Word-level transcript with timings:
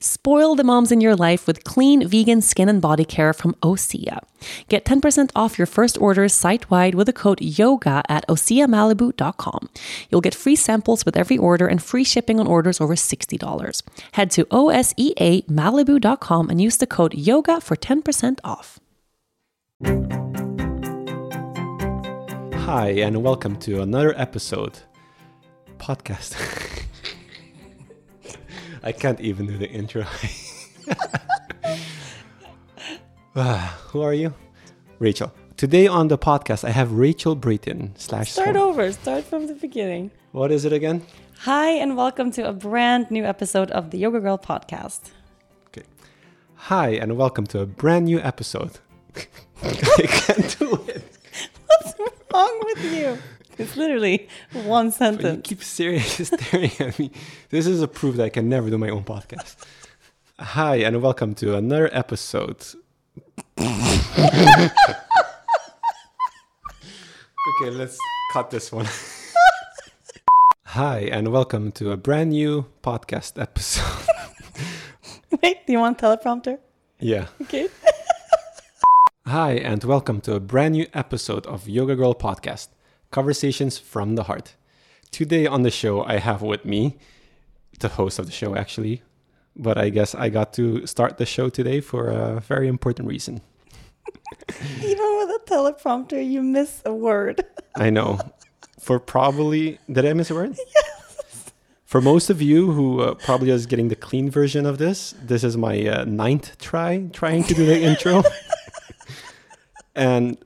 Spoil 0.00 0.54
the 0.54 0.64
moms 0.64 0.92
in 0.92 1.00
your 1.00 1.16
life 1.16 1.46
with 1.46 1.64
clean 1.64 2.06
vegan 2.06 2.40
skin 2.40 2.68
and 2.68 2.80
body 2.80 3.04
care 3.04 3.32
from 3.32 3.54
Osea. 3.62 4.20
Get 4.68 4.84
10% 4.84 5.30
off 5.34 5.58
your 5.58 5.66
first 5.66 5.98
orders 5.98 6.32
site 6.32 6.70
wide 6.70 6.94
with 6.94 7.06
the 7.06 7.12
code 7.12 7.40
YOGA 7.40 8.02
at 8.08 8.26
OseaMalibu.com. 8.28 9.68
You'll 10.10 10.20
get 10.20 10.34
free 10.34 10.56
samples 10.56 11.04
with 11.04 11.16
every 11.16 11.38
order 11.38 11.66
and 11.66 11.82
free 11.82 12.04
shipping 12.04 12.38
on 12.40 12.46
orders 12.46 12.80
over 12.80 12.94
$60. 12.94 13.82
Head 14.12 14.30
to 14.32 14.44
OSEAMalibu.com 14.46 16.50
and 16.50 16.60
use 16.60 16.76
the 16.76 16.86
code 16.86 17.12
YOGA 17.12 17.62
for 17.62 17.76
10% 17.76 18.38
off. 18.44 18.78
Hi, 22.66 22.88
and 22.88 23.22
welcome 23.22 23.54
to 23.60 23.80
another 23.80 24.12
episode 24.18 24.80
podcast. 25.78 26.34
I 28.86 28.92
can't 28.92 29.20
even 29.20 29.48
do 29.48 29.58
the 29.58 29.68
intro. 29.68 30.04
Ah, 33.38 33.78
Who 33.88 34.00
are 34.00 34.14
you? 34.14 34.32
Rachel. 34.98 35.30
Today 35.58 35.88
on 35.88 36.08
the 36.08 36.16
podcast, 36.16 36.64
I 36.64 36.70
have 36.70 36.92
Rachel 36.92 37.36
Brathen 37.36 37.90
slash. 37.98 38.30
Start 38.32 38.56
over, 38.56 38.90
start 38.92 39.24
from 39.24 39.48
the 39.48 39.54
beginning. 39.54 40.12
What 40.30 40.50
is 40.52 40.64
it 40.64 40.72
again? 40.72 41.02
Hi, 41.40 41.70
and 41.70 41.96
welcome 41.98 42.30
to 42.30 42.48
a 42.48 42.52
brand 42.52 43.10
new 43.10 43.24
episode 43.24 43.70
of 43.72 43.90
the 43.90 43.98
Yoga 43.98 44.20
Girl 44.20 44.38
podcast. 44.38 45.10
Okay. 45.66 45.82
Hi, 46.54 46.90
and 46.90 47.18
welcome 47.18 47.46
to 47.48 47.60
a 47.60 47.66
brand 47.66 48.04
new 48.06 48.20
episode. 48.20 48.78
I 49.62 50.06
can't 50.06 50.58
do 50.60 50.82
it. 50.86 51.02
What's 51.66 51.94
wrong 52.32 52.62
with 52.64 52.84
you? 52.94 53.18
It's 53.58 53.76
literally 53.76 54.28
one 54.52 54.86
You 54.86 54.92
sentence. 54.92 55.40
keep 55.48 55.62
seriously 55.62 56.24
staring 56.38 56.70
at 56.78 56.98
me. 56.98 57.10
This 57.48 57.66
is 57.66 57.80
a 57.80 57.88
proof 57.88 58.16
that 58.16 58.24
I 58.24 58.28
can 58.28 58.48
never 58.50 58.68
do 58.68 58.76
my 58.76 58.90
own 58.90 59.04
podcast. 59.04 59.56
Hi, 60.38 60.76
and 60.76 61.00
welcome 61.00 61.34
to 61.36 61.56
another 61.56 61.88
episode. 61.92 62.62
okay, 63.58 64.70
let's 67.70 67.98
cut 68.34 68.50
this 68.50 68.70
one. 68.70 68.86
Hi, 70.66 70.98
and 71.10 71.28
welcome 71.32 71.72
to 71.72 71.92
a 71.92 71.96
brand 71.96 72.30
new 72.30 72.66
podcast 72.82 73.40
episode. 73.40 74.06
Wait, 75.42 75.66
do 75.66 75.72
you 75.72 75.78
want 75.78 75.96
teleprompter? 75.98 76.58
yeah. 77.00 77.28
Okay. 77.42 77.68
Hi, 79.26 79.52
and 79.52 79.82
welcome 79.82 80.20
to 80.20 80.34
a 80.34 80.40
brand 80.40 80.74
new 80.74 80.86
episode 80.92 81.46
of 81.46 81.66
Yoga 81.68 81.96
Girl 81.96 82.14
Podcast 82.14 82.68
Conversations 83.10 83.78
from 83.78 84.14
the 84.14 84.24
Heart. 84.24 84.54
Today 85.10 85.46
on 85.46 85.62
the 85.62 85.70
show, 85.70 86.02
I 86.04 86.18
have 86.18 86.42
with 86.42 86.64
me 86.64 86.96
the 87.78 87.88
host 87.88 88.18
of 88.18 88.26
the 88.26 88.32
show, 88.32 88.56
actually, 88.56 89.02
but 89.54 89.78
I 89.78 89.88
guess 89.90 90.14
I 90.14 90.28
got 90.28 90.52
to 90.54 90.86
start 90.86 91.18
the 91.18 91.26
show 91.26 91.48
today 91.48 91.80
for 91.80 92.08
a 92.08 92.40
very 92.40 92.68
important 92.68 93.08
reason. 93.08 93.40
Even 94.82 95.16
with 95.18 95.30
a 95.30 95.40
teleprompter, 95.46 96.24
you 96.28 96.42
miss 96.42 96.82
a 96.84 96.92
word. 96.92 97.44
I 97.76 97.90
know. 97.90 98.18
For 98.80 98.98
probably, 98.98 99.78
did 99.90 100.04
I 100.04 100.12
miss 100.12 100.30
a 100.30 100.34
word? 100.34 100.56
Yes. 100.74 101.52
For 101.84 102.00
most 102.00 102.30
of 102.30 102.42
you 102.42 102.72
who 102.72 103.00
uh, 103.00 103.14
probably 103.14 103.50
is 103.50 103.64
getting 103.64 103.88
the 103.88 103.94
clean 103.96 104.28
version 104.28 104.66
of 104.66 104.78
this, 104.78 105.14
this 105.22 105.44
is 105.44 105.56
my 105.56 105.86
uh, 105.86 106.04
ninth 106.04 106.58
try 106.58 107.08
trying 107.12 107.44
to 107.44 107.54
do 107.54 107.64
the 107.64 107.80
intro. 107.80 108.24
and 109.94 110.36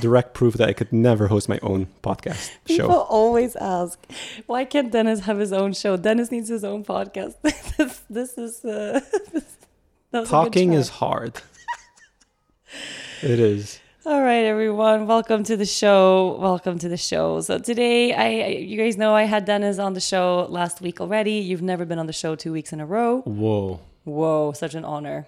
direct 0.00 0.34
proof 0.34 0.54
that 0.54 0.68
I 0.68 0.72
could 0.72 0.92
never 0.92 1.28
host 1.28 1.48
my 1.48 1.58
own 1.62 1.86
podcast 2.02 2.50
People 2.64 2.88
show. 2.90 3.00
always 3.02 3.56
ask, 3.56 3.98
why 4.46 4.64
can't 4.64 4.90
Dennis 4.90 5.20
have 5.20 5.38
his 5.38 5.52
own 5.52 5.72
show? 5.72 5.96
Dennis 5.96 6.30
needs 6.30 6.48
his 6.48 6.64
own 6.64 6.84
podcast. 6.84 7.34
this, 7.42 8.02
this 8.10 8.38
is. 8.38 8.64
Uh, 8.64 9.00
this, 9.32 9.44
that 10.12 10.20
was 10.20 10.28
a 10.28 10.32
good 10.32 10.44
Talking 10.44 10.72
is 10.72 10.88
hard. 10.88 11.40
it 13.22 13.38
is. 13.40 13.80
All 14.06 14.22
right, 14.22 14.44
everyone. 14.44 15.06
Welcome 15.06 15.44
to 15.44 15.56
the 15.56 15.66
show. 15.66 16.36
Welcome 16.40 16.78
to 16.78 16.88
the 16.88 16.96
show. 16.96 17.40
So 17.42 17.58
today, 17.58 18.14
I 18.14 18.46
you 18.46 18.76
guys 18.78 18.96
know 18.96 19.14
I 19.14 19.24
had 19.24 19.44
Dennis 19.44 19.78
on 19.78 19.92
the 19.92 20.00
show 20.00 20.46
last 20.48 20.80
week 20.80 21.00
already. 21.00 21.32
You've 21.34 21.62
never 21.62 21.84
been 21.84 21.98
on 21.98 22.06
the 22.06 22.12
show 22.14 22.34
two 22.34 22.52
weeks 22.52 22.72
in 22.72 22.80
a 22.80 22.86
row. 22.86 23.20
Whoa. 23.22 23.78
Whoa, 24.04 24.52
such 24.52 24.74
an 24.74 24.84
honor. 24.84 25.26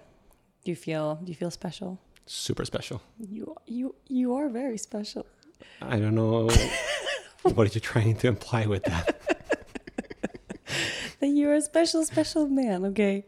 Do 0.65 0.71
you 0.71 0.75
feel? 0.75 1.19
Do 1.23 1.29
you 1.31 1.35
feel 1.35 1.51
special? 1.51 1.99
Super 2.25 2.65
special. 2.65 3.01
You 3.19 3.55
you 3.65 3.95
you 4.07 4.33
are 4.35 4.49
very 4.49 4.77
special. 4.77 5.25
I 5.81 5.99
don't 5.99 6.15
know 6.15 6.49
what 7.43 7.67
are 7.67 7.73
you 7.73 7.79
trying 7.81 8.15
to 8.17 8.27
imply 8.27 8.65
with 8.65 8.83
that. 8.85 9.19
that 11.19 11.27
you're 11.27 11.53
a 11.55 11.61
special, 11.61 12.03
special 12.05 12.47
man, 12.47 12.85
okay? 12.85 13.25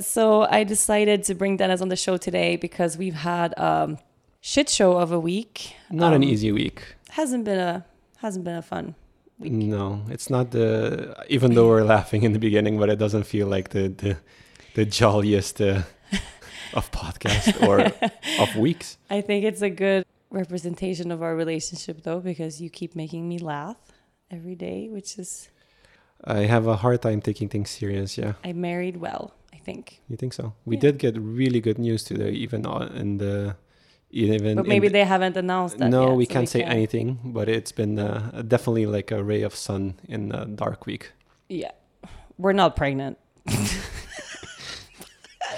So 0.00 0.42
I 0.42 0.64
decided 0.64 1.24
to 1.24 1.34
bring 1.34 1.56
Dennis 1.56 1.80
on 1.80 1.88
the 1.88 1.96
show 1.96 2.16
today 2.16 2.56
because 2.56 2.98
we've 2.98 3.14
had 3.14 3.58
um 3.58 3.98
shit 4.40 4.68
show 4.68 4.98
of 4.98 5.12
a 5.12 5.20
week. 5.20 5.74
Not 5.90 6.12
an 6.12 6.22
Um, 6.22 6.28
easy 6.32 6.52
week. 6.52 6.82
Hasn't 7.10 7.44
been 7.44 7.58
a 7.58 7.84
hasn't 8.18 8.44
been 8.44 8.56
a 8.56 8.62
fun 8.62 8.94
week. 9.38 9.52
No, 9.52 10.02
it's 10.10 10.28
not 10.28 10.50
the. 10.50 11.14
Even 11.28 11.54
though 11.54 11.68
we're 11.68 11.84
laughing 11.84 12.22
in 12.22 12.32
the 12.32 12.38
beginning, 12.38 12.78
but 12.78 12.88
it 12.90 12.98
doesn't 12.98 13.24
feel 13.24 13.46
like 13.46 13.70
the 13.70 13.88
the, 13.88 14.16
the 14.74 14.84
jolliest 14.84 15.60
uh, 15.60 15.82
of 16.72 16.90
podcast 16.90 17.60
or 17.66 17.80
of 18.42 18.56
weeks. 18.56 18.96
I 19.10 19.20
think 19.20 19.44
it's 19.44 19.62
a 19.62 19.70
good 19.70 20.04
representation 20.30 21.10
of 21.12 21.22
our 21.22 21.36
relationship 21.36 22.02
though 22.02 22.20
because 22.20 22.60
you 22.60 22.70
keep 22.70 22.96
making 22.96 23.28
me 23.28 23.38
laugh 23.38 23.76
every 24.30 24.54
day, 24.54 24.88
which 24.88 25.18
is 25.18 25.48
I 26.24 26.46
have 26.46 26.66
a 26.66 26.76
hard 26.76 27.02
time 27.02 27.20
taking 27.20 27.48
things 27.48 27.70
serious. 27.70 28.16
Yeah, 28.16 28.32
I 28.44 28.52
married 28.52 28.96
well, 28.96 29.34
I 29.52 29.58
think. 29.58 30.00
you 30.08 30.16
think 30.16 30.32
so? 30.32 30.54
We 30.64 30.76
Yeah. 30.76 30.80
did 30.80 30.98
get 30.98 31.16
really 31.18 31.60
good 31.60 31.78
news 31.78 32.02
today, 32.04 32.30
even 32.30 32.64
in 32.96 33.18
the 33.18 33.56
even. 34.10 34.56
But 34.56 34.66
maybe 34.66 34.88
the- 34.88 34.92
they 34.94 35.04
haven't 35.04 35.36
announced 35.36 35.78
that 35.78 35.90
no, 35.90 36.08
yet, 36.08 36.16
we 36.16 36.24
so 36.24 36.32
can't 36.32 36.48
say 36.48 36.62
anything. 36.62 37.18
But 37.24 37.48
it's 37.48 37.72
been 37.72 37.98
uh, 37.98 38.42
definitely 38.46 38.86
like 38.86 39.10
a 39.10 39.22
ray 39.22 39.42
of 39.42 39.54
sun 39.54 39.94
in 40.08 40.32
a 40.32 40.46
dark 40.46 40.86
week. 40.86 41.12
Yeah. 41.48 41.72
We're 42.38 42.52
not 42.54 42.74
pregnant. 42.76 43.18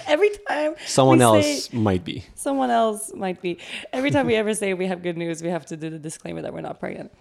every 0.06 0.30
time 0.48 0.74
Someone 0.86 1.20
else 1.20 1.72
might 1.72 2.04
be. 2.04 2.24
someone 2.34 2.70
else 2.70 3.12
might 3.14 3.40
be. 3.42 3.58
Every 3.92 4.10
time 4.10 4.26
we 4.26 4.34
ever 4.36 4.54
say 4.54 4.74
we 4.74 4.86
have 4.86 5.02
good 5.02 5.16
news 5.16 5.42
we 5.42 5.48
have 5.50 5.66
to 5.66 5.76
do 5.76 5.90
the 5.90 5.98
disclaimer 5.98 6.42
that 6.42 6.52
we're 6.52 6.60
not 6.60 6.78
pregnant. 6.80 7.12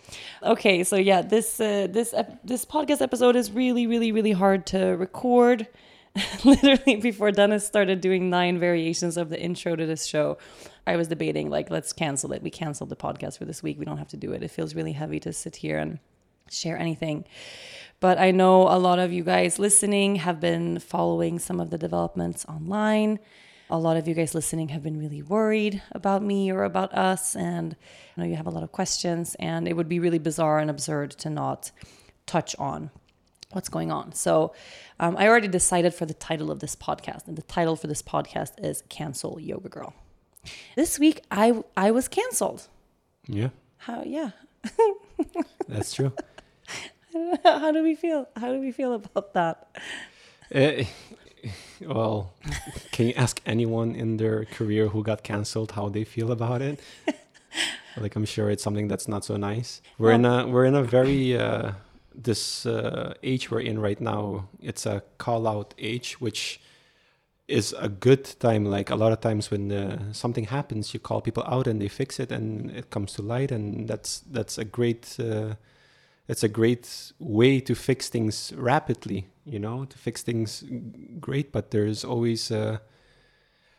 Okay 0.44 0.84
so 0.84 0.96
yeah 0.96 1.22
this 1.22 1.60
uh, 1.60 1.88
this 1.90 2.14
ep- 2.14 2.40
this 2.44 2.66
podcast 2.66 3.02
episode 3.02 3.36
is 3.36 3.52
really 3.52 3.88
really 3.88 4.12
really 4.12 4.32
hard 4.34 4.66
to 4.68 4.80
record. 4.98 5.68
Literally 6.46 6.96
before 6.96 7.32
dennis 7.32 7.66
started 7.68 8.00
doing 8.00 8.30
nine 8.30 8.58
variations 8.58 9.18
of 9.18 9.28
the 9.30 9.38
intro 9.42 9.76
to 9.76 9.86
this 9.86 10.06
show 10.06 10.38
i 10.88 10.96
was 10.96 11.10
debating 11.10 11.50
like 11.50 11.70
let's 11.70 11.92
cancel 11.92 12.32
it. 12.32 12.42
We 12.42 12.50
canceled 12.50 12.90
the 12.90 12.96
podcast 12.96 13.38
for 13.38 13.44
this 13.46 13.62
week. 13.62 13.78
We 13.78 13.84
don't 13.86 13.98
have 13.98 14.08
to 14.10 14.18
do 14.18 14.32
it. 14.32 14.42
It 14.42 14.50
feels 14.52 14.76
really 14.76 14.94
heavy 14.94 15.20
to 15.22 15.34
sit 15.34 15.58
here 15.58 15.78
and 15.78 16.00
share 16.50 16.78
anything 16.78 17.26
but 18.06 18.20
I 18.20 18.30
know 18.30 18.68
a 18.68 18.78
lot 18.78 19.00
of 19.00 19.12
you 19.12 19.24
guys 19.24 19.58
listening 19.58 20.18
have 20.18 20.40
been 20.40 20.78
following 20.78 21.40
some 21.40 21.60
of 21.60 21.72
the 21.72 21.78
developments 21.80 22.46
online. 22.46 23.18
A 23.72 23.80
lot 23.80 23.98
of 23.98 24.08
you 24.08 24.14
guys 24.14 24.36
listening 24.36 24.70
have 24.70 24.84
been 24.84 25.00
really 25.00 25.24
worried 25.24 25.82
about 25.92 26.22
me 26.22 26.52
or 26.52 26.66
about 26.66 26.94
us, 26.94 27.36
and 27.36 27.76
I 28.16 28.22
know 28.22 28.28
you 28.28 28.36
have 28.36 28.46
a 28.46 28.52
lot 28.52 28.62
of 28.62 28.72
questions, 28.72 29.36
and 29.40 29.68
it 29.68 29.74
would 29.74 29.90
be 29.90 30.00
really 30.00 30.20
bizarre 30.20 30.60
and 30.60 30.70
absurd 30.70 31.10
to 31.24 31.32
not 31.32 31.72
touch 32.28 32.56
on 32.60 32.92
what's 33.54 33.70
going 33.70 33.92
on. 33.92 34.14
So, 34.14 34.54
um, 35.00 35.18
I 35.18 35.28
already 35.28 35.48
decided 35.48 35.96
for 35.96 36.06
the 36.06 36.14
title 36.14 36.52
of 36.52 36.60
this 36.60 36.76
podcast, 36.76 37.28
and 37.28 37.36
the 37.36 37.48
title 37.58 37.76
for 37.76 37.88
this 37.88 38.04
podcast 38.04 38.52
is 38.64 38.84
"Cancel 38.88 39.40
Yoga 39.40 39.70
Girl." 39.70 39.96
This 40.76 41.00
week, 41.00 41.22
I 41.32 41.64
I 41.76 41.90
was 41.90 42.08
canceled. 42.08 42.68
Yeah, 43.26 43.50
How? 43.78 44.04
Yeah. 44.04 44.30
that's 45.68 45.92
true. 45.92 46.14
How 47.44 47.72
do 47.72 47.84
we 47.84 47.96
feel? 47.96 48.28
How 48.36 48.52
do 48.52 48.60
we 48.60 48.72
feel 48.72 48.94
about 48.94 49.34
that? 49.34 49.68
Uh, 50.54 50.84
well, 51.82 52.34
can 52.92 53.08
you 53.08 53.14
ask 53.16 53.42
anyone 53.46 53.96
in 53.96 54.18
their 54.18 54.46
career 54.46 54.88
who 54.88 55.04
got 55.04 55.24
canceled 55.24 55.72
how 55.72 55.90
they 55.90 56.04
feel 56.04 56.32
about 56.32 56.62
it? 56.62 56.80
like 57.98 58.16
I'm 58.16 58.26
sure 58.26 58.50
it's 58.50 58.64
something 58.64 58.88
that's 58.88 59.08
not 59.08 59.24
so 59.24 59.38
nice. 59.38 59.82
We're 59.98 60.12
in 60.12 60.26
a 60.26 60.48
we're 60.48 60.66
in 60.66 60.76
a 60.76 60.84
very 60.84 61.38
uh, 61.38 61.74
this 62.14 62.66
uh, 62.66 63.14
age 63.24 63.52
we're 63.52 63.62
in 63.62 63.80
right 63.80 64.00
now. 64.02 64.50
It's 64.62 64.86
a 64.86 65.04
call 65.18 65.48
out 65.48 65.74
age, 65.78 66.20
which 66.20 66.60
is 67.48 67.74
a 67.80 67.88
good 67.88 68.26
time. 68.40 68.66
Like 68.66 68.90
a 68.90 68.96
lot 68.96 69.12
of 69.12 69.22
times 69.22 69.52
when 69.52 69.72
uh, 69.72 70.12
something 70.12 70.46
happens, 70.46 70.94
you 70.94 71.00
call 71.00 71.22
people 71.22 71.44
out 71.44 71.68
and 71.68 71.82
they 71.82 71.88
fix 71.88 72.20
it, 72.20 72.32
and 72.32 72.72
it 72.72 72.90
comes 72.90 73.14
to 73.14 73.22
light, 73.22 73.52
and 73.52 73.88
that's 73.88 74.20
that's 74.32 74.58
a 74.58 74.66
great. 74.66 75.18
It's 76.28 76.44
a 76.44 76.48
great 76.50 77.14
way 77.20 77.60
to 77.62 77.76
fix 77.76 78.10
things 78.10 78.54
rapidly 78.56 79.28
you 79.46 79.60
know 79.60 79.86
to 79.86 79.98
fix 79.98 80.24
things 80.24 80.64
great 81.20 81.52
but 81.52 81.70
there's 81.72 82.04
always 82.04 82.52
uh, 82.52 82.80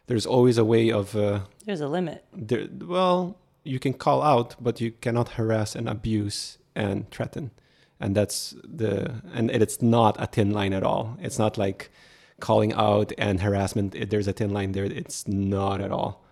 there's 0.07 0.27
always 0.27 0.59
a 0.59 0.65
way 0.65 0.91
of 0.93 1.17
uh, 1.17 1.41
There's 1.65 1.81
a 1.81 1.89
limit. 1.89 2.25
there, 2.33 2.69
well 2.81 3.37
you 3.65 3.79
can 3.81 3.93
call 3.95 4.23
out 4.23 4.55
but 4.61 4.81
you 4.81 4.93
cannot 4.93 5.31
harass 5.31 5.75
and 5.75 5.89
abuse 5.89 6.59
and 6.77 7.11
threaten. 7.11 7.51
And 7.99 8.15
that's 8.15 8.55
the 8.63 9.23
and 9.33 9.51
it's 9.51 9.81
not 9.81 10.17
a 10.21 10.27
thin 10.27 10.51
line 10.53 10.75
at 10.75 10.83
all. 10.83 11.17
It's 11.21 11.39
not 11.39 11.57
like 11.57 11.91
calling 12.39 12.75
out 12.75 13.13
and 13.17 13.41
harassment 13.41 14.11
there's 14.11 14.29
a 14.29 14.33
thin 14.33 14.51
line 14.51 14.73
there. 14.73 14.85
It's 14.85 15.27
not 15.27 15.81
at 15.81 15.91
all. 15.91 16.23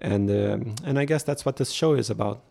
And 0.00 0.30
um, 0.30 0.74
and 0.84 0.98
i 0.98 1.04
guess 1.04 1.22
that's 1.22 1.44
what 1.44 1.56
this 1.56 1.70
show 1.70 1.94
is 1.94 2.10
about. 2.10 2.42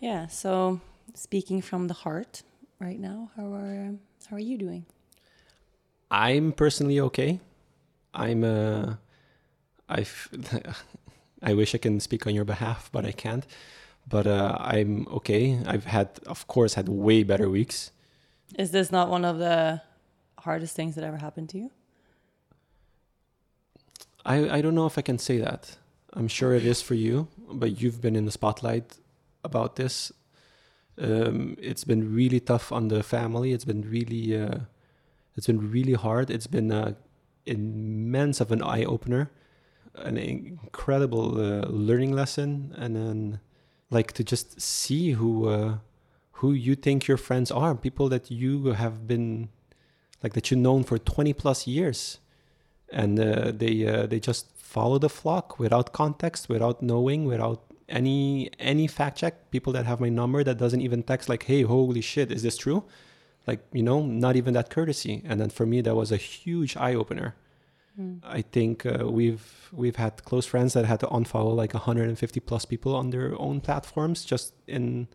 Yeah. 0.00 0.26
So, 0.26 0.80
speaking 1.16 1.62
from 1.62 1.88
the 1.88 1.94
heart, 1.94 2.42
right 2.78 3.00
now, 3.00 3.30
how 3.36 3.52
are 3.52 3.94
how 4.28 4.36
are 4.36 4.40
you 4.40 4.58
doing? 4.58 4.86
I'm 6.10 6.52
personally 6.52 7.00
okay. 7.00 7.40
I'm 8.14 8.44
uh 8.44 8.94
I 9.88 10.06
I 11.42 11.54
wish 11.54 11.74
I 11.74 11.78
can 11.78 12.00
speak 12.00 12.26
on 12.26 12.34
your 12.34 12.44
behalf, 12.44 12.90
but 12.92 13.04
I 13.04 13.12
can't. 13.12 13.46
But 14.08 14.26
uh 14.26 14.56
I'm 14.60 15.06
okay. 15.08 15.58
I've 15.66 15.86
had 15.86 16.20
of 16.26 16.46
course 16.46 16.74
had 16.74 16.88
way 16.88 17.22
better 17.22 17.48
weeks. 17.48 17.90
Is 18.58 18.70
this 18.70 18.92
not 18.92 19.08
one 19.10 19.24
of 19.24 19.38
the 19.38 19.82
hardest 20.38 20.76
things 20.76 20.94
that 20.94 21.04
ever 21.04 21.16
happened 21.16 21.48
to 21.50 21.58
you? 21.58 21.70
I 24.24 24.58
I 24.58 24.60
don't 24.60 24.74
know 24.74 24.86
if 24.86 24.98
I 24.98 25.02
can 25.02 25.18
say 25.18 25.38
that. 25.38 25.76
I'm 26.12 26.28
sure 26.28 26.54
it 26.54 26.64
is 26.64 26.80
for 26.80 26.94
you, 26.94 27.28
but 27.52 27.80
you've 27.80 28.00
been 28.00 28.16
in 28.16 28.24
the 28.24 28.32
spotlight 28.32 28.98
about 29.44 29.76
this. 29.76 30.12
Um 30.98 31.56
it's 31.60 31.84
been 31.84 32.14
really 32.14 32.40
tough 32.40 32.72
on 32.72 32.88
the 32.88 33.02
family. 33.02 33.52
It's 33.52 33.64
been 33.64 33.82
really 33.82 34.36
uh 34.36 34.60
it's 35.36 35.46
been 35.46 35.70
really 35.70 35.94
hard. 35.94 36.30
It's 36.30 36.46
been 36.46 36.72
uh 36.72 36.94
immense 37.46 38.40
of 38.40 38.50
an 38.50 38.62
eye 38.62 38.84
opener, 38.84 39.30
an 39.94 40.16
incredible 40.16 41.40
uh, 41.40 41.66
learning 41.68 42.12
lesson, 42.12 42.74
and 42.76 42.96
then 42.96 43.40
like 43.90 44.12
to 44.12 44.24
just 44.24 44.60
see 44.60 45.12
who 45.12 45.48
uh, 45.48 45.78
who 46.32 46.52
you 46.52 46.74
think 46.74 47.06
your 47.06 47.16
friends 47.16 47.50
are, 47.50 47.74
people 47.74 48.08
that 48.08 48.30
you 48.30 48.72
have 48.72 49.06
been 49.06 49.48
like 50.22 50.32
that 50.32 50.50
you've 50.50 50.60
known 50.60 50.82
for 50.82 50.98
twenty 50.98 51.32
plus 51.32 51.66
years, 51.66 52.18
and 52.90 53.18
uh, 53.20 53.52
they 53.54 54.06
they 54.08 54.20
just 54.20 54.50
follow 54.56 54.98
the 54.98 55.08
flock 55.08 55.58
without 55.58 55.92
context, 55.92 56.48
without 56.48 56.82
knowing, 56.82 57.24
without 57.24 57.62
any 57.88 58.50
any 58.58 58.86
fact 58.86 59.18
check. 59.18 59.50
People 59.50 59.72
that 59.74 59.86
have 59.86 60.00
my 60.00 60.08
number 60.08 60.42
that 60.44 60.58
doesn't 60.58 60.80
even 60.80 61.02
text 61.02 61.28
like, 61.28 61.44
"Hey, 61.44 61.62
holy 61.62 62.00
shit, 62.00 62.30
is 62.30 62.42
this 62.42 62.56
true?" 62.56 62.84
like 63.46 63.60
you 63.72 63.82
know 63.82 64.04
not 64.04 64.36
even 64.36 64.54
that 64.54 64.70
courtesy 64.70 65.22
and 65.24 65.40
then 65.40 65.50
for 65.50 65.66
me 65.66 65.80
that 65.80 65.94
was 65.94 66.10
a 66.12 66.16
huge 66.16 66.76
eye 66.76 66.94
opener 66.94 67.34
i 68.24 68.42
think 68.42 68.84
uh, 68.84 69.08
we've 69.08 69.70
we've 69.72 69.96
had 69.96 70.22
close 70.24 70.44
friends 70.44 70.74
that 70.74 70.84
had 70.84 71.00
to 71.00 71.06
unfollow 71.06 71.54
like 71.54 71.72
150 71.72 72.40
plus 72.40 72.64
people 72.64 72.94
on 72.94 73.10
their 73.10 73.40
own 73.40 73.60
platforms 73.60 74.24
just 74.24 74.52
in 74.66 75.08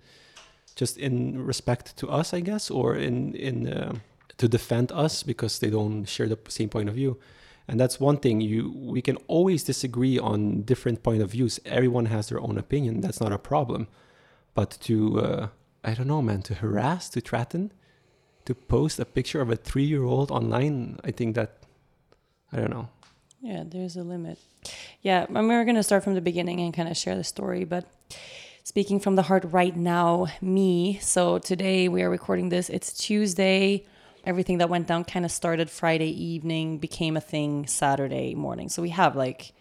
just 0.76 0.98
in 0.98 1.46
respect 1.46 1.96
to 1.98 2.10
us 2.10 2.34
i 2.34 2.40
guess 2.40 2.72
or 2.72 2.96
in 2.96 3.36
in 3.36 3.68
uh, 3.68 3.94
to 4.38 4.48
defend 4.48 4.92
us 4.92 5.22
because 5.22 5.60
they 5.60 5.70
don't 5.70 6.06
share 6.06 6.28
the 6.28 6.40
same 6.48 6.70
point 6.70 6.90
of 6.90 6.96
view 6.96 7.20
and 7.68 7.80
that's 7.80 8.00
one 8.00 8.18
thing 8.18 8.42
you 8.42 8.74
we 8.76 9.02
can 9.02 9.18
always 9.28 9.64
disagree 9.64 10.18
on 10.18 10.62
different 10.62 11.04
point 11.04 11.22
of 11.22 11.32
views 11.32 11.60
everyone 11.66 12.06
has 12.06 12.30
their 12.30 12.42
own 12.42 12.58
opinion 12.58 13.02
that's 13.02 13.22
not 13.22 13.32
a 13.32 13.38
problem 13.38 13.88
but 14.54 14.78
to 14.82 15.20
uh, 15.20 15.48
i 15.84 15.94
don't 15.94 16.08
know 16.08 16.22
man 16.22 16.42
to 16.42 16.56
harass 16.56 17.10
to 17.10 17.22
threaten 17.22 17.72
to 18.46 18.56
post 18.56 19.00
a 19.00 19.06
picture 19.06 19.42
of 19.42 19.50
a 19.50 19.56
three 19.56 19.84
year 19.84 20.04
old 20.04 20.32
online, 20.32 21.00
I 21.04 21.12
think 21.12 21.36
that, 21.36 21.58
I 22.52 22.58
don't 22.58 22.70
know. 22.70 22.90
Yeah, 23.42 23.64
there's 23.66 23.96
a 23.96 24.04
limit. 24.04 24.38
Yeah, 25.02 25.26
I 25.30 25.34
mean, 25.34 25.48
we're 25.48 25.66
going 25.66 25.76
to 25.76 25.84
start 25.84 26.04
from 26.04 26.14
the 26.14 26.22
beginning 26.22 26.60
and 26.60 26.74
kind 26.74 26.90
of 26.90 26.96
share 26.98 27.16
the 27.16 27.24
story. 27.24 27.64
But 27.64 27.86
speaking 28.64 29.00
from 29.00 29.16
the 29.16 29.24
heart 29.24 29.44
right 29.48 29.76
now, 29.76 30.28
me. 30.42 31.00
So 31.02 31.40
today 31.40 31.88
we 31.88 32.04
are 32.04 32.10
recording 32.10 32.50
this. 32.50 32.70
It's 32.70 32.94
Tuesday. 32.94 33.86
Everything 34.24 34.60
that 34.60 34.70
went 34.70 34.88
down 34.88 35.04
kind 35.04 35.26
of 35.26 35.32
started 35.32 35.70
Friday 35.70 36.10
evening, 36.10 36.78
became 36.78 37.18
a 37.18 37.22
thing 37.22 37.66
Saturday 37.66 38.36
morning. 38.36 38.70
So 38.70 38.82
we 38.82 38.90
have 38.90 39.16
like, 39.16 39.54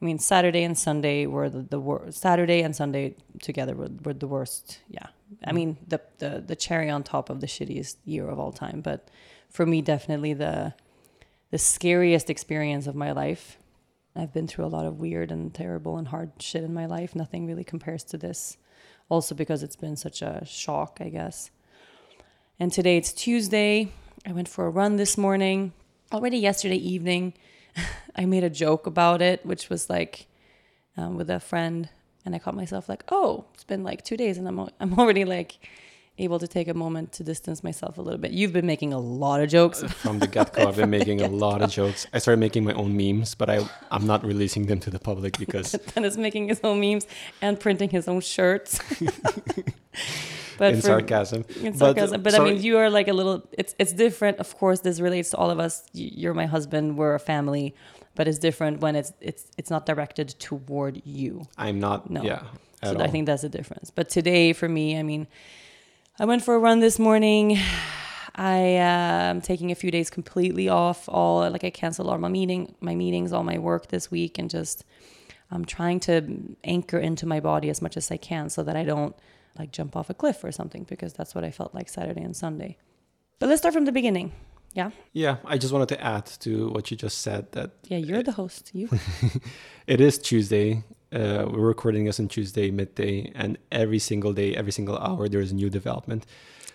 I 0.00 0.04
mean, 0.04 0.18
Saturday 0.18 0.64
and 0.64 0.76
Sunday 0.76 1.26
were 1.26 1.48
the, 1.48 1.62
the 1.62 1.80
worst. 1.80 2.20
Saturday 2.20 2.60
and 2.60 2.76
Sunday 2.76 3.16
together 3.40 3.74
were, 3.74 3.88
were 4.04 4.12
the 4.12 4.26
worst. 4.26 4.80
Yeah. 4.88 5.06
I 5.44 5.52
mean, 5.52 5.78
the, 5.88 6.00
the, 6.18 6.44
the 6.46 6.56
cherry 6.56 6.90
on 6.90 7.02
top 7.02 7.30
of 7.30 7.40
the 7.40 7.46
shittiest 7.46 7.96
year 8.04 8.28
of 8.28 8.38
all 8.38 8.52
time. 8.52 8.82
But 8.82 9.08
for 9.48 9.64
me, 9.64 9.80
definitely 9.80 10.34
the, 10.34 10.74
the 11.50 11.58
scariest 11.58 12.28
experience 12.28 12.86
of 12.86 12.94
my 12.94 13.12
life. 13.12 13.58
I've 14.14 14.32
been 14.32 14.46
through 14.46 14.66
a 14.66 14.68
lot 14.68 14.86
of 14.86 14.98
weird 14.98 15.30
and 15.30 15.52
terrible 15.52 15.96
and 15.96 16.08
hard 16.08 16.32
shit 16.40 16.64
in 16.64 16.74
my 16.74 16.86
life. 16.86 17.14
Nothing 17.14 17.46
really 17.46 17.64
compares 17.64 18.04
to 18.04 18.18
this. 18.18 18.58
Also, 19.08 19.34
because 19.34 19.62
it's 19.62 19.76
been 19.76 19.96
such 19.96 20.20
a 20.20 20.44
shock, 20.44 20.98
I 21.00 21.08
guess. 21.08 21.50
And 22.58 22.72
today 22.72 22.96
it's 22.96 23.12
Tuesday. 23.12 23.92
I 24.24 24.32
went 24.32 24.48
for 24.48 24.66
a 24.66 24.70
run 24.70 24.96
this 24.96 25.18
morning. 25.18 25.74
Already 26.10 26.38
yesterday 26.38 26.76
evening, 26.76 27.34
I 28.16 28.24
made 28.24 28.44
a 28.44 28.50
joke 28.50 28.86
about 28.86 29.20
it, 29.20 29.44
which 29.44 29.68
was 29.68 29.90
like 29.90 30.26
um, 30.96 31.16
with 31.16 31.28
a 31.28 31.38
friend. 31.38 31.90
And 32.24 32.34
I 32.34 32.38
caught 32.38 32.54
myself 32.54 32.88
like, 32.88 33.04
oh, 33.10 33.44
it's 33.52 33.64
been 33.64 33.84
like 33.84 34.02
two 34.04 34.16
days, 34.16 34.38
and 34.38 34.48
I'm, 34.48 34.58
I'm 34.80 34.98
already 34.98 35.26
like 35.26 35.58
able 36.18 36.38
to 36.38 36.48
take 36.48 36.66
a 36.66 36.72
moment 36.72 37.12
to 37.12 37.22
distance 37.22 37.62
myself 37.62 37.98
a 37.98 38.00
little 38.00 38.18
bit. 38.18 38.30
You've 38.30 38.54
been 38.54 38.64
making 38.64 38.94
a 38.94 38.98
lot 38.98 39.42
of 39.42 39.50
jokes. 39.50 39.82
From 39.82 40.18
the 40.18 40.26
get 40.26 40.54
go, 40.54 40.66
I've 40.66 40.76
been 40.76 40.88
making 40.88 41.20
a 41.20 41.28
lot 41.28 41.60
of 41.60 41.70
jokes. 41.70 42.06
I 42.14 42.18
started 42.18 42.40
making 42.40 42.64
my 42.64 42.72
own 42.72 42.96
memes, 42.96 43.34
but 43.34 43.50
I, 43.50 43.68
I'm 43.90 44.06
not 44.06 44.24
releasing 44.24 44.64
them 44.64 44.80
to 44.80 44.88
the 44.88 44.98
public 44.98 45.36
because 45.36 45.72
Dennis 45.94 46.16
making 46.16 46.48
his 46.48 46.60
own 46.64 46.80
memes 46.80 47.06
and 47.42 47.60
printing 47.60 47.90
his 47.90 48.08
own 48.08 48.22
shirts. 48.22 48.80
But 50.58 50.74
in 50.74 50.80
for- 50.80 50.86
sarcasm. 50.88 51.44
in 51.62 51.72
But, 51.72 51.78
sarcasm. 51.78 52.22
But, 52.22 52.32
so- 52.32 52.44
I 52.46 52.50
mean, 52.50 52.62
you 52.62 52.78
are 52.78 52.90
like 52.90 53.08
a 53.08 53.12
little. 53.12 53.42
It's 53.52 53.74
it's 53.78 53.92
different. 53.92 54.38
Of 54.38 54.56
course, 54.56 54.80
this 54.80 55.00
relates 55.00 55.30
to 55.30 55.36
all 55.36 55.50
of 55.50 55.58
us. 55.58 55.84
You're 55.92 56.34
my 56.34 56.46
husband. 56.46 56.96
We're 56.98 57.14
a 57.14 57.20
family. 57.20 57.74
But 58.14 58.26
it's 58.28 58.38
different 58.38 58.80
when 58.80 58.96
it's 58.96 59.12
it's 59.20 59.44
it's 59.58 59.70
not 59.70 59.84
directed 59.86 60.28
toward 60.38 61.02
you. 61.04 61.46
I'm 61.58 61.78
not, 61.78 62.10
No. 62.10 62.22
yeah. 62.22 62.42
So 62.82 62.94
all. 62.94 63.02
I 63.02 63.08
think 63.08 63.26
that's 63.26 63.42
the 63.42 63.48
difference. 63.50 63.90
But 63.90 64.08
today, 64.08 64.52
for 64.54 64.68
me, 64.68 64.98
I 64.98 65.02
mean, 65.02 65.26
I 66.18 66.24
went 66.24 66.42
for 66.42 66.54
a 66.54 66.58
run 66.58 66.80
this 66.80 66.98
morning. 66.98 67.58
I 68.34 68.76
uh, 68.76 69.30
am 69.32 69.40
taking 69.40 69.70
a 69.70 69.74
few 69.74 69.90
days 69.90 70.08
completely 70.10 70.68
off. 70.68 71.08
All 71.08 71.48
like 71.50 71.64
I 71.64 71.70
canceled 71.70 72.08
all 72.08 72.18
my 72.18 72.28
meeting, 72.28 72.74
my 72.80 72.94
meetings, 72.94 73.32
all 73.32 73.44
my 73.44 73.58
work 73.58 73.88
this 73.88 74.10
week, 74.10 74.38
and 74.38 74.48
just 74.50 74.84
I'm 75.50 75.64
trying 75.64 76.00
to 76.00 76.56
anchor 76.64 76.98
into 76.98 77.26
my 77.26 77.40
body 77.40 77.68
as 77.70 77.80
much 77.82 77.96
as 77.96 78.10
I 78.10 78.16
can, 78.16 78.48
so 78.50 78.62
that 78.62 78.76
I 78.76 78.84
don't 78.84 79.14
like 79.58 79.72
jump 79.72 79.96
off 79.96 80.10
a 80.10 80.14
cliff 80.14 80.42
or 80.44 80.52
something, 80.52 80.84
because 80.84 81.12
that's 81.12 81.34
what 81.34 81.44
I 81.44 81.50
felt 81.50 81.74
like 81.74 81.88
Saturday 81.88 82.22
and 82.22 82.36
Sunday. 82.36 82.76
But 83.38 83.48
let's 83.48 83.60
start 83.60 83.74
from 83.74 83.84
the 83.84 83.92
beginning. 83.92 84.32
Yeah, 84.74 84.90
yeah, 85.12 85.36
I 85.44 85.56
just 85.56 85.72
wanted 85.72 85.88
to 85.90 86.04
add 86.04 86.26
to 86.40 86.68
what 86.68 86.90
you 86.90 86.96
just 86.96 87.22
said 87.22 87.50
that 87.52 87.70
yeah, 87.84 87.96
you're 87.96 88.22
the 88.22 88.32
host. 88.32 88.70
You. 88.74 88.88
it 89.86 90.00
is 90.00 90.18
Tuesday. 90.18 90.84
Uh, 91.12 91.46
we're 91.48 91.66
recording 91.66 92.04
this 92.04 92.20
on 92.20 92.28
Tuesday 92.28 92.70
midday, 92.70 93.32
and 93.34 93.56
every 93.72 93.98
single 93.98 94.32
day, 94.34 94.54
every 94.54 94.72
single 94.72 94.98
hour, 94.98 95.28
there's 95.28 95.50
a 95.50 95.54
new 95.54 95.70
development. 95.70 96.26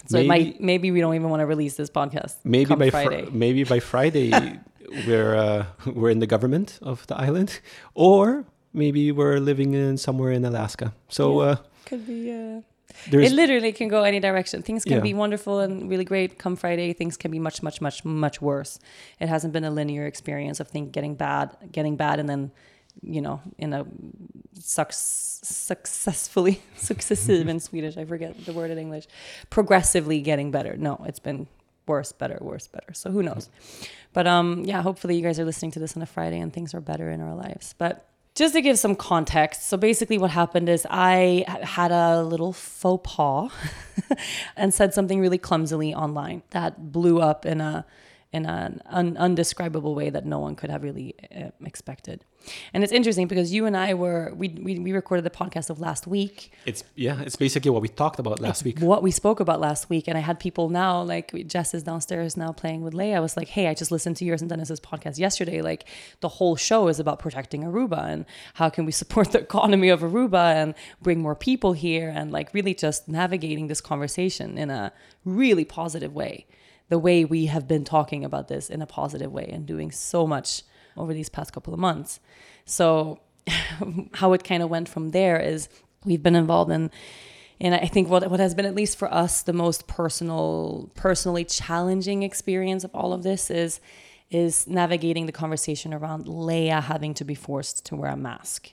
So 0.07 0.17
it 0.17 0.25
might 0.25 0.59
maybe 0.59 0.89
we 0.89 0.99
don't 0.99 1.13
even 1.13 1.29
want 1.29 1.41
to 1.41 1.45
release 1.45 1.75
this 1.75 1.89
podcast. 1.89 2.37
maybe 2.43 2.73
by 2.73 2.89
Fri- 2.89 3.05
Friday. 3.05 3.29
maybe 3.31 3.63
by 3.63 3.79
Friday 3.79 4.31
we're 5.07 5.35
uh, 5.35 5.65
we're 5.85 6.09
in 6.09 6.19
the 6.19 6.27
government 6.27 6.79
of 6.81 7.05
the 7.07 7.15
island, 7.15 7.59
or 7.93 8.45
maybe 8.73 9.11
we're 9.11 9.39
living 9.39 9.73
in 9.73 9.97
somewhere 9.97 10.31
in 10.31 10.45
Alaska. 10.45 10.93
So 11.09 11.39
uh, 11.39 11.55
Could 11.91 12.07
be. 12.07 12.31
Uh, 12.31 12.61
there's 13.09 13.31
it 13.31 13.35
literally 13.35 13.71
can 13.71 13.87
go 13.87 14.03
any 14.03 14.19
direction. 14.19 14.61
Things 14.63 14.83
can 14.83 14.93
Yeah. 14.97 14.99
be 15.11 15.13
wonderful 15.13 15.59
and 15.59 15.89
really 15.89 16.03
great. 16.05 16.37
Come 16.37 16.55
Friday, 16.55 16.91
things 16.93 17.15
can 17.17 17.31
be 17.31 17.39
much, 17.39 17.61
much, 17.63 17.79
much, 17.81 18.03
much 18.05 18.41
worse. 18.41 18.79
It 19.19 19.27
hasn't 19.29 19.53
been 19.53 19.63
a 19.63 19.71
linear 19.71 20.05
experience 20.07 20.59
of 20.59 20.67
things 20.67 20.89
getting 20.91 21.15
bad, 21.15 21.55
getting 21.71 21.95
bad, 21.95 22.19
and 22.19 22.27
then, 22.27 22.51
you 23.01 23.21
know, 23.21 23.39
in 23.57 23.71
a 23.73 23.85
suc- 24.59 24.91
successfully 24.93 26.61
successive 26.75 27.47
in 27.47 27.59
Swedish. 27.59 27.97
I 27.97 28.05
forget 28.05 28.45
the 28.45 28.53
word 28.53 28.71
in 28.71 28.77
English. 28.77 29.07
Progressively 29.49 30.21
getting 30.21 30.51
better. 30.51 30.75
No, 30.77 31.01
it's 31.07 31.19
been 31.19 31.47
worse, 31.87 32.11
better, 32.11 32.37
worse, 32.41 32.67
better. 32.67 32.93
So 32.93 33.09
who 33.11 33.23
knows? 33.23 33.49
But 34.13 34.27
um, 34.27 34.63
yeah, 34.65 34.81
hopefully 34.81 35.15
you 35.15 35.21
guys 35.23 35.39
are 35.39 35.45
listening 35.45 35.71
to 35.71 35.79
this 35.79 35.95
on 35.95 36.03
a 36.03 36.05
Friday 36.05 36.39
and 36.39 36.51
things 36.53 36.73
are 36.73 36.81
better 36.81 37.09
in 37.09 37.21
our 37.21 37.35
lives. 37.35 37.73
But 37.77 38.05
just 38.41 38.55
to 38.55 38.61
give 38.61 38.79
some 38.79 38.95
context, 38.95 39.67
so 39.69 39.77
basically 39.77 40.17
what 40.17 40.31
happened 40.31 40.67
is 40.67 40.87
I 40.89 41.45
had 41.61 41.91
a 41.91 42.23
little 42.23 42.53
faux 42.53 43.07
pas 43.07 43.51
and 44.57 44.73
said 44.73 44.95
something 44.95 45.19
really 45.19 45.37
clumsily 45.37 45.93
online 45.93 46.41
that 46.49 46.91
blew 46.91 47.21
up 47.21 47.45
in 47.45 47.61
a 47.61 47.85
in 48.33 48.45
an 48.45 48.81
un- 48.85 49.17
undescribable 49.17 49.93
way 49.93 50.09
that 50.09 50.25
no 50.25 50.39
one 50.39 50.55
could 50.55 50.69
have 50.69 50.83
really 50.83 51.15
uh, 51.35 51.49
expected. 51.65 52.23
And 52.73 52.83
it's 52.83 52.93
interesting 52.93 53.27
because 53.27 53.53
you 53.53 53.65
and 53.65 53.75
I 53.77 53.93
were 53.93 54.33
we, 54.35 54.49
we 54.49 54.79
we 54.79 54.91
recorded 54.93 55.23
the 55.23 55.29
podcast 55.29 55.69
of 55.69 55.79
last 55.79 56.07
week 56.07 56.51
it's 56.65 56.83
yeah, 56.95 57.21
it's 57.21 57.35
basically 57.35 57.71
what 57.71 57.81
we 57.81 57.87
talked 57.87 58.19
about 58.19 58.39
last 58.39 58.63
week. 58.63 58.79
what 58.79 59.03
we 59.03 59.11
spoke 59.11 59.39
about 59.39 59.59
last 59.59 59.89
week. 59.89 60.07
And 60.07 60.17
I 60.17 60.21
had 60.21 60.39
people 60.39 60.69
now, 60.69 61.01
like 61.03 61.47
Jess 61.47 61.73
is 61.73 61.83
downstairs 61.83 62.37
now 62.37 62.51
playing 62.51 62.81
with 62.81 62.93
Leia. 62.93 63.15
I 63.15 63.19
was 63.19 63.35
like, 63.35 63.49
hey, 63.49 63.67
I 63.67 63.73
just 63.73 63.91
listened 63.91 64.17
to 64.17 64.25
yours 64.25 64.41
and 64.41 64.49
Dennis's 64.49 64.79
podcast 64.79 65.17
yesterday. 65.17 65.61
Like 65.61 65.85
the 66.21 66.29
whole 66.29 66.55
show 66.55 66.87
is 66.87 66.99
about 66.99 67.19
protecting 67.19 67.63
Aruba 67.63 68.05
and 68.05 68.25
how 68.55 68.69
can 68.69 68.85
we 68.85 68.91
support 68.91 69.31
the 69.31 69.39
economy 69.39 69.89
of 69.89 70.01
Aruba 70.01 70.53
and 70.53 70.73
bring 71.01 71.19
more 71.21 71.35
people 71.35 71.73
here 71.73 72.09
and 72.09 72.31
like 72.31 72.53
really 72.53 72.73
just 72.73 73.07
navigating 73.07 73.67
this 73.67 73.81
conversation 73.81 74.57
in 74.57 74.69
a 74.69 74.93
really 75.25 75.65
positive 75.65 76.13
way. 76.13 76.47
The 76.91 76.99
way 76.99 77.25
we 77.25 77.47
have 77.47 77.67
been 77.67 77.83
talking 77.83 78.23
about 78.25 78.47
this 78.47 78.69
in 78.69 78.81
a 78.81 78.85
positive 78.85 79.31
way 79.31 79.49
and 79.51 79.65
doing 79.65 79.91
so 79.91 80.27
much 80.27 80.63
over 80.97 81.13
these 81.13 81.29
past 81.29 81.53
couple 81.53 81.73
of 81.73 81.79
months. 81.79 82.19
So 82.65 83.19
how 84.13 84.33
it 84.33 84.43
kind 84.43 84.61
of 84.61 84.69
went 84.69 84.89
from 84.89 85.09
there 85.09 85.39
is 85.39 85.69
we've 86.05 86.21
been 86.21 86.35
involved 86.35 86.71
in 86.71 86.91
and 87.59 87.75
I 87.75 87.85
think 87.85 88.09
what 88.09 88.29
what 88.29 88.39
has 88.39 88.55
been 88.55 88.65
at 88.65 88.75
least 88.75 88.97
for 88.97 89.11
us 89.13 89.43
the 89.43 89.53
most 89.53 89.87
personal 89.87 90.91
personally 90.95 91.45
challenging 91.45 92.23
experience 92.23 92.83
of 92.83 92.91
all 92.93 93.13
of 93.13 93.23
this 93.23 93.49
is 93.49 93.79
is 94.29 94.67
navigating 94.67 95.25
the 95.25 95.31
conversation 95.31 95.93
around 95.93 96.25
Leia 96.25 96.81
having 96.81 97.13
to 97.15 97.25
be 97.25 97.35
forced 97.35 97.85
to 97.85 97.95
wear 97.95 98.11
a 98.11 98.17
mask. 98.17 98.71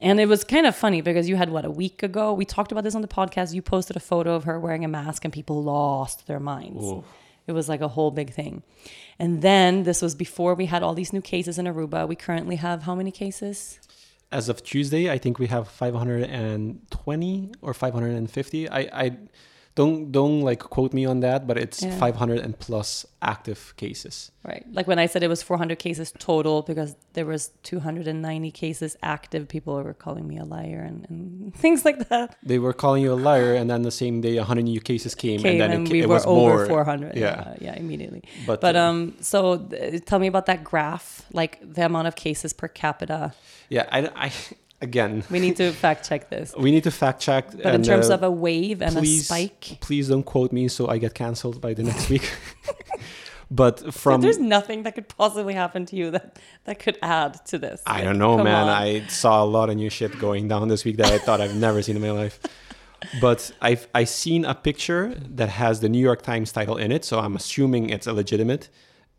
And 0.00 0.20
it 0.20 0.26
was 0.26 0.44
kind 0.44 0.66
of 0.66 0.76
funny 0.76 1.00
because 1.00 1.28
you 1.28 1.36
had 1.36 1.50
what 1.50 1.64
a 1.64 1.70
week 1.70 2.02
ago 2.02 2.32
we 2.32 2.44
talked 2.44 2.70
about 2.70 2.84
this 2.84 2.94
on 2.94 3.02
the 3.02 3.08
podcast. 3.08 3.52
You 3.52 3.62
posted 3.62 3.96
a 3.96 4.00
photo 4.00 4.34
of 4.34 4.44
her 4.44 4.60
wearing 4.60 4.84
a 4.84 4.88
mask 4.88 5.24
and 5.24 5.32
people 5.32 5.62
lost 5.62 6.26
their 6.26 6.38
minds. 6.38 6.84
Ooh. 6.84 7.04
It 7.46 7.52
was 7.52 7.68
like 7.68 7.80
a 7.80 7.88
whole 7.88 8.10
big 8.10 8.32
thing. 8.32 8.62
And 9.18 9.42
then 9.42 9.84
this 9.84 10.02
was 10.02 10.14
before 10.14 10.54
we 10.54 10.66
had 10.66 10.82
all 10.82 10.94
these 10.94 11.12
new 11.12 11.22
cases 11.22 11.58
in 11.58 11.66
Aruba. 11.66 12.06
We 12.08 12.16
currently 12.16 12.56
have 12.56 12.82
how 12.82 12.94
many 12.94 13.10
cases? 13.10 13.78
As 14.32 14.48
of 14.48 14.64
Tuesday, 14.64 15.10
I 15.10 15.18
think 15.18 15.38
we 15.38 15.46
have 15.46 15.68
520 15.68 17.52
or 17.62 17.74
550. 17.74 18.68
I, 18.68 18.78
I 18.80 19.16
don't 19.76 20.10
don't 20.10 20.40
like 20.40 20.58
quote 20.74 20.92
me 20.94 21.04
on 21.06 21.20
that, 21.20 21.46
but 21.46 21.56
it's 21.56 21.82
Yeah. 21.82 21.96
500 21.98 22.40
and 22.40 22.58
plus 22.58 23.06
active 23.20 23.74
cases. 23.76 24.32
Right. 24.42 24.64
Like 24.72 24.86
when 24.88 24.98
I 24.98 25.06
said 25.06 25.22
it 25.22 25.28
was 25.28 25.42
400 25.42 25.78
cases 25.78 26.12
total 26.18 26.62
because 26.62 26.96
there 27.12 27.26
was 27.26 27.50
290 27.62 28.50
cases 28.52 28.96
active, 29.02 29.46
people 29.48 29.74
were 29.74 29.92
calling 29.94 30.26
me 30.26 30.38
a 30.38 30.44
liar 30.44 30.82
and, 30.88 31.06
and 31.10 31.54
things 31.64 31.84
like 31.84 32.08
that. 32.08 32.36
They 32.42 32.58
were 32.58 32.72
calling 32.72 33.02
you 33.02 33.12
a 33.12 33.20
liar, 33.30 33.54
and 33.54 33.68
then 33.70 33.82
the 33.82 33.90
same 33.90 34.20
day, 34.20 34.36
100 34.36 34.62
new 34.64 34.80
cases 34.80 35.14
came, 35.14 35.40
Came 35.40 35.52
and 35.52 35.60
then 35.60 35.70
and 35.72 35.86
it, 35.88 35.92
we 35.92 36.00
it 36.00 36.08
were 36.08 36.14
was 36.14 36.26
over 36.26 36.56
more. 36.56 36.66
400. 36.66 37.14
Yeah. 37.16 37.22
Yeah. 37.24 37.54
Yeah, 37.60 37.74
immediately. 37.76 38.22
But, 38.46 38.60
But 38.60 38.76
uh, 38.76 38.80
um, 38.80 39.14
so 39.20 39.58
th- 39.58 40.04
tell 40.06 40.18
me 40.18 40.26
about 40.28 40.46
that 40.46 40.64
graph, 40.64 41.22
like 41.32 41.58
the 41.60 41.84
amount 41.84 42.08
of 42.08 42.14
cases 42.16 42.52
per 42.54 42.68
capita. 42.68 43.32
yeah, 43.68 43.86
I, 43.92 43.98
I 44.26 44.32
again, 44.80 45.24
We 45.30 45.40
need 45.40 45.56
to 45.56 45.72
fact 45.72 46.08
check 46.08 46.28
this. 46.30 46.54
we 46.58 46.70
need 46.70 46.84
to 46.84 46.90
fact 46.90 47.20
check. 47.20 47.50
But 47.62 47.74
in 47.74 47.82
terms 47.82 48.08
of 48.08 48.22
uh, 48.22 48.26
a 48.26 48.30
wave 48.30 48.82
and 48.82 48.94
please, 48.96 49.22
a 49.22 49.24
spike, 49.24 49.78
please 49.80 50.08
don't 50.08 50.22
quote 50.24 50.52
me, 50.52 50.68
so 50.68 50.88
I 50.88 50.98
get 50.98 51.14
canceled 51.14 51.60
by 51.60 51.74
the 51.74 51.82
next 51.82 52.08
week. 52.14 52.30
but 53.50 53.94
from 53.94 54.20
there's 54.20 54.38
nothing 54.38 54.82
that 54.84 54.94
could 54.94 55.08
possibly 55.08 55.54
happen 55.54 55.86
to 55.86 55.96
you 55.96 56.10
that 56.10 56.38
that 56.64 56.78
could 56.78 56.98
add 57.02 57.44
to 57.46 57.58
this. 57.58 57.82
I 57.86 57.96
Like, 57.96 58.04
don't 58.04 58.18
know, 58.18 58.36
man. 58.38 58.68
on. 58.68 58.68
I 58.68 59.06
saw 59.06 59.42
a 59.42 59.46
lot 59.46 59.70
of 59.70 59.76
new 59.76 59.90
shit 59.90 60.18
going 60.18 60.48
down 60.48 60.68
this 60.68 60.84
week 60.84 60.96
that 60.98 61.12
I 61.12 61.18
thought 61.18 61.40
I've 61.40 61.54
never 61.56 61.82
seen 61.82 61.96
in 61.96 62.02
my 62.02 62.10
life. 62.10 62.40
But 63.20 63.52
I've 63.60 63.86
I 63.94 64.04
seen 64.04 64.44
a 64.44 64.54
picture 64.54 65.14
that 65.20 65.48
has 65.50 65.80
the 65.80 65.88
New 65.88 66.00
York 66.00 66.22
Times 66.22 66.50
title 66.50 66.76
in 66.76 66.90
it, 66.90 67.04
so 67.04 67.20
I'm 67.20 67.36
assuming 67.36 67.90
it's 67.90 68.06
a 68.06 68.12
legitimate. 68.12 68.68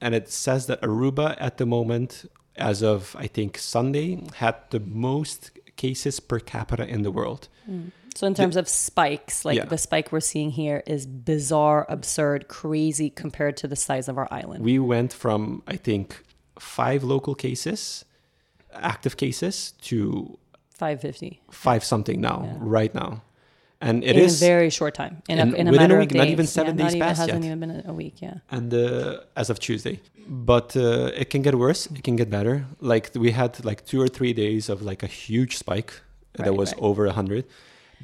And 0.01 0.13
it 0.13 0.29
says 0.29 0.67
that 0.67 0.81
Aruba 0.81 1.35
at 1.39 1.57
the 1.57 1.65
moment, 1.65 2.25
as 2.57 2.81
of 2.81 3.15
I 3.19 3.27
think 3.27 3.57
Sunday, 3.57 4.19
had 4.35 4.55
the 4.69 4.79
most 4.79 5.51
cases 5.75 6.19
per 6.19 6.39
capita 6.39 6.87
in 6.87 7.03
the 7.03 7.11
world. 7.11 7.47
Mm. 7.69 7.91
So 8.15 8.25
in 8.25 8.33
terms 8.33 8.55
of 8.57 8.67
spikes, 8.67 9.45
like 9.45 9.57
Yeah. 9.57 9.65
the 9.65 9.77
spike 9.77 10.11
we're 10.11 10.21
seeing 10.21 10.49
here 10.49 10.81
is 10.87 11.05
bizarre, 11.05 11.85
absurd, 11.87 12.47
crazy 12.47 13.11
compared 13.11 13.55
to 13.57 13.67
the 13.67 13.75
size 13.75 14.07
of 14.09 14.17
our 14.17 14.27
island. 14.31 14.63
We 14.65 14.79
went 14.79 15.13
from 15.13 15.61
I 15.67 15.75
think 15.77 16.23
five 16.59 17.03
local 17.03 17.35
cases, 17.35 18.05
active 18.73 19.17
cases, 19.17 19.73
to 19.81 20.37
550 20.73 21.41
five 21.51 21.83
something 21.83 22.19
now, 22.21 22.41
Yeah. 22.43 22.57
right 22.59 22.93
now. 22.95 23.21
And 23.79 24.03
it 24.03 24.15
in 24.15 24.23
is 24.23 24.41
a 24.41 24.45
very 24.45 24.69
short 24.71 24.95
time, 24.95 25.21
in, 25.29 25.37
in- 25.39 25.53
a, 25.53 25.55
in 25.55 25.67
a 25.67 25.71
within 25.71 25.85
a 25.85 25.87
matter 25.87 25.99
week, 25.99 26.11
of 26.11 26.17
not 26.17 26.27
even 26.27 26.47
seven 26.47 26.77
yeah, 26.77 26.85
days 26.85 26.93
not 26.93 26.97
even, 26.97 27.07
past 27.07 27.19
It 27.19 27.21
hasn't 27.21 27.43
yet. 27.43 27.55
even 27.55 27.59
been 27.59 27.83
a, 27.85 27.93
week. 27.93 28.21
Yeah. 28.21 28.35
and 28.49 28.73
uh, 28.73 29.19
as 29.35 29.49
of 29.49 29.59
Tuesday. 29.59 29.99
But 30.27 30.75
uh, 30.75 31.11
it 31.15 31.29
can 31.29 31.41
get 31.43 31.55
worse. 31.55 31.85
It 31.85 32.03
can 32.03 32.15
get 32.15 32.29
better. 32.29 32.65
Like 32.81 33.11
we 33.15 33.31
had 33.31 33.63
like 33.63 33.85
two 33.85 34.01
or 34.01 34.07
three 34.07 34.33
days 34.33 34.67
of 34.69 34.81
like 34.81 35.03
a 35.03 35.07
huge 35.07 35.57
spike 35.57 35.93
that 36.33 36.55
was 36.55 36.73
right. 36.73 36.81
over 36.81 37.05
a 37.05 37.13
hundred. 37.13 37.45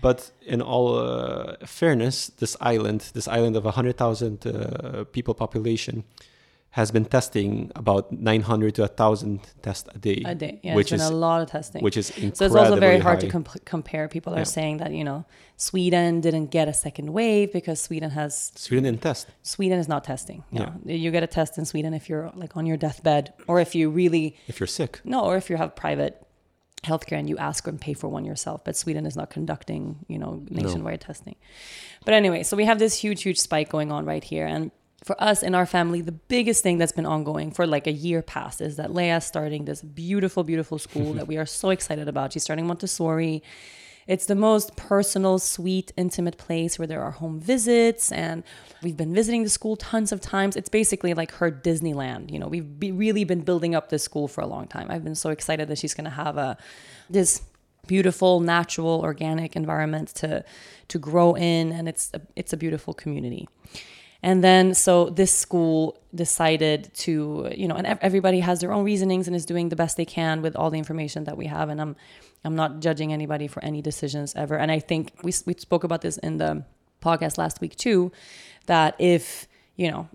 But 0.02 0.32
in 0.46 0.62
all 0.62 0.98
uh, 0.98 1.56
fairness, 1.66 2.28
this 2.28 2.56
island, 2.62 3.12
this 3.14 3.28
island 3.28 3.56
of 3.56 3.66
a 3.66 3.72
hundred 3.72 3.98
thousand 3.98 4.46
uh, 4.46 5.04
people 5.12 5.34
population, 5.34 6.04
has 6.80 6.90
been 6.90 7.06
testing 7.06 7.72
about 7.76 8.12
nine 8.12 8.42
hundred 8.42 8.74
to 8.76 8.84
a 8.84 8.88
thousand 8.88 9.40
tests 9.62 9.88
a 9.94 10.00
day, 10.00 10.24
A 10.26 10.34
day. 10.34 10.60
Yeah. 10.64 10.74
which 10.78 10.92
it's 10.92 11.04
is 11.04 11.10
a 11.10 11.14
lot 11.14 11.40
of 11.44 11.48
testing. 11.50 11.82
which 11.84 11.98
is 11.98 12.10
incredibly 12.10 12.36
so 12.36 12.46
it's 12.46 12.56
also 12.56 12.76
very 12.80 13.00
hard 13.00 13.18
high. 13.22 13.26
to 13.28 13.32
comp- 13.32 13.66
compare. 13.66 14.08
People 14.08 14.34
are 14.34 14.40
Yeah. 14.46 14.56
saying 14.58 14.76
that 14.78 14.92
you 14.92 15.04
know 15.10 15.20
Sweden 15.58 16.20
didn't 16.26 16.48
get 16.58 16.68
a 16.68 16.74
second 16.74 17.08
wave 17.14 17.54
because 17.54 17.80
Sweden 17.80 18.10
has 18.20 18.52
Sweden 18.56 18.84
didn't 18.86 19.02
test. 19.04 19.28
Sweden 19.44 19.78
is 19.84 19.88
not 19.88 20.04
testing. 20.04 20.44
You, 20.52 20.60
know, 20.62 20.74
you 20.86 21.10
get 21.12 21.24
a 21.24 21.28
test 21.40 21.58
in 21.60 21.66
Sweden 21.66 21.94
if 21.94 22.10
you're 22.10 22.32
like 22.36 22.58
on 22.58 22.66
your 22.66 22.78
deathbed 22.78 23.34
or 23.48 23.60
if 23.60 23.76
you 23.76 23.90
really 24.02 24.26
If 24.48 24.60
you're 24.60 24.74
sick, 24.82 25.00
No, 25.04 25.20
or 25.28 25.38
if 25.38 25.50
you 25.52 25.58
have 25.58 25.76
private 25.76 26.14
healthcare 26.84 27.18
and 27.22 27.30
you 27.30 27.38
ask 27.38 27.66
and 27.68 27.80
pay 27.80 27.94
for 27.94 28.08
one 28.10 28.26
yourself. 28.26 28.64
But 28.66 28.76
Sweden 28.76 29.06
is 29.06 29.16
not 29.16 29.30
conducting, 29.30 29.84
you 30.08 30.18
know, 30.18 30.42
nationwide 30.50 31.02
testing. 31.02 31.36
But 32.04 32.14
anyway, 32.16 32.44
so 32.44 32.58
we 32.58 32.66
have 32.66 32.80
this 32.80 32.94
huge, 33.04 33.22
huge 33.24 33.40
spike 33.40 33.70
going 33.70 33.90
on 33.92 34.06
right 34.06 34.24
here. 34.24 34.46
And 34.46 34.72
for 35.04 35.22
us 35.22 35.44
in 35.44 35.54
our 35.54 35.66
family, 35.66 36.02
the 36.02 36.12
biggest 36.12 36.64
thing 36.64 36.78
that's 36.78 36.92
been 36.92 37.06
ongoing 37.06 37.52
for 37.52 37.68
like 37.68 37.88
a 37.88 37.92
year 37.92 38.22
past 38.22 38.62
is 38.62 38.78
that 38.78 38.92
Leia's 38.92 39.26
starting 39.26 39.66
this 39.66 39.82
beautiful, 39.82 40.44
beautiful 40.44 40.80
school 40.80 41.14
that 41.18 41.28
we 41.28 41.38
are 41.38 41.46
so 41.46 41.70
excited 41.70 42.08
about. 42.08 42.34
She's 42.34 42.44
starting 42.44 42.68
Montessori. 42.68 43.44
It's 44.06 44.26
the 44.26 44.36
most 44.36 44.76
personal, 44.76 45.40
sweet, 45.40 45.94
intimate 45.96 46.38
place 46.38 46.78
where 46.78 46.88
there 46.88 47.02
are 47.02 47.12
home 47.12 47.40
visits, 47.40 48.12
and 48.12 48.44
we've 48.82 48.98
been 48.98 49.14
visiting 49.14 49.44
the 49.44 49.50
school 49.50 49.78
tons 49.78 50.12
of 50.12 50.20
times. 50.20 50.58
It's 50.58 50.68
basically 50.68 51.14
like 51.14 51.32
her 51.34 51.50
Disneyland. 51.50 52.30
You 52.30 52.40
know, 52.40 52.48
we've 52.48 52.80
be, 52.80 52.92
really 52.92 53.24
been 53.24 53.42
building 53.42 53.76
up 53.76 53.90
this 53.90 54.04
school 54.04 54.28
for 54.28 54.42
a 54.42 54.48
long 54.48 54.68
time. 54.68 54.88
I've 54.90 55.06
been 55.06 55.16
so 55.16 55.30
excited 55.30 55.70
that 55.70 55.78
she's 55.78 55.94
going 55.94 56.04
to 56.06 56.12
have 56.12 56.38
a 56.38 56.58
this 57.10 57.44
beautiful, 57.88 58.40
natural, 58.42 59.02
organic 59.02 59.56
environment 59.56 60.10
to 60.16 60.44
to 60.90 61.00
grow 61.00 61.36
in, 61.36 61.72
and 61.72 61.88
it's 61.88 62.12
a, 62.14 62.22
it's 62.36 62.52
a 62.52 62.58
beautiful 62.58 62.94
community. 62.94 63.48
And 64.24 64.42
then, 64.42 64.74
so 64.74 65.10
this 65.10 65.38
school 65.38 66.00
decided 66.16 66.90
to, 66.94 67.52
you 67.54 67.68
know, 67.68 67.76
and 67.76 67.86
everybody 68.02 68.40
has 68.40 68.62
their 68.62 68.72
own 68.72 68.86
reasonings 68.86 69.28
and 69.28 69.36
is 69.36 69.46
doing 69.46 69.68
the 69.68 69.76
best 69.76 69.98
they 69.98 70.06
can 70.06 70.42
with 70.42 70.56
all 70.56 70.72
the 70.72 70.78
information 70.78 71.26
that 71.26 71.36
we 71.36 71.48
have. 71.48 71.68
And 71.68 71.82
I'm, 71.82 71.98
I'm 72.46 72.56
not 72.56 72.80
judging 72.80 73.12
anybody 73.12 73.48
for 73.48 73.62
any 73.64 73.82
decisions 73.82 74.34
ever. 74.36 74.58
And 74.58 74.72
I 74.72 74.80
think 74.80 75.12
we 75.24 75.34
we 75.46 75.54
spoke 75.56 75.84
about 75.84 76.02
this 76.02 76.18
in 76.18 76.38
the 76.38 76.64
podcast 77.02 77.38
last 77.38 77.60
week 77.60 77.76
too, 77.76 78.14
that 78.66 78.96
if 78.98 79.48
you 79.76 79.90
know 79.90 80.08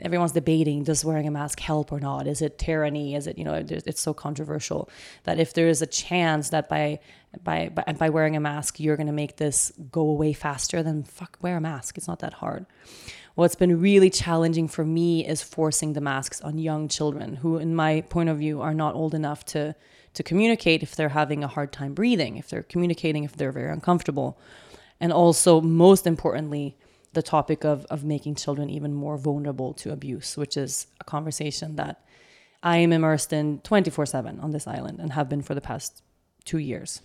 everyone's 0.00 0.32
debating 0.32 0.84
does 0.84 1.04
wearing 1.04 1.26
a 1.26 1.30
mask 1.30 1.60
help 1.60 1.92
or 1.92 2.00
not 2.00 2.26
is 2.26 2.40
it 2.40 2.58
tyranny 2.58 3.14
is 3.14 3.26
it 3.26 3.36
you 3.36 3.44
know 3.44 3.62
it's 3.68 4.00
so 4.00 4.14
controversial 4.14 4.88
that 5.24 5.38
if 5.38 5.52
there 5.52 5.68
is 5.68 5.82
a 5.82 5.86
chance 5.86 6.48
that 6.48 6.66
by 6.66 6.98
by 7.44 7.68
by, 7.68 8.08
wearing 8.08 8.36
a 8.36 8.40
mask 8.40 8.80
you're 8.80 8.96
going 8.96 9.06
to 9.06 9.12
make 9.12 9.36
this 9.36 9.70
go 9.90 10.00
away 10.00 10.32
faster 10.32 10.82
then 10.82 11.02
fuck 11.02 11.36
wear 11.42 11.58
a 11.58 11.60
mask 11.60 11.98
it's 11.98 12.08
not 12.08 12.20
that 12.20 12.32
hard 12.32 12.64
What's 13.34 13.54
been 13.54 13.80
really 13.80 14.10
challenging 14.10 14.68
for 14.68 14.84
me 14.84 15.26
is 15.26 15.42
forcing 15.42 15.94
the 15.94 16.00
masks 16.02 16.40
on 16.42 16.58
young 16.58 16.88
children 16.88 17.36
who, 17.36 17.56
in 17.56 17.74
my 17.74 18.02
point 18.02 18.28
of 18.28 18.38
view, 18.38 18.60
are 18.60 18.74
not 18.74 18.94
old 18.94 19.14
enough 19.14 19.44
to 19.46 19.74
to 20.14 20.22
communicate 20.22 20.82
if 20.82 20.94
they're 20.94 21.08
having 21.08 21.42
a 21.42 21.48
hard 21.48 21.72
time 21.72 21.94
breathing, 21.94 22.36
if 22.36 22.48
they're 22.48 22.62
communicating 22.62 23.24
if 23.24 23.34
they're 23.36 23.52
very 23.52 23.72
uncomfortable. 23.72 24.38
And 25.00 25.10
also, 25.12 25.60
most 25.60 26.06
importantly, 26.06 26.76
the 27.12 27.22
topic 27.22 27.64
of, 27.64 27.84
of 27.86 28.04
making 28.04 28.34
children 28.36 28.70
even 28.70 28.94
more 28.94 29.16
vulnerable 29.16 29.72
to 29.74 29.92
abuse, 29.92 30.36
which 30.36 30.56
is 30.56 30.86
a 31.00 31.04
conversation 31.04 31.76
that 31.76 32.04
I 32.62 32.78
am 32.78 32.92
immersed 32.92 33.32
in 33.32 33.60
24 33.60 34.06
7 34.06 34.40
on 34.40 34.50
this 34.50 34.66
island 34.66 35.00
and 35.00 35.12
have 35.12 35.28
been 35.28 35.42
for 35.42 35.54
the 35.54 35.60
past 35.60 36.02
two 36.44 36.58
years. 36.58 37.00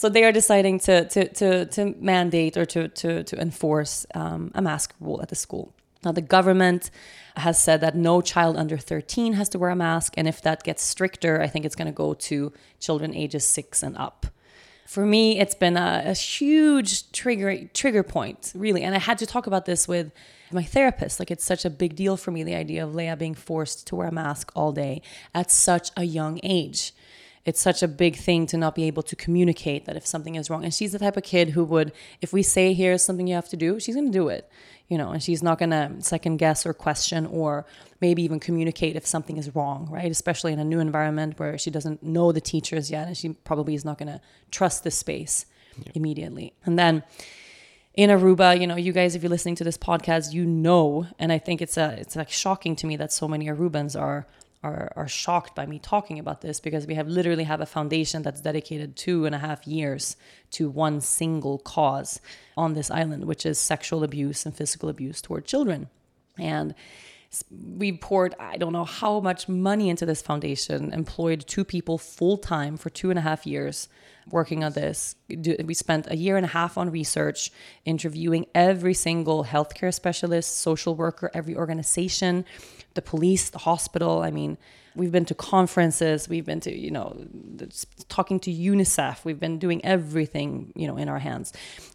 So 0.00 0.08
they 0.08 0.24
are 0.24 0.32
deciding 0.32 0.78
to, 0.80 1.04
to, 1.10 1.28
to, 1.28 1.66
to 1.66 1.94
mandate 2.00 2.56
or 2.56 2.64
to, 2.64 2.88
to, 2.88 3.22
to 3.22 3.38
enforce 3.38 4.06
um, 4.14 4.50
a 4.54 4.62
mask 4.62 4.94
rule 4.98 5.20
at 5.20 5.28
the 5.28 5.34
school. 5.34 5.74
Now, 6.02 6.12
the 6.12 6.22
government 6.22 6.90
has 7.36 7.60
said 7.60 7.82
that 7.82 7.94
no 7.94 8.22
child 8.22 8.56
under 8.56 8.78
13 8.78 9.34
has 9.34 9.50
to 9.50 9.58
wear 9.58 9.68
a 9.68 9.76
mask. 9.76 10.14
And 10.16 10.26
if 10.26 10.40
that 10.40 10.62
gets 10.62 10.82
stricter, 10.82 11.42
I 11.42 11.48
think 11.48 11.66
it's 11.66 11.76
going 11.76 11.84
to 11.84 11.92
go 11.92 12.14
to 12.14 12.50
children 12.78 13.14
ages 13.14 13.46
six 13.46 13.82
and 13.82 13.94
up. 13.98 14.24
For 14.86 15.04
me, 15.04 15.38
it's 15.38 15.54
been 15.54 15.76
a, 15.76 16.04
a, 16.06 16.14
huge 16.14 17.12
trigger 17.12 17.66
trigger 17.74 18.02
point, 18.02 18.52
really. 18.54 18.82
And 18.82 18.94
I 18.94 18.98
had 18.98 19.18
to 19.18 19.26
talk 19.26 19.46
about 19.46 19.66
this 19.66 19.86
with 19.86 20.12
my 20.50 20.62
therapist. 20.62 21.20
Like, 21.20 21.30
it's 21.30 21.44
such 21.44 21.66
a 21.66 21.70
big 21.70 21.94
deal 21.94 22.16
for 22.16 22.30
me, 22.30 22.42
the 22.42 22.54
idea 22.54 22.82
of 22.82 22.94
Leia 22.94 23.18
being 23.18 23.34
forced 23.34 23.86
to 23.88 23.96
wear 23.96 24.08
a 24.08 24.12
mask 24.12 24.50
all 24.56 24.72
day 24.72 25.02
at 25.34 25.50
such 25.50 25.90
a 25.94 26.04
young 26.04 26.40
age 26.42 26.94
it's 27.44 27.60
such 27.60 27.82
a 27.82 27.88
big 27.88 28.16
thing 28.16 28.46
to 28.46 28.56
not 28.56 28.74
be 28.74 28.84
able 28.84 29.02
to 29.02 29.16
communicate 29.16 29.86
that 29.86 29.96
if 29.96 30.06
something 30.06 30.34
is 30.34 30.50
wrong. 30.50 30.62
And 30.62 30.74
she's 30.74 30.92
the 30.92 30.98
type 30.98 31.16
of 31.16 31.22
kid 31.22 31.50
who 31.50 31.64
would, 31.64 31.92
if 32.20 32.32
we 32.32 32.42
say 32.42 32.74
here's 32.74 33.02
something 33.02 33.26
you 33.26 33.34
have 33.34 33.48
to 33.48 33.56
do, 33.56 33.80
she's 33.80 33.94
gonna 33.94 34.10
do 34.10 34.28
it. 34.28 34.50
You 34.88 34.98
know, 34.98 35.10
and 35.10 35.22
she's 35.22 35.42
not 35.42 35.58
gonna 35.58 35.96
second 36.00 36.36
guess 36.36 36.66
or 36.66 36.74
question 36.74 37.24
or 37.26 37.64
maybe 38.00 38.22
even 38.22 38.40
communicate 38.40 38.96
if 38.96 39.06
something 39.06 39.38
is 39.38 39.54
wrong, 39.54 39.88
right? 39.90 40.10
Especially 40.10 40.52
in 40.52 40.58
a 40.58 40.64
new 40.64 40.80
environment 40.80 41.38
where 41.38 41.56
she 41.56 41.70
doesn't 41.70 42.02
know 42.02 42.32
the 42.32 42.40
teachers 42.40 42.90
yet 42.90 43.06
and 43.06 43.16
she 43.16 43.30
probably 43.30 43.74
is 43.74 43.84
not 43.84 43.96
gonna 43.96 44.20
trust 44.50 44.84
the 44.84 44.90
space 44.90 45.46
yeah. 45.78 45.92
immediately. 45.94 46.52
And 46.64 46.78
then 46.78 47.04
in 47.94 48.10
Aruba, 48.10 48.60
you 48.60 48.66
know, 48.66 48.76
you 48.76 48.92
guys, 48.92 49.14
if 49.14 49.22
you're 49.22 49.30
listening 49.30 49.56
to 49.56 49.64
this 49.64 49.78
podcast, 49.78 50.32
you 50.32 50.44
know, 50.44 51.06
and 51.18 51.32
I 51.32 51.38
think 51.38 51.62
it's 51.62 51.76
a, 51.76 51.96
it's 51.98 52.16
like 52.16 52.30
shocking 52.30 52.76
to 52.76 52.86
me 52.86 52.96
that 52.96 53.12
so 53.12 53.26
many 53.26 53.46
Arubans 53.46 53.98
are 53.98 54.26
are, 54.62 54.92
are 54.94 55.08
shocked 55.08 55.54
by 55.54 55.64
me 55.64 55.78
talking 55.78 56.18
about 56.18 56.42
this 56.42 56.60
because 56.60 56.86
we 56.86 56.94
have 56.94 57.08
literally 57.08 57.44
have 57.44 57.60
a 57.60 57.66
foundation 57.66 58.22
that's 58.22 58.40
dedicated 58.40 58.94
two 58.94 59.24
and 59.24 59.34
a 59.34 59.38
half 59.38 59.66
years 59.66 60.16
to 60.50 60.68
one 60.68 61.00
single 61.00 61.58
cause 61.58 62.20
on 62.56 62.74
this 62.74 62.90
island, 62.90 63.24
which 63.24 63.46
is 63.46 63.58
sexual 63.58 64.04
abuse 64.04 64.44
and 64.44 64.54
physical 64.54 64.88
abuse 64.88 65.22
toward 65.22 65.46
children. 65.46 65.88
And 66.38 66.74
we 67.78 67.92
poured 67.92 68.34
i 68.40 68.56
don't 68.56 68.72
know 68.72 68.84
how 68.84 69.20
much 69.20 69.48
money 69.48 69.88
into 69.88 70.04
this 70.04 70.20
foundation 70.20 70.92
employed 70.92 71.44
two 71.46 71.64
people 71.64 71.96
full 71.96 72.36
time 72.36 72.76
for 72.76 72.90
two 72.90 73.08
and 73.08 73.18
a 73.18 73.22
half 73.22 73.46
years 73.46 73.88
working 74.30 74.64
on 74.64 74.72
this 74.72 75.14
we 75.64 75.72
spent 75.72 76.10
a 76.10 76.16
year 76.16 76.36
and 76.36 76.44
a 76.44 76.48
half 76.48 76.76
on 76.76 76.90
research 76.90 77.52
interviewing 77.84 78.46
every 78.52 78.94
single 78.94 79.44
healthcare 79.44 79.94
specialist 79.94 80.58
social 80.58 80.96
worker 80.96 81.30
every 81.32 81.54
organization 81.54 82.44
the 82.94 83.02
police, 83.02 83.50
the 83.50 83.58
hospital. 83.58 84.22
I 84.22 84.30
mean, 84.30 84.58
we've 84.94 85.12
been 85.12 85.24
to 85.26 85.34
conferences, 85.34 86.28
we've 86.28 86.44
been 86.44 86.60
to, 86.60 86.76
you 86.76 86.90
know, 86.90 87.24
talking 88.08 88.40
to 88.40 88.50
UNICEF, 88.52 89.24
we've 89.24 89.40
been 89.40 89.58
doing 89.58 89.84
everything, 89.84 90.72
you 90.74 90.86
know, 90.86 90.96
in 90.96 91.08
our 91.08 91.18
hands, 91.18 91.52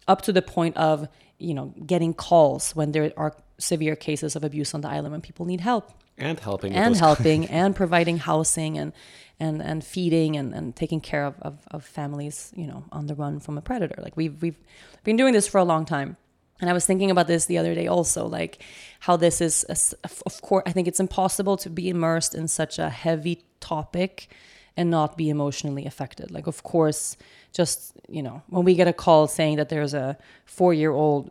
up 0.08 0.22
to 0.22 0.32
the 0.32 0.42
point 0.42 0.76
of, 0.76 1.08
you 1.38 1.54
know, 1.54 1.74
getting 1.84 2.14
calls 2.14 2.74
when 2.74 2.92
there 2.92 3.12
are 3.16 3.34
severe 3.58 3.96
cases 3.96 4.36
of 4.36 4.44
abuse 4.44 4.74
on 4.74 4.80
the 4.80 4.88
island 4.88 5.12
when 5.12 5.20
people 5.20 5.46
need 5.46 5.60
help. 5.60 5.92
And 6.18 6.40
helping. 6.40 6.72
And 6.72 6.96
helping 6.96 7.46
and 7.50 7.76
providing 7.76 8.18
housing 8.18 8.78
and 8.78 8.92
and 9.38 9.62
and 9.62 9.84
feeding 9.84 10.34
and, 10.36 10.54
and 10.54 10.74
taking 10.74 11.00
care 11.00 11.26
of, 11.26 11.34
of, 11.42 11.58
of 11.70 11.84
families, 11.84 12.52
you 12.56 12.66
know, 12.66 12.84
on 12.90 13.06
the 13.06 13.14
run 13.14 13.38
from 13.38 13.58
a 13.58 13.60
predator. 13.60 14.00
Like 14.00 14.16
we've 14.16 14.40
we've 14.40 14.58
been 15.04 15.16
doing 15.16 15.34
this 15.34 15.46
for 15.46 15.58
a 15.58 15.64
long 15.64 15.84
time. 15.84 16.16
And 16.60 16.70
I 16.70 16.72
was 16.72 16.86
thinking 16.86 17.10
about 17.10 17.26
this 17.26 17.46
the 17.46 17.58
other 17.58 17.74
day 17.74 17.86
also, 17.86 18.26
like 18.26 18.62
how 19.00 19.16
this 19.16 19.40
is, 19.40 19.64
of 20.04 20.42
course, 20.42 20.62
I 20.66 20.72
think 20.72 20.88
it's 20.88 21.00
impossible 21.00 21.56
to 21.58 21.70
be 21.70 21.88
immersed 21.88 22.34
in 22.34 22.48
such 22.48 22.78
a 22.78 22.88
heavy 22.88 23.44
topic 23.60 24.28
and 24.76 24.90
not 24.90 25.16
be 25.16 25.28
emotionally 25.28 25.86
affected. 25.86 26.30
Like, 26.30 26.46
of 26.46 26.62
course, 26.62 27.16
just, 27.52 27.92
you 28.08 28.22
know, 28.22 28.42
when 28.48 28.64
we 28.64 28.74
get 28.74 28.88
a 28.88 28.92
call 28.92 29.26
saying 29.26 29.56
that 29.56 29.68
there's 29.68 29.94
a 29.94 30.18
four 30.44 30.74
year 30.74 30.92
old 30.92 31.30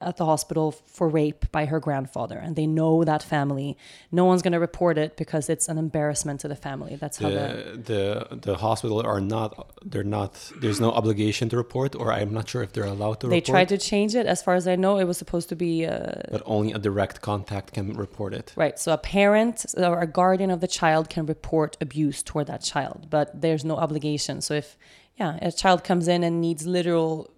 at 0.00 0.16
the 0.16 0.24
hospital 0.24 0.72
for 0.72 1.08
rape 1.08 1.50
by 1.52 1.66
her 1.66 1.78
grandfather 1.78 2.38
and 2.38 2.56
they 2.56 2.66
know 2.66 3.04
that 3.04 3.22
family. 3.22 3.76
No 4.10 4.24
one's 4.24 4.40
going 4.40 4.52
to 4.52 4.60
report 4.60 4.96
it 4.96 5.16
because 5.16 5.50
it's 5.50 5.68
an 5.68 5.76
embarrassment 5.76 6.40
to 6.40 6.48
the 6.48 6.56
family. 6.56 6.96
That's 6.96 7.18
the, 7.18 7.24
how 7.24 7.30
the 7.30 8.26
the 8.30 8.36
the 8.36 8.56
hospital 8.56 9.02
are 9.02 9.20
not 9.20 9.74
they're 9.84 10.02
not 10.02 10.52
there's 10.60 10.80
no 10.80 10.90
obligation 10.92 11.48
to 11.50 11.56
report 11.56 11.94
or 11.94 12.12
i'm 12.12 12.32
not 12.32 12.48
sure 12.48 12.62
if 12.62 12.72
they're 12.72 12.84
allowed 12.84 13.20
to 13.20 13.26
they 13.26 13.36
report. 13.36 13.54
tried 13.54 13.68
to 13.68 13.78
change 13.78 14.14
it. 14.14 14.26
As 14.26 14.42
far 14.42 14.54
as 14.54 14.66
i 14.66 14.76
know 14.76 14.98
it 14.98 15.04
was 15.04 15.18
supposed 15.18 15.48
to 15.50 15.56
be 15.56 15.84
uh, 15.84 16.12
but 16.30 16.42
only 16.46 16.72
a 16.72 16.78
direct 16.78 17.20
contact 17.20 17.74
can 17.74 17.92
report 17.94 18.32
it. 18.32 18.52
Right 18.56 18.78
so 18.78 18.92
a 18.92 18.98
parent 18.98 19.66
or 19.76 20.00
a 20.00 20.06
guardian 20.06 20.50
of 20.50 20.60
the 20.60 20.68
child 20.68 21.10
can 21.10 21.26
report 21.26 21.76
abuse 21.80 22.22
toward 22.22 22.46
that 22.46 22.62
child 22.62 23.08
but 23.10 23.38
there's 23.38 23.64
no 23.64 23.76
obligation. 23.76 24.40
So 24.40 24.54
if 24.54 24.78
yeah 25.16 25.38
a 25.42 25.52
child 25.52 25.84
comes 25.84 26.08
in 26.08 26.24
and 26.24 26.40
needs 26.40 26.66
literal 26.66 27.30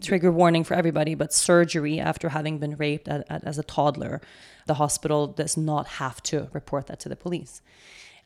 trigger 0.00 0.30
warning 0.30 0.64
for 0.64 0.74
everybody, 0.74 1.14
but 1.14 1.32
surgery 1.32 1.98
after 1.98 2.30
having 2.30 2.58
been 2.58 2.76
raped 2.76 3.08
at, 3.08 3.24
at, 3.30 3.44
as 3.44 3.58
a 3.58 3.62
toddler, 3.62 4.20
the 4.66 4.74
hospital 4.74 5.26
does 5.26 5.56
not 5.56 5.86
have 5.86 6.22
to 6.24 6.48
report 6.52 6.86
that 6.86 7.00
to 7.00 7.08
the 7.08 7.16
police. 7.16 7.62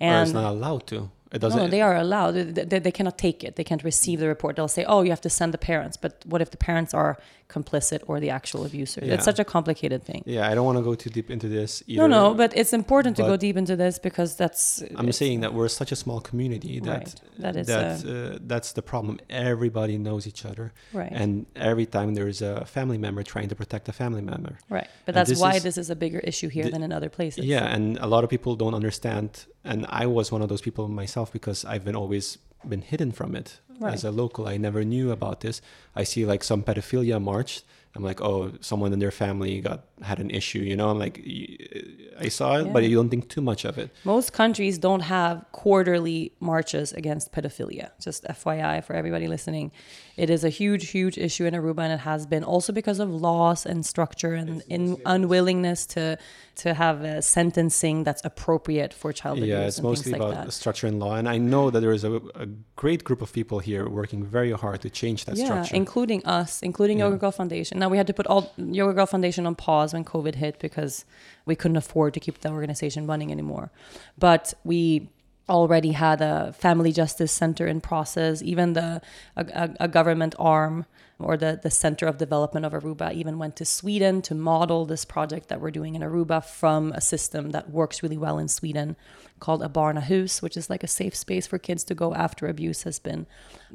And 0.01 0.17
or 0.17 0.23
it's 0.23 0.33
not 0.33 0.51
allowed 0.51 0.87
to. 0.89 1.11
It 1.33 1.41
doesn't. 1.41 1.59
No, 1.59 1.67
they 1.67 1.83
are 1.83 1.97
allowed. 1.97 2.33
They, 2.33 2.79
they, 2.79 2.93
cannot 2.93 3.19
take 3.19 3.43
it. 3.43 3.57
They 3.57 3.65
can't 3.65 3.83
receive 3.83 4.21
the 4.21 4.29
report. 4.29 4.55
They'll 4.57 4.69
say, 4.69 4.85
"Oh, 4.85 5.03
you 5.03 5.11
have 5.11 5.21
to 5.23 5.31
send 5.31 5.53
the 5.53 5.59
parents." 5.59 5.97
But 5.97 6.25
what 6.25 6.41
if 6.41 6.51
the 6.51 6.57
parents 6.57 6.95
are 6.95 7.19
complicit 7.49 8.03
or 8.07 8.21
the 8.21 8.31
actual 8.31 8.65
abuser? 8.65 9.01
Yeah. 9.05 9.15
It's 9.15 9.25
such 9.25 9.41
a 9.41 9.45
complicated 9.45 10.05
thing. 10.05 10.23
Yeah, 10.25 10.49
I 10.49 10.55
don't 10.55 10.65
want 10.65 10.79
to 10.79 10.85
go 10.85 10.95
too 10.95 11.11
deep 11.11 11.29
into 11.31 11.49
this. 11.49 11.83
Either, 11.89 12.07
no, 12.07 12.29
no, 12.29 12.35
but 12.35 12.57
it's 12.57 12.73
important 12.73 13.17
to 13.17 13.23
go 13.25 13.37
deep 13.37 13.57
into 13.57 13.75
this 13.75 13.99
because 13.99 14.37
that's. 14.37 14.85
I'm 14.95 15.11
saying 15.11 15.41
that 15.41 15.53
we're 15.53 15.69
such 15.69 15.91
a 15.91 15.97
small 15.97 16.21
community 16.21 16.79
that 16.81 16.89
right. 16.89 17.15
that 17.39 17.57
is 17.57 17.67
that 17.67 18.07
uh, 18.07 18.39
that's 18.43 18.73
the 18.73 18.83
problem. 18.83 19.19
Everybody 19.29 19.99
knows 19.99 20.29
each 20.29 20.45
other, 20.45 20.73
right? 20.93 21.11
And 21.11 21.47
every 21.57 21.87
time 21.87 22.15
there 22.15 22.29
is 22.29 22.41
a 22.41 22.65
family 22.67 22.99
member 22.99 23.25
trying 23.25 23.49
to 23.49 23.57
protect 23.57 23.89
a 23.89 23.93
family 23.93 24.23
member, 24.23 24.59
right? 24.69 24.89
But 25.07 25.17
that's 25.17 25.31
this 25.31 25.41
why 25.41 25.55
is, 25.57 25.65
this 25.65 25.77
is 25.77 25.91
a 25.91 25.97
bigger 25.97 26.21
issue 26.21 26.49
here 26.49 26.71
than 26.71 26.85
in 26.85 26.93
other 26.93 27.09
places. 27.09 27.45
Yeah, 27.45 27.65
and 27.75 27.99
a 27.99 28.07
lot 28.07 28.23
of 28.23 28.31
people 28.31 28.55
don't 28.55 28.75
understand 28.75 29.47
and 29.67 29.85
I 29.89 30.07
was 30.07 30.31
one 30.31 30.43
of 30.43 30.49
those 30.49 30.61
people 30.61 30.89
myself 30.89 31.16
because 31.25 31.65
I've 31.65 31.85
been 31.85 31.97
always 31.97 32.39
been 32.67 32.83
hidden 32.83 33.13
from 33.13 33.35
it 33.35 33.61
right. 33.81 33.95
as 33.95 34.05
a 34.05 34.11
local. 34.11 34.49
I 34.49 34.57
never 34.57 34.85
knew 34.85 35.11
about 35.11 35.41
this. 35.41 35.61
I 35.95 36.05
see 36.05 36.27
like 36.27 36.43
some 36.43 36.63
pedophilia 36.63 37.21
march 37.21 37.63
I'm 37.97 38.03
like, 38.05 38.21
oh, 38.21 38.53
someone 38.61 38.93
in 38.93 38.99
their 38.99 39.11
family 39.11 39.59
got 39.61 39.85
had 40.03 40.19
an 40.19 40.31
issue. 40.31 40.61
You 40.61 40.77
know, 40.77 40.91
I'm 40.91 40.99
like, 40.99 41.19
uh, 41.19 41.81
I 42.21 42.29
saw 42.29 42.57
it, 42.59 42.67
yeah. 42.67 42.73
but 42.73 42.85
you 42.85 42.97
don't 42.97 43.09
think 43.09 43.29
too 43.29 43.41
much 43.41 43.65
of 43.65 43.79
it. 43.79 43.91
Most 44.05 44.33
countries 44.33 44.79
don't 44.79 45.01
have 45.01 45.45
quarterly 45.53 46.33
marches 46.41 46.93
against 46.93 47.33
pedophilia. 47.33 47.91
Just 48.01 48.25
FYI 48.25 48.85
for 48.85 48.95
everybody 48.95 49.29
listening, 49.29 49.73
it 50.17 50.31
is 50.31 50.45
a 50.45 50.49
huge, 50.49 50.91
huge 50.91 51.19
issue 51.19 51.45
in 51.45 51.55
Aruba, 51.55 51.81
and 51.81 51.93
it 51.93 52.01
has 52.01 52.27
been 52.27 52.45
also 52.45 52.73
because 52.73 53.01
of 53.01 53.11
laws 53.11 53.67
and 53.67 53.85
structure 53.85 54.35
and 54.35 54.63
in 54.69 54.97
unwillingness 55.05 55.87
to 55.87 56.19
to 56.57 56.73
have 56.73 57.03
a 57.03 57.21
sentencing 57.21 58.03
that's 58.03 58.25
appropriate 58.25 58.95
for 58.95 59.13
child 59.13 59.37
abuse. 59.37 59.51
Yeah, 59.51 59.67
it's 59.67 59.83
mostly 59.83 60.13
like 60.13 60.23
about 60.23 60.47
that. 60.47 60.53
structure 60.53 60.87
and 60.87 60.99
law, 60.99 61.17
and 61.17 61.29
I 61.29 61.37
know 61.37 61.71
that 61.71 61.81
there 61.81 61.93
is 61.93 62.03
a, 62.03 62.17
a, 62.35 62.47
great 62.77 63.05
group 63.05 63.21
of 63.23 63.33
people 63.33 63.59
here 63.59 63.89
working 63.89 64.25
very 64.25 64.53
hard 64.53 64.81
to 64.83 64.91
change 64.91 65.27
that 65.27 65.37
yeah, 65.37 65.45
structure, 65.47 65.77
including 65.77 66.25
us, 66.25 66.63
including 66.63 66.99
yeah. 66.99 67.05
Yoga 67.07 67.19
Girl 67.19 67.31
Foundation. 67.31 67.79
Now 67.79 67.91
we 67.91 67.99
had 67.99 68.07
to 68.07 68.15
put 68.15 68.27
all 68.27 68.53
Yoga 68.57 68.95
Girl 68.95 69.07
Foundation 69.07 69.47
on 69.47 69.55
pause 69.55 69.86
when 69.93 70.05
COVID 70.05 70.37
hit 70.37 70.59
because 70.59 71.05
we 71.45 71.55
couldn't 71.55 71.77
afford 71.77 72.15
to 72.15 72.21
keep 72.21 72.41
the 72.41 72.51
organization 72.51 73.07
running 73.07 73.31
anymore. 73.31 73.71
But 74.19 74.55
we 74.65 75.09
already 75.49 75.93
had 75.93 76.21
a 76.21 76.53
family 76.53 76.93
justice 76.93 77.31
center 77.31 77.67
in 77.67 77.81
process, 77.81 78.43
even 78.43 78.73
the 78.73 79.01
a, 79.37 79.71
a, 79.79 79.89
government 79.89 80.35
arm 80.39 80.87
or 81.19 81.37
the, 81.37 81.59
the 81.63 81.71
center 81.71 82.07
of 82.07 82.19
development 82.19 82.67
of 82.67 82.73
Aruba 82.73 83.13
even 83.15 83.39
went 83.39 83.57
to 83.57 83.65
Sweden 83.65 84.21
to 84.23 84.35
model 84.35 84.85
this 84.85 85.05
project 85.05 85.49
that 85.49 85.61
we're 85.61 85.71
doing 85.71 85.95
in 85.95 86.03
Aruba 86.03 86.45
from 86.45 86.93
a 86.93 87.01
system 87.01 87.51
that 87.51 87.71
works 87.71 88.03
really 88.03 88.19
well 88.19 88.39
in 88.39 88.49
Sweden 88.49 88.97
called 89.39 89.63
a 89.63 89.69
Barnahus, 89.69 90.43
which 90.43 90.57
is 90.57 90.69
like 90.69 90.83
a 90.83 90.89
safe 90.89 91.15
space 91.15 91.47
for 91.47 91.59
kids 91.59 91.85
to 91.85 91.95
go 91.95 92.13
after 92.15 92.49
abuse 92.49 92.83
has 92.83 92.99
been 92.99 93.27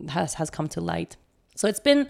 has 0.09 0.35
has 0.35 0.49
come 0.49 0.67
to 0.69 0.81
light. 0.81 1.15
So 1.55 1.67
it's 1.67 1.79
been 1.79 2.07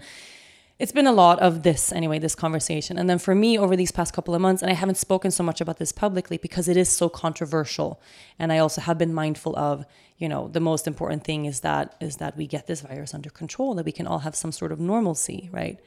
it's 0.82 0.90
been 0.90 1.06
a 1.06 1.12
lot 1.12 1.38
of 1.38 1.62
this 1.62 1.92
anyway, 1.92 2.18
this 2.18 2.34
conversation. 2.34 2.98
And 2.98 3.08
then 3.08 3.20
for 3.20 3.36
me, 3.36 3.56
over 3.56 3.76
these 3.76 3.92
past 3.92 4.12
couple 4.12 4.34
of 4.34 4.40
months, 4.40 4.62
and 4.62 4.70
I 4.70 4.74
haven't 4.74 4.96
spoken 4.96 5.30
so 5.30 5.44
much 5.44 5.60
about 5.60 5.78
this 5.78 5.92
publicly 5.92 6.38
because 6.38 6.66
it 6.66 6.76
is 6.76 6.88
so 6.88 7.08
controversial. 7.08 8.00
And 8.36 8.52
I 8.52 8.58
also 8.58 8.80
have 8.80 8.98
been 8.98 9.14
mindful 9.14 9.56
of, 9.56 9.86
you 10.18 10.28
know, 10.28 10.48
the 10.48 10.58
most 10.58 10.88
important 10.88 11.22
thing 11.22 11.44
is 11.44 11.60
that 11.60 11.94
is 12.00 12.16
that 12.16 12.36
we 12.36 12.48
get 12.48 12.66
this 12.66 12.80
virus 12.80 13.14
under 13.14 13.30
control, 13.30 13.76
that 13.76 13.86
we 13.86 13.92
can 13.92 14.08
all 14.08 14.18
have 14.26 14.34
some 14.34 14.50
sort 14.50 14.72
of 14.72 14.80
normalcy, 14.80 15.48
right? 15.52 15.78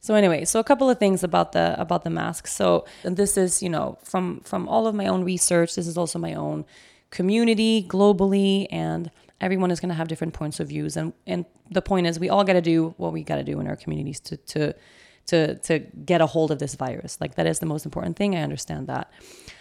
So 0.00 0.14
anyway, 0.14 0.44
so 0.44 0.60
a 0.60 0.64
couple 0.64 0.90
of 0.90 0.98
things 0.98 1.24
about 1.24 1.52
the 1.52 1.74
about 1.80 2.04
the 2.04 2.10
mask. 2.10 2.46
So 2.46 2.84
this 3.04 3.38
is, 3.38 3.62
you 3.62 3.70
know, 3.70 3.96
from 4.02 4.40
from 4.40 4.68
all 4.68 4.86
of 4.86 4.94
my 4.94 5.06
own 5.06 5.24
research, 5.24 5.76
this 5.76 5.86
is 5.86 5.96
also 5.96 6.18
my 6.18 6.34
own 6.34 6.66
community 7.08 7.86
globally 7.88 8.66
and 8.70 9.10
everyone 9.42 9.70
is 9.70 9.80
going 9.80 9.90
to 9.90 9.94
have 9.94 10.08
different 10.08 10.32
points 10.32 10.60
of 10.60 10.68
views 10.68 10.96
and 10.96 11.12
and 11.26 11.44
the 11.70 11.82
point 11.82 12.06
is 12.06 12.18
we 12.18 12.30
all 12.30 12.44
got 12.44 12.54
to 12.54 12.62
do 12.62 12.94
what 12.96 13.12
we 13.12 13.22
got 13.22 13.36
to 13.36 13.44
do 13.44 13.60
in 13.60 13.66
our 13.66 13.76
communities 13.76 14.20
to 14.20 14.36
to 14.38 14.74
to 15.26 15.56
to 15.56 15.78
get 15.78 16.20
a 16.20 16.26
hold 16.26 16.50
of 16.50 16.58
this 16.58 16.74
virus. 16.74 17.20
Like 17.20 17.34
that 17.36 17.46
is 17.46 17.58
the 17.58 17.66
most 17.66 17.84
important 17.84 18.16
thing. 18.16 18.34
I 18.34 18.42
understand 18.42 18.86
that. 18.88 19.12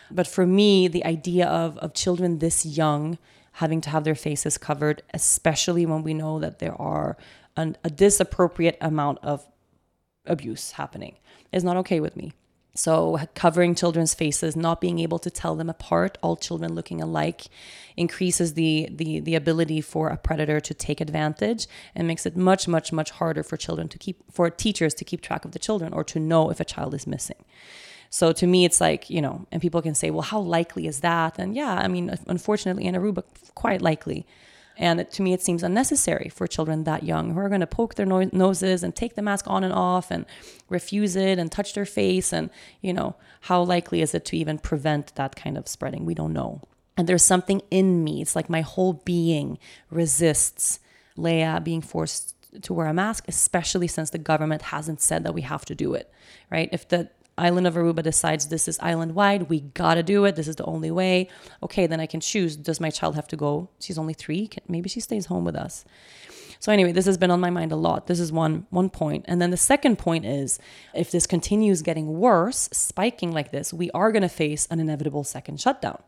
But 0.09 0.27
for 0.27 0.45
me, 0.45 0.87
the 0.87 1.05
idea 1.05 1.47
of 1.47 1.77
of 1.79 1.93
children 1.93 2.39
this 2.39 2.65
young 2.65 3.17
having 3.53 3.81
to 3.81 3.89
have 3.89 4.03
their 4.03 4.15
faces 4.15 4.57
covered, 4.57 5.03
especially 5.13 5.85
when 5.85 6.03
we 6.03 6.13
know 6.13 6.39
that 6.39 6.59
there 6.59 6.79
are 6.81 7.17
an, 7.57 7.75
a 7.83 7.89
disappropriate 7.89 8.77
amount 8.79 9.19
of 9.21 9.45
abuse 10.25 10.71
happening, 10.71 11.17
is 11.51 11.63
not 11.63 11.75
okay 11.75 11.99
with 11.99 12.15
me. 12.15 12.31
So, 12.73 13.19
covering 13.35 13.75
children's 13.75 14.13
faces, 14.13 14.55
not 14.55 14.79
being 14.79 14.99
able 14.99 15.19
to 15.19 15.29
tell 15.29 15.55
them 15.55 15.69
apart, 15.69 16.17
all 16.23 16.37
children 16.37 16.73
looking 16.73 17.01
alike, 17.01 17.47
increases 17.97 18.53
the, 18.53 18.87
the, 18.89 19.19
the 19.19 19.35
ability 19.35 19.81
for 19.81 20.07
a 20.07 20.15
predator 20.15 20.61
to 20.61 20.73
take 20.73 21.01
advantage 21.01 21.67
and 21.93 22.07
makes 22.07 22.25
it 22.25 22.37
much, 22.37 22.69
much, 22.69 22.93
much 22.93 23.11
harder 23.11 23.43
for 23.43 23.57
children 23.57 23.89
to 23.89 23.97
keep, 23.97 24.23
for 24.31 24.49
teachers 24.49 24.93
to 24.93 25.03
keep 25.03 25.19
track 25.19 25.43
of 25.43 25.51
the 25.51 25.59
children 25.59 25.91
or 25.93 26.05
to 26.05 26.17
know 26.17 26.49
if 26.49 26.61
a 26.61 26.65
child 26.65 26.93
is 26.93 27.05
missing. 27.05 27.43
So 28.09 28.31
to 28.33 28.47
me, 28.47 28.63
it's 28.65 28.79
like, 28.79 29.09
you 29.09 29.21
know, 29.21 29.47
and 29.51 29.61
people 29.61 29.81
can 29.81 29.95
say, 29.95 30.09
well, 30.09 30.21
how 30.21 30.39
likely 30.39 30.87
is 30.87 31.01
that? 31.01 31.39
And 31.39 31.55
yeah, 31.55 31.73
I 31.75 31.87
mean, 31.89 32.17
unfortunately, 32.27 32.85
in 32.85 32.95
Aruba, 32.95 33.23
quite 33.55 33.81
likely. 33.81 34.25
And 34.81 35.09
to 35.11 35.21
me, 35.21 35.31
it 35.31 35.43
seems 35.43 35.61
unnecessary 35.61 36.29
for 36.33 36.47
children 36.47 36.85
that 36.85 37.03
young 37.03 37.33
who 37.33 37.39
are 37.39 37.49
going 37.49 37.61
to 37.61 37.67
poke 37.67 37.95
their 37.95 38.05
no- 38.05 38.29
noses 38.33 38.81
and 38.81 38.95
take 38.95 39.13
the 39.13 39.21
mask 39.21 39.45
on 39.47 39.63
and 39.63 39.71
off 39.71 40.09
and 40.09 40.25
refuse 40.69 41.15
it 41.15 41.37
and 41.37 41.51
touch 41.51 41.75
their 41.75 41.85
face. 41.85 42.33
And, 42.33 42.49
you 42.81 42.91
know, 42.91 43.15
how 43.41 43.61
likely 43.61 44.01
is 44.01 44.15
it 44.15 44.25
to 44.25 44.37
even 44.37 44.57
prevent 44.57 45.13
that 45.15 45.35
kind 45.35 45.55
of 45.55 45.67
spreading? 45.67 46.03
We 46.03 46.15
don't 46.15 46.33
know. 46.33 46.61
And 46.97 47.07
there's 47.07 47.23
something 47.23 47.61
in 47.69 48.03
me. 48.03 48.23
It's 48.23 48.35
like 48.35 48.49
my 48.49 48.61
whole 48.61 48.93
being 48.93 49.59
resists 49.91 50.79
Leia 51.15 51.63
being 51.63 51.81
forced 51.81 52.35
to 52.63 52.73
wear 52.73 52.87
a 52.87 52.93
mask, 52.93 53.25
especially 53.27 53.87
since 53.87 54.09
the 54.09 54.17
government 54.17 54.63
hasn't 54.63 54.99
said 54.99 55.23
that 55.23 55.33
we 55.33 55.41
have 55.41 55.63
to 55.65 55.75
do 55.75 55.93
it, 55.93 56.11
right? 56.49 56.69
If 56.71 56.87
the 56.89 57.09
island 57.41 57.67
of 57.67 57.75
Aruba 57.75 58.03
decides 58.03 58.47
this 58.47 58.67
is 58.67 58.79
island 58.79 59.15
wide, 59.15 59.49
we 59.49 59.61
gotta 59.61 60.03
do 60.03 60.25
it. 60.25 60.35
This 60.35 60.47
is 60.47 60.55
the 60.55 60.65
only 60.65 60.91
way. 60.91 61.29
Okay, 61.63 61.87
then 61.87 61.99
I 61.99 62.05
can 62.05 62.19
choose. 62.19 62.55
Does 62.55 62.79
my 62.79 62.89
child 62.89 63.15
have 63.15 63.27
to 63.29 63.35
go? 63.35 63.69
She's 63.79 63.97
only 63.97 64.13
three. 64.13 64.49
Maybe 64.67 64.89
she 64.89 64.99
stays 64.99 65.25
home 65.25 65.43
with 65.43 65.55
us. 65.55 65.85
So 66.59 66.71
anyway, 66.71 66.91
this 66.91 67.07
has 67.07 67.17
been 67.17 67.31
on 67.31 67.39
my 67.39 67.49
mind 67.49 67.71
a 67.71 67.75
lot. 67.75 68.05
This 68.05 68.19
is 68.19 68.31
one 68.31 68.67
one 68.69 68.91
point. 68.91 69.25
And 69.27 69.41
then 69.41 69.49
the 69.49 69.57
second 69.57 69.97
point 69.97 70.25
is 70.25 70.59
if 70.93 71.09
this 71.09 71.25
continues 71.25 71.81
getting 71.81 72.19
worse, 72.19 72.69
spiking 72.71 73.31
like 73.31 73.51
this, 73.51 73.73
we 73.73 73.89
are 73.91 74.11
going 74.11 74.21
to 74.21 74.29
face 74.29 74.67
an 74.69 74.79
inevitable 74.79 75.23
second 75.23 75.59
shutdown. 75.59 76.01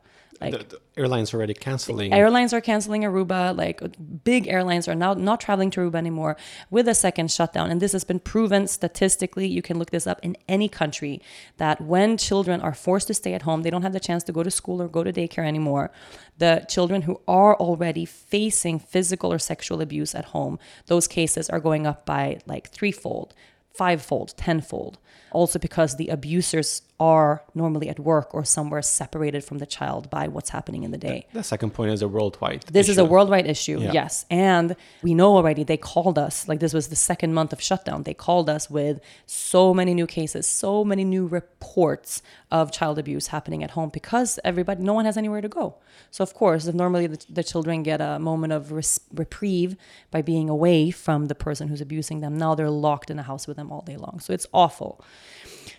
Like 0.52 0.70
the, 0.70 0.78
the 0.78 0.82
airlines 1.02 1.34
are 1.34 1.38
already 1.38 1.54
canceling. 1.54 2.14
Airlines 2.14 2.54
are 2.54 2.62
canceling 2.62 3.04
Aruba. 3.04 3.56
Like 3.58 3.82
big 4.24 4.48
airlines 4.48 4.88
are 4.88 4.96
now 4.96 5.14
not 5.14 5.40
traveling 5.40 5.70
to 5.72 5.82
Aruba 5.82 5.96
anymore 5.96 6.38
with 6.70 6.88
a 6.88 6.96
second 6.96 7.32
shutdown. 7.32 7.72
And 7.72 7.82
this 7.82 7.92
has 7.92 8.04
been 8.04 8.20
proven 8.20 8.68
statistically. 8.68 9.48
You 9.48 9.62
can 9.62 9.80
look 9.80 9.92
this 9.92 10.08
up 10.08 10.20
in 10.22 10.36
any 10.48 10.70
country 10.70 11.22
that 11.58 11.82
when 11.82 12.18
children 12.18 12.62
are 12.62 12.74
forced 12.74 13.08
to 13.08 13.14
stay 13.14 13.34
at 13.34 13.44
home, 13.44 13.64
they 13.64 13.70
don't 13.70 13.84
have 13.84 13.94
the 13.94 14.00
chance 14.00 14.24
to 14.26 14.32
go 14.32 14.44
to 14.44 14.52
school 14.52 14.82
or 14.82 14.88
go 14.88 15.04
to 15.04 15.14
daycare 15.14 15.46
anymore. 15.46 15.92
The 16.38 16.66
children 16.68 17.04
who 17.04 17.22
are 17.28 17.56
already 17.56 18.06
facing 18.06 18.80
physical 18.80 19.32
or 19.32 19.40
sexual 19.40 19.82
abuse 19.82 20.16
at 20.16 20.26
home, 20.26 20.60
those 20.88 21.08
cases 21.08 21.50
are 21.50 21.60
going 21.60 21.88
up 21.88 22.06
by 22.06 22.40
like 22.46 22.70
threefold, 22.70 23.34
fivefold, 23.74 24.34
tenfold 24.38 24.98
also 25.34 25.60
because 25.60 25.98
the 25.98 26.08
abusers 26.08 26.84
are 27.00 27.44
normally 27.54 27.90
at 27.90 28.00
work 28.00 28.34
or 28.34 28.46
somewhere 28.46 28.82
separated 28.82 29.44
from 29.44 29.58
the 29.58 29.66
child 29.66 30.10
by 30.10 30.28
what's 30.28 30.52
happening 30.52 30.84
in 30.84 30.92
the 30.92 30.98
day. 30.98 31.28
The 31.34 31.44
second 31.44 31.74
point 31.74 31.92
is 31.92 32.02
a 32.02 32.08
worldwide. 32.08 32.62
This 32.72 32.86
issue. 32.86 32.92
is 32.92 32.98
a 32.98 33.04
worldwide 33.06 33.48
issue, 33.48 33.80
yeah. 33.80 33.92
yes. 33.92 34.26
And 34.30 34.76
we 35.02 35.14
know 35.14 35.36
already 35.36 35.64
they 35.64 35.76
called 35.76 36.18
us, 36.18 36.48
like 36.48 36.60
this 36.60 36.74
was 36.74 36.88
the 36.88 36.96
second 36.96 37.34
month 37.34 37.52
of 37.52 37.60
shutdown. 37.62 38.04
They 38.04 38.14
called 38.14 38.50
us 38.50 38.70
with 38.70 39.02
so 39.26 39.74
many 39.74 39.94
new 39.94 40.08
cases, 40.08 40.48
so 40.48 40.86
many 40.86 41.04
new 41.04 41.26
reports 41.28 42.22
of 42.52 42.72
child 42.72 43.00
abuse 43.00 43.28
happening 43.28 43.64
at 43.64 43.72
home 43.72 43.90
because 43.90 44.40
everybody, 44.44 44.82
no 44.82 44.94
one 44.94 45.06
has 45.06 45.18
anywhere 45.18 45.42
to 45.42 45.50
go. 45.50 45.76
So, 46.12 46.22
of 46.22 46.34
course, 46.36 46.68
if 46.68 46.76
normally 46.76 47.08
the, 47.08 47.26
the 47.28 47.44
children 47.44 47.82
get 47.84 48.00
a 48.00 48.20
moment 48.20 48.54
of 48.54 48.72
res- 48.72 49.00
reprieve 49.14 49.76
by 50.12 50.22
being 50.22 50.48
away 50.48 50.92
from 50.92 51.26
the 51.26 51.36
person 51.36 51.68
who's 51.68 51.82
abusing 51.82 52.22
them, 52.22 52.38
now 52.38 52.54
they're 52.54 52.70
locked 52.70 53.10
in 53.10 53.18
a 53.18 53.24
house 53.24 53.48
with 53.48 53.58
them 53.58 53.63
all 53.72 53.82
day 53.82 53.98
long. 53.98 54.20
So 54.20 54.34
it's 54.34 54.48
awful. 54.54 55.04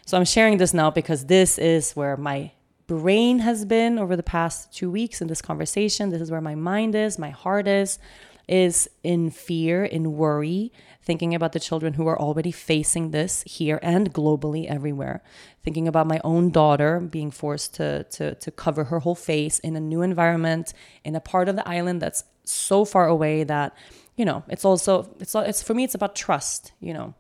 So 0.07 0.17
I'm 0.17 0.25
sharing 0.25 0.59
this 0.59 0.75
now 0.75 0.91
because 0.91 1.27
this 1.27 1.59
is 1.59 1.93
where 1.93 2.17
my 2.17 2.53
brain 2.87 3.39
has 3.39 3.65
been 3.65 3.99
over 3.99 4.17
the 4.17 4.23
past 4.23 4.73
two 4.75 4.91
weeks 4.91 5.21
in 5.21 5.29
this 5.29 5.41
conversation. 5.41 6.11
This 6.11 6.21
is 6.21 6.31
where 6.31 6.41
my 6.41 6.55
mind 6.55 6.95
is, 6.95 7.19
my 7.19 7.31
heart 7.31 7.67
is, 7.67 7.99
is 8.47 8.89
in 9.03 9.31
fear, 9.31 9.85
in 9.85 10.13
worry, 10.13 10.71
thinking 11.03 11.35
about 11.35 11.53
the 11.53 11.61
children 11.61 11.95
who 11.95 12.07
are 12.07 12.19
already 12.19 12.53
facing 12.53 13.11
this 13.11 13.43
here 13.47 13.79
and 13.83 14.13
globally 14.13 14.67
everywhere. 14.67 15.23
Thinking 15.63 15.89
about 15.89 16.07
my 16.07 16.21
own 16.25 16.51
daughter 16.51 17.01
being 17.01 17.31
forced 17.31 17.75
to, 17.77 18.05
to, 18.05 18.35
to 18.35 18.51
cover 18.51 18.85
her 18.85 19.01
whole 19.01 19.15
face 19.15 19.59
in 19.61 19.77
a 19.77 19.81
new 19.81 20.03
environment, 20.03 20.75
in 21.05 21.15
a 21.15 21.21
part 21.21 21.49
of 21.49 21.57
the 21.57 21.67
island 21.67 22.03
that's 22.03 22.25
so 22.45 22.85
far 22.85 23.07
away 23.07 23.45
that, 23.45 23.75
you 24.17 24.25
know, 24.25 24.45
it's 24.49 24.65
also, 24.65 25.11
it's, 25.21 25.35
it's 25.35 25.63
for 25.63 25.73
me, 25.75 25.85
it's 25.85 25.95
about 25.95 26.15
trust, 26.15 26.73
you 26.81 26.93
know, 26.93 27.15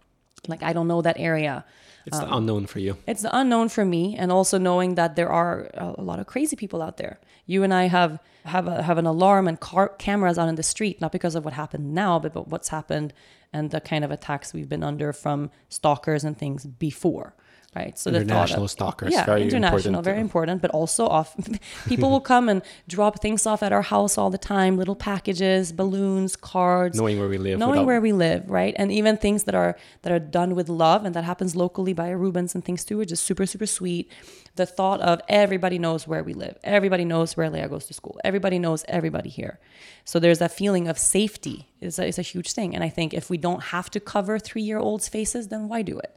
like 0.48 0.62
I 0.62 0.72
don't 0.72 0.88
know 0.88 1.02
that 1.02 1.18
area. 1.18 1.64
It's 2.06 2.18
um, 2.18 2.28
the 2.28 2.36
unknown 2.36 2.66
for 2.66 2.78
you. 2.80 2.96
It's 3.06 3.22
the 3.22 3.36
unknown 3.36 3.68
for 3.70 3.84
me, 3.84 4.16
and 4.16 4.30
also 4.30 4.58
knowing 4.58 4.96
that 4.96 5.16
there 5.16 5.30
are 5.30 5.70
a, 5.74 6.02
lot 6.02 6.18
of 6.18 6.26
crazy 6.26 6.56
people 6.56 6.82
out 6.82 6.98
there. 6.98 7.18
You 7.46 7.62
and 7.62 7.72
I 7.72 7.84
have 7.84 8.18
have 8.44 8.68
a, 8.68 8.82
have 8.82 8.98
an 8.98 9.06
alarm 9.06 9.48
and 9.48 9.58
car, 9.58 9.88
cameras 9.88 10.38
out 10.38 10.48
in 10.48 10.56
the 10.56 10.62
street, 10.62 11.00
not 11.00 11.12
because 11.12 11.34
of 11.34 11.44
what 11.44 11.54
happened 11.54 11.94
now, 11.94 12.18
but, 12.18 12.34
but 12.34 12.48
what's 12.48 12.68
happened 12.68 13.14
and 13.54 13.70
the 13.70 13.80
kind 13.80 14.04
of 14.04 14.10
attacks 14.10 14.52
we've 14.52 14.68
been 14.68 14.82
under 14.82 15.12
from 15.12 15.50
stalkers 15.70 16.24
and 16.24 16.36
things 16.36 16.66
before 16.66 17.34
right? 17.74 17.98
So 17.98 18.10
international 18.10 18.68
stalkers, 18.68 19.12
yeah, 19.12 19.24
very 19.24 19.42
international, 19.42 19.76
important. 19.78 20.04
very 20.04 20.20
important, 20.20 20.62
but 20.62 20.70
also 20.70 21.06
off. 21.06 21.34
people 21.86 22.10
will 22.10 22.20
come 22.20 22.48
and 22.48 22.62
drop 22.88 23.20
things 23.20 23.46
off 23.46 23.62
at 23.62 23.72
our 23.72 23.82
house 23.82 24.16
all 24.16 24.30
the 24.30 24.38
time: 24.38 24.76
little 24.76 24.96
packages, 24.96 25.72
balloons, 25.72 26.36
cards. 26.36 26.98
Knowing 26.98 27.18
where 27.18 27.28
we 27.28 27.38
live, 27.38 27.58
knowing 27.58 27.72
without... 27.72 27.86
where 27.86 28.00
we 28.00 28.12
live, 28.12 28.48
right? 28.48 28.74
And 28.76 28.92
even 28.92 29.16
things 29.16 29.44
that 29.44 29.54
are 29.54 29.76
that 30.02 30.12
are 30.12 30.18
done 30.18 30.54
with 30.54 30.68
love, 30.68 31.04
and 31.04 31.14
that 31.14 31.24
happens 31.24 31.56
locally 31.56 31.92
by 31.92 32.08
Arubans 32.08 32.54
and 32.54 32.64
things 32.64 32.84
too, 32.84 32.98
which 32.98 33.12
is 33.12 33.20
super 33.20 33.46
super 33.46 33.66
sweet. 33.66 34.10
The 34.56 34.66
thought 34.66 35.00
of 35.00 35.20
everybody 35.28 35.78
knows 35.78 36.06
where 36.06 36.22
we 36.22 36.32
live, 36.32 36.56
everybody 36.62 37.04
knows 37.04 37.36
where 37.36 37.50
Leia 37.50 37.68
goes 37.68 37.86
to 37.86 37.94
school, 37.94 38.20
everybody 38.24 38.58
knows 38.58 38.84
everybody 38.88 39.28
here. 39.28 39.58
So 40.04 40.20
there's 40.20 40.38
that 40.38 40.52
feeling 40.52 40.86
of 40.86 40.98
safety 40.98 41.68
is 41.80 41.98
a, 41.98 42.06
is 42.06 42.18
a 42.18 42.22
huge 42.22 42.52
thing. 42.52 42.74
And 42.74 42.84
I 42.84 42.88
think 42.88 43.14
if 43.14 43.30
we 43.30 43.38
don't 43.38 43.62
have 43.64 43.90
to 43.90 44.00
cover 44.00 44.38
three 44.38 44.62
year 44.62 44.78
olds' 44.78 45.08
faces, 45.08 45.48
then 45.48 45.68
why 45.68 45.82
do 45.82 45.98
it? 45.98 46.16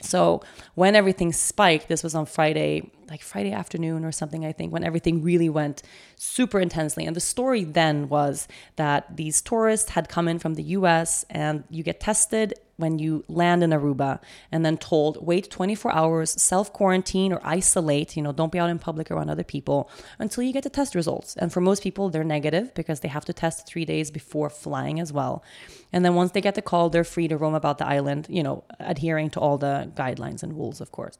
So 0.00 0.42
when 0.74 0.96
everything 0.96 1.32
spiked, 1.32 1.88
this 1.88 2.02
was 2.02 2.14
on 2.14 2.26
Friday, 2.26 2.90
like 3.08 3.22
Friday 3.22 3.52
afternoon 3.52 4.04
or 4.04 4.12
something, 4.12 4.44
I 4.44 4.52
think, 4.52 4.72
when 4.72 4.84
everything 4.84 5.22
really 5.22 5.48
went 5.48 5.82
super 6.16 6.60
intensely. 6.60 7.04
And 7.06 7.14
the 7.14 7.20
story 7.20 7.64
then 7.64 8.08
was 8.08 8.48
that 8.76 9.16
these 9.16 9.40
tourists 9.42 9.90
had 9.90 10.08
come 10.08 10.28
in 10.28 10.38
from 10.38 10.54
the 10.54 10.62
US 10.64 11.24
and 11.30 11.64
you 11.70 11.82
get 11.82 12.00
tested 12.00 12.54
when 12.76 12.98
you 12.98 13.24
land 13.28 13.62
in 13.62 13.70
Aruba 13.70 14.20
and 14.50 14.64
then 14.64 14.76
told 14.76 15.24
wait 15.24 15.50
24 15.50 15.92
hours, 15.92 16.30
self 16.30 16.72
quarantine 16.72 17.32
or 17.32 17.40
isolate, 17.44 18.16
you 18.16 18.22
know, 18.22 18.32
don't 18.32 18.52
be 18.52 18.58
out 18.58 18.70
in 18.70 18.78
public 18.78 19.10
around 19.10 19.30
other 19.30 19.44
people 19.44 19.90
until 20.18 20.42
you 20.42 20.52
get 20.52 20.64
the 20.64 20.70
test 20.70 20.94
results. 20.94 21.36
And 21.36 21.52
for 21.52 21.60
most 21.60 21.82
people, 21.82 22.10
they're 22.10 22.24
negative 22.24 22.74
because 22.74 23.00
they 23.00 23.08
have 23.08 23.24
to 23.26 23.32
test 23.32 23.66
three 23.66 23.84
days 23.84 24.10
before 24.10 24.50
flying 24.50 25.00
as 25.00 25.12
well. 25.12 25.44
And 25.92 26.04
then 26.04 26.14
once 26.14 26.32
they 26.32 26.40
get 26.40 26.54
the 26.54 26.62
call, 26.62 26.88
they're 26.88 27.04
free 27.04 27.28
to 27.28 27.36
roam 27.36 27.54
about 27.54 27.78
the 27.78 27.86
island, 27.86 28.26
you 28.30 28.42
know, 28.42 28.64
adhering 28.80 29.30
to 29.30 29.40
all 29.40 29.58
the 29.58 29.90
guidelines 29.94 30.42
and 30.42 30.54
rules, 30.54 30.80
of 30.80 30.90
course. 30.90 31.18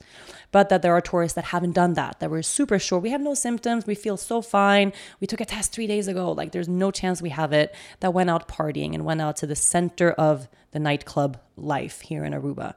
But 0.50 0.70
that 0.70 0.82
there 0.82 0.94
are 0.94 1.00
tourists 1.00 1.34
that 1.34 1.44
haven't 1.46 1.72
done 1.72 1.94
that, 1.94 2.20
that 2.20 2.30
were 2.30 2.42
super 2.42 2.78
sure 2.78 2.98
we 2.98 3.10
have 3.10 3.20
no 3.20 3.34
symptoms, 3.34 3.86
we 3.86 3.94
feel 3.94 4.16
so 4.16 4.40
fine. 4.40 4.92
We 5.20 5.26
took 5.26 5.40
a 5.40 5.44
test 5.44 5.72
three 5.72 5.86
days 5.86 6.08
ago, 6.08 6.32
like 6.32 6.52
there's 6.52 6.68
no 6.68 6.90
chance 6.90 7.20
we 7.20 7.30
have 7.30 7.52
it, 7.52 7.74
that 8.00 8.14
went 8.14 8.30
out 8.30 8.48
partying 8.48 8.94
and 8.94 9.04
went 9.04 9.20
out 9.20 9.36
to 9.36 9.46
the 9.46 9.56
center 9.56 10.12
of 10.12 10.48
the 10.72 10.78
nightclub 10.78 11.38
life 11.56 12.00
here 12.00 12.24
in 12.24 12.32
Aruba 12.32 12.74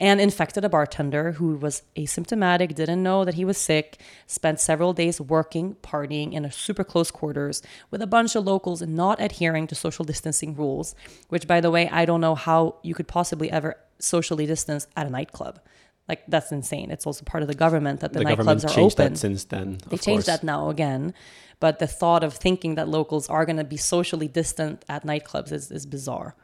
and 0.00 0.18
infected 0.20 0.64
a 0.64 0.68
bartender 0.68 1.32
who 1.32 1.56
was 1.56 1.82
asymptomatic, 1.94 2.74
didn't 2.74 3.02
know 3.02 3.24
that 3.24 3.34
he 3.34 3.44
was 3.44 3.58
sick, 3.58 4.00
spent 4.26 4.58
several 4.58 4.94
days 4.94 5.20
working, 5.20 5.76
partying 5.82 6.32
in 6.32 6.44
a 6.46 6.50
super 6.50 6.82
close 6.82 7.10
quarters 7.10 7.62
with 7.90 8.00
a 8.00 8.06
bunch 8.06 8.34
of 8.34 8.44
locals 8.44 8.80
not 8.80 9.20
adhering 9.20 9.66
to 9.66 9.74
social 9.74 10.04
distancing 10.04 10.56
rules, 10.56 10.94
which, 11.28 11.46
by 11.46 11.60
the 11.60 11.70
way, 11.70 11.88
I 11.90 12.06
don't 12.06 12.22
know 12.22 12.34
how 12.34 12.76
you 12.82 12.94
could 12.94 13.08
possibly 13.08 13.50
ever 13.50 13.76
socially 13.98 14.46
distance 14.46 14.86
at 14.96 15.06
a 15.06 15.10
nightclub. 15.10 15.60
Like 16.08 16.24
that's 16.26 16.50
insane. 16.50 16.90
It's 16.90 17.06
also 17.06 17.24
part 17.24 17.42
of 17.42 17.48
the 17.48 17.54
government 17.54 18.00
that 18.00 18.14
the, 18.14 18.20
the 18.20 18.24
nightclubs 18.24 18.64
are 18.64 18.80
open. 18.80 19.14
since 19.14 19.44
then, 19.44 19.78
they 19.90 19.98
changed 19.98 20.26
that 20.26 20.42
now 20.42 20.70
again, 20.70 21.14
but 21.60 21.78
the 21.78 21.86
thought 21.86 22.24
of 22.24 22.34
thinking 22.34 22.74
that 22.74 22.88
locals 22.88 23.28
are 23.28 23.44
going 23.44 23.58
to 23.58 23.64
be 23.64 23.76
socially 23.76 24.26
distant 24.26 24.84
at 24.88 25.04
nightclubs 25.04 25.52
is, 25.52 25.70
is 25.70 25.86
bizarre. 25.86 26.34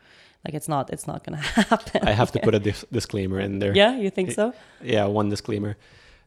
Like 0.47 0.55
it's 0.55 0.69
not 0.69 0.91
it's 0.93 1.07
not 1.09 1.25
gonna 1.25 1.37
happen. 1.73 2.07
I 2.07 2.13
have 2.13 2.31
to 2.33 2.39
put 2.39 2.55
a 2.55 2.59
dis- 2.69 2.85
disclaimer 2.93 3.41
in 3.41 3.59
there. 3.59 3.75
Yeah, 3.75 3.97
you 3.97 4.11
think 4.11 4.31
so? 4.31 4.53
Yeah, 4.81 5.07
one 5.07 5.29
disclaimer. 5.29 5.77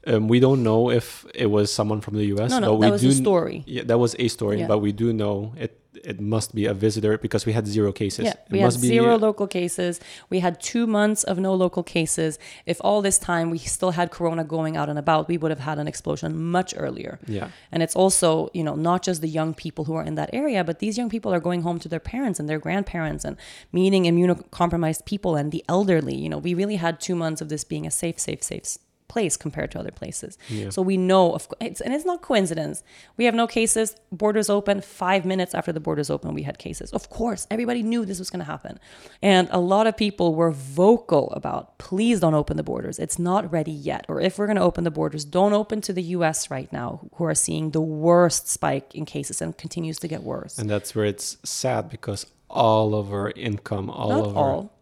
Um, 0.07 0.27
we 0.27 0.39
don't 0.41 0.61
know 0.63 0.89
if 0.91 1.25
it 1.33 1.45
was 1.45 1.71
someone 1.71 2.01
from 2.01 2.15
the 2.15 2.25
U.S. 2.35 2.51
No, 2.51 2.59
no, 2.59 2.75
but 2.75 2.81
that 2.81 2.85
we 2.87 2.91
was 2.91 3.01
do 3.01 3.09
a 3.09 3.13
story. 3.13 3.63
Yeah, 3.65 3.83
that 3.85 3.97
was 3.97 4.15
a 4.19 4.27
story, 4.27 4.59
Yeah. 4.59 4.67
but 4.67 4.79
we 4.79 4.91
do 4.91 5.13
know 5.13 5.53
it. 5.57 5.78
It 6.03 6.19
must 6.19 6.55
be 6.55 6.65
a 6.65 6.73
visitor 6.73 7.17
because 7.17 7.45
we 7.45 7.53
had 7.53 7.67
zero 7.67 7.91
cases. 7.91 8.25
Yeah, 8.25 8.31
it 8.31 8.39
we 8.49 8.59
had 8.59 8.65
must 8.65 8.81
be 8.81 8.87
zero 8.87 9.17
local 9.17 9.47
cases. 9.47 9.99
We 10.29 10.39
had 10.39 10.59
two 10.61 10.87
months 10.87 11.23
of 11.23 11.37
no 11.37 11.53
local 11.53 11.83
cases. 11.83 12.39
If 12.65 12.77
all 12.81 13.01
this 13.01 13.17
time 13.17 13.49
we 13.49 13.57
still 13.57 13.91
had 13.91 14.11
corona 14.11 14.43
going 14.43 14.77
out 14.77 14.89
and 14.89 14.97
about, 14.97 15.27
we 15.27 15.37
would 15.37 15.51
have 15.51 15.59
had 15.59 15.79
an 15.79 15.87
explosion 15.87 16.41
much 16.51 16.73
earlier. 16.77 17.19
Yeah. 17.27 17.49
And 17.71 17.83
it's 17.83 17.95
also, 17.95 18.49
you 18.53 18.63
know, 18.63 18.75
not 18.75 19.03
just 19.03 19.21
the 19.21 19.29
young 19.29 19.53
people 19.53 19.85
who 19.85 19.95
are 19.95 20.03
in 20.03 20.15
that 20.15 20.29
area, 20.33 20.63
but 20.63 20.79
these 20.79 20.97
young 20.97 21.09
people 21.09 21.33
are 21.33 21.39
going 21.39 21.61
home 21.61 21.79
to 21.79 21.89
their 21.89 21.99
parents 21.99 22.39
and 22.39 22.49
their 22.49 22.59
grandparents 22.59 23.23
and 23.25 23.37
meeting 23.71 24.03
immunocompromised 24.03 25.05
people 25.05 25.35
and 25.35 25.51
the 25.51 25.63
elderly. 25.67 26.15
You 26.15 26.29
know, 26.29 26.37
we 26.37 26.53
really 26.53 26.77
had 26.77 26.99
two 26.99 27.15
months 27.15 27.41
of 27.41 27.49
this 27.49 27.63
being 27.63 27.85
a 27.85 27.91
safe, 27.91 28.19
safe, 28.19 28.43
safe 28.43 28.77
place 29.09 29.35
compared 29.35 29.71
to 29.71 29.79
other 29.79 29.91
places. 29.91 30.37
Yeah. 30.47 30.69
So 30.69 30.81
we 30.81 30.95
know, 30.95 31.33
of, 31.33 31.47
it's, 31.59 31.81
and 31.81 31.93
it's 31.93 32.05
not 32.05 32.21
coincidence. 32.21 32.83
We 33.17 33.25
have 33.25 33.35
no 33.35 33.47
cases. 33.47 33.97
Borders 34.11 34.49
open. 34.49 34.79
Five 34.79 35.25
minutes 35.25 35.53
after 35.53 35.73
the 35.73 35.81
borders 35.81 36.09
open, 36.09 36.33
we 36.33 36.43
had 36.43 36.57
cases. 36.57 36.91
Of 36.91 37.09
course, 37.09 37.45
everybody 37.51 37.83
knew 37.83 38.05
this 38.05 38.19
was 38.19 38.29
going 38.29 38.39
to 38.39 38.45
happen, 38.45 38.79
and 39.21 39.49
a 39.51 39.59
lot 39.59 39.87
of 39.87 39.97
people 39.97 40.35
were 40.35 40.51
vocal 40.51 41.31
about, 41.31 41.77
please 41.79 42.21
don't 42.21 42.35
open 42.35 42.55
the 42.55 42.63
borders. 42.63 42.99
It's 42.99 43.19
not 43.19 43.51
ready 43.51 43.71
yet. 43.71 44.05
Or 44.07 44.21
if 44.21 44.37
we're 44.37 44.45
going 44.45 44.55
to 44.55 44.61
open 44.61 44.83
the 44.85 44.91
borders, 44.91 45.25
don't 45.25 45.53
open 45.53 45.81
to 45.81 45.91
the 45.91 46.03
U.S. 46.17 46.49
right 46.49 46.71
now, 46.71 47.09
who 47.15 47.25
are 47.25 47.35
seeing 47.35 47.71
the 47.71 47.81
worst 47.81 48.47
spike 48.47 48.95
in 48.95 49.05
cases 49.05 49.41
and 49.41 49.57
continues 49.57 49.99
to 49.99 50.07
get 50.07 50.23
worse. 50.23 50.57
And 50.57 50.69
that's 50.69 50.95
where 50.95 51.05
it's 51.05 51.37
sad 51.43 51.89
because 51.89 52.25
all 52.49 52.95
of 52.95 53.11
our 53.11 53.31
income, 53.31 53.89
all 53.89 54.09
not 54.09 54.25
of 54.25 54.37
our 54.37 54.51
all, 54.51 54.73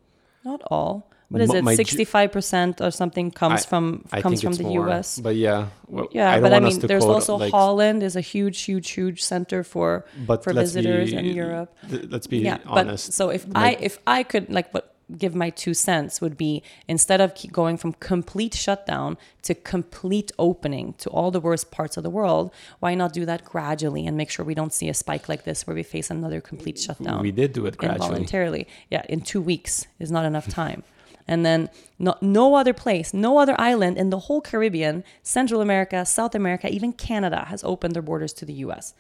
not 0.44 0.62
all. 0.70 1.10
What 1.30 1.42
is 1.42 1.54
it? 1.54 1.66
Sixty-five 1.76 2.32
percent 2.32 2.80
or 2.80 2.90
something 2.92 3.32
comes 3.32 3.66
I- 3.66 3.70
from 3.70 4.06
I 4.12 4.22
comes 4.22 4.42
from 4.42 4.54
the 4.54 4.64
more, 4.64 4.88
U.S. 4.88 5.20
But 5.20 5.36
yeah, 5.36 5.68
well, 5.88 6.08
Yeah, 6.12 6.30
I 6.32 6.36
don't 6.36 6.44
but 6.44 6.54
I 6.54 6.60
mean, 6.62 6.80
there's 6.80 7.04
also 7.04 7.36
like, 7.38 7.52
Holland 7.52 8.02
is 8.02 8.16
a 8.16 8.22
huge, 8.22 8.62
huge, 8.62 8.90
huge 8.92 9.22
center 9.22 9.64
for 9.64 10.06
but 10.26 10.44
for 10.44 10.54
visitors 10.54 11.12
be, 11.12 11.18
in 11.18 11.26
Europe. 11.26 11.76
th- 11.90 12.06
let's 12.10 12.28
be 12.28 12.38
yeah, 12.40 12.60
honest. 12.66 13.08
but 13.08 13.14
so 13.14 13.30
if 13.30 13.46
like- 13.48 13.78
I 13.80 13.84
if 13.84 14.00
I 14.08 14.24
could 14.24 14.50
like 14.50 14.74
what 14.74 14.94
give 15.18 15.34
my 15.34 15.50
two 15.50 15.74
cents 15.74 16.20
would 16.20 16.36
be 16.38 16.62
instead 16.88 17.22
of 17.22 17.34
keep 17.34 17.52
going 17.54 17.78
from 17.78 17.94
complete 17.94 18.54
shutdown 18.54 19.18
to 19.42 19.54
complete 19.56 20.34
opening 20.38 20.94
to 20.98 21.10
all 21.10 21.32
the 21.32 21.40
worst 21.40 21.72
parts 21.72 21.96
of 21.98 22.04
the 22.04 22.10
world, 22.10 22.52
why 22.80 22.94
not 22.94 23.14
do 23.14 23.26
that 23.26 23.44
gradually 23.46 24.06
and 24.06 24.18
make 24.18 24.30
sure 24.30 24.44
we 24.46 24.54
don't 24.54 24.74
see 24.74 24.90
a 24.90 24.94
spike 24.94 25.30
like 25.30 25.44
this 25.46 25.66
where 25.66 25.74
we 25.76 25.84
face 25.84 26.10
another 26.10 26.42
complete 26.42 26.78
shutdown? 26.78 27.22
we 27.22 27.32
did 27.32 27.52
do 27.54 27.66
it 27.66 27.78
gradually. 27.78 28.06
involuntarily. 28.08 28.68
Yeah, 28.90 29.04
in 29.08 29.22
two 29.22 29.42
weeks 29.42 29.88
is 30.00 30.12
not 30.12 30.26
enough 30.26 30.48
time. 30.50 30.84
And 31.28 31.46
then 31.46 31.70
no, 32.00 32.16
no 32.22 32.56
other 32.56 32.74
place, 32.74 33.14
no 33.14 33.38
other 33.38 33.60
island 33.60 33.98
in 33.98 34.10
the 34.10 34.20
whole 34.20 34.42
Caribbean, 34.42 35.04
Central 35.24 35.62
America, 35.62 36.06
South 36.06 36.36
America, 36.36 36.70
even 36.70 36.94
Canada 36.94 37.46
has 37.50 37.64
opened 37.64 37.96
their 37.96 38.02
borders 38.02 38.34
to 38.34 38.46
the 38.46 38.54
US. 38.54 38.94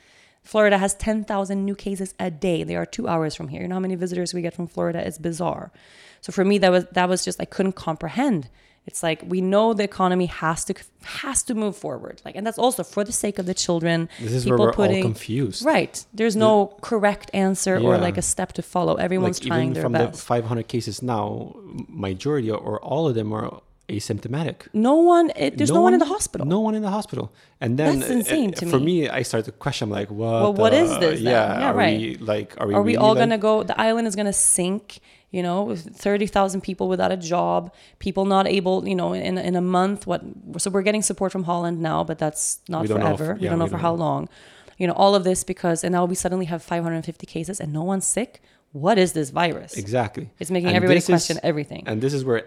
Florida 0.43 0.77
has 0.77 0.93
10,000 0.95 1.65
new 1.65 1.75
cases 1.75 2.13
a 2.19 2.31
day. 2.31 2.63
They 2.63 2.75
are 2.75 2.85
two 2.85 3.07
hours 3.07 3.35
from 3.35 3.49
here. 3.49 3.61
You 3.61 3.67
know 3.67 3.75
how 3.75 3.81
many 3.81 3.95
visitors 3.95 4.33
we 4.33 4.41
get 4.41 4.53
from 4.53 4.67
Florida? 4.67 5.05
It's 5.05 5.17
bizarre. 5.17 5.71
So 6.21 6.31
for 6.31 6.45
me, 6.45 6.57
that 6.59 6.71
was 6.71 6.85
that 6.93 7.09
was 7.09 7.23
just 7.23 7.41
I 7.41 7.45
couldn't 7.45 7.73
comprehend. 7.73 8.49
It's 8.87 9.03
like 9.03 9.21
we 9.27 9.41
know 9.41 9.73
the 9.73 9.83
economy 9.83 10.27
has 10.27 10.63
to 10.65 10.73
has 11.03 11.43
to 11.43 11.53
move 11.53 11.75
forward. 11.75 12.21
Like, 12.25 12.35
and 12.37 12.47
that's 12.47 12.57
also 12.57 12.83
for 12.83 13.03
the 13.03 13.11
sake 13.11 13.37
of 13.37 13.45
the 13.45 13.53
children. 13.53 14.07
This 14.19 14.31
is 14.31 14.45
where 14.47 14.57
we're 14.57 14.73
all 14.73 15.01
confused. 15.01 15.65
Right. 15.65 16.03
There's 16.13 16.37
no 16.37 16.67
correct 16.81 17.29
answer 17.33 17.77
or 17.77 17.97
like 17.97 18.17
a 18.17 18.21
step 18.21 18.53
to 18.53 18.61
follow. 18.61 18.95
Everyone's 18.95 19.39
like 19.41 19.47
trying 19.47 19.61
even 19.71 19.73
their 19.73 19.83
from 19.83 19.91
best. 19.91 20.13
the 20.13 20.17
500 20.25 20.67
cases 20.69 21.01
now, 21.01 21.53
majority 21.89 22.49
or 22.49 22.79
all 22.81 23.07
of 23.09 23.15
them 23.15 23.33
are 23.33 23.61
asymptomatic. 23.89 24.67
no 24.73 24.95
one. 24.95 25.31
It, 25.35 25.57
there's 25.57 25.71
no, 25.71 25.81
one, 25.81 25.93
in 25.93 25.99
the 25.99 26.05
hospital. 26.05 26.45
No 26.47 26.59
one 26.59 26.75
in 26.75 26.81
the 26.81 26.89
hospital. 26.89 27.31
And 27.61 27.77
then 27.77 27.99
That's 27.99 28.11
insane 28.11 28.49
uh, 28.53 28.59
to 28.59 28.65
for 28.67 28.79
me. 28.79 29.01
me, 29.01 29.09
I 29.09 29.21
start 29.21 29.45
to 29.45 29.51
question 29.51 29.89
like, 29.89 30.09
what? 30.09 30.41
Well, 30.41 30.53
what 30.53 30.73
is 30.73 30.91
uh, 30.91 30.99
this 30.99 31.19
then? 31.19 31.31
Yeah, 31.33 31.59
Yeah, 31.59 31.71
are 31.71 31.75
right. 31.75 31.99
we 31.99 32.15
like, 32.17 32.55
are 32.59 32.67
we? 32.67 32.73
Are 32.73 32.81
we 32.81 32.93
really, 32.93 32.97
all 32.97 33.09
like- 33.09 33.19
gonna 33.19 33.37
go? 33.37 33.63
The 33.63 33.79
island 33.79 34.07
is 34.07 34.15
gonna 34.15 34.33
sink. 34.33 34.99
You 35.37 35.43
know, 35.47 35.59
with 35.69 35.81
thirty 36.05 36.25
thousand 36.35 36.61
people 36.61 36.85
without 36.93 37.11
a 37.11 37.19
job, 37.35 37.61
people 38.05 38.23
not 38.35 38.45
able. 38.57 38.77
You 38.91 38.95
know, 39.01 39.09
in 39.13 39.37
in 39.49 39.55
a 39.55 39.61
month. 39.79 39.99
What? 40.09 40.21
So 40.57 40.67
we're 40.73 40.81
getting 40.89 41.03
support 41.11 41.31
from 41.35 41.43
Holland 41.51 41.77
now, 41.91 41.99
but 42.09 42.17
that's 42.23 42.45
not 42.73 42.87
don't 42.87 42.97
if- 43.01 43.03
forever. 43.17 43.37
we 43.39 43.47
don't 43.47 43.59
know 43.61 43.65
we 43.65 43.69
for 43.75 43.77
don't 43.77 43.87
how 43.87 43.93
long. 44.07 44.21
You 44.81 44.87
know, 44.87 44.93
all 45.03 45.13
of 45.19 45.23
this 45.29 45.39
because 45.53 45.83
and 45.85 45.91
now 45.97 46.03
we 46.11 46.15
suddenly 46.23 46.45
have 46.53 46.61
550 46.63 47.25
cases 47.35 47.59
and 47.61 47.69
no 47.79 47.83
one's 47.91 48.07
sick. 48.17 48.31
What 48.85 48.97
is 49.03 49.09
this 49.17 49.29
virus? 49.43 49.71
Exactly. 49.85 50.25
It's 50.39 50.51
making 50.51 50.69
And 50.69 50.75
everybody 50.77 50.97
this 50.97 51.05
is- 51.09 51.15
question 51.15 51.37
everything. 51.51 51.83
And 51.89 52.01
this 52.01 52.13
is 52.17 52.23
where 52.29 52.41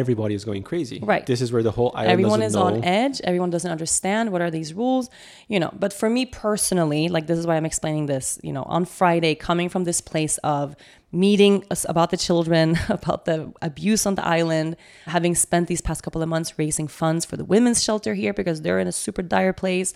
everybody 0.00 0.34
is 0.40 0.44
going 0.44 0.64
crazy. 0.70 0.98
Right. 1.14 1.24
This 1.32 1.40
is 1.44 1.48
where 1.52 1.62
the 1.68 1.74
whole 1.78 1.92
island 1.94 2.10
everyone 2.16 2.42
is 2.48 2.54
know. 2.54 2.62
on 2.68 2.82
edge 3.00 3.16
everyone 3.30 3.50
doesn't 3.56 3.70
understand 3.76 4.24
what 4.32 4.40
are 4.44 4.50
these 4.58 4.70
rules 4.74 5.04
you 5.52 5.58
know 5.62 5.70
but 5.82 5.92
for 6.00 6.08
me 6.16 6.22
personally 6.26 7.02
like 7.16 7.24
this 7.28 7.38
is 7.38 7.46
why 7.48 7.54
i'm 7.58 7.68
explaining 7.72 8.06
this 8.14 8.26
you 8.42 8.52
know 8.56 8.64
on 8.76 8.82
friday 8.84 9.32
coming 9.48 9.68
from 9.74 9.82
this 9.90 10.00
place 10.00 10.36
of 10.56 10.74
meeting 11.16 11.64
us 11.70 11.86
about 11.88 12.10
the 12.10 12.16
children 12.16 12.78
about 12.88 13.24
the 13.24 13.52
abuse 13.62 14.06
on 14.06 14.14
the 14.14 14.26
island 14.26 14.76
having 15.06 15.34
spent 15.34 15.68
these 15.68 15.80
past 15.80 16.02
couple 16.02 16.22
of 16.22 16.28
months 16.28 16.58
raising 16.58 16.88
funds 16.88 17.24
for 17.24 17.36
the 17.36 17.44
women's 17.44 17.82
shelter 17.82 18.14
here 18.14 18.32
because 18.32 18.62
they're 18.62 18.78
in 18.78 18.86
a 18.86 18.92
super 18.92 19.22
dire 19.22 19.52
place 19.52 19.94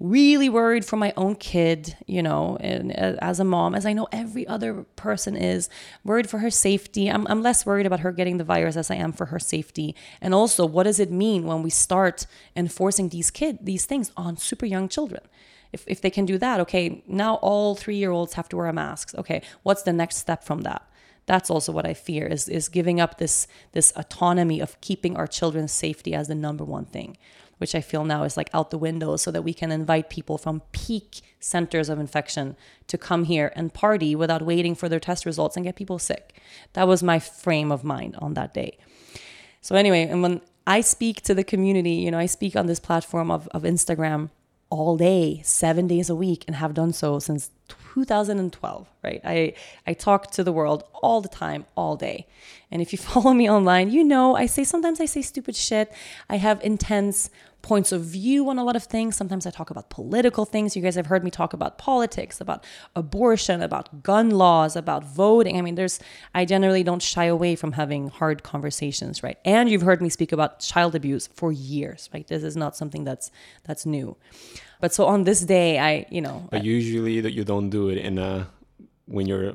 really 0.00 0.48
worried 0.48 0.84
for 0.84 0.96
my 0.96 1.12
own 1.16 1.36
kid, 1.36 1.96
you 2.06 2.22
know, 2.22 2.56
and 2.60 2.90
uh, 2.92 3.16
as 3.20 3.38
a 3.38 3.44
mom, 3.44 3.74
as 3.74 3.86
I 3.86 3.92
know 3.92 4.08
every 4.10 4.46
other 4.46 4.84
person 4.96 5.36
is, 5.36 5.68
worried 6.04 6.28
for 6.28 6.38
her 6.38 6.50
safety. 6.50 7.08
I'm, 7.08 7.26
I'm 7.28 7.42
less 7.42 7.64
worried 7.64 7.86
about 7.86 8.00
her 8.00 8.12
getting 8.12 8.38
the 8.38 8.44
virus 8.44 8.76
as 8.76 8.90
I 8.90 8.96
am 8.96 9.12
for 9.12 9.26
her 9.26 9.38
safety. 9.38 9.94
And 10.20 10.34
also, 10.34 10.66
what 10.66 10.82
does 10.82 10.98
it 10.98 11.10
mean 11.10 11.46
when 11.46 11.62
we 11.62 11.70
start 11.70 12.26
enforcing 12.56 13.08
these 13.10 13.30
kid 13.30 13.58
these 13.62 13.86
things 13.86 14.10
on 14.16 14.36
super 14.36 14.66
young 14.66 14.88
children? 14.88 15.22
If, 15.74 15.84
if 15.86 16.00
they 16.00 16.10
can 16.10 16.24
do 16.24 16.38
that, 16.38 16.60
okay, 16.60 17.02
now 17.06 17.34
all 17.36 17.74
three 17.74 17.96
year 17.96 18.10
olds 18.10 18.34
have 18.34 18.48
to 18.50 18.56
wear 18.56 18.72
masks. 18.72 19.14
Okay, 19.14 19.42
what's 19.62 19.82
the 19.82 19.92
next 19.92 20.16
step 20.16 20.44
from 20.44 20.62
that? 20.62 20.82
That's 21.26 21.50
also 21.50 21.72
what 21.72 21.86
I 21.86 21.94
fear 21.94 22.26
is, 22.26 22.48
is 22.48 22.68
giving 22.68 23.00
up 23.00 23.18
this 23.18 23.46
this 23.72 23.92
autonomy 23.96 24.60
of 24.60 24.80
keeping 24.80 25.16
our 25.16 25.26
children's 25.26 25.72
safety 25.72 26.14
as 26.14 26.28
the 26.28 26.34
number 26.34 26.64
one 26.64 26.84
thing 26.84 27.16
which 27.58 27.74
I 27.74 27.80
feel 27.80 28.04
now 28.04 28.24
is 28.24 28.36
like 28.36 28.50
out 28.52 28.70
the 28.70 28.78
window, 28.78 29.16
so 29.16 29.30
that 29.30 29.42
we 29.42 29.54
can 29.54 29.70
invite 29.70 30.10
people 30.10 30.38
from 30.38 30.62
peak 30.72 31.20
centers 31.40 31.88
of 31.88 31.98
infection 31.98 32.56
to 32.88 32.98
come 32.98 33.24
here 33.24 33.52
and 33.54 33.72
party 33.72 34.14
without 34.14 34.42
waiting 34.42 34.74
for 34.74 34.88
their 34.88 35.00
test 35.00 35.24
results 35.24 35.56
and 35.56 35.64
get 35.64 35.76
people 35.76 35.98
sick. 35.98 36.40
That 36.72 36.88
was 36.88 37.02
my 37.02 37.18
frame 37.18 37.70
of 37.70 37.84
mind 37.84 38.16
on 38.18 38.34
that 38.34 38.54
day. 38.54 38.78
So, 39.60 39.76
anyway, 39.76 40.02
and 40.02 40.22
when 40.22 40.40
I 40.66 40.80
speak 40.80 41.22
to 41.22 41.34
the 41.34 41.44
community, 41.44 41.92
you 41.92 42.10
know, 42.10 42.18
I 42.18 42.26
speak 42.26 42.56
on 42.56 42.66
this 42.66 42.80
platform 42.80 43.30
of, 43.30 43.48
of 43.48 43.62
Instagram 43.62 44.30
all 44.74 44.96
day, 44.96 45.40
seven 45.44 45.86
days 45.86 46.10
a 46.10 46.16
week, 46.16 46.44
and 46.48 46.56
have 46.56 46.74
done 46.74 46.92
so 46.92 47.20
since 47.20 47.50
2012, 47.68 48.88
right? 49.04 49.20
I, 49.24 49.54
I 49.86 49.94
talk 49.94 50.32
to 50.32 50.42
the 50.42 50.52
world 50.52 50.82
all 51.00 51.20
the 51.20 51.28
time, 51.28 51.64
all 51.76 51.94
day. 51.94 52.26
And 52.72 52.82
if 52.82 52.92
you 52.92 52.98
follow 53.10 53.32
me 53.32 53.48
online, 53.48 53.90
you 53.90 54.02
know 54.02 54.34
I 54.34 54.46
say 54.46 54.64
sometimes 54.64 55.00
I 55.00 55.06
say 55.06 55.22
stupid 55.22 55.54
shit. 55.54 55.92
I 56.28 56.36
have 56.36 56.60
intense 56.64 57.30
points 57.64 57.92
of 57.92 58.02
view 58.02 58.48
on 58.50 58.58
a 58.58 58.64
lot 58.64 58.76
of 58.76 58.84
things. 58.84 59.16
Sometimes 59.16 59.46
I 59.46 59.50
talk 59.50 59.70
about 59.70 59.88
political 59.88 60.44
things. 60.44 60.76
You 60.76 60.82
guys 60.82 60.96
have 60.96 61.06
heard 61.06 61.24
me 61.24 61.30
talk 61.30 61.54
about 61.54 61.78
politics, 61.78 62.38
about 62.38 62.62
abortion, 62.94 63.62
about 63.62 64.02
gun 64.02 64.28
laws, 64.30 64.76
about 64.76 65.02
voting. 65.02 65.56
I 65.56 65.62
mean, 65.62 65.74
there's, 65.74 65.98
I 66.34 66.44
generally 66.44 66.82
don't 66.82 67.02
shy 67.02 67.24
away 67.24 67.56
from 67.56 67.72
having 67.72 68.10
hard 68.10 68.42
conversations, 68.42 69.22
right? 69.22 69.38
And 69.46 69.70
you've 69.70 69.82
heard 69.82 70.02
me 70.02 70.10
speak 70.10 70.30
about 70.30 70.60
child 70.60 70.94
abuse 70.94 71.26
for 71.34 71.50
years, 71.52 72.10
right? 72.12 72.26
This 72.28 72.42
is 72.42 72.54
not 72.54 72.76
something 72.76 73.02
that's, 73.02 73.30
that's 73.64 73.86
new. 73.86 74.14
But 74.82 74.92
so 74.92 75.06
on 75.06 75.24
this 75.24 75.40
day, 75.40 75.78
I, 75.78 76.06
you 76.10 76.20
know. 76.20 76.46
But 76.50 76.64
usually 76.64 77.22
that 77.22 77.32
you 77.32 77.44
don't 77.44 77.70
do 77.70 77.88
it 77.88 77.96
in 77.96 78.18
a, 78.18 78.46
when 79.06 79.26
you're. 79.26 79.54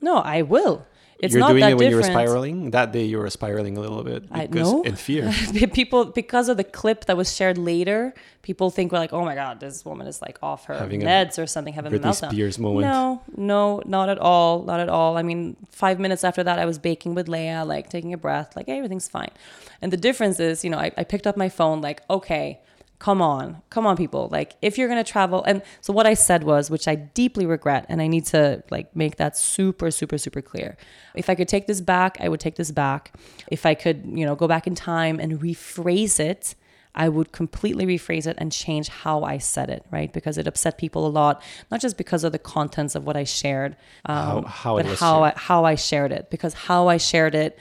No, 0.00 0.16
I 0.16 0.42
will. 0.42 0.86
It's 1.18 1.34
you're 1.34 1.40
not 1.40 1.48
doing 1.48 1.60
that 1.62 1.72
it 1.72 1.74
when 1.74 1.90
different. 1.90 2.06
you 2.06 2.14
were 2.14 2.26
spiraling. 2.26 2.70
That 2.70 2.92
day 2.92 3.04
you 3.04 3.18
were 3.18 3.28
spiraling 3.28 3.76
a 3.76 3.80
little 3.80 4.04
bit 4.04 4.24
I 4.30 4.46
because 4.46 4.86
in 4.86 4.94
fear. 4.94 5.32
people 5.72 6.04
because 6.06 6.48
of 6.48 6.56
the 6.56 6.64
clip 6.64 7.06
that 7.06 7.16
was 7.16 7.34
shared 7.34 7.58
later, 7.58 8.14
people 8.42 8.70
think 8.70 8.92
we're 8.92 8.98
like, 8.98 9.12
oh 9.12 9.24
my 9.24 9.34
god, 9.34 9.58
this 9.58 9.84
woman 9.84 10.06
is 10.06 10.22
like 10.22 10.38
off 10.42 10.66
her 10.66 10.78
Having 10.78 11.02
a 11.02 11.06
meds 11.06 11.42
or 11.42 11.46
something, 11.46 11.74
having 11.74 11.92
a 11.92 11.98
Britney 11.98 12.02
meltdown. 12.02 12.30
Spears 12.30 12.58
moment. 12.58 12.86
No, 12.86 13.22
no, 13.36 13.82
not 13.84 14.08
at 14.08 14.18
all, 14.18 14.62
not 14.62 14.78
at 14.78 14.88
all. 14.88 15.16
I 15.16 15.22
mean, 15.22 15.56
five 15.70 15.98
minutes 15.98 16.22
after 16.22 16.44
that, 16.44 16.58
I 16.60 16.64
was 16.64 16.78
baking 16.78 17.14
with 17.14 17.28
Lea, 17.28 17.62
like 17.62 17.90
taking 17.90 18.12
a 18.12 18.18
breath, 18.18 18.54
like 18.54 18.66
hey, 18.66 18.76
everything's 18.76 19.08
fine. 19.08 19.30
And 19.82 19.92
the 19.92 19.96
difference 19.96 20.38
is, 20.38 20.62
you 20.62 20.70
know, 20.70 20.78
I, 20.78 20.92
I 20.96 21.04
picked 21.04 21.26
up 21.26 21.36
my 21.36 21.48
phone, 21.48 21.80
like 21.80 22.02
okay. 22.08 22.60
Come 23.00 23.22
on, 23.22 23.62
come 23.70 23.86
on, 23.86 23.96
people. 23.96 24.28
Like, 24.32 24.56
if 24.60 24.76
you're 24.76 24.88
gonna 24.88 25.04
travel, 25.04 25.44
and 25.44 25.62
so 25.80 25.92
what 25.92 26.04
I 26.06 26.14
said 26.14 26.42
was, 26.42 26.68
which 26.68 26.88
I 26.88 26.96
deeply 26.96 27.46
regret, 27.46 27.86
and 27.88 28.02
I 28.02 28.08
need 28.08 28.24
to 28.26 28.62
like 28.70 28.94
make 28.96 29.16
that 29.16 29.36
super, 29.36 29.90
super, 29.92 30.18
super 30.18 30.42
clear. 30.42 30.76
If 31.14 31.30
I 31.30 31.36
could 31.36 31.46
take 31.46 31.68
this 31.68 31.80
back, 31.80 32.18
I 32.20 32.28
would 32.28 32.40
take 32.40 32.56
this 32.56 32.72
back. 32.72 33.12
If 33.48 33.64
I 33.64 33.74
could, 33.74 34.02
you 34.04 34.26
know, 34.26 34.34
go 34.34 34.48
back 34.48 34.66
in 34.66 34.74
time 34.74 35.20
and 35.20 35.40
rephrase 35.40 36.18
it, 36.18 36.56
I 36.94 37.08
would 37.08 37.30
completely 37.30 37.86
rephrase 37.86 38.26
it 38.26 38.36
and 38.38 38.50
change 38.50 38.88
how 38.88 39.22
I 39.22 39.38
said 39.38 39.70
it, 39.70 39.84
right? 39.92 40.12
Because 40.12 40.36
it 40.36 40.48
upset 40.48 40.76
people 40.78 41.06
a 41.06 41.12
lot, 41.20 41.40
not 41.70 41.80
just 41.80 41.96
because 41.96 42.24
of 42.24 42.32
the 42.32 42.38
contents 42.40 42.96
of 42.96 43.04
what 43.04 43.16
I 43.16 43.22
shared, 43.22 43.76
um, 44.06 44.16
How- 44.16 44.42
how 44.42 44.76
but 44.76 44.86
how 44.86 44.94
shared. 45.22 45.34
I, 45.36 45.38
how 45.38 45.64
I 45.64 45.74
shared 45.76 46.10
it. 46.10 46.30
Because 46.30 46.54
how 46.54 46.88
I 46.88 46.96
shared 46.96 47.36
it 47.36 47.56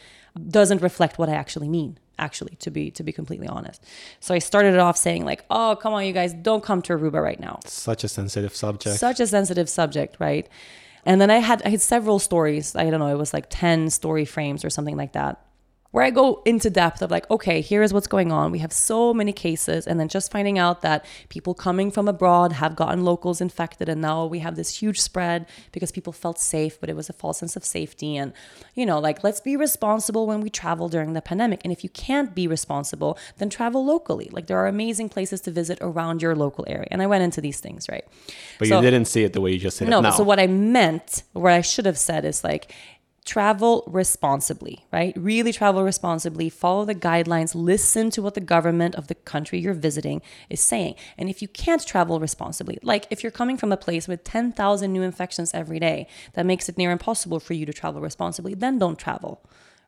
doesn't 0.50 0.82
reflect 0.82 1.20
what 1.20 1.30
I 1.30 1.34
actually 1.34 1.70
mean. 1.70 2.00
Actually, 2.20 2.56
to 2.60 2.72
be 2.72 2.90
to 2.92 3.04
be 3.04 3.12
completely 3.12 3.48
honest, 3.48 3.84
so 4.20 4.34
I 4.34 4.40
started 4.40 4.74
it 4.74 4.80
off 4.80 4.98
saying 4.98 5.26
like, 5.26 5.46
"Oh, 5.50 5.78
come 5.80 5.94
on, 5.94 6.06
you 6.06 6.14
guys, 6.14 6.34
don't 6.34 6.64
come 6.64 6.82
to 6.84 6.98
Aruba 6.98 7.22
right 7.22 7.40
now." 7.40 7.60
Such 7.66 8.04
a 8.04 8.08
sensitive 8.08 8.56
subject. 8.56 8.98
such 9.00 9.20
a 9.20 9.28
sensitive 9.28 9.70
subject, 9.70 10.18
right? 10.20 10.48
And 11.06 11.22
then 11.22 11.30
I 11.30 11.38
had 11.38 11.62
I 11.64 11.70
had 11.70 11.82
several 11.82 12.20
stories. 12.20 12.76
I 12.76 12.90
don't 12.90 13.00
know, 13.00 13.08
it 13.08 13.18
was 13.18 13.34
like 13.34 13.46
10 13.50 13.90
story 13.90 14.26
frames 14.26 14.66
or 14.66 14.70
something 14.70 14.98
like 14.98 15.14
that. 15.14 15.40
Where 15.92 16.04
I 16.04 16.10
go 16.10 16.42
into 16.46 16.70
depth 16.70 17.02
of 17.02 17.10
like, 17.10 17.30
okay, 17.32 17.62
here 17.62 17.82
is 17.82 17.94
what's 17.94 18.08
going 18.08 18.32
on. 18.32 18.52
We 18.52 18.60
have 18.60 18.74
so 18.74 19.14
many 19.14 19.32
cases, 19.32 19.88
and 19.88 20.00
then 20.00 20.10
just 20.10 20.32
finding 20.32 20.60
out 20.60 20.82
that 20.82 21.06
people 21.30 21.54
coming 21.54 21.92
from 21.92 22.08
abroad 22.08 22.52
have 22.54 22.76
gotten 22.76 23.04
locals 23.04 23.40
infected, 23.42 23.88
and 23.90 24.02
now 24.02 24.26
we 24.26 24.40
have 24.40 24.56
this 24.56 24.82
huge 24.82 25.00
spread 25.00 25.46
because 25.72 25.92
people 25.92 26.14
felt 26.14 26.40
safe, 26.40 26.80
but 26.80 26.90
it 26.90 26.96
was 26.96 27.10
a 27.10 27.14
false 27.14 27.40
sense 27.40 27.56
of 27.56 27.64
safety. 27.64 28.18
And, 28.18 28.34
you 28.76 28.86
know, 28.86 29.00
like, 29.00 29.24
let's 29.24 29.40
be 29.40 29.56
responsible 29.56 30.28
when 30.28 30.42
we 30.42 30.50
travel 30.50 30.90
during 30.90 31.14
the 31.14 31.22
pandemic. 31.22 31.62
And 31.64 31.72
if 31.72 31.84
you 31.84 31.90
can't 31.90 32.36
be 32.36 32.48
responsible, 32.48 33.18
then 33.38 33.50
travel 33.50 33.86
locally. 33.86 34.30
Like, 34.32 34.48
there 34.48 34.58
are 34.58 34.68
amazing 34.68 35.10
places 35.10 35.42
to 35.42 35.52
visit 35.52 35.78
around 35.82 36.22
your 36.22 36.36
local 36.36 36.66
area. 36.68 36.88
And 36.92 37.02
I 37.02 37.08
went 37.08 37.24
into 37.24 37.42
these 37.42 37.60
things, 37.60 37.88
right? 37.90 38.06
but 38.60 38.68
So- 38.68 38.76
you 38.76 38.82
didn't 38.82 39.06
see 39.06 39.24
it 39.24 39.34
the 39.34 39.42
way 39.42 39.52
you 39.52 39.60
just 39.60 39.78
said 39.78 39.88
no, 39.90 40.00
it 40.00 40.04
now. 40.04 40.12
so 40.12 40.24
what 40.24 40.40
I 40.40 40.48
meant, 40.48 41.24
what 41.34 41.54
I 41.54 41.62
should 41.62 41.86
have 41.86 41.98
said 41.98 42.26
is 42.26 42.44
like, 42.44 42.74
travel 43.28 43.84
responsibly, 43.88 44.86
right? 44.92 45.14
Really 45.18 45.52
travel 45.52 45.84
responsibly, 45.84 46.50
follow 46.50 46.86
the 46.86 46.96
guidelines, 46.96 47.54
listen 47.54 48.10
to 48.12 48.22
what 48.22 48.36
the 48.36 48.40
government 48.40 48.96
of 48.96 49.08
the 49.08 49.16
country 49.16 49.60
you're 49.60 49.74
visiting 49.74 50.22
is 50.50 50.62
saying. 50.62 50.96
And 51.18 51.30
if 51.30 51.42
you 51.42 51.50
can't 51.50 51.86
travel 51.86 52.22
responsibly, 52.22 52.80
like 52.82 53.06
if 53.10 53.22
you're 53.22 53.32
coming 53.32 53.58
from 53.58 53.74
a 53.74 53.78
place 53.78 54.08
with 54.08 54.24
10,000 54.24 54.94
new 54.94 55.02
infections 55.02 55.54
every 55.54 55.78
day, 55.78 56.08
that 56.34 56.46
makes 56.46 56.70
it 56.70 56.78
near 56.78 56.90
impossible 56.90 57.42
for 57.42 57.54
you 57.54 57.66
to 57.66 57.74
travel 57.74 58.00
responsibly, 58.00 58.54
then 58.54 58.80
don't 58.80 58.98
travel, 58.98 59.42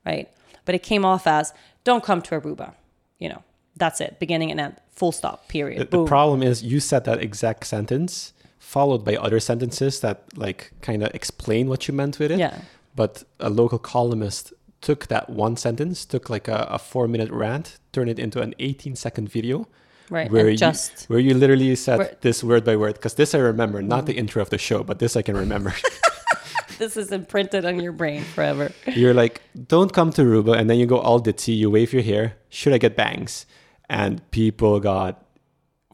right? 0.06 0.30
But 0.65 0.75
it 0.75 0.84
came 0.84 1.06
off 1.06 1.25
as 1.25 1.54
don't 1.86 2.04
come 2.04 2.21
to 2.23 2.39
Aruba, 2.39 2.73
you 3.17 3.30
know. 3.30 3.43
That's 3.78 4.02
it, 4.02 4.19
beginning 4.19 4.52
and 4.52 4.60
end, 4.60 4.75
full 4.89 5.13
stop, 5.13 5.47
period. 5.47 5.89
The, 5.89 5.99
the 5.99 6.06
problem 6.06 6.43
is 6.43 6.62
you 6.62 6.82
said 6.82 7.06
that 7.06 7.23
exact 7.23 7.65
sentence 7.65 8.34
followed 8.58 9.06
by 9.06 9.15
other 9.15 9.39
sentences 9.39 10.02
that 10.02 10.23
like 10.36 10.73
kind 10.82 11.02
of 11.02 11.15
explain 11.15 11.69
what 11.69 11.88
you 11.88 11.93
meant 11.93 12.19
with 12.19 12.32
it. 12.32 12.39
Yeah. 12.39 12.60
But 13.00 13.24
a 13.40 13.50
local 13.50 13.80
columnist 13.80 14.52
took 14.82 15.08
that 15.08 15.30
one 15.30 15.56
sentence, 15.56 16.04
took 16.04 16.30
like 16.30 16.50
a, 16.50 16.68
a 16.70 16.78
four 16.78 17.08
minute 17.08 17.32
rant, 17.32 17.78
turned 17.94 18.10
it 18.10 18.20
into 18.20 18.42
an 18.42 18.54
18 18.60 18.98
second 18.98 19.30
video. 19.30 19.70
Right, 20.10 20.30
Where 20.30 20.50
you, 20.50 20.58
just- 20.58 21.06
where 21.08 21.20
you 21.20 21.34
literally 21.34 21.74
said 21.78 22.00
Where- 22.00 22.18
this 22.20 22.44
word 22.44 22.66
by 22.66 22.76
word, 22.76 22.96
because 22.96 23.14
this 23.14 23.34
I 23.34 23.38
remember, 23.38 23.82
not 23.82 24.06
the 24.06 24.18
intro 24.18 24.42
of 24.42 24.50
the 24.50 24.58
show, 24.58 24.84
but 24.84 25.00
this 25.00 25.16
I 25.16 25.22
can 25.22 25.38
remember. 25.38 25.74
this 26.78 26.98
is 26.98 27.14
imprinted 27.14 27.64
on 27.64 27.80
your 27.80 27.94
brain 27.94 28.22
forever. 28.36 28.74
You're 28.86 29.14
like, 29.14 29.44
don't 29.70 29.94
come 29.94 30.12
to 30.12 30.22
Aruba, 30.22 30.58
and 30.60 30.70
then 30.70 30.78
you 30.78 30.86
go 30.86 31.00
all 31.00 31.22
ditzy, 31.22 31.56
you 31.56 31.70
wave 31.70 31.94
your 31.94 32.04
hair. 32.04 32.36
Should 32.50 32.74
I 32.74 32.80
get 32.80 32.98
bangs? 32.98 33.46
And 33.90 34.30
people 34.32 34.82
got 34.82 35.24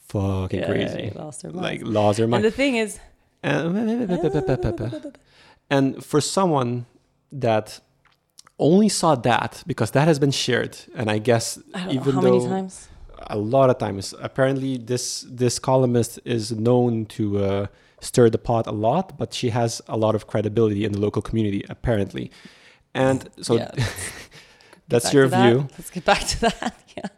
fucking 0.08 0.60
Yeah, 0.62 0.66
crazy. 0.66 1.12
lost 1.14 1.44
their 1.44 1.52
like 1.52 1.82
lost 1.84 2.18
their 2.18 2.34
And 2.34 2.44
the 2.44 2.50
thing 2.50 2.78
is, 2.78 3.00
and 3.44 3.64
for 6.04 6.20
someone 6.20 6.88
that 7.42 7.80
only 8.60 8.90
saw 8.90 9.16
that 9.16 9.64
because 9.68 9.92
that 9.92 10.08
has 10.08 10.18
been 10.20 10.32
shared, 10.32 10.78
and 10.96 11.10
I 11.10 11.18
guess 11.20 11.60
I 11.74 11.90
even 11.92 12.16
know 12.16 12.22
how 12.22 12.22
though 12.22 12.40
many 12.40 12.50
times. 12.62 12.88
a 13.28 13.38
lot 13.38 13.70
of 13.70 13.78
times, 13.78 14.14
apparently 14.30 14.78
this 14.78 15.26
this 15.30 15.60
columnist 15.60 16.20
is 16.26 16.52
known 16.52 17.06
to 17.18 17.24
uh, 17.40 17.68
stir 18.00 18.30
the 18.30 18.38
pot 18.38 18.68
a 18.68 18.72
lot, 18.72 19.18
but 19.18 19.34
she 19.34 19.50
has 19.50 19.82
a 19.88 19.98
lot 19.98 20.16
of 20.16 20.28
credibility 20.28 20.86
in 20.86 20.92
the 20.94 21.00
local 21.00 21.22
community 21.22 21.62
apparently, 21.70 22.32
and 22.94 23.30
so 23.42 23.56
Yeah. 23.56 23.72
that's 24.88 25.14
your 25.14 25.26
to 25.26 25.30
that. 25.32 25.50
view. 25.50 25.68
Let's 25.78 25.90
get 25.92 26.06
back 26.06 26.22
to 26.28 26.40
that. 26.42 26.74
Yeah. 26.98 27.10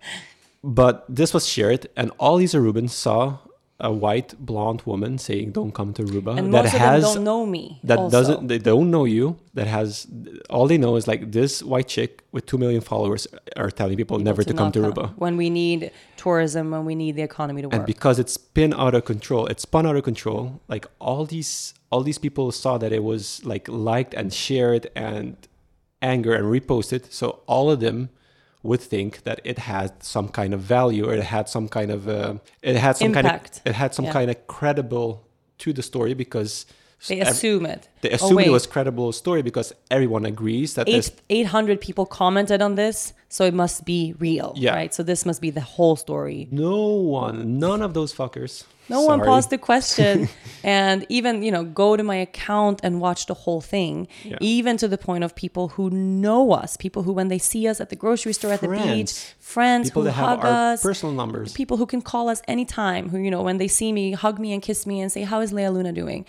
But 0.63 1.05
this 1.07 1.33
was 1.35 1.45
shared, 1.47 1.85
and 1.95 2.11
all 2.17 2.37
these 2.37 2.55
Arubans 2.55 2.89
saw 2.93 3.37
a 3.79 3.91
white 3.91 4.33
blonde 4.39 4.81
woman 4.85 5.17
saying, 5.17 5.51
"Don't 5.51 5.71
come 5.71 5.93
to 5.93 6.03
Aruba." 6.03 6.37
And 6.37 6.53
that 6.53 6.65
has 6.65 7.03
don't 7.03 7.23
know 7.23 7.45
me. 7.45 7.79
that 7.83 7.99
also. 7.99 8.17
doesn't 8.17 8.47
they 8.47 8.57
don't 8.57 8.89
know 8.89 9.05
you. 9.05 9.37
That 9.53 9.67
has 9.67 10.07
all 10.49 10.67
they 10.67 10.77
know 10.77 10.95
is 10.95 11.07
like 11.07 11.31
this 11.31 11.61
white 11.61 11.87
chick 11.87 12.23
with 12.31 12.45
two 12.45 12.57
million 12.57 12.81
followers 12.81 13.27
are 13.55 13.69
telling 13.69 13.97
people, 13.97 14.17
never 14.17 14.43
to, 14.43 14.53
come 14.53 14.67
not 14.67 14.73
to 14.73 14.79
Aruba. 14.79 15.13
When 15.17 15.37
we 15.37 15.49
need 15.49 15.91
tourism, 16.15 16.71
when 16.71 16.85
we 16.85 16.95
need 16.95 17.15
the 17.15 17.21
economy 17.21 17.61
to 17.61 17.67
work. 17.67 17.75
And 17.75 17.85
because 17.85 18.17
it's 18.17 18.33
spin 18.33 18.73
out 18.73 18.95
of 18.95 19.05
control, 19.05 19.45
it's 19.47 19.63
spun 19.63 19.85
out 19.85 19.95
of 19.95 20.03
control. 20.03 20.59
Like 20.67 20.87
all 20.99 21.25
these 21.25 21.73
all 21.91 22.01
these 22.01 22.17
people 22.17 22.51
saw 22.51 22.77
that 22.79 22.91
it 22.91 23.03
was 23.03 23.45
like 23.45 23.67
liked 23.67 24.13
and 24.15 24.33
shared 24.33 24.89
and 24.95 25.35
anger 26.01 26.33
and 26.33 26.45
reposted. 26.45 27.11
So 27.11 27.41
all 27.45 27.69
of 27.69 27.79
them 27.79 28.09
would 28.63 28.81
think 28.81 29.23
that 29.23 29.39
it 29.43 29.59
had 29.59 30.03
some 30.03 30.27
kind 30.29 30.53
of 30.53 30.59
value 30.61 31.05
or 31.07 31.13
it 31.13 31.23
had 31.23 31.47
some 31.49 31.67
kind 31.69 31.91
of 31.91 32.07
uh, 32.07 32.35
it 32.61 32.75
had 32.75 32.97
some 32.97 33.07
Impact. 33.07 33.25
kind 33.27 33.45
of 33.45 33.61
it 33.65 33.75
had 33.75 33.93
some 33.93 34.05
Yeah. 34.05 34.13
kind 34.13 34.29
of 34.31 34.47
credible 34.47 35.23
to 35.59 35.73
the 35.73 35.81
story 35.83 36.13
because 36.13 36.65
they 37.07 37.19
assume 37.21 37.65
it. 37.65 37.87
they 38.01 38.17
Oh, 38.21 38.37
it 38.39 38.49
was 38.49 38.65
credible 38.65 39.11
story 39.11 39.43
because 39.43 39.71
everyone 39.91 40.25
agrees 40.25 40.73
that 40.73 40.89
Eight, 40.89 41.11
800 41.29 41.79
people 41.79 42.05
commented 42.07 42.61
on 42.61 42.75
this. 42.75 43.13
So 43.29 43.43
it 43.45 43.53
must 43.53 43.85
be 43.85 44.15
real, 44.19 44.53
Yeah. 44.55 44.73
right? 44.73 44.93
So 44.93 45.03
this 45.03 45.25
must 45.25 45.39
be 45.41 45.51
the 45.51 45.61
whole 45.61 45.95
story. 45.95 46.47
No 46.51 46.85
one, 46.87 47.59
none 47.59 47.81
of 47.83 47.93
those 47.93 48.13
fuckers. 48.15 48.63
No 48.89 49.01
one 49.01 49.19
Sorry. 49.19 49.27
paused 49.27 49.49
the 49.49 49.57
question 49.57 50.29
and 50.63 51.05
even, 51.09 51.43
you 51.43 51.51
know, 51.51 51.63
go 51.63 51.97
to 51.97 52.03
my 52.03 52.15
account 52.15 52.79
and 52.83 53.01
watch 53.01 53.25
the 53.25 53.33
whole 53.33 53.61
thing. 53.61 54.07
Yeah. 54.23 54.37
Even 54.39 54.77
to 54.77 54.87
the 54.87 54.97
point 54.97 55.23
of 55.23 55.35
people 55.35 55.69
who 55.69 55.89
know 55.89 56.51
us, 56.53 56.77
people 56.77 57.03
who 57.03 57.11
when 57.13 57.27
they 57.27 57.37
see 57.37 57.67
us 57.67 57.81
at 57.81 57.89
the 57.89 57.95
grocery 57.95 58.33
store, 58.33 58.51
at 58.53 58.61
the 58.61 58.69
beach, 58.69 59.11
Friends. 59.11 59.35
friends 59.39 59.89
People 59.89 60.03
who 60.03 60.09
hug 60.11 60.39
our 60.45 60.73
us, 60.73 60.81
personal 60.81 61.13
numbers. 61.13 61.53
people 61.53 61.77
who 61.77 61.85
can 61.85 62.01
call 62.01 62.29
us 62.29 62.41
anytime, 62.47 63.09
who, 63.09 63.17
you 63.17 63.29
know, 63.31 63.41
when 63.41 63.57
they 63.57 63.67
see 63.67 63.91
me, 63.91 64.13
hug 64.13 64.39
me 64.39 64.53
and 64.53 64.61
kiss 64.61 64.85
me 64.87 65.01
and 65.01 65.11
say, 65.11 65.23
How 65.23 65.41
is 65.41 65.51
Lea 65.51 65.69
Luna 65.69 65.91
doing? 65.91 66.25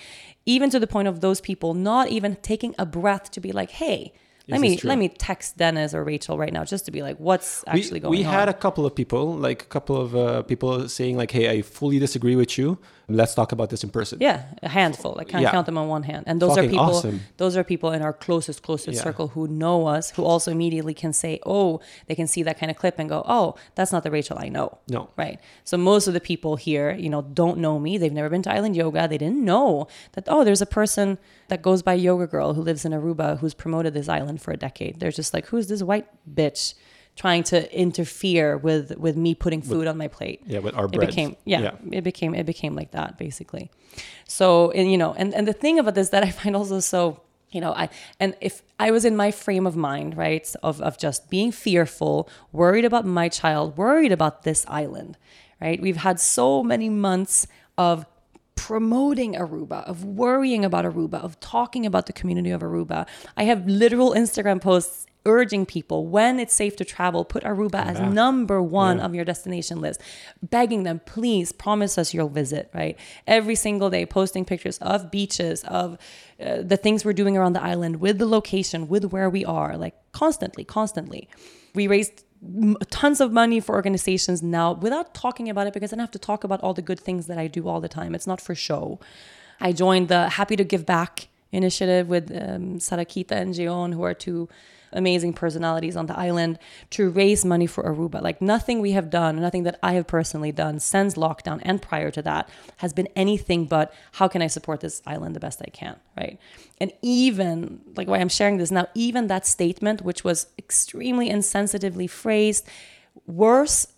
Even 0.46 0.70
to 0.70 0.78
the 0.80 0.86
point 0.86 1.06
of 1.08 1.20
those 1.20 1.40
people 1.40 1.74
not 1.74 2.08
even 2.08 2.36
taking 2.42 2.74
a 2.78 2.86
breath 2.86 3.30
to 3.32 3.40
be 3.40 3.52
like, 3.52 3.70
Hey, 3.70 4.12
let 4.48 4.60
me 4.60 4.78
let 4.82 4.98
me 4.98 5.08
text 5.08 5.56
Dennis 5.56 5.94
or 5.94 6.02
Rachel 6.04 6.38
right 6.38 6.52
now 6.52 6.64
just 6.64 6.86
to 6.86 6.90
be 6.90 7.02
like, 7.02 7.18
what's 7.18 7.64
we, 7.72 7.80
actually 7.80 8.00
going 8.00 8.14
on. 8.14 8.18
we 8.18 8.24
on? 8.24 8.32
had 8.32 8.48
a 8.48 8.54
couple 8.54 8.86
of 8.86 8.94
people, 8.94 9.34
like 9.34 9.62
a 9.62 9.66
couple 9.66 9.96
of 10.00 10.16
uh, 10.16 10.42
people 10.42 10.88
saying 10.88 11.16
like, 11.16 11.30
"Hey, 11.30 11.50
I 11.50 11.62
fully 11.62 11.98
disagree 11.98 12.36
with 12.36 12.56
you. 12.58 12.78
Let's 13.08 13.34
talk 13.34 13.52
about 13.52 13.70
this 13.70 13.82
in 13.84 13.90
person." 13.90 14.18
Yeah, 14.20 14.42
a 14.62 14.68
handful. 14.68 15.16
I 15.18 15.24
can't 15.24 15.42
Yeah. 15.42 15.50
count 15.50 15.66
them 15.66 15.78
on 15.78 15.88
one 15.88 16.02
hand. 16.02 16.24
And 16.26 16.40
those 16.42 16.50
Fucking 16.56 16.68
are 16.68 16.70
people. 16.70 16.84
awesome. 16.84 17.20
Those 17.38 17.56
are 17.56 17.64
people 17.64 17.90
in 17.92 18.02
our 18.02 18.12
closest, 18.12 18.62
closest 18.62 18.96
Yeah. 18.98 19.02
circle 19.02 19.28
who 19.28 19.48
know 19.48 19.86
us, 19.86 20.10
who 20.10 20.24
also 20.24 20.50
immediately 20.50 20.94
can 20.94 21.12
say, 21.12 21.40
"Oh, 21.46 21.80
they 22.06 22.14
can 22.14 22.26
see 22.26 22.42
that 22.42 22.58
kind 22.58 22.70
of 22.70 22.76
clip 22.76 22.98
and 22.98 23.08
go, 23.08 23.22
oh, 23.26 23.54
that's 23.74 23.92
not 23.92 24.02
the 24.02 24.10
Rachel 24.10 24.36
I 24.38 24.48
know." 24.48 24.78
No. 24.88 25.08
Right. 25.16 25.40
So 25.64 25.76
most 25.76 26.06
of 26.06 26.14
the 26.14 26.20
people 26.20 26.56
here, 26.56 26.92
you 26.92 27.08
know, 27.08 27.22
don't 27.22 27.58
know 27.58 27.78
me. 27.78 27.96
They've 27.98 28.12
never 28.12 28.28
been 28.28 28.42
to 28.42 28.52
Island 28.52 28.76
Yoga. 28.76 29.08
They 29.08 29.18
didn't 29.18 29.42
know 29.44 29.86
that. 30.12 30.24
Oh, 30.28 30.44
there's 30.44 30.60
a 30.62 30.66
person 30.66 31.18
that 31.48 31.62
goes 31.62 31.82
by 31.82 31.94
Yoga 31.94 32.26
Girl 32.26 32.54
who 32.54 32.62
lives 32.62 32.84
in 32.84 32.92
Aruba 32.92 33.38
who's 33.38 33.54
promoted 33.54 33.94
this 33.94 34.08
island 34.08 34.42
for 34.42 34.52
a 34.52 34.56
decade. 34.56 35.00
They're 35.00 35.10
just 35.10 35.32
like, 35.32 35.46
who's 35.46 35.68
this 35.68 35.82
white 35.82 36.06
bitch? 36.32 36.74
Trying 37.24 37.42
to 37.52 37.58
interfere 37.84 38.48
with 38.68 38.86
with 38.96 39.16
me 39.24 39.30
putting 39.44 39.60
food 39.70 39.86
on 39.90 39.96
my 40.02 40.08
plate 40.16 40.38
Yeah, 40.46 40.60
with 40.66 40.74
our 40.78 40.84
it 40.86 40.92
bread. 40.92 41.08
became 41.08 41.30
yeah, 41.44 41.60
Yeah. 41.64 41.98
it 41.98 42.04
became 42.10 42.32
it 42.40 42.46
became 42.46 42.74
like 42.80 42.90
that 42.98 43.10
basically 43.18 43.64
so 44.38 44.70
and 44.78 44.86
you 44.92 44.98
know 45.02 45.12
and 45.20 45.34
and 45.34 45.44
the 45.50 45.52
thing 45.62 45.78
about 45.82 45.94
this 45.98 46.08
that 46.14 46.22
i 46.22 46.30
find 46.40 46.54
also 46.60 46.78
so 46.94 47.00
you 47.50 47.60
know 47.60 47.72
i 47.82 47.88
and 48.20 48.30
if 48.48 48.54
i 48.78 48.88
was 48.96 49.04
in 49.10 49.14
my 49.24 49.30
frame 49.44 49.66
of 49.70 49.74
mind 49.90 50.16
right 50.16 50.46
of 50.62 50.80
of 50.88 50.92
just 51.06 51.20
being 51.34 51.50
fearful 51.66 52.28
worried 52.52 52.84
about 52.90 53.04
my 53.20 53.28
child 53.40 53.76
worried 53.76 54.12
about 54.18 54.34
this 54.48 54.60
island 54.68 55.12
right 55.64 55.78
we've 55.86 56.02
had 56.08 56.16
so 56.20 56.62
many 56.62 56.88
months 57.08 57.46
of 57.76 58.06
promoting 58.54 59.34
Aruba, 59.34 59.84
of 59.84 60.04
worrying 60.04 60.64
about 60.64 60.84
Aruba, 60.84 61.14
of 61.22 61.38
talking 61.40 61.86
about 61.86 62.06
the 62.06 62.12
community 62.12 62.50
of 62.50 62.60
Aruba. 62.60 63.06
I 63.36 63.44
have 63.44 63.66
literal 63.66 64.10
Instagram 64.12 64.60
posts 64.60 65.06
urging 65.28 65.64
people 65.66 66.06
when 66.06 66.40
it's 66.40 66.54
safe 66.54 66.74
to 66.76 66.84
travel, 66.84 67.24
put 67.24 67.42
Aruba 67.44 67.80
as 67.92 68.00
number 68.00 68.58
one 68.62 68.96
Yeah. 68.98 69.04
of 69.06 69.14
your 69.14 69.24
destination 69.32 69.80
list, 69.80 70.00
begging 70.56 70.82
them, 70.82 71.00
please 71.14 71.52
promise 71.52 71.98
us 72.00 72.12
you'll 72.14 72.28
visit, 72.42 72.64
right? 72.74 72.96
Every 73.26 73.54
single 73.54 73.90
day, 73.90 74.04
posting 74.06 74.44
pictures 74.44 74.78
of 74.78 75.10
beaches, 75.10 75.62
of 75.64 75.86
uh, 76.44 76.62
the 76.72 76.76
things 76.84 77.04
we're 77.04 77.12
doing 77.22 77.36
around 77.36 77.52
the 77.58 77.62
island, 77.62 77.94
with 78.06 78.16
the 78.18 78.26
location, 78.38 78.88
with 78.88 79.04
where 79.14 79.28
we 79.30 79.44
are, 79.44 79.76
like 79.76 79.94
constantly, 80.12 80.64
constantly. 80.64 81.28
We 81.74 81.86
raised 81.86 82.24
tons 82.90 83.20
of 83.20 83.32
money 83.32 83.58
for 83.60 83.74
organizations 83.74 84.42
now 84.42 84.72
without 84.72 85.12
talking 85.12 85.48
about 85.52 85.66
it 85.66 85.72
because 85.74 85.92
I 85.92 85.96
don't 85.96 86.04
have 86.08 86.10
to 86.12 86.18
talk 86.30 86.44
about 86.44 86.60
all 86.62 86.74
the 86.80 86.82
good 86.90 87.00
things 87.00 87.26
that 87.26 87.38
I 87.38 87.46
do 87.48 87.68
all 87.68 87.80
the 87.80 87.88
time. 87.88 88.14
It's 88.14 88.26
not 88.32 88.40
for 88.40 88.54
show. 88.54 89.00
I 89.60 89.72
joined 89.72 90.06
the 90.08 90.28
Happy 90.28 90.54
to 90.56 90.64
Give 90.64 90.86
Back 90.86 91.28
initiative 91.50 92.08
with 92.08 92.30
um, 92.30 92.78
Sarakita 92.78 93.32
and 93.32 93.54
Jeon, 93.54 93.92
who 93.92 94.02
are 94.04 94.14
two 94.14 94.48
amazing 94.92 95.32
personalities 95.32 95.96
on 95.96 96.06
the 96.06 96.18
island, 96.18 96.58
to 96.90 97.10
raise 97.10 97.44
money 97.44 97.66
for 97.66 97.84
Aruba. 97.84 98.22
Like 98.22 98.40
nothing 98.40 98.80
we 98.80 98.92
have 98.92 99.10
done, 99.10 99.36
nothing 99.36 99.62
that 99.64 99.78
I 99.82 99.94
have 99.94 100.06
personally 100.06 100.52
done 100.52 100.78
since 100.80 101.14
lockdown 101.14 101.60
and 101.62 101.80
prior 101.80 102.10
to 102.10 102.22
that 102.22 102.48
has 102.78 102.92
been 102.92 103.08
anything 103.16 103.66
but 103.66 103.92
how 104.12 104.28
can 104.28 104.42
I 104.42 104.46
support 104.46 104.80
this 104.80 105.02
island 105.06 105.36
the 105.36 105.40
best 105.40 105.60
I 105.62 105.70
can, 105.70 105.96
right? 106.16 106.38
And 106.80 106.92
even 107.02 107.80
like 107.96 108.08
why 108.08 108.18
I'm 108.18 108.28
sharing 108.28 108.58
this 108.58 108.70
now, 108.70 108.88
even 108.94 109.26
that 109.26 109.46
statement, 109.46 110.02
which 110.02 110.24
was 110.24 110.46
extremely 110.58 111.28
insensitively 111.28 112.08
phrased, 112.08 112.66
worse 113.26 113.88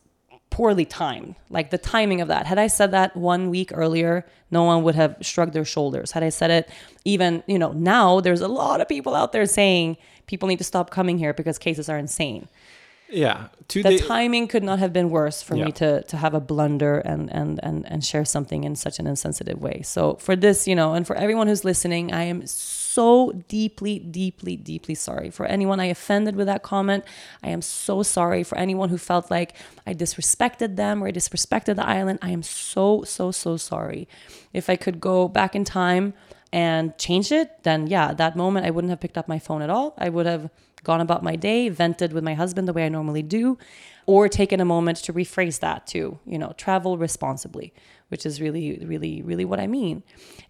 poorly 0.50 0.84
timed. 0.84 1.36
Like 1.48 1.70
the 1.70 1.78
timing 1.78 2.20
of 2.20 2.28
that. 2.28 2.46
Had 2.46 2.58
I 2.58 2.66
said 2.66 2.90
that 2.90 3.16
one 3.16 3.50
week 3.50 3.70
earlier, 3.72 4.26
no 4.50 4.64
one 4.64 4.82
would 4.82 4.96
have 4.96 5.16
shrugged 5.20 5.52
their 5.52 5.64
shoulders. 5.64 6.10
Had 6.10 6.22
I 6.22 6.28
said 6.28 6.50
it 6.50 6.68
even, 7.04 7.42
you 7.46 7.58
know, 7.58 7.72
now 7.72 8.20
there's 8.20 8.40
a 8.40 8.48
lot 8.48 8.80
of 8.80 8.88
people 8.88 9.14
out 9.14 9.32
there 9.32 9.46
saying 9.46 9.96
people 10.30 10.46
need 10.52 10.58
to 10.64 10.68
stop 10.72 10.86
coming 10.98 11.16
here 11.18 11.32
because 11.40 11.56
cases 11.58 11.88
are 11.88 11.98
insane. 12.06 12.44
Yeah, 13.24 13.48
The 13.66 13.98
timing 13.98 14.46
could 14.52 14.62
not 14.70 14.78
have 14.78 14.92
been 14.98 15.10
worse 15.10 15.38
for 15.46 15.56
Yeah. 15.56 15.64
me 15.66 15.72
to 15.82 15.90
to 16.12 16.16
have 16.24 16.32
a 16.40 16.42
blunder 16.50 16.94
and 17.12 17.22
and 17.38 17.52
and 17.66 17.78
and 17.92 18.00
share 18.10 18.24
something 18.24 18.60
in 18.68 18.74
such 18.76 18.96
an 19.00 19.06
insensitive 19.12 19.58
way. 19.66 19.76
So 19.94 20.02
for 20.26 20.34
this, 20.36 20.58
you 20.68 20.76
know, 20.80 20.94
and 20.96 21.04
for 21.08 21.16
everyone 21.24 21.46
who's 21.50 21.64
listening, 21.72 22.04
I 22.22 22.24
am 22.32 22.38
so 22.46 23.08
deeply, 23.48 23.94
deeply, 24.20 24.54
deeply 24.72 24.94
sorry 25.08 25.30
for 25.36 25.44
anyone 25.56 25.78
I 25.86 25.88
offended 25.96 26.34
with 26.36 26.46
that 26.52 26.62
comment. 26.62 27.02
I 27.46 27.50
am 27.56 27.62
so 27.62 27.94
sorry 28.04 28.42
for 28.44 28.56
anyone 28.66 28.88
who 28.92 28.98
felt 28.98 29.26
like 29.36 29.50
I 29.90 29.92
disrespected 30.04 30.70
them 30.82 31.02
or 31.02 31.06
I 31.08 31.12
disrespected 31.20 31.74
the 31.80 31.86
island. 31.98 32.18
I 32.28 32.30
am 32.36 32.42
so, 32.44 32.86
so, 33.16 33.24
so 33.32 33.56
sorry. 33.72 34.02
If 34.52 34.70
I 34.74 34.76
could 34.84 34.98
go 35.00 35.16
back 35.28 35.52
in 35.58 35.64
time 35.64 36.06
and 36.52 36.96
change 36.98 37.30
it, 37.30 37.62
then 37.62 37.86
yeah, 37.86 38.12
that 38.12 38.36
moment 38.36 38.66
I 38.66 38.70
wouldn't 38.70 38.90
have 38.90 39.00
picked 39.00 39.18
up 39.18 39.28
my 39.28 39.38
phone 39.38 39.62
at 39.62 39.70
all. 39.70 39.94
I 39.98 40.08
would 40.08 40.26
have 40.26 40.50
gone 40.82 41.00
about 41.00 41.22
my 41.22 41.36
day, 41.36 41.68
vented 41.68 42.12
with 42.12 42.24
my 42.24 42.34
husband 42.34 42.66
the 42.66 42.72
way 42.72 42.86
I 42.86 42.88
normally 42.88 43.22
do, 43.22 43.58
or 44.06 44.28
taken 44.28 44.60
a 44.60 44.64
moment 44.64 44.98
to 44.98 45.12
rephrase 45.12 45.60
that 45.60 45.86
to, 45.88 46.18
you 46.26 46.38
know, 46.38 46.52
travel 46.56 46.98
responsibly, 46.98 47.72
which 48.08 48.26
is 48.26 48.40
really, 48.40 48.82
really, 48.84 49.22
really 49.22 49.44
what 49.44 49.60
I 49.60 49.66
mean. 49.66 50.02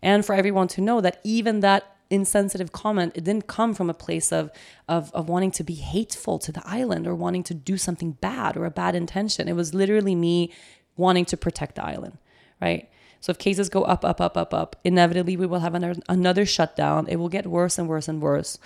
And 0.03 0.25
for 0.25 0.35
everyone 0.35 0.69
to 0.69 0.81
know 0.81 1.01
that 1.01 1.21
even 1.25 1.61
that 1.61 1.97
insensitive 2.09 2.73
comment, 2.73 3.13
it 3.17 3.25
didn't 3.25 3.47
come 3.47 3.75
from 3.75 3.91
a 3.91 3.95
place 3.95 4.33
of, 4.33 4.51
of, 4.89 5.13
of 5.13 5.29
wanting 5.29 5.51
to 5.53 5.65
be 5.65 5.75
hateful 5.75 6.39
to 6.41 6.53
the 6.53 6.63
island 6.65 7.07
or 7.07 7.15
wanting 7.15 7.43
to 7.45 7.55
do 7.55 7.77
something 7.77 8.13
bad 8.13 8.57
or 8.57 8.65
a 8.65 8.71
bad 8.71 8.95
intention. 8.95 9.49
It 9.49 9.55
was 9.55 9.75
literally 9.75 10.15
me 10.15 10.53
wanting 10.97 11.25
to 11.27 11.37
protect 11.37 11.77
the 11.77 11.85
island, 11.85 12.19
right? 12.61 12.89
So 13.21 13.31
if 13.31 13.39
cases 13.39 13.69
go 13.69 13.83
up, 13.83 14.05
up, 14.05 14.21
up, 14.21 14.37
up, 14.37 14.55
up, 14.55 14.77
inevitably 14.85 15.37
we 15.37 15.47
will 15.47 15.61
have 15.61 15.75
another, 15.75 16.01
another 16.09 16.47
shutdown. 16.47 17.07
It 17.09 17.17
will 17.17 17.29
get 17.29 17.47
worse 17.47 17.79
and 17.79 17.89
worse 17.89 18.09
and 18.09 18.21
worse. 18.21 18.59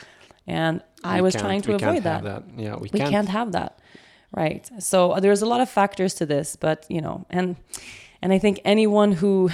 And 0.46 0.82
I 1.02 1.20
was 1.20 1.34
trying 1.34 1.62
to 1.62 1.70
we 1.70 1.74
avoid 1.74 2.02
can't 2.02 2.04
have 2.04 2.24
that. 2.24 2.42
Yeah, 2.56 2.76
we, 2.76 2.90
We 2.92 2.98
can't. 2.98 3.10
can't 3.10 3.28
have 3.28 3.52
that. 3.52 3.78
Right. 4.32 4.68
So 4.78 5.12
uh, 5.12 5.20
there's 5.20 5.42
a 5.42 5.46
lot 5.46 5.60
of 5.60 5.70
factors 5.70 6.14
to 6.14 6.26
this, 6.26 6.56
but 6.56 6.86
you 6.88 7.00
know, 7.00 7.24
and 7.30 7.56
and 8.20 8.32
I 8.32 8.38
think 8.38 8.60
anyone 8.64 9.12
who 9.12 9.50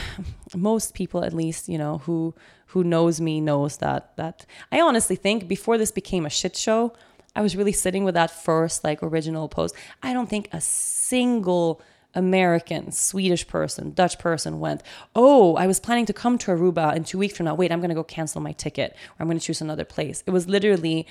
most 0.56 0.94
people 0.94 1.22
at 1.22 1.32
least, 1.32 1.68
you 1.68 1.76
know, 1.78 1.98
who 1.98 2.34
who 2.68 2.82
knows 2.82 3.20
me 3.20 3.40
knows 3.40 3.76
that 3.78 4.16
that 4.16 4.46
I 4.72 4.80
honestly 4.80 5.16
think 5.16 5.48
before 5.48 5.76
this 5.76 5.90
became 5.92 6.24
a 6.24 6.30
shit 6.30 6.56
show, 6.56 6.92
I 7.36 7.42
was 7.42 7.56
really 7.56 7.72
sitting 7.72 8.04
with 8.04 8.14
that 8.14 8.30
first 8.30 8.82
like 8.82 9.02
original 9.02 9.48
post. 9.48 9.74
I 10.02 10.12
don't 10.12 10.28
think 10.30 10.48
a 10.52 10.60
single 10.60 11.80
American, 12.14 12.92
Swedish 12.92 13.46
person, 13.46 13.92
Dutch 13.92 14.18
person 14.18 14.60
went, 14.60 14.82
Oh, 15.14 15.56
I 15.56 15.66
was 15.66 15.80
planning 15.80 16.06
to 16.06 16.12
come 16.12 16.38
to 16.38 16.50
Aruba 16.50 16.94
in 16.94 17.04
two 17.04 17.18
weeks 17.18 17.36
from 17.36 17.46
now. 17.46 17.54
Wait, 17.54 17.70
I'm 17.70 17.80
going 17.80 17.90
to 17.90 17.94
go 17.94 18.04
cancel 18.04 18.40
my 18.40 18.52
ticket 18.52 18.92
or 18.92 19.16
I'm 19.20 19.26
going 19.26 19.38
to 19.38 19.44
choose 19.44 19.60
another 19.60 19.84
place. 19.84 20.22
It 20.26 20.30
was 20.30 20.48
literally 20.48 21.06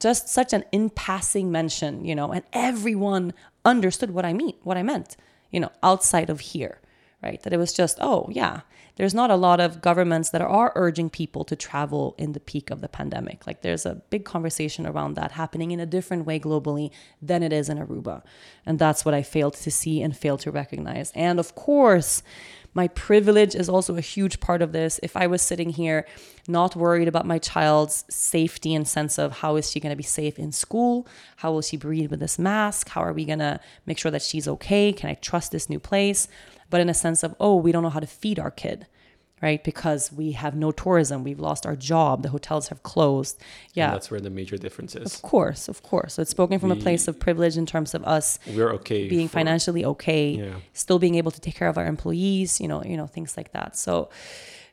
just 0.00 0.28
such 0.28 0.52
an 0.52 0.64
in 0.72 0.90
passing 0.90 1.50
mention, 1.50 2.04
you 2.04 2.14
know, 2.14 2.32
and 2.32 2.44
everyone 2.52 3.32
understood 3.64 4.10
what 4.10 4.24
I 4.24 4.32
mean, 4.32 4.54
what 4.62 4.76
I 4.76 4.82
meant, 4.82 5.16
you 5.50 5.60
know, 5.60 5.72
outside 5.82 6.30
of 6.30 6.40
here, 6.40 6.78
right? 7.22 7.42
That 7.42 7.52
it 7.52 7.58
was 7.58 7.72
just, 7.72 7.98
oh, 8.00 8.28
yeah, 8.30 8.60
there's 8.96 9.14
not 9.14 9.30
a 9.30 9.36
lot 9.36 9.60
of 9.60 9.82
governments 9.82 10.30
that 10.30 10.40
are 10.40 10.72
urging 10.74 11.10
people 11.10 11.44
to 11.44 11.56
travel 11.56 12.14
in 12.18 12.32
the 12.32 12.40
peak 12.40 12.70
of 12.70 12.80
the 12.80 12.88
pandemic. 12.88 13.46
Like 13.46 13.62
there's 13.62 13.86
a 13.86 14.02
big 14.10 14.24
conversation 14.24 14.86
around 14.86 15.14
that 15.14 15.32
happening 15.32 15.72
in 15.72 15.80
a 15.80 15.86
different 15.86 16.26
way 16.26 16.38
globally 16.38 16.90
than 17.20 17.42
it 17.42 17.52
is 17.52 17.68
in 17.68 17.78
Aruba. 17.78 18.22
And 18.64 18.78
that's 18.78 19.04
what 19.04 19.14
I 19.14 19.22
failed 19.22 19.54
to 19.54 19.70
see 19.70 20.00
and 20.00 20.16
failed 20.16 20.40
to 20.40 20.50
recognize. 20.50 21.10
And 21.14 21.40
of 21.40 21.54
course, 21.54 22.22
my 22.74 22.88
privilege 22.88 23.54
is 23.54 23.68
also 23.68 23.96
a 23.96 24.00
huge 24.00 24.40
part 24.40 24.60
of 24.60 24.72
this. 24.72 24.98
If 25.02 25.16
I 25.16 25.28
was 25.28 25.42
sitting 25.42 25.70
here 25.70 26.06
not 26.48 26.74
worried 26.74 27.06
about 27.06 27.24
my 27.24 27.38
child's 27.38 28.04
safety 28.10 28.74
and 28.74 28.86
sense 28.86 29.16
of 29.18 29.38
how 29.38 29.56
is 29.56 29.70
she 29.70 29.78
going 29.78 29.92
to 29.92 29.96
be 29.96 30.02
safe 30.02 30.38
in 30.38 30.50
school? 30.50 31.06
How 31.36 31.52
will 31.52 31.62
she 31.62 31.76
breathe 31.76 32.10
with 32.10 32.20
this 32.20 32.38
mask? 32.38 32.88
How 32.88 33.02
are 33.02 33.12
we 33.12 33.24
going 33.24 33.38
to 33.38 33.60
make 33.86 33.98
sure 33.98 34.10
that 34.10 34.22
she's 34.22 34.48
okay? 34.48 34.92
Can 34.92 35.08
I 35.08 35.14
trust 35.14 35.52
this 35.52 35.70
new 35.70 35.78
place? 35.78 36.26
But 36.70 36.80
in 36.80 36.88
a 36.88 36.94
sense 36.94 37.22
of, 37.22 37.34
oh, 37.40 37.56
we 37.56 37.72
don't 37.72 37.82
know 37.82 37.90
how 37.90 38.00
to 38.00 38.06
feed 38.06 38.38
our 38.38 38.50
kid, 38.50 38.86
right? 39.42 39.62
Because 39.62 40.10
we 40.12 40.32
have 40.32 40.54
no 40.56 40.72
tourism. 40.72 41.22
We've 41.24 41.38
lost 41.40 41.66
our 41.66 41.76
job. 41.76 42.22
The 42.22 42.30
hotels 42.30 42.68
have 42.68 42.82
closed. 42.82 43.40
Yeah. 43.74 43.86
And 43.86 43.94
that's 43.94 44.10
where 44.10 44.20
the 44.20 44.30
major 44.30 44.56
difference 44.56 44.96
is. 44.96 45.14
Of 45.14 45.22
course, 45.22 45.68
of 45.68 45.82
course. 45.82 46.14
So 46.14 46.22
it's 46.22 46.30
spoken 46.30 46.58
from 46.58 46.72
a 46.72 46.76
place 46.76 47.06
of 47.08 47.18
privilege 47.20 47.56
in 47.56 47.66
terms 47.66 47.94
of 47.94 48.02
us 48.04 48.38
We're 48.46 48.72
okay. 48.74 49.08
being 49.08 49.28
for- 49.28 49.34
financially 49.34 49.84
okay, 49.84 50.30
Yeah. 50.30 50.54
still 50.72 50.98
being 50.98 51.14
able 51.16 51.30
to 51.32 51.40
take 51.40 51.54
care 51.56 51.68
of 51.68 51.76
our 51.78 51.86
employees, 51.86 52.60
you 52.60 52.68
know, 52.68 52.82
you 52.82 52.96
know, 52.96 53.06
things 53.06 53.36
like 53.36 53.52
that. 53.52 53.76
So 53.76 54.08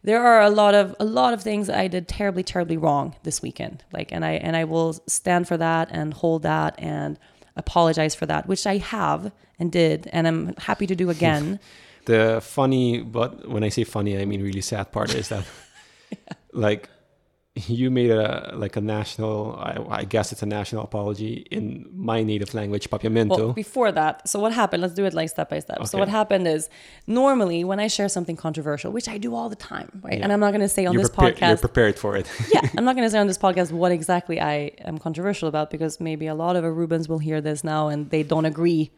there 0.03 0.23
are 0.25 0.41
a 0.41 0.49
lot 0.49 0.73
of 0.73 0.95
a 0.99 1.05
lot 1.05 1.31
of 1.33 1.43
things 1.43 1.69
I 1.69 1.87
did 1.87 2.07
terribly, 2.07 2.41
terribly 2.41 2.75
wrong 2.77 3.15
this 3.23 3.39
weekend. 3.41 3.83
Like 3.93 4.11
and 4.11 4.25
I 4.25 4.31
and 4.31 4.55
I 4.55 4.63
will 4.63 4.93
stand 5.07 5.47
for 5.47 5.57
that 5.57 5.89
and 5.91 6.13
hold 6.13 6.41
that 6.43 6.73
and 6.79 7.19
apologize 7.55 8.15
for 8.15 8.25
that, 8.25 8.47
which 8.47 8.65
I 8.65 8.77
have 8.77 9.31
and 9.59 9.71
did, 9.71 10.09
and 10.11 10.27
I'm 10.27 10.55
happy 10.57 10.87
to 10.87 10.95
do 10.95 11.09
again. 11.17 11.59
the 12.05 12.41
funny, 12.41 13.01
but 13.01 13.47
when 13.47 13.63
I 13.63 13.69
say 13.69 13.83
funny, 13.83 14.17
I 14.17 14.25
mean 14.25 14.41
really 14.41 14.61
sad 14.61 14.91
part 14.91 15.13
is 15.13 15.29
that, 15.29 15.45
yeah. 16.09 16.33
like, 16.53 16.89
you 17.67 17.91
made 17.91 18.11
a 18.11 18.53
like 18.55 18.77
a 18.77 18.81
national 18.81 19.55
I, 19.59 19.77
I, 19.89 20.03
guess 20.05 20.31
it's 20.31 20.41
a 20.41 20.45
national 20.45 20.83
apology 20.83 21.45
in 21.51 21.85
my 21.93 22.23
native 22.23 22.53
language 22.53 22.89
papiamento. 22.89 23.37
Well 23.37 23.53
before 23.53 23.91
that 23.91 24.27
so 24.27 24.39
what 24.39 24.53
happened? 24.53 24.81
Let's 24.81 24.93
do 24.93 25.03
it 25.03 25.13
like 25.13 25.27
step 25.29 25.49
by 25.49 25.59
step. 25.59 25.79
Okay. 25.79 25.85
so 25.85 25.97
what 25.97 26.07
happened 26.07 26.47
is 26.47 26.69
normally 27.07 27.65
when 27.65 27.79
i 27.79 27.87
share 27.87 28.07
something 28.07 28.37
controversial 28.37 28.91
which 28.93 29.09
i 29.09 29.17
do 29.17 29.35
all 29.35 29.49
the 29.49 29.57
time 29.57 30.01
right? 30.01 30.17
Yeah. 30.17 30.23
and 30.23 30.31
i'm 30.31 30.39
not 30.39 30.51
going 30.51 30.61
to 30.61 30.69
say 30.69 30.85
on 30.85 30.93
you're 30.93 31.01
this 31.01 31.09
prepared, 31.09 31.35
podcast 31.35 31.47
you're 31.49 31.57
prepared 31.57 31.99
for 31.99 32.15
it. 32.15 32.25
Yeah 32.53 32.61
i'm 32.77 32.85
not 32.89 32.95
going 32.95 33.05
to 33.05 33.11
say 33.11 33.19
on 33.19 33.27
this 33.27 33.37
podcast 33.37 33.71
what 33.73 33.91
exactly 33.91 34.39
i 34.39 34.71
am 34.79 34.97
controversial 34.97 35.49
about 35.49 35.71
because 35.71 35.99
maybe 35.99 36.27
a 36.27 36.35
lot 36.35 36.55
of 36.55 36.63
arubans 36.63 37.09
will 37.09 37.19
hear 37.19 37.41
this 37.41 37.65
now 37.65 37.89
and 37.89 38.09
they 38.11 38.23
don't 38.23 38.45
agree 38.45 38.91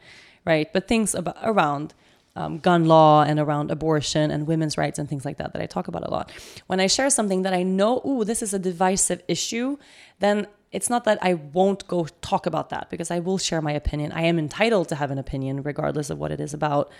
right? 0.45 0.71
But 0.71 0.87
things 0.87 1.15
about 1.15 1.37
around 1.43 1.93
um, 2.35 2.57
gun 2.59 2.85
law 2.85 3.23
and 3.23 3.39
around 3.39 3.69
abortion 3.69 4.31
and 4.31 4.47
women's 4.47 4.77
rights 4.77 4.97
and 4.97 5.07
things 5.07 5.25
like 5.25 5.37
that 5.37 5.53
that 5.53 5.61
I 5.61 5.65
talk 5.65 5.87
about 5.87 6.07
a 6.07 6.11
lot. 6.11 6.31
When 6.67 6.79
I 6.79 6.87
share 6.87 7.09
something 7.09 7.43
that 7.43 7.53
I 7.53 7.63
know, 7.63 8.01
ooh, 8.05 8.23
this 8.23 8.41
is 8.41 8.53
a 8.53 8.59
divisive 8.59 9.21
issue, 9.27 9.77
then 10.19 10.47
it's 10.71 10.89
not 10.89 11.03
that 11.03 11.19
I 11.21 11.35
won't 11.35 11.87
go 11.87 12.07
talk 12.21 12.47
about 12.47 12.69
that 12.71 12.89
because 12.89 13.11
I 13.11 13.19
will 13.19 13.37
share 13.37 13.61
my 13.61 13.71
opinion. 13.71 14.11
I 14.11 14.23
am 14.23 14.39
entitled 14.39 14.89
to 14.89 14.95
have 14.95 15.11
an 15.11 15.19
opinion 15.19 15.61
regardless 15.61 16.09
of 16.09 16.17
what 16.17 16.31
it 16.31 16.39
is 16.39 16.53
about. 16.53 16.91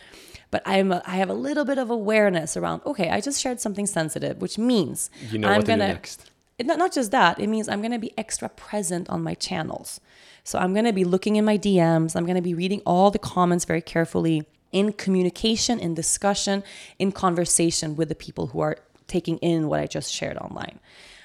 But 0.52 0.62
I'm 0.68 0.92
a, 0.92 1.02
I 1.08 1.16
have 1.16 1.32
a 1.32 1.34
little 1.34 1.66
bit 1.66 1.80
of 1.80 1.90
awareness 1.90 2.56
around. 2.56 2.84
Okay, 2.86 3.10
I 3.10 3.20
just 3.20 3.42
shared 3.42 3.60
something 3.60 3.88
sensitive, 3.88 4.40
which 4.40 4.60
means 4.60 5.10
you 5.32 5.40
know 5.40 5.48
I'm 5.48 5.58
what 5.58 5.66
gonna, 5.66 5.88
do 5.88 5.94
next. 5.94 6.30
It, 6.60 6.68
not, 6.68 6.78
not 6.78 6.94
just 6.94 7.10
that. 7.10 7.40
It 7.40 7.48
means 7.48 7.68
I'm 7.68 7.82
going 7.82 7.92
to 7.92 7.98
be 7.98 8.14
extra 8.16 8.50
present 8.50 9.10
on 9.10 9.24
my 9.24 9.34
channels. 9.34 10.00
So 10.44 10.60
I'm 10.60 10.74
going 10.74 10.86
to 10.86 10.94
be 10.94 11.06
looking 11.06 11.38
in 11.38 11.46
my 11.46 11.58
DMs. 11.58 12.16
I'm 12.16 12.26
going 12.26 12.36
to 12.36 12.42
be 12.44 12.54
reading 12.54 12.82
all 12.86 13.10
the 13.10 13.18
comments 13.18 13.66
very 13.66 13.82
carefully 13.82 14.46
in 14.74 14.92
communication, 14.92 15.80
in 15.80 15.94
discussion, 15.94 16.64
in 17.00 17.12
conversation 17.12 17.96
with 17.96 18.10
the 18.10 18.16
people 18.16 18.48
who 18.48 18.60
are 18.60 18.78
taking 19.08 19.38
in 19.38 19.70
what 19.70 19.80
I 19.80 19.88
just 19.88 20.12
shared 20.12 20.38
online. 20.38 20.80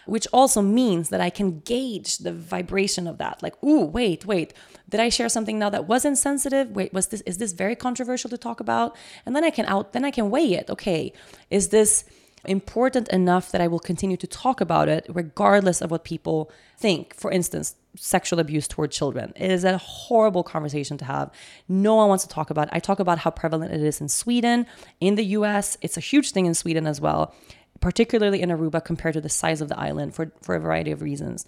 Which 0.07 0.27
also 0.33 0.63
means 0.63 1.11
that 1.11 1.21
I 1.21 1.29
can 1.29 1.61
gauge 1.61 2.19
the 2.19 2.33
vibration 2.33 3.07
of 3.07 3.19
that. 3.19 3.43
Like, 3.43 3.63
ooh, 3.63 3.85
wait, 3.85 4.25
wait, 4.25 4.55
did 4.89 5.01
I 5.01 5.11
share 5.11 5.29
something 5.29 5.59
now 5.59 5.69
that 5.69 5.87
wasn't 5.87 6.17
sensitive? 6.17 6.71
Wait, 6.71 6.95
was 6.95 7.09
this 7.09 7.21
is 7.23 7.37
this 7.37 7.53
very 7.53 7.77
controversial 7.77 8.31
to 8.31 8.39
talk 8.39 8.61
about? 8.61 8.97
And 9.27 9.37
then 9.37 9.45
I 9.45 9.51
can 9.51 9.67
out 9.67 9.93
then 9.93 10.05
I 10.05 10.11
can 10.11 10.31
weigh 10.31 10.55
it. 10.55 10.71
Okay, 10.71 11.13
is 11.51 11.69
this 11.69 12.05
important 12.47 13.09
enough 13.09 13.53
that 13.53 13.61
I 13.61 13.69
will 13.69 13.81
continue 13.81 14.17
to 14.17 14.27
talk 14.27 14.63
about 14.63 14.89
it 14.89 15.05
regardless 15.09 15.83
of 15.83 15.91
what 15.91 16.05
people 16.05 16.51
think? 16.79 17.15
For 17.15 17.31
instance, 17.31 17.75
sexual 18.01 18.39
abuse 18.39 18.69
toward 18.69 18.91
children. 18.91 19.33
It 19.37 19.51
is 19.51 19.65
a 19.65 19.79
horrible 19.79 20.43
conversation 20.43 20.99
to 20.99 21.05
have. 21.05 21.31
No 21.69 21.95
one 21.97 22.09
wants 22.09 22.25
to 22.25 22.31
talk 22.31 22.51
about 22.51 22.69
it. 22.69 22.75
I 22.75 22.81
talk 22.81 23.01
about 23.01 23.19
how 23.19 23.31
prevalent 23.31 23.73
it 23.73 23.83
is 23.83 24.01
in 24.01 24.09
Sweden, 24.09 24.67
in 25.01 25.15
the 25.17 25.25
US. 25.25 25.77
It's 25.81 25.97
a 25.97 26.01
huge 26.01 26.33
thing 26.33 26.47
in 26.47 26.55
Sweden 26.55 26.87
as 26.87 27.01
well, 27.01 27.35
particularly 27.81 28.43
in 28.43 28.51
Aruba 28.51 28.85
compared 28.85 29.15
to 29.15 29.21
the 29.21 29.29
size 29.29 29.61
of 29.61 29.69
the 29.69 29.79
island 29.79 30.15
for, 30.15 30.33
for 30.43 30.55
a 30.55 30.61
variety 30.61 30.91
of 30.91 31.03
reasons. 31.03 31.47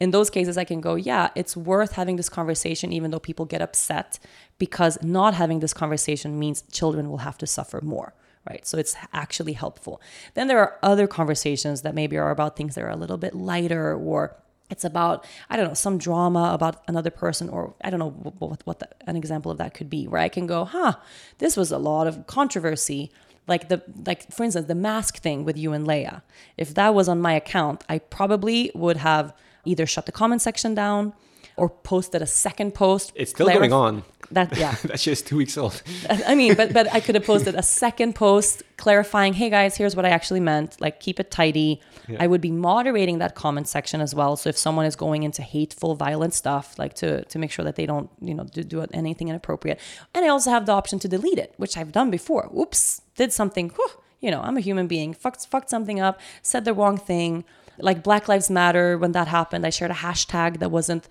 In 0.00 0.10
those 0.10 0.30
cases, 0.30 0.58
I 0.58 0.64
can 0.64 0.80
go, 0.80 0.96
yeah, 0.96 1.30
it's 1.36 1.56
worth 1.56 1.92
having 1.92 2.16
this 2.16 2.28
conversation, 2.28 2.92
even 2.92 3.10
though 3.10 3.20
people 3.20 3.44
get 3.44 3.62
upset, 3.62 4.18
because 4.58 5.00
not 5.02 5.34
having 5.34 5.60
this 5.60 5.72
conversation 5.72 6.38
means 6.38 6.62
children 6.72 7.08
will 7.08 7.18
have 7.18 7.38
to 7.38 7.46
suffer 7.46 7.80
more 7.80 8.14
right? 8.48 8.66
So 8.66 8.78
it's 8.78 8.96
actually 9.12 9.52
helpful. 9.52 10.00
Then 10.34 10.48
there 10.48 10.58
are 10.58 10.78
other 10.82 11.06
conversations 11.06 11.82
that 11.82 11.94
maybe 11.94 12.16
are 12.16 12.30
about 12.30 12.56
things 12.56 12.74
that 12.74 12.82
are 12.84 12.90
a 12.90 12.96
little 12.96 13.16
bit 13.16 13.34
lighter 13.34 13.94
or 13.94 14.36
it's 14.72 14.84
about 14.84 15.24
i 15.50 15.56
don't 15.56 15.68
know 15.68 15.74
some 15.74 15.98
drama 15.98 16.50
about 16.52 16.82
another 16.88 17.10
person 17.10 17.48
or 17.48 17.74
i 17.84 17.90
don't 17.90 18.00
know 18.00 18.10
what, 18.10 18.60
what 18.66 18.78
the, 18.80 18.88
an 19.06 19.16
example 19.16 19.50
of 19.52 19.58
that 19.58 19.74
could 19.74 19.88
be 19.88 20.08
where 20.08 20.20
i 20.20 20.28
can 20.28 20.46
go 20.46 20.64
huh 20.64 20.94
this 21.38 21.56
was 21.56 21.70
a 21.70 21.78
lot 21.78 22.06
of 22.06 22.26
controversy. 22.26 23.10
Like 23.48 23.68
the 23.68 23.82
like 24.06 24.30
for 24.32 24.44
instance 24.44 24.68
the 24.68 24.76
mask 24.76 25.18
thing 25.18 25.44
with 25.44 25.58
you 25.58 25.72
and 25.72 25.84
lea. 25.84 26.08
If 26.56 26.74
that 26.74 26.94
was 26.94 27.08
on 27.08 27.20
my 27.20 27.34
account 27.34 27.84
i 27.88 27.98
probably 27.98 28.70
would 28.74 28.98
have 28.98 29.34
either 29.64 29.84
shut 29.84 30.06
the 30.06 30.12
comment 30.12 30.42
section 30.42 30.74
down 30.74 31.12
or 31.56 31.68
posted 31.68 32.22
a 32.22 32.26
second 32.26 32.74
post. 32.74 33.12
It's 33.14 33.30
still 33.30 33.48
clarif- 33.48 33.58
going 33.58 33.72
on. 33.72 34.04
That 34.30 34.56
yeah, 34.56 34.74
that's 34.84 35.04
just 35.04 35.26
two 35.26 35.36
weeks 35.36 35.58
old. 35.58 35.82
I 36.08 36.34
mean, 36.34 36.54
but 36.54 36.72
but 36.72 36.92
I 36.92 37.00
could 37.00 37.14
have 37.14 37.24
posted 37.24 37.54
a 37.54 37.62
second 37.62 38.14
post 38.14 38.62
clarifying, 38.76 39.34
hey 39.34 39.50
guys, 39.50 39.76
here's 39.76 39.94
what 39.94 40.04
I 40.04 40.08
actually 40.08 40.40
meant. 40.40 40.80
Like 40.80 41.00
keep 41.00 41.20
it 41.20 41.30
tidy. 41.30 41.80
Yeah. 42.08 42.16
I 42.20 42.26
would 42.26 42.40
be 42.40 42.50
moderating 42.50 43.18
that 43.18 43.34
comment 43.34 43.68
section 43.68 44.00
as 44.00 44.14
well. 44.14 44.36
So 44.36 44.48
if 44.48 44.56
someone 44.56 44.86
is 44.86 44.96
going 44.96 45.22
into 45.22 45.42
hateful, 45.42 45.94
violent 45.94 46.34
stuff, 46.34 46.78
like 46.78 46.94
to 46.94 47.24
to 47.24 47.38
make 47.38 47.50
sure 47.50 47.64
that 47.64 47.76
they 47.76 47.86
don't 47.86 48.10
you 48.20 48.34
know 48.34 48.44
do, 48.44 48.64
do 48.64 48.86
anything 48.92 49.28
inappropriate, 49.28 49.78
and 50.14 50.24
I 50.24 50.28
also 50.28 50.50
have 50.50 50.66
the 50.66 50.72
option 50.72 50.98
to 51.00 51.08
delete 51.08 51.38
it, 51.38 51.52
which 51.58 51.76
I've 51.76 51.92
done 51.92 52.10
before. 52.10 52.50
Oops, 52.56 53.02
did 53.16 53.32
something. 53.32 53.70
Whew, 53.70 53.90
you 54.20 54.30
know, 54.30 54.40
I'm 54.40 54.56
a 54.56 54.60
human 54.60 54.86
being. 54.86 55.12
Fucked 55.12 55.46
fucked 55.46 55.68
something 55.68 56.00
up. 56.00 56.18
Said 56.42 56.64
the 56.64 56.72
wrong 56.72 56.96
thing 56.96 57.44
like 57.78 58.02
Black 58.02 58.28
Lives 58.28 58.50
Matter, 58.50 58.98
when 58.98 59.12
that 59.12 59.28
happened, 59.28 59.66
I 59.66 59.70
shared 59.70 59.90
a 59.90 59.94
hashtag 59.94 60.58
that 60.60 60.70
wasn't 60.70 61.08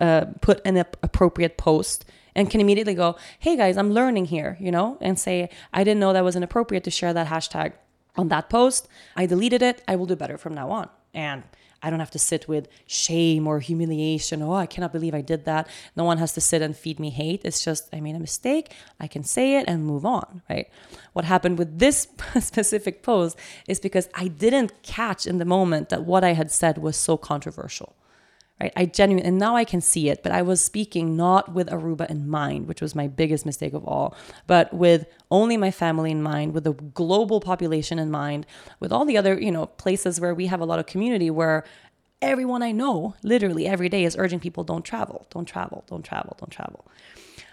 uh, 0.00 0.26
put 0.40 0.60
an 0.64 0.76
appropriate 0.76 1.56
post 1.56 2.04
and 2.34 2.50
can 2.50 2.60
immediately 2.60 2.94
go, 2.94 3.16
hey 3.38 3.56
guys, 3.56 3.76
I'm 3.76 3.92
learning 3.92 4.26
here, 4.26 4.56
you 4.60 4.72
know, 4.72 4.98
and 5.00 5.18
say, 5.18 5.50
I 5.72 5.84
didn't 5.84 6.00
know 6.00 6.12
that 6.12 6.24
was 6.24 6.36
inappropriate 6.36 6.84
to 6.84 6.90
share 6.90 7.12
that 7.12 7.28
hashtag 7.28 7.72
on 8.16 8.28
that 8.28 8.48
post. 8.48 8.88
I 9.16 9.26
deleted 9.26 9.62
it. 9.62 9.82
I 9.86 9.96
will 9.96 10.06
do 10.06 10.16
better 10.16 10.38
from 10.38 10.54
now 10.54 10.70
on. 10.70 10.88
And 11.12 11.44
I 11.82 11.90
don't 11.90 12.00
have 12.00 12.10
to 12.12 12.18
sit 12.18 12.48
with 12.48 12.68
shame 12.86 13.46
or 13.46 13.60
humiliation. 13.60 14.40
Oh, 14.40 14.54
I 14.54 14.66
cannot 14.66 14.92
believe 14.92 15.14
I 15.14 15.20
did 15.20 15.44
that. 15.44 15.68
No 15.94 16.04
one 16.04 16.16
has 16.16 16.32
to 16.32 16.40
sit 16.40 16.62
and 16.62 16.74
feed 16.74 16.98
me 16.98 17.10
hate. 17.10 17.42
It's 17.44 17.62
just, 17.62 17.88
I 17.92 18.00
made 18.00 18.16
a 18.16 18.20
mistake. 18.20 18.72
I 18.98 19.06
can 19.06 19.22
say 19.22 19.58
it 19.58 19.66
and 19.68 19.84
move 19.84 20.06
on, 20.06 20.42
right? 20.48 20.68
What 21.12 21.26
happened 21.26 21.58
with 21.58 21.78
this 21.78 22.08
specific 22.40 23.02
post 23.02 23.36
is 23.68 23.80
because 23.80 24.08
I 24.14 24.28
didn't 24.28 24.82
catch 24.82 25.26
in 25.26 25.36
the 25.36 25.44
moment 25.44 25.90
that 25.90 26.04
what 26.04 26.24
I 26.24 26.32
had 26.32 26.50
said 26.50 26.78
was 26.78 26.96
so 26.96 27.18
controversial 27.18 27.94
right? 28.64 28.72
I 28.76 28.86
genuinely, 28.86 29.28
and 29.28 29.38
now 29.38 29.56
I 29.56 29.64
can 29.64 29.80
see 29.80 30.08
it, 30.08 30.22
but 30.22 30.32
I 30.32 30.42
was 30.42 30.64
speaking 30.64 31.16
not 31.16 31.52
with 31.52 31.68
Aruba 31.68 32.08
in 32.08 32.28
mind, 32.28 32.66
which 32.66 32.80
was 32.80 32.94
my 32.94 33.06
biggest 33.06 33.44
mistake 33.44 33.74
of 33.74 33.84
all, 33.86 34.16
but 34.46 34.72
with 34.72 35.06
only 35.30 35.56
my 35.56 35.70
family 35.70 36.10
in 36.10 36.22
mind, 36.22 36.54
with 36.54 36.64
the 36.64 36.72
global 36.72 37.40
population 37.40 37.98
in 37.98 38.10
mind, 38.10 38.46
with 38.80 38.90
all 38.90 39.04
the 39.04 39.18
other, 39.18 39.38
you 39.38 39.52
know, 39.52 39.66
places 39.66 40.20
where 40.20 40.34
we 40.34 40.46
have 40.46 40.60
a 40.60 40.64
lot 40.64 40.78
of 40.78 40.86
community 40.86 41.30
where 41.30 41.64
everyone 42.22 42.62
I 42.62 42.72
know, 42.72 43.14
literally 43.22 43.66
every 43.66 43.90
day, 43.90 44.04
is 44.04 44.16
urging 44.18 44.40
people 44.40 44.64
don't 44.64 44.84
travel, 44.84 45.26
don't 45.30 45.46
travel, 45.46 45.84
don't 45.86 46.04
travel, 46.04 46.36
don't 46.40 46.50
travel. 46.50 46.86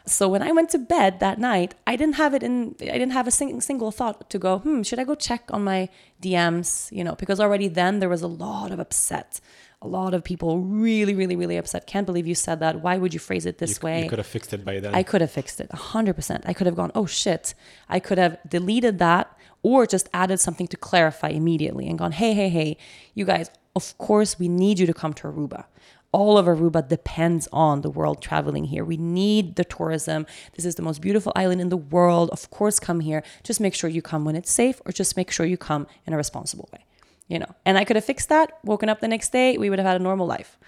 So 0.05 0.27
when 0.29 0.41
I 0.41 0.51
went 0.51 0.69
to 0.71 0.79
bed 0.79 1.19
that 1.19 1.39
night, 1.39 1.75
I 1.85 1.95
didn't 1.95 2.15
have 2.15 2.33
it 2.33 2.41
in. 2.41 2.75
I 2.81 2.97
didn't 3.01 3.11
have 3.11 3.27
a 3.27 3.31
sing- 3.31 3.61
single 3.61 3.91
thought 3.91 4.29
to 4.31 4.39
go. 4.39 4.59
Hmm, 4.59 4.81
should 4.81 4.97
I 4.97 5.03
go 5.03 5.13
check 5.13 5.43
on 5.51 5.63
my 5.63 5.89
DMs? 6.23 6.91
You 6.91 7.03
know, 7.03 7.15
because 7.15 7.39
already 7.39 7.67
then 7.67 7.99
there 7.99 8.09
was 8.09 8.23
a 8.23 8.27
lot 8.27 8.71
of 8.71 8.79
upset 8.79 9.39
a 9.81 9.87
lot 9.87 10.13
of 10.13 10.23
people 10.23 10.59
really, 10.59 11.15
really, 11.15 11.35
really 11.35 11.57
upset. 11.57 11.87
Can't 11.87 12.05
believe 12.05 12.27
you 12.27 12.35
said 12.35 12.59
that. 12.59 12.81
Why 12.81 12.97
would 12.97 13.13
you 13.13 13.19
phrase 13.19 13.47
it 13.47 13.57
this 13.57 13.79
you, 13.81 13.85
way? 13.87 14.03
You 14.03 14.09
could 14.09 14.19
have 14.19 14.27
fixed 14.27 14.53
it 14.53 14.63
by 14.63 14.79
then. 14.79 14.93
I 14.93 15.01
could 15.01 15.21
have 15.21 15.31
fixed 15.31 15.59
it 15.59 15.69
100%. 15.69 16.41
I 16.45 16.53
could 16.53 16.67
have 16.67 16.75
gone, 16.75 16.91
oh 16.93 17.07
shit. 17.07 17.55
I 17.89 17.99
could 17.99 18.19
have 18.19 18.37
deleted 18.47 18.99
that 18.99 19.35
or 19.63 19.87
just 19.87 20.07
added 20.13 20.39
something 20.39 20.67
to 20.67 20.77
clarify 20.77 21.29
immediately 21.29 21.87
and 21.87 21.97
gone, 21.97 22.11
hey, 22.11 22.33
hey, 22.33 22.49
hey, 22.49 22.77
you 23.15 23.25
guys, 23.25 23.49
of 23.75 23.97
course, 23.97 24.37
we 24.37 24.47
need 24.47 24.77
you 24.77 24.85
to 24.85 24.93
come 24.93 25.13
to 25.15 25.27
Aruba. 25.27 25.65
All 26.11 26.37
of 26.37 26.45
Aruba 26.45 26.87
depends 26.87 27.47
on 27.53 27.81
the 27.81 27.89
world 27.89 28.21
traveling 28.21 28.65
here. 28.65 28.83
We 28.83 28.97
need 28.97 29.55
the 29.55 29.63
tourism. 29.63 30.27
This 30.55 30.65
is 30.65 30.75
the 30.75 30.81
most 30.81 31.01
beautiful 31.01 31.31
island 31.35 31.61
in 31.61 31.69
the 31.69 31.77
world. 31.77 32.29
Of 32.31 32.51
course, 32.51 32.79
come 32.79 32.99
here. 32.99 33.23
Just 33.43 33.61
make 33.61 33.73
sure 33.73 33.89
you 33.89 34.01
come 34.01 34.25
when 34.25 34.35
it's 34.35 34.51
safe 34.51 34.81
or 34.85 34.91
just 34.91 35.15
make 35.15 35.31
sure 35.31 35.45
you 35.45 35.57
come 35.57 35.87
in 36.05 36.13
a 36.13 36.17
responsible 36.17 36.69
way 36.73 36.85
you 37.31 37.39
know, 37.39 37.55
and 37.65 37.77
I 37.77 37.85
could 37.85 37.95
have 37.95 38.03
fixed 38.03 38.27
that, 38.27 38.59
woken 38.65 38.89
up 38.89 38.99
the 38.99 39.07
next 39.07 39.31
day, 39.31 39.57
we 39.57 39.69
would 39.69 39.79
have 39.79 39.85
had 39.85 39.95
a 39.95 40.03
normal 40.03 40.27
life. 40.27 40.59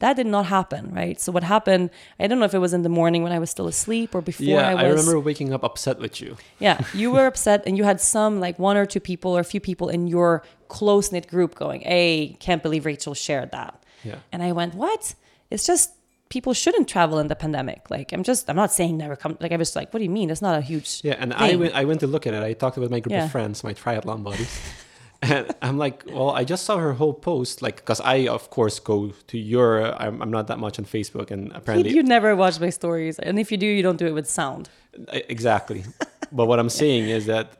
That 0.00 0.14
did 0.14 0.26
not 0.26 0.46
happen, 0.46 0.92
right? 0.92 1.20
So 1.20 1.30
what 1.30 1.44
happened? 1.44 1.90
I 2.18 2.26
don't 2.26 2.40
know 2.40 2.44
if 2.44 2.54
it 2.54 2.58
was 2.58 2.72
in 2.72 2.82
the 2.82 2.88
morning 2.88 3.22
when 3.22 3.32
I 3.32 3.38
was 3.38 3.50
still 3.50 3.68
asleep 3.68 4.14
or 4.16 4.20
before 4.20 4.46
yeah, 4.46 4.68
I 4.68 4.74
was. 4.74 4.84
I 4.84 4.88
remember 4.88 5.20
waking 5.20 5.52
up 5.52 5.62
upset 5.62 5.98
with 6.00 6.20
you. 6.20 6.36
Yeah, 6.58 6.80
you 6.92 7.12
were 7.12 7.26
upset, 7.32 7.62
and 7.66 7.76
you 7.78 7.84
had 7.84 8.00
some 8.00 8.40
like 8.40 8.58
one 8.58 8.76
or 8.76 8.86
two 8.86 9.00
people 9.00 9.36
or 9.36 9.40
a 9.40 9.44
few 9.44 9.60
people 9.60 9.88
in 9.88 10.08
your 10.08 10.42
close 10.68 11.10
knit 11.12 11.28
group 11.28 11.54
going, 11.54 11.80
"Hey, 11.82 12.36
can't 12.40 12.62
believe 12.62 12.84
Rachel 12.84 13.14
shared 13.14 13.50
that." 13.52 13.82
Yeah, 14.04 14.18
and 14.32 14.42
I 14.42 14.52
went, 14.52 14.74
"What? 14.74 15.14
It's 15.50 15.66
just 15.66 15.92
people 16.28 16.52
shouldn't 16.52 16.88
travel 16.88 17.18
in 17.18 17.26
the 17.26 17.36
pandemic. 17.36 17.90
Like 17.90 18.12
I'm 18.12 18.22
just 18.22 18.48
I'm 18.48 18.56
not 18.56 18.72
saying 18.72 18.96
never 18.96 19.16
come. 19.16 19.36
Like 19.40 19.52
I 19.52 19.56
was 19.56 19.74
like, 19.74 19.92
what 19.92 19.98
do 19.98 20.04
you 20.04 20.10
mean? 20.10 20.30
It's 20.30 20.42
not 20.42 20.58
a 20.58 20.62
huge 20.62 21.00
yeah. 21.02 21.16
And 21.18 21.32
thing. 21.32 21.52
I 21.52 21.56
went 21.56 21.74
I 21.74 21.84
went 21.84 22.00
to 22.00 22.06
look 22.06 22.26
at 22.26 22.34
it. 22.34 22.42
I 22.42 22.52
talked 22.52 22.76
with 22.76 22.90
my 22.90 23.00
group 23.00 23.12
yeah. 23.12 23.24
of 23.24 23.32
friends, 23.32 23.64
my 23.64 23.74
triathlon 23.74 24.22
buddies. 24.22 24.60
and 25.22 25.54
I'm 25.62 25.78
like, 25.78 26.04
well, 26.06 26.30
I 26.30 26.44
just 26.44 26.64
saw 26.64 26.78
her 26.78 26.92
whole 26.92 27.14
post, 27.14 27.62
like, 27.62 27.76
because 27.76 28.00
I, 28.00 28.28
of 28.28 28.50
course, 28.50 28.78
go 28.78 29.12
to 29.26 29.38
your. 29.38 29.94
I'm, 30.00 30.22
I'm 30.22 30.30
not 30.30 30.46
that 30.46 30.58
much 30.58 30.78
on 30.78 30.84
Facebook, 30.84 31.30
and 31.30 31.52
apparently 31.52 31.92
you 31.92 32.02
never 32.02 32.36
watch 32.36 32.60
my 32.60 32.70
stories, 32.70 33.18
and 33.18 33.38
if 33.38 33.50
you 33.50 33.58
do, 33.58 33.66
you 33.66 33.82
don't 33.82 33.98
do 33.98 34.06
it 34.06 34.14
with 34.14 34.28
sound. 34.28 34.68
Exactly, 35.12 35.84
but 36.32 36.46
what 36.46 36.58
I'm 36.58 36.70
saying 36.70 37.08
is 37.08 37.26
that 37.26 37.58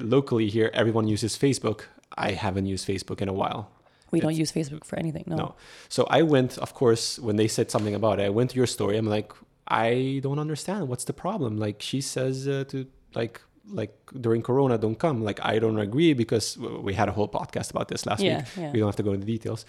locally 0.00 0.48
here, 0.48 0.70
everyone 0.74 1.08
uses 1.08 1.36
Facebook. 1.36 1.82
I 2.16 2.32
haven't 2.32 2.66
used 2.66 2.86
Facebook 2.86 3.20
in 3.20 3.28
a 3.28 3.32
while. 3.32 3.70
We 4.10 4.20
don't 4.20 4.34
use 4.34 4.50
Facebook 4.50 4.84
for 4.84 4.98
anything. 4.98 5.24
No. 5.26 5.36
No. 5.36 5.54
So 5.88 6.06
I 6.10 6.22
went, 6.22 6.58
of 6.58 6.74
course, 6.74 7.18
when 7.18 7.36
they 7.36 7.48
said 7.48 7.70
something 7.70 7.94
about 7.94 8.20
it, 8.20 8.24
I 8.24 8.30
went 8.30 8.50
to 8.50 8.56
your 8.56 8.66
story. 8.66 8.96
I'm 8.96 9.06
like, 9.06 9.32
I 9.68 10.20
don't 10.22 10.38
understand. 10.38 10.88
What's 10.88 11.04
the 11.04 11.12
problem? 11.12 11.58
Like 11.58 11.82
she 11.82 12.00
says 12.00 12.48
uh, 12.48 12.64
to 12.68 12.86
like 13.14 13.40
like 13.70 13.92
during 14.20 14.42
Corona, 14.42 14.78
don't 14.78 14.98
come. 14.98 15.22
Like 15.22 15.40
I 15.42 15.58
don't 15.58 15.78
agree 15.78 16.12
because 16.14 16.56
we 16.58 16.94
had 16.94 17.08
a 17.08 17.12
whole 17.12 17.28
podcast 17.28 17.70
about 17.70 17.88
this 17.88 18.06
last 18.06 18.20
Yeah, 18.22 18.38
week. 18.38 18.46
yeah. 18.56 18.72
We 18.72 18.78
don't 18.78 18.88
have 18.88 18.96
to 18.96 19.02
go 19.02 19.12
into 19.12 19.26
details, 19.26 19.64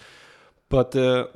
but 0.68 0.94
uh, 0.96 1.26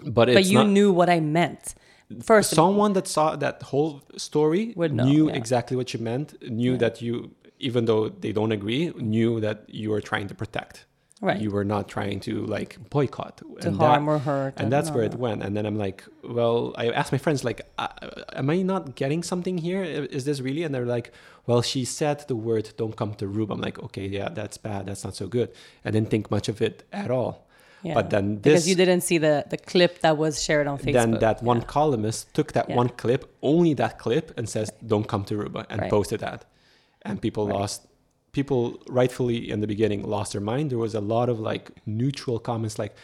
but 0.00 0.26
but 0.32 0.44
you 0.44 0.58
not, 0.58 0.68
knew 0.68 0.92
what 0.92 1.08
I 1.08 1.20
meant. 1.20 1.74
First, 2.22 2.50
someone 2.50 2.92
that 2.92 3.08
saw 3.08 3.34
that 3.36 3.62
whole 3.62 4.02
story 4.16 4.72
Would 4.76 4.92
know, 4.94 5.04
knew 5.04 5.28
yeah. 5.28 5.34
exactly 5.36 5.76
what 5.76 5.92
you 5.92 5.98
meant. 6.00 6.40
Knew 6.48 6.76
that 6.76 7.02
you, 7.02 7.32
even 7.58 7.86
though 7.86 8.08
they 8.08 8.30
don't 8.32 8.52
agree, 8.52 8.92
knew 8.96 9.40
that 9.40 9.64
you 9.68 9.90
were 9.90 10.00
trying 10.00 10.28
to 10.28 10.34
protect. 10.34 10.86
Right. 11.22 11.40
You 11.40 11.50
were 11.50 11.64
not 11.64 11.88
trying 11.88 12.20
to 12.20 12.44
like 12.44 12.76
boycott 12.90 13.38
to 13.38 13.56
and 13.66 13.76
harm 13.78 14.04
that- 14.04 14.12
or 14.12 14.18
hurt. 14.18 14.54
and 14.60 14.70
that's 14.70 14.90
where 14.90 15.02
it 15.02 15.14
went 15.14 15.42
and 15.42 15.56
then 15.56 15.64
i'm 15.64 15.78
like 15.78 16.04
well 16.22 16.74
i 16.76 16.90
asked 16.90 17.10
my 17.10 17.16
friends 17.18 17.42
like 17.42 17.62
am 18.34 18.50
i 18.50 18.60
not 18.60 18.82
getting 18.96 19.22
something 19.22 19.56
here 19.56 19.82
is 20.16 20.24
this 20.26 20.40
really 20.40 20.62
and 20.62 20.74
they're 20.74 20.84
like 20.98 21.10
well 21.46 21.62
she 21.62 21.86
said 21.86 22.18
the 22.28 22.36
word 22.36 22.70
don't 22.76 22.96
come 22.96 23.14
to 23.14 23.24
Aruba. 23.26 23.52
i'm 23.54 23.62
like 23.62 23.78
okay 23.82 24.06
yeah 24.06 24.28
that's 24.28 24.58
bad 24.58 24.84
that's 24.86 25.04
not 25.04 25.14
so 25.16 25.26
good 25.26 25.48
i 25.86 25.90
didn't 25.90 26.10
think 26.10 26.30
much 26.30 26.48
of 26.50 26.60
it 26.60 26.76
at 26.92 27.10
all 27.10 27.32
Yeah. 27.82 27.94
but 27.98 28.10
then 28.10 28.36
because 28.36 28.68
you 28.68 28.76
didn't 28.82 29.02
see 29.08 29.18
the 29.26 29.34
the 29.52 29.56
clip 29.72 29.92
that 30.04 30.14
was 30.24 30.34
shared 30.46 30.66
on 30.72 30.76
Facebook. 30.78 30.92
then 31.00 31.10
that 31.26 31.42
one 31.52 31.60
columnist 31.76 32.20
took 32.36 32.48
that 32.56 32.66
Yeah. 32.68 32.76
one 32.82 32.90
clip 33.02 33.22
only 33.52 33.72
that 33.82 33.94
clip 34.04 34.26
and 34.38 34.44
says 34.54 34.66
don't 34.92 35.06
come 35.12 35.24
to 35.28 35.34
Aruba 35.38 35.62
and 35.70 35.78
Right. 35.80 35.90
posted 35.96 36.20
that 36.20 36.40
and 37.06 37.14
people 37.26 37.44
Right. 37.46 37.60
lost 37.60 37.80
people 38.36 38.78
rightfully 38.86 39.50
in 39.50 39.60
the 39.60 39.66
beginning 39.66 40.02
lost 40.02 40.32
their 40.32 40.42
mind. 40.42 40.68
There 40.70 40.78
was 40.78 40.94
a 40.94 41.00
lot 41.00 41.30
of 41.30 41.40
like 41.40 41.70
neutral 41.86 42.38
comments 42.38 42.78
like 42.78 42.94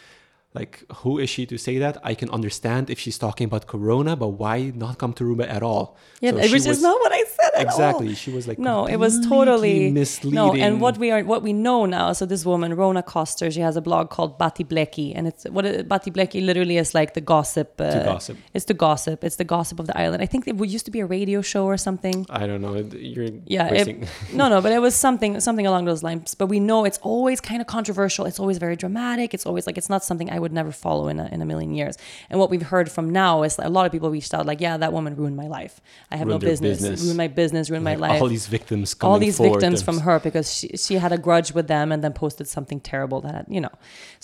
like 0.53 0.83
who 1.01 1.11
is 1.23 1.29
she 1.29 1.45
to 1.45 1.57
say 1.57 1.75
that 1.79 1.95
i 2.03 2.13
can 2.13 2.29
understand 2.29 2.89
if 2.89 2.97
she's 3.03 3.17
talking 3.17 3.45
about 3.45 3.63
corona 3.73 4.15
but 4.15 4.29
why 4.43 4.71
not 4.75 4.97
come 5.01 5.13
to 5.13 5.23
Aruba 5.23 5.45
at 5.57 5.63
all 5.63 5.85
yeah, 6.21 6.31
So 6.31 6.37
which 6.37 6.53
is 6.53 6.67
was- 6.67 6.81
not 6.81 6.97
what 7.03 7.11
I 7.11 7.23
said 7.37 7.51
at 7.55 7.65
all. 7.67 7.71
exactly 7.73 8.15
she 8.15 8.31
was 8.31 8.47
like 8.49 8.57
No, 8.69 8.85
it 8.85 8.95
was 9.05 9.13
totally 9.27 9.91
misleading 9.91 10.35
No, 10.35 10.53
and 10.65 10.79
what 10.85 10.95
we 10.97 11.07
are, 11.13 11.21
what 11.33 11.41
we 11.47 11.51
know 11.65 11.85
now. 11.85 12.07
So 12.13 12.25
this 12.25 12.43
woman, 12.51 12.69
Rona 12.81 13.03
coster 13.03 13.47
she 13.55 13.59
has 13.67 13.75
a 13.75 13.81
blog 13.81 14.09
called 14.15 14.31
Bati 14.41 14.63
Bleki, 14.71 15.07
and 15.15 15.23
it's 15.29 15.43
what 15.55 15.65
it- 15.65 15.87
Bati 15.93 16.09
Bleki 16.15 16.39
literally 16.49 16.77
is 16.83 16.89
like 16.99 17.13
the 17.13 17.25
gossip. 17.33 17.69
Uh, 17.79 17.91
To 17.91 18.03
gossip. 18.13 18.37
It's 18.55 18.65
the 18.71 18.73
gossip. 18.85 19.17
It's 19.27 19.35
the 19.43 19.43
gossip 19.55 19.77
of 19.81 19.85
the 19.87 19.95
island. 20.05 20.19
I 20.23 20.27
think 20.31 20.47
it 20.47 20.55
would- 20.57 20.71
used 20.77 20.85
to 20.85 20.91
be 20.97 21.01
a 21.07 21.09
radio 21.17 21.39
show 21.51 21.65
or 21.73 21.77
something. 21.87 22.17
i 22.41 22.43
don't 22.47 22.61
know 22.65 22.73
you're 23.13 23.27
Yeah, 23.57 23.67
it- 23.79 24.07
no, 24.39 24.45
no, 24.53 24.57
but 24.65 24.71
it 24.77 24.81
was 24.87 24.95
something 25.05 25.31
something 25.47 25.67
along 25.71 25.83
those 25.91 26.01
lines. 26.07 26.29
But 26.39 26.47
we 26.55 26.59
know 26.69 26.79
it's 26.89 26.99
always 27.11 27.39
kind 27.49 27.59
of 27.63 27.67
controversial. 27.77 28.23
It's 28.29 28.39
always 28.43 28.57
very 28.65 28.77
dramatic. 28.83 29.27
It's 29.35 29.45
always 29.49 29.65
like 29.67 29.77
it's 29.81 29.91
not 29.95 30.01
something 30.09 30.29
I 30.37 30.39
would 30.43 30.53
never 30.59 30.71
follow 30.85 31.05
in 31.13 31.17
a, 31.19 31.27
in 31.35 31.39
a 31.41 31.47
million 31.51 31.71
years. 31.79 31.95
And 32.29 32.35
what 32.41 32.49
we've 32.53 32.67
heard 32.75 32.87
from 32.95 33.05
now 33.23 33.33
is 33.47 33.53
a 33.57 33.69
lot 33.77 33.85
of 33.87 33.91
people 33.95 34.09
reached 34.17 34.33
out 34.35 34.43
like, 34.51 34.61
yeah, 34.65 34.75
that 34.83 34.91
woman 34.97 35.11
ruined 35.21 35.37
my 35.43 35.47
life. 35.59 35.75
I 36.11 36.15
have 36.19 36.27
Ruined 36.27 36.43
no 36.43 36.49
business. 36.51 36.77
business. 36.79 37.01
Ruined 37.03 37.17
my 37.25 37.29
business. 37.41 37.63
Ruined 37.71 37.85
my 37.91 37.97
life. 38.07 38.21
all 38.21 38.27
these 38.37 38.47
victims 38.57 38.87
coming 38.93 39.11
all 39.11 39.19
these 39.27 39.39
victims 39.49 39.79
and- 39.79 39.85
from 39.87 39.97
her 40.07 40.17
because 40.27 40.47
she, 40.57 40.67
she 40.85 40.95
had 41.05 41.11
a 41.11 41.17
grudge 41.25 41.49
with 41.57 41.67
them 41.75 41.87
and 41.93 41.99
then 42.03 42.13
posted 42.23 42.47
something 42.55 42.79
terrible 42.91 43.19
that 43.29 43.43
you 43.55 43.61
know 43.65 43.73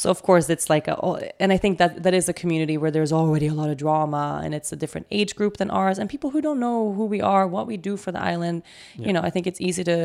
so 0.02 0.06
of 0.16 0.20
course 0.30 0.46
it's 0.56 0.68
like 0.76 0.86
a 0.94 0.96
oh, 1.08 1.16
and 1.40 1.50
i 1.56 1.58
think 1.64 1.74
that 1.82 1.92
that 2.06 2.14
is 2.20 2.26
a 2.34 2.36
community 2.42 2.76
where 2.82 2.92
there's 2.96 3.14
already 3.22 3.48
a 3.48 3.54
lot 3.62 3.70
of 3.74 3.78
drama 3.86 4.26
and 4.44 4.52
it's 4.58 4.72
a 4.72 4.76
different 4.84 5.06
age 5.20 5.32
group 5.40 5.54
than 5.62 5.70
ours 5.82 5.98
and 6.00 6.06
people 6.16 6.30
who 6.34 6.42
don't 6.48 6.60
know 6.66 6.80
who 6.98 7.06
we 7.16 7.22
are 7.34 7.44
what 7.56 7.66
we 7.72 7.76
do 7.90 7.94
for 8.04 8.12
the 8.16 8.22
island 8.34 8.58
you 9.08 9.14
know 9.16 9.22
i 9.22 9.30
think 9.34 9.44
it's 9.52 9.62
easy 9.70 9.84
to 9.92 9.98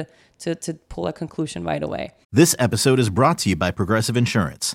to 0.43 0.55
to 0.67 0.71
pull 0.93 1.05
a 1.07 1.13
conclusion 1.23 1.61
right 1.73 1.83
away 1.89 2.05
This 2.33 2.53
episode 2.67 2.99
is 3.05 3.09
brought 3.19 3.39
to 3.43 3.47
you 3.51 3.57
by 3.65 3.71
Progressive 3.81 4.17
Insurance. 4.25 4.75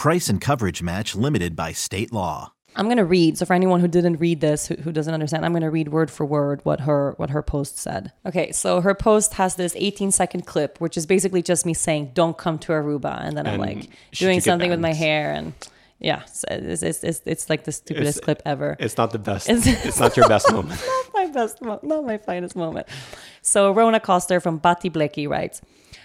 Price 0.00 0.30
and 0.30 0.40
coverage 0.40 0.82
match 0.82 1.14
limited 1.14 1.54
by 1.54 1.72
state 1.72 2.10
law. 2.10 2.52
i'm 2.74 2.86
going 2.86 2.96
to 2.96 3.04
read 3.04 3.36
so 3.36 3.44
for 3.44 3.52
anyone 3.52 3.80
who 3.80 3.88
didn't 3.88 4.16
read 4.16 4.40
this 4.40 4.66
who, 4.68 4.74
who 4.76 4.92
doesn't 4.92 5.12
understand 5.12 5.44
i'm 5.44 5.52
going 5.52 5.60
to 5.60 5.68
read 5.68 5.88
word 5.88 6.10
for 6.10 6.24
word 6.24 6.60
what 6.64 6.80
her 6.88 7.12
what 7.18 7.28
her 7.28 7.42
post 7.42 7.76
said. 7.76 8.10
Okay 8.24 8.50
so 8.50 8.80
her 8.80 8.94
post 8.94 9.34
has 9.34 9.56
this 9.56 9.74
18 9.76 10.10
second 10.10 10.46
clip 10.46 10.80
which 10.80 10.96
is 10.96 11.04
basically 11.04 11.42
just 11.42 11.66
me 11.66 11.74
saying 11.74 12.12
don't 12.14 12.38
come 12.38 12.58
to 12.60 12.72
aruba 12.72 13.14
and 13.20 13.36
then 13.36 13.46
i'm 13.46 13.60
like 13.60 13.90
doing 14.12 14.40
something 14.40 14.70
with 14.70 14.80
my 14.80 14.94
hair 14.94 15.34
and 15.34 15.52
yeah 15.98 16.22
it's, 16.48 16.82
it's, 16.82 17.02
it's, 17.02 17.20
it's 17.26 17.50
like 17.50 17.64
the 17.64 17.72
stupidest 17.72 18.16
It's- 18.20 18.24
clip 18.24 18.40
ever. 18.46 18.76
it's 18.80 18.96
not 18.96 19.10
the 19.10 19.18
best. 19.18 19.50
It's- 19.50 19.66
it's 19.88 20.00
not 20.00 20.16
your 20.16 20.28
best 20.28 20.50
moment. 20.50 20.80
not 20.80 21.06
my 21.12 21.26
best 21.26 21.60
mo- 21.60 21.80
not 21.82 22.06
my 22.06 22.16
finest 22.16 22.56
moment. 22.56 22.86
So 23.42 23.70
rona 23.70 24.00
coster 24.00 24.40
from 24.40 24.56
bati 24.56 24.88
bleki 24.88 25.28
writes 25.28 25.60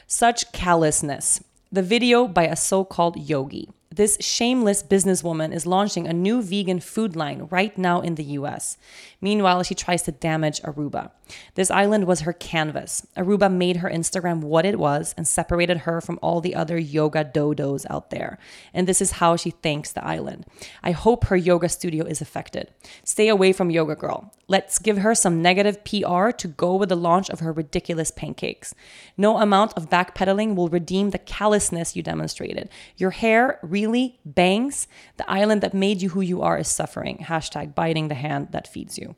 such 0.06 0.52
callousness. 0.52 1.42
The 1.72 1.82
video 1.82 2.28
by 2.28 2.46
a 2.48 2.56
so-called 2.56 3.16
yogi 3.18 3.70
this 3.96 4.18
shameless 4.20 4.84
businesswoman 4.84 5.54
is 5.54 5.66
launching 5.66 6.06
a 6.06 6.14
new 6.14 6.42
vegan 6.42 6.80
food 6.82 7.16
line 7.16 7.48
right 7.50 7.78
now 7.78 8.02
in 8.02 8.16
the 8.16 8.24
US. 8.40 8.78
Meanwhile, 9.22 9.64
she 9.64 9.74
tries 9.74 10.02
to 10.04 10.12
damage 10.12 10.62
Aruba. 10.62 11.12
This 11.56 11.72
island 11.72 12.06
was 12.06 12.22
her 12.22 12.34
canvas. 12.34 13.08
Aruba 13.18 13.52
made 13.52 13.78
her 13.78 13.90
Instagram 13.90 14.42
what 14.42 14.66
it 14.66 14.78
was 14.78 15.16
and 15.18 15.28
separated 15.28 15.80
her 15.80 16.02
from 16.02 16.20
all 16.22 16.42
the 16.42 16.56
other 16.56 16.78
yoga 16.78 17.24
dodos 17.24 17.86
out 17.90 18.10
there. 18.10 18.38
And 18.74 18.88
this 18.88 19.02
is 19.02 19.14
how 19.14 19.36
she 19.36 19.52
thanks 19.52 19.92
the 19.92 20.06
island. 20.06 20.46
I 20.84 20.92
hope 20.92 21.26
her 21.26 21.38
yoga 21.38 21.70
studio 21.70 22.06
is 22.06 22.22
affected. 22.22 22.72
Stay 23.04 23.30
away 23.30 23.54
from 23.54 23.72
Yoga 23.72 23.96
Girl. 23.96 24.32
Let's 24.48 24.78
give 24.78 25.00
her 25.00 25.16
some 25.16 25.42
negative 25.42 25.84
PR 25.84 26.30
to 26.30 26.48
go 26.48 26.76
with 26.76 26.90
the 26.90 26.96
launch 26.96 27.32
of 27.32 27.40
her 27.40 27.52
ridiculous 27.52 28.12
pancakes. 28.12 28.76
No 29.18 29.40
amount 29.40 29.74
of 29.74 29.90
backpedaling 29.90 30.56
will 30.56 30.70
redeem 30.70 31.10
the 31.10 31.18
callousness 31.18 31.96
you 31.96 32.04
demonstrated. 32.04 32.70
Your 32.98 33.10
hair 33.10 33.58
really 33.64 33.85
bangs. 34.26 34.88
The 35.18 35.30
island 35.30 35.62
that 35.62 35.74
made 35.74 36.02
you 36.02 36.10
who 36.10 36.22
you 36.22 36.42
are 36.42 36.58
is 36.58 36.68
suffering. 36.68 37.26
Hashtag 37.28 37.76
biting 37.76 38.08
the 38.08 38.16
hand 38.16 38.50
that 38.52 38.68
feeds 38.68 38.98
you. 38.98 39.16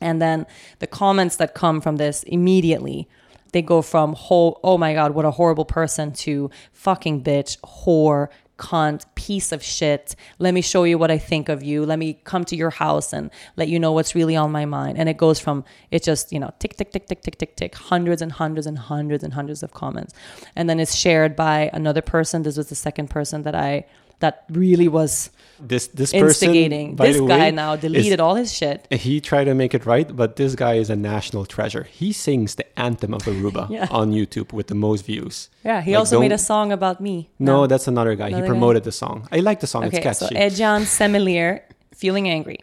And 0.00 0.20
then 0.20 0.46
the 0.78 0.86
comments 0.86 1.36
that 1.36 1.54
come 1.54 1.80
from 1.80 1.96
this 1.96 2.22
immediately, 2.24 3.08
they 3.52 3.62
go 3.62 3.80
from 3.82 4.12
whole, 4.14 4.60
oh 4.62 4.76
my 4.76 4.92
God, 4.92 5.12
what 5.12 5.24
a 5.24 5.30
horrible 5.30 5.64
person 5.64 6.12
to 6.12 6.50
fucking 6.72 7.24
bitch, 7.24 7.58
whore, 7.60 8.28
cunt, 8.58 9.04
piece 9.14 9.52
of 9.52 9.62
shit. 9.62 10.16
Let 10.38 10.54
me 10.54 10.60
show 10.60 10.84
you 10.84 10.98
what 10.98 11.10
I 11.10 11.18
think 11.18 11.48
of 11.48 11.62
you. 11.62 11.84
Let 11.84 11.98
me 11.98 12.14
come 12.24 12.44
to 12.46 12.56
your 12.56 12.70
house 12.70 13.12
and 13.12 13.30
let 13.56 13.68
you 13.68 13.78
know 13.78 13.92
what's 13.92 14.14
really 14.14 14.36
on 14.36 14.50
my 14.52 14.64
mind. 14.64 14.98
And 14.98 15.08
it 15.08 15.16
goes 15.16 15.38
from, 15.38 15.64
it 15.90 16.02
just, 16.02 16.32
you 16.32 16.40
know, 16.40 16.52
tick, 16.58 16.76
tick, 16.76 16.92
tick, 16.92 17.06
tick, 17.06 17.22
tick, 17.22 17.38
tick, 17.38 17.56
tick, 17.56 17.74
hundreds 17.74 18.22
and 18.22 18.32
hundreds 18.32 18.66
and 18.66 18.78
hundreds 18.78 19.22
and 19.22 19.34
hundreds 19.34 19.62
of 19.62 19.72
comments. 19.74 20.14
And 20.54 20.68
then 20.70 20.80
it's 20.80 20.94
shared 20.94 21.36
by 21.36 21.70
another 21.72 22.02
person. 22.02 22.42
This 22.42 22.56
was 22.56 22.68
the 22.68 22.74
second 22.74 23.10
person 23.10 23.42
that 23.42 23.54
I, 23.54 23.86
that 24.20 24.44
really 24.50 24.88
was 24.88 25.30
this 25.60 25.86
this 25.88 26.12
person 26.12 26.28
instigating. 26.50 26.96
by 26.96 27.06
This 27.06 27.20
guy 27.20 27.38
way, 27.48 27.50
now 27.50 27.72
is- 27.74 27.80
deleted 27.80 28.20
all 28.20 28.34
his 28.34 28.52
shit. 28.52 28.86
he 28.90 29.20
tried 29.20 29.44
to 29.44 29.54
make 29.54 29.72
it 29.74 29.86
right, 29.86 30.08
but 30.14 30.36
this 30.36 30.54
guy 30.54 30.74
is 30.74 30.90
a 30.90 30.96
national 30.96 31.46
treasure. 31.46 31.84
He 31.84 32.12
sings 32.12 32.54
the 32.56 32.66
anthem 32.78 33.14
of 33.14 33.22
Aruba 33.22 33.68
Yeah. 33.76 33.88
on 33.90 34.12
YouTube 34.12 34.52
with 34.52 34.66
the 34.66 34.74
most 34.74 35.06
views. 35.06 35.48
Yeah, 35.64 35.80
he 35.80 35.92
Like, 35.92 36.00
also 36.00 36.20
made 36.20 36.32
a 36.32 36.38
song 36.38 36.72
about 36.72 37.00
me. 37.00 37.28
No, 37.38 37.66
that's 37.66 37.88
another 37.88 38.14
guy. 38.16 38.28
Another 38.28 38.42
he 38.44 38.48
guy? 38.48 38.52
promoted 38.54 38.84
the 38.84 38.92
song. 38.92 39.28
I 39.32 39.38
like 39.40 39.60
the 39.60 39.66
song. 39.66 39.84
Okay, 39.84 39.98
it's 39.98 40.18
catchy. 40.20 40.34
so. 40.34 40.40
Ejan 40.46 40.82
Semelier, 40.84 41.60
feeling 41.94 42.28
angry. 42.28 42.58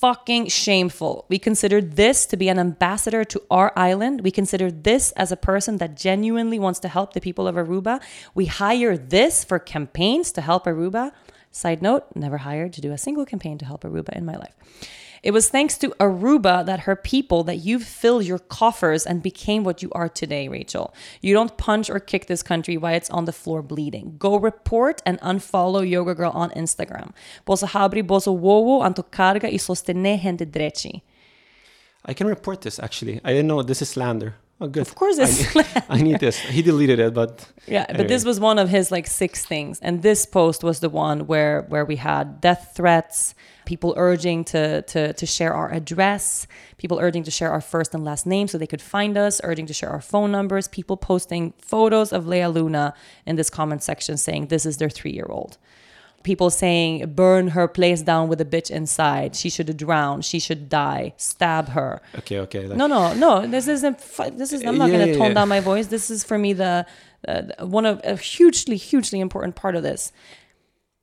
Fucking 0.00 0.46
shameful. 0.46 1.26
We 1.28 1.38
consider 1.38 1.82
this 1.82 2.24
to 2.24 2.38
be 2.38 2.48
an 2.48 2.58
ambassador 2.58 3.22
to 3.24 3.42
our 3.50 3.70
island. 3.76 4.22
We 4.22 4.30
consider 4.30 4.70
this 4.70 5.12
as 5.12 5.30
a 5.30 5.36
person 5.36 5.76
that 5.76 5.94
genuinely 5.94 6.58
wants 6.58 6.80
to 6.80 6.88
help 6.88 7.12
the 7.12 7.20
people 7.20 7.46
of 7.46 7.54
Aruba. 7.56 8.00
We 8.34 8.46
hire 8.46 8.96
this 8.96 9.44
for 9.44 9.58
campaigns 9.58 10.32
to 10.32 10.40
help 10.40 10.64
Aruba. 10.64 11.12
Side 11.50 11.82
note, 11.82 12.06
never 12.14 12.38
hired 12.38 12.72
to 12.74 12.80
do 12.80 12.92
a 12.92 12.96
single 12.96 13.26
campaign 13.26 13.58
to 13.58 13.66
help 13.66 13.82
Aruba 13.82 14.16
in 14.16 14.24
my 14.24 14.36
life. 14.36 14.54
It 15.22 15.32
was 15.32 15.48
thanks 15.50 15.76
to 15.78 15.90
Aruba 16.00 16.64
that 16.64 16.80
her 16.80 16.96
people 16.96 17.44
that 17.44 17.56
you've 17.56 17.82
filled 17.84 18.24
your 18.24 18.38
coffers 18.38 19.04
and 19.04 19.22
became 19.22 19.64
what 19.64 19.82
you 19.82 19.90
are 19.92 20.08
today, 20.08 20.48
Rachel. 20.48 20.94
You 21.20 21.34
don't 21.34 21.56
punch 21.58 21.90
or 21.90 22.00
kick 22.00 22.26
this 22.26 22.42
country 22.42 22.76
while 22.76 22.94
it's 22.94 23.10
on 23.10 23.26
the 23.26 23.32
floor 23.32 23.62
bleeding. 23.62 24.16
Go 24.18 24.36
report 24.36 25.02
and 25.04 25.20
unfollow 25.20 25.88
Yoga 25.88 26.14
Girl 26.14 26.30
on 26.34 26.50
Instagram. 26.50 27.12
Boso 27.46 27.66
wowo 28.38 28.82
anto 28.82 29.02
carga 29.02 29.48
e 29.52 29.58
sostener 29.58 30.18
gente. 30.20 31.02
I 32.06 32.14
can 32.14 32.26
report 32.26 32.62
this 32.62 32.78
actually. 32.78 33.20
I 33.24 33.32
didn't 33.32 33.48
know 33.48 33.62
this 33.62 33.82
is 33.82 33.90
slander. 33.90 34.36
Oh, 34.62 34.68
good. 34.68 34.82
Of 34.82 34.94
course, 34.94 35.18
I 35.18 35.24
need, 35.24 35.66
I 35.88 36.02
need 36.02 36.20
this. 36.20 36.38
He 36.38 36.60
deleted 36.60 36.98
it, 36.98 37.14
but 37.14 37.48
yeah. 37.66 37.86
But 37.96 38.08
this 38.08 38.24
was 38.24 38.38
one 38.38 38.58
of 38.58 38.68
his 38.68 38.90
like 38.90 39.06
six 39.06 39.46
things, 39.46 39.80
and 39.80 40.02
this 40.02 40.26
post 40.26 40.62
was 40.62 40.80
the 40.80 40.90
one 40.90 41.26
where 41.26 41.62
where 41.68 41.84
we 41.86 41.96
had 41.96 42.40
death 42.42 42.72
threats, 42.76 43.34
people 43.64 43.94
urging 43.96 44.44
to 44.44 44.82
to 44.82 45.14
to 45.14 45.26
share 45.26 45.54
our 45.54 45.72
address, 45.72 46.46
people 46.76 46.98
urging 47.00 47.22
to 47.22 47.30
share 47.30 47.50
our 47.50 47.62
first 47.62 47.94
and 47.94 48.04
last 48.04 48.26
name 48.26 48.48
so 48.48 48.58
they 48.58 48.66
could 48.66 48.82
find 48.82 49.16
us, 49.16 49.40
urging 49.44 49.64
to 49.66 49.72
share 49.72 49.88
our 49.88 50.02
phone 50.02 50.30
numbers, 50.30 50.68
people 50.68 50.98
posting 50.98 51.54
photos 51.58 52.12
of 52.12 52.26
Lea 52.26 52.46
Luna 52.46 52.92
in 53.24 53.36
this 53.36 53.48
comment 53.48 53.82
section 53.82 54.18
saying 54.18 54.48
this 54.48 54.66
is 54.66 54.76
their 54.76 54.90
three 54.90 55.12
year 55.12 55.26
old. 55.30 55.56
People 56.22 56.50
saying, 56.50 57.14
burn 57.14 57.48
her 57.48 57.66
place 57.66 58.02
down 58.02 58.28
with 58.28 58.40
a 58.42 58.44
bitch 58.44 58.70
inside. 58.70 59.34
She 59.34 59.48
should 59.48 59.74
drown. 59.76 60.20
She 60.20 60.38
should 60.38 60.68
die. 60.68 61.14
Stab 61.16 61.70
her. 61.70 62.02
okay, 62.18 62.38
okay. 62.40 62.66
like- 62.66 62.76
No, 62.76 62.86
no, 62.86 63.14
no. 63.14 63.46
This 63.46 63.66
isn't. 63.68 63.98
This 64.36 64.52
is. 64.52 64.62
I'm 64.64 64.76
not 64.76 64.90
Yeah, 64.90 64.96
going 64.96 65.06
to 65.06 65.12
yeah, 65.12 65.18
tone 65.18 65.28
yeah. 65.28 65.34
down 65.34 65.48
my 65.48 65.60
voice. 65.60 65.86
This 65.86 66.10
is 66.10 66.22
for 66.22 66.36
me 66.38 66.52
the, 66.52 66.84
uh, 67.26 67.42
one 67.66 67.86
of 67.86 68.00
a 68.04 68.16
hugely, 68.16 68.76
hugely 68.76 69.18
important 69.20 69.56
part 69.56 69.74
of 69.76 69.82
this. 69.82 70.12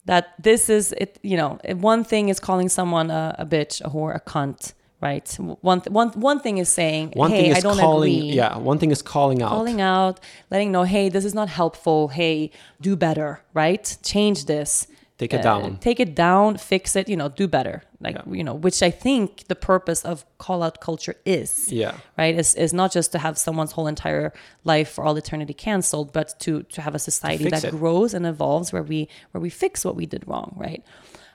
That 0.05 0.35
this 0.41 0.69
is 0.69 0.93
it. 0.93 1.19
You 1.23 1.35
know, 1.37 1.59
one 1.75 2.03
thing 2.03 2.29
is 2.29 2.39
calling 2.39 2.69
someone 2.69 3.11
a, 3.11 3.35
a 3.39 3.45
bitch, 3.45 3.81
a 3.81 3.89
whore, 3.89 4.15
a 4.15 4.19
cunt. 4.19 4.73
Right. 5.01 5.27
One 5.61 5.81
th- 5.81 5.91
one 5.91 6.09
one 6.11 6.39
thing 6.39 6.57
is 6.57 6.69
saying, 6.69 7.11
One 7.13 7.29
"Hey, 7.29 7.41
thing 7.41 7.51
is 7.51 7.57
I 7.57 7.59
don't 7.61 7.77
calling. 7.77 8.15
agree." 8.17 8.31
Yeah, 8.31 8.57
one 8.57 8.79
thing 8.79 8.89
is 8.91 9.01
calling 9.03 9.41
out. 9.43 9.49
calling 9.49 9.79
out, 9.79 10.19
letting 10.49 10.71
know, 10.71 10.83
hey, 10.83 11.09
this 11.09 11.23
is 11.25 11.35
not 11.35 11.49
helpful. 11.49 12.07
Hey, 12.07 12.49
do 12.81 12.95
better, 12.95 13.41
right? 13.53 13.95
Change 14.01 14.45
this. 14.45 14.87
Take 15.17 15.33
it 15.33 15.39
Uh, 15.39 15.43
down. 15.59 15.77
Take 15.77 15.99
it 15.99 16.13
down, 16.15 16.57
fix 16.57 16.95
it, 16.95 17.09
you 17.09 17.17
know, 17.17 17.27
do 17.29 17.47
better. 17.47 17.81
Like, 17.99 18.15
Yeah. 18.15 18.33
you 18.37 18.43
know, 18.43 18.53
which 18.53 18.83
I 18.83 18.91
think 18.91 19.47
the 19.47 19.55
purpose 19.55 20.05
of 20.05 20.25
call 20.37 20.61
out 20.61 20.79
culture 20.79 21.15
is. 21.25 21.71
Yeah. 21.71 21.93
Right? 22.19 22.35
Is 22.37 22.53
is 22.55 22.71
not 22.73 22.91
just 22.93 23.11
to 23.13 23.17
have 23.17 23.35
someone's 23.37 23.71
whole 23.71 23.87
entire 23.87 24.31
life 24.63 24.89
for 24.91 25.03
all 25.05 25.17
eternity 25.17 25.53
canceled, 25.55 26.13
but 26.13 26.27
to 26.41 26.51
to 26.75 26.81
have 26.81 26.93
a 26.95 26.99
society 26.99 27.49
that 27.49 27.63
it. 27.63 27.71
grows 27.71 28.13
and 28.13 28.25
evolves 28.27 28.71
where 28.71 28.83
we 28.83 29.07
where 29.31 29.41
we 29.41 29.49
fix 29.49 29.83
what 29.85 29.95
we 29.95 30.05
did 30.05 30.23
wrong, 30.27 30.53
right? 30.55 30.83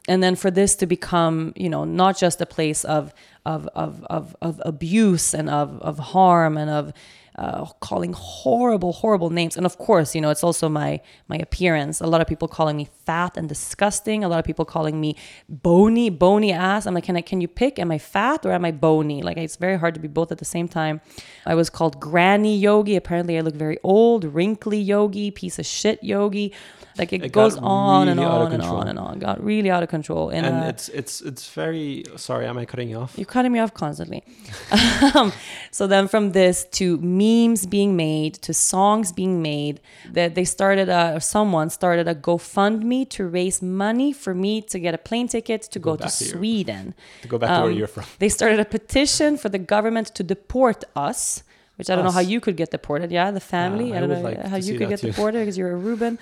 And 0.08 0.22
then 0.22 0.36
for 0.36 0.50
this 0.50 0.76
to 0.76 0.86
become, 0.86 1.52
you 1.56 1.68
know, 1.68 1.84
not 1.84 2.16
just 2.22 2.40
a 2.40 2.46
place 2.46 2.84
of 2.84 3.12
of 3.44 3.68
of 3.74 4.04
of, 4.10 4.36
of 4.40 4.60
abuse 4.64 5.34
and 5.38 5.48
of 5.50 5.68
of 5.82 5.98
harm 5.98 6.56
and 6.56 6.70
of 6.70 6.92
uh, 7.38 7.64
calling 7.80 8.12
horrible, 8.14 8.92
horrible 8.92 9.30
names. 9.30 9.56
And 9.56 9.64
of 9.64 9.78
course, 9.78 10.14
you 10.14 10.20
know, 10.20 10.30
it's 10.30 10.44
also 10.44 10.68
my 10.68 11.00
my 11.28 11.36
appearance. 11.36 12.00
A 12.04 12.06
lot 12.06 12.20
of 12.20 12.26
people 12.26 12.46
calling 12.48 12.76
me 12.76 12.88
fat 13.06 13.36
and 13.36 13.48
disgusting. 13.48 14.24
A 14.24 14.28
lot 14.28 14.38
of 14.38 14.44
people 14.44 14.64
calling 14.64 15.00
me 15.00 15.16
bony, 15.48 16.10
bony 16.10 16.52
ass. 16.52 16.86
I'm 16.86 16.94
like, 16.94 17.04
can 17.04 17.16
I 17.16 17.20
can 17.20 17.40
you 17.40 17.48
pick? 17.48 17.78
Am 17.78 17.90
I 17.90 17.98
fat 17.98 18.44
or 18.46 18.52
am 18.52 18.64
I 18.64 18.72
bony? 18.72 19.22
Like 19.22 19.36
it's 19.36 19.56
very 19.56 19.78
hard 19.78 19.94
to 19.94 20.00
be 20.00 20.08
both 20.08 20.32
at 20.32 20.38
the 20.38 20.44
same 20.44 20.68
time. 20.68 21.00
I 21.46 21.54
was 21.54 21.70
called 21.70 22.00
granny 22.00 22.56
yogi. 22.56 22.96
Apparently, 22.96 23.38
I 23.38 23.40
look 23.40 23.54
very 23.54 23.78
old, 23.82 24.24
wrinkly 24.24 24.80
yogi, 24.80 25.30
piece 25.30 25.58
of 25.58 25.66
shit 25.66 26.02
yogi. 26.02 26.52
Like 26.98 27.12
it, 27.12 27.24
It 27.24 27.32
goes 27.32 27.56
on 27.56 28.08
and 28.08 28.20
really 28.20 28.30
of 28.30 28.42
on 28.42 28.52
and 28.52 28.62
on 28.62 28.88
and 28.88 28.98
on. 28.98 29.18
Got 29.18 29.42
really 29.42 29.70
out 29.70 29.82
of 29.82 29.88
control. 29.88 30.28
And, 30.28 30.44
and 30.46 30.64
uh, 30.64 30.68
it's 30.68 30.88
it's 30.90 31.20
it's 31.22 31.48
very. 31.48 32.04
Sorry, 32.16 32.46
am 32.46 32.58
I 32.58 32.64
cutting 32.64 32.90
you 32.90 32.98
off? 32.98 33.14
you're 33.16 33.32
cutting 33.36 33.52
me 33.52 33.58
off 33.58 33.72
constantly. 33.72 34.22
um, 35.14 35.32
so 35.70 35.86
then 35.86 36.06
from 36.08 36.32
this 36.32 36.64
to 36.72 36.98
memes 36.98 37.66
being 37.66 37.96
made 37.96 38.34
to 38.46 38.52
songs 38.52 39.12
being 39.12 39.40
made, 39.40 39.80
that 40.10 40.34
they 40.34 40.44
started 40.44 40.88
a 40.88 41.20
someone 41.20 41.70
started 41.70 42.08
a 42.08 42.14
GoFundMe 42.14 42.91
to 43.16 43.22
raise 43.38 43.58
money 43.84 44.10
for 44.24 44.32
me 44.44 44.52
to 44.72 44.76
get 44.86 44.92
a 45.00 45.02
plane 45.08 45.28
ticket 45.34 45.60
to 45.74 45.78
go, 45.88 45.92
to 45.96 46.02
to. 46.04 46.10
Sweden. 46.30 46.84
To 47.22 47.28
go 47.32 47.36
back 47.42 47.48
to 47.56 47.60
where 47.62 47.72
Um, 47.72 47.78
you're 47.78 47.92
from. 47.96 48.04
They 48.22 48.30
started 48.38 48.58
a 48.66 48.68
petition 48.76 49.30
for 49.42 49.48
the 49.56 49.62
government 49.74 50.06
to 50.18 50.22
deport 50.34 50.80
us, 51.08 51.42
which 51.76 51.88
I 51.90 51.92
don't 51.96 52.04
know 52.08 52.16
how 52.20 52.26
you 52.32 52.38
could 52.44 52.56
get 52.62 52.70
deported. 52.78 53.08
Yeah, 53.18 53.28
the 53.40 53.46
family. 53.56 53.88
Uh, 53.90 53.94
I 53.94 53.96
I 53.96 54.00
don't 54.00 54.10
know 54.16 54.28
like 54.30 54.40
how 54.52 54.60
you 54.68 54.72
could 54.78 54.90
get 54.94 55.00
too. 55.00 55.08
deported 55.10 55.38
because 55.42 55.56
you're 55.60 55.74
Aruban. 55.78 56.14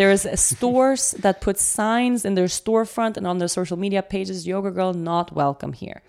There's 0.00 0.24
a 0.36 0.36
stores 0.50 1.02
that 1.24 1.34
put 1.46 1.56
signs 1.80 2.18
in 2.28 2.32
their 2.38 2.50
storefront 2.60 3.12
and 3.18 3.26
on 3.30 3.36
their 3.40 3.52
social 3.60 3.78
media 3.84 4.02
pages, 4.14 4.36
yoga 4.54 4.70
girl 4.78 4.92
not 5.10 5.26
welcome 5.42 5.72
here. 5.84 6.00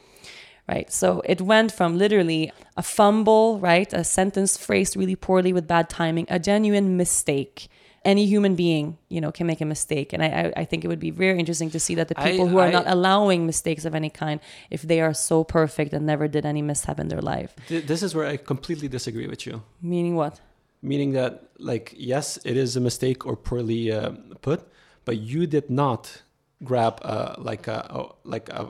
Right. 0.73 0.89
So 1.01 1.07
it 1.33 1.39
went 1.41 1.69
from 1.79 1.89
literally 2.03 2.43
a 2.75 2.81
fumble, 2.97 3.59
right? 3.71 3.91
A 3.93 4.03
sentence 4.03 4.51
phrased 4.65 4.93
really 5.01 5.15
poorly 5.27 5.53
with 5.53 5.65
bad 5.67 5.85
timing, 5.89 6.25
a 6.37 6.39
genuine 6.39 6.97
mistake. 6.97 7.57
Any 8.05 8.25
human 8.27 8.55
being, 8.55 8.97
you 9.09 9.19
know, 9.19 9.31
can 9.31 9.47
make 9.47 9.61
a 9.61 9.65
mistake. 9.65 10.13
And 10.13 10.21
I, 10.23 10.27
I, 10.41 10.61
I 10.61 10.65
think 10.65 10.85
it 10.85 10.87
would 10.87 10.99
be 10.99 11.09
very 11.11 11.39
interesting 11.39 11.71
to 11.71 11.79
see 11.79 11.95
that 11.95 12.07
the 12.07 12.19
I- 12.19 12.31
people 12.31 12.47
who 12.47 12.59
are 12.59 12.67
I- 12.67 12.71
not 12.79 12.85
allowing 12.87 13.45
mistakes 13.45 13.83
of 13.85 13.93
any 13.95 14.09
kind, 14.11 14.39
if 14.69 14.81
they 14.83 14.99
are 15.01 15.13
so 15.13 15.43
perfect 15.43 15.91
and 15.93 16.05
never 16.05 16.27
did 16.27 16.45
any 16.45 16.61
mishap 16.61 16.99
in 16.99 17.07
their 17.07 17.21
life. 17.21 17.55
Th- 17.67 17.85
This 17.91 18.01
is 18.03 18.13
where 18.15 18.27
I 18.33 18.37
completely 18.37 18.87
disagree 18.87 19.27
with 19.27 19.41
you. 19.47 19.61
Meaning 19.81 20.15
what? 20.15 20.39
Meaning 20.81 21.13
that, 21.13 21.31
like, 21.57 21.93
yes, 21.97 22.37
it 22.45 22.55
is 22.57 22.75
a 22.75 22.79
mistake 22.79 23.25
or 23.25 23.35
poorly 23.35 23.91
uh, 23.91 24.11
put, 24.41 24.59
but 25.05 25.15
you 25.17 25.47
did 25.47 25.67
not 25.69 26.21
grab 26.63 26.99
a 27.01 27.35
like 27.49 27.67
a, 27.67 27.79
a 27.89 27.99
like 28.23 28.47
a, 28.49 28.63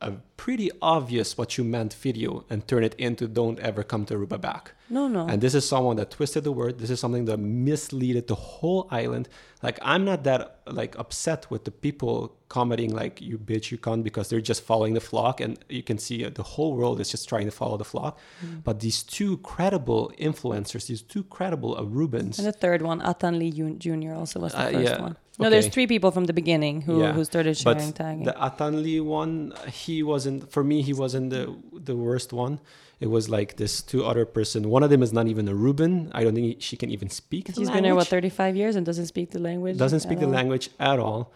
a 0.00 0.10
pretty 0.46 0.70
obvious 0.98 1.28
what 1.38 1.48
you 1.56 1.62
meant 1.76 1.92
video 2.08 2.30
and 2.50 2.58
turn 2.70 2.82
it 2.88 2.94
into 3.06 3.24
"Don't 3.40 3.58
ever 3.70 3.82
come 3.92 4.02
to 4.06 4.14
Aruba 4.16 4.38
back." 4.50 4.64
No, 4.96 5.02
no. 5.16 5.22
And 5.30 5.38
this 5.44 5.54
is 5.60 5.64
someone 5.74 5.96
that 6.00 6.10
twisted 6.16 6.42
the 6.48 6.52
word. 6.60 6.72
This 6.82 6.90
is 6.94 6.98
something 7.04 7.24
that 7.30 7.38
misleaded 7.68 8.26
the 8.26 8.34
whole 8.34 8.82
island. 9.02 9.24
Like 9.66 9.78
I'm 9.92 10.04
not 10.10 10.20
that 10.24 10.42
like 10.80 10.92
upset 11.04 11.40
with 11.52 11.62
the 11.68 11.70
people 11.86 12.14
commenting 12.56 12.92
like 13.02 13.14
you 13.30 13.36
bitch 13.50 13.66
you 13.72 13.78
cunt 13.86 14.02
because 14.08 14.26
they're 14.28 14.48
just 14.52 14.62
following 14.70 14.94
the 15.00 15.04
flock 15.10 15.40
and 15.44 15.52
you 15.78 15.82
can 15.90 15.98
see 16.06 16.18
uh, 16.26 16.30
the 16.40 16.46
whole 16.54 16.72
world 16.80 16.96
is 17.02 17.08
just 17.14 17.24
trying 17.32 17.46
to 17.52 17.54
follow 17.62 17.76
the 17.84 17.88
flock. 17.94 18.12
Mm. 18.44 18.64
But 18.66 18.74
these 18.86 18.98
two 19.16 19.32
credible 19.52 20.02
influencers, 20.28 20.82
these 20.92 21.02
two 21.14 21.22
credible 21.36 21.72
Arubans, 21.82 22.34
And 22.38 22.46
the 22.52 22.58
third 22.64 22.80
one, 22.90 22.98
Atan 23.10 23.34
Lee 23.40 23.52
Jr. 23.84 24.12
also 24.20 24.36
was 24.44 24.52
the 24.52 24.58
Uh, 24.66 24.70
first 24.72 24.90
yeah. 24.90 25.00
one. 25.08 25.16
No, 25.38 25.48
there's 25.52 25.68
three 25.76 25.86
people 25.94 26.10
from 26.16 26.26
the 26.30 26.36
beginning 26.42 26.76
who, 26.86 26.94
Yeah. 27.00 27.12
who 27.16 27.24
started 27.24 27.56
but 27.64 27.78
sharing 27.78 27.92
tagging. 28.00 28.24
the 28.30 28.36
Atan 28.48 28.74
Lee 28.84 29.00
one, 29.22 29.34
he 29.82 29.96
wasn't 30.32 30.52
for 30.52 30.64
me. 30.64 30.82
He 30.82 30.92
wasn't 30.92 31.30
the 31.30 31.54
the 31.84 31.96
worst 31.96 32.32
one. 32.32 32.58
It 33.00 33.10
was 33.10 33.28
like 33.28 33.56
this 33.56 33.82
two 33.82 34.04
other 34.04 34.24
person. 34.24 34.68
One 34.70 34.82
of 34.84 34.90
them 34.90 35.02
is 35.02 35.12
not 35.12 35.26
even 35.26 35.46
Aruban. 35.48 36.10
I 36.14 36.22
don't 36.24 36.34
think 36.34 36.62
she 36.62 36.76
can 36.76 36.90
even 36.90 37.10
speak. 37.10 37.46
the 37.46 37.52
She's 37.52 37.70
been 37.70 37.82
there, 37.82 37.96
what, 37.96 38.06
35 38.06 38.54
years 38.56 38.76
and 38.76 38.86
doesn't 38.86 39.06
speak 39.06 39.30
the 39.30 39.40
language? 39.40 39.76
doesn't 39.76 40.00
speak 40.00 40.20
the 40.20 40.26
all? 40.26 40.32
language 40.32 40.70
at 40.78 40.98
all. 41.00 41.32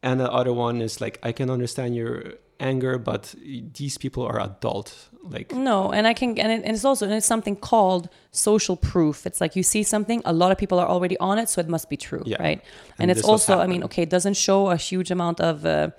And 0.00 0.20
the 0.20 0.30
other 0.30 0.52
one 0.52 0.80
is 0.80 1.00
like, 1.00 1.18
I 1.24 1.32
can 1.32 1.50
understand 1.50 1.96
your 1.96 2.34
anger, 2.60 2.98
but 2.98 3.34
these 3.74 3.98
people 3.98 4.22
are 4.24 4.40
adult. 4.40 4.94
Like, 5.24 5.52
No, 5.52 5.90
and 5.92 6.06
I 6.06 6.14
can, 6.14 6.38
and, 6.38 6.52
it, 6.52 6.62
and 6.64 6.74
it's 6.76 6.84
also 6.84 7.04
and 7.06 7.14
it's 7.14 7.26
something 7.26 7.56
called 7.56 8.08
social 8.30 8.76
proof. 8.76 9.26
It's 9.26 9.40
like 9.40 9.56
you 9.56 9.64
see 9.64 9.82
something, 9.82 10.22
a 10.24 10.32
lot 10.32 10.52
of 10.52 10.58
people 10.58 10.78
are 10.78 10.86
already 10.88 11.16
on 11.18 11.38
it, 11.40 11.48
so 11.48 11.60
it 11.60 11.68
must 11.68 11.88
be 11.90 11.96
true, 11.96 12.22
Yeah. 12.26 12.40
right? 12.40 12.60
And, 12.98 13.10
And 13.10 13.10
it's 13.10 13.24
also, 13.28 13.58
I 13.58 13.66
mean, 13.66 13.82
okay, 13.84 14.02
it 14.02 14.10
doesn't 14.10 14.34
show 14.36 14.70
a 14.70 14.76
huge 14.76 15.10
amount 15.10 15.40
of 15.40 15.64
uh, 15.66 15.90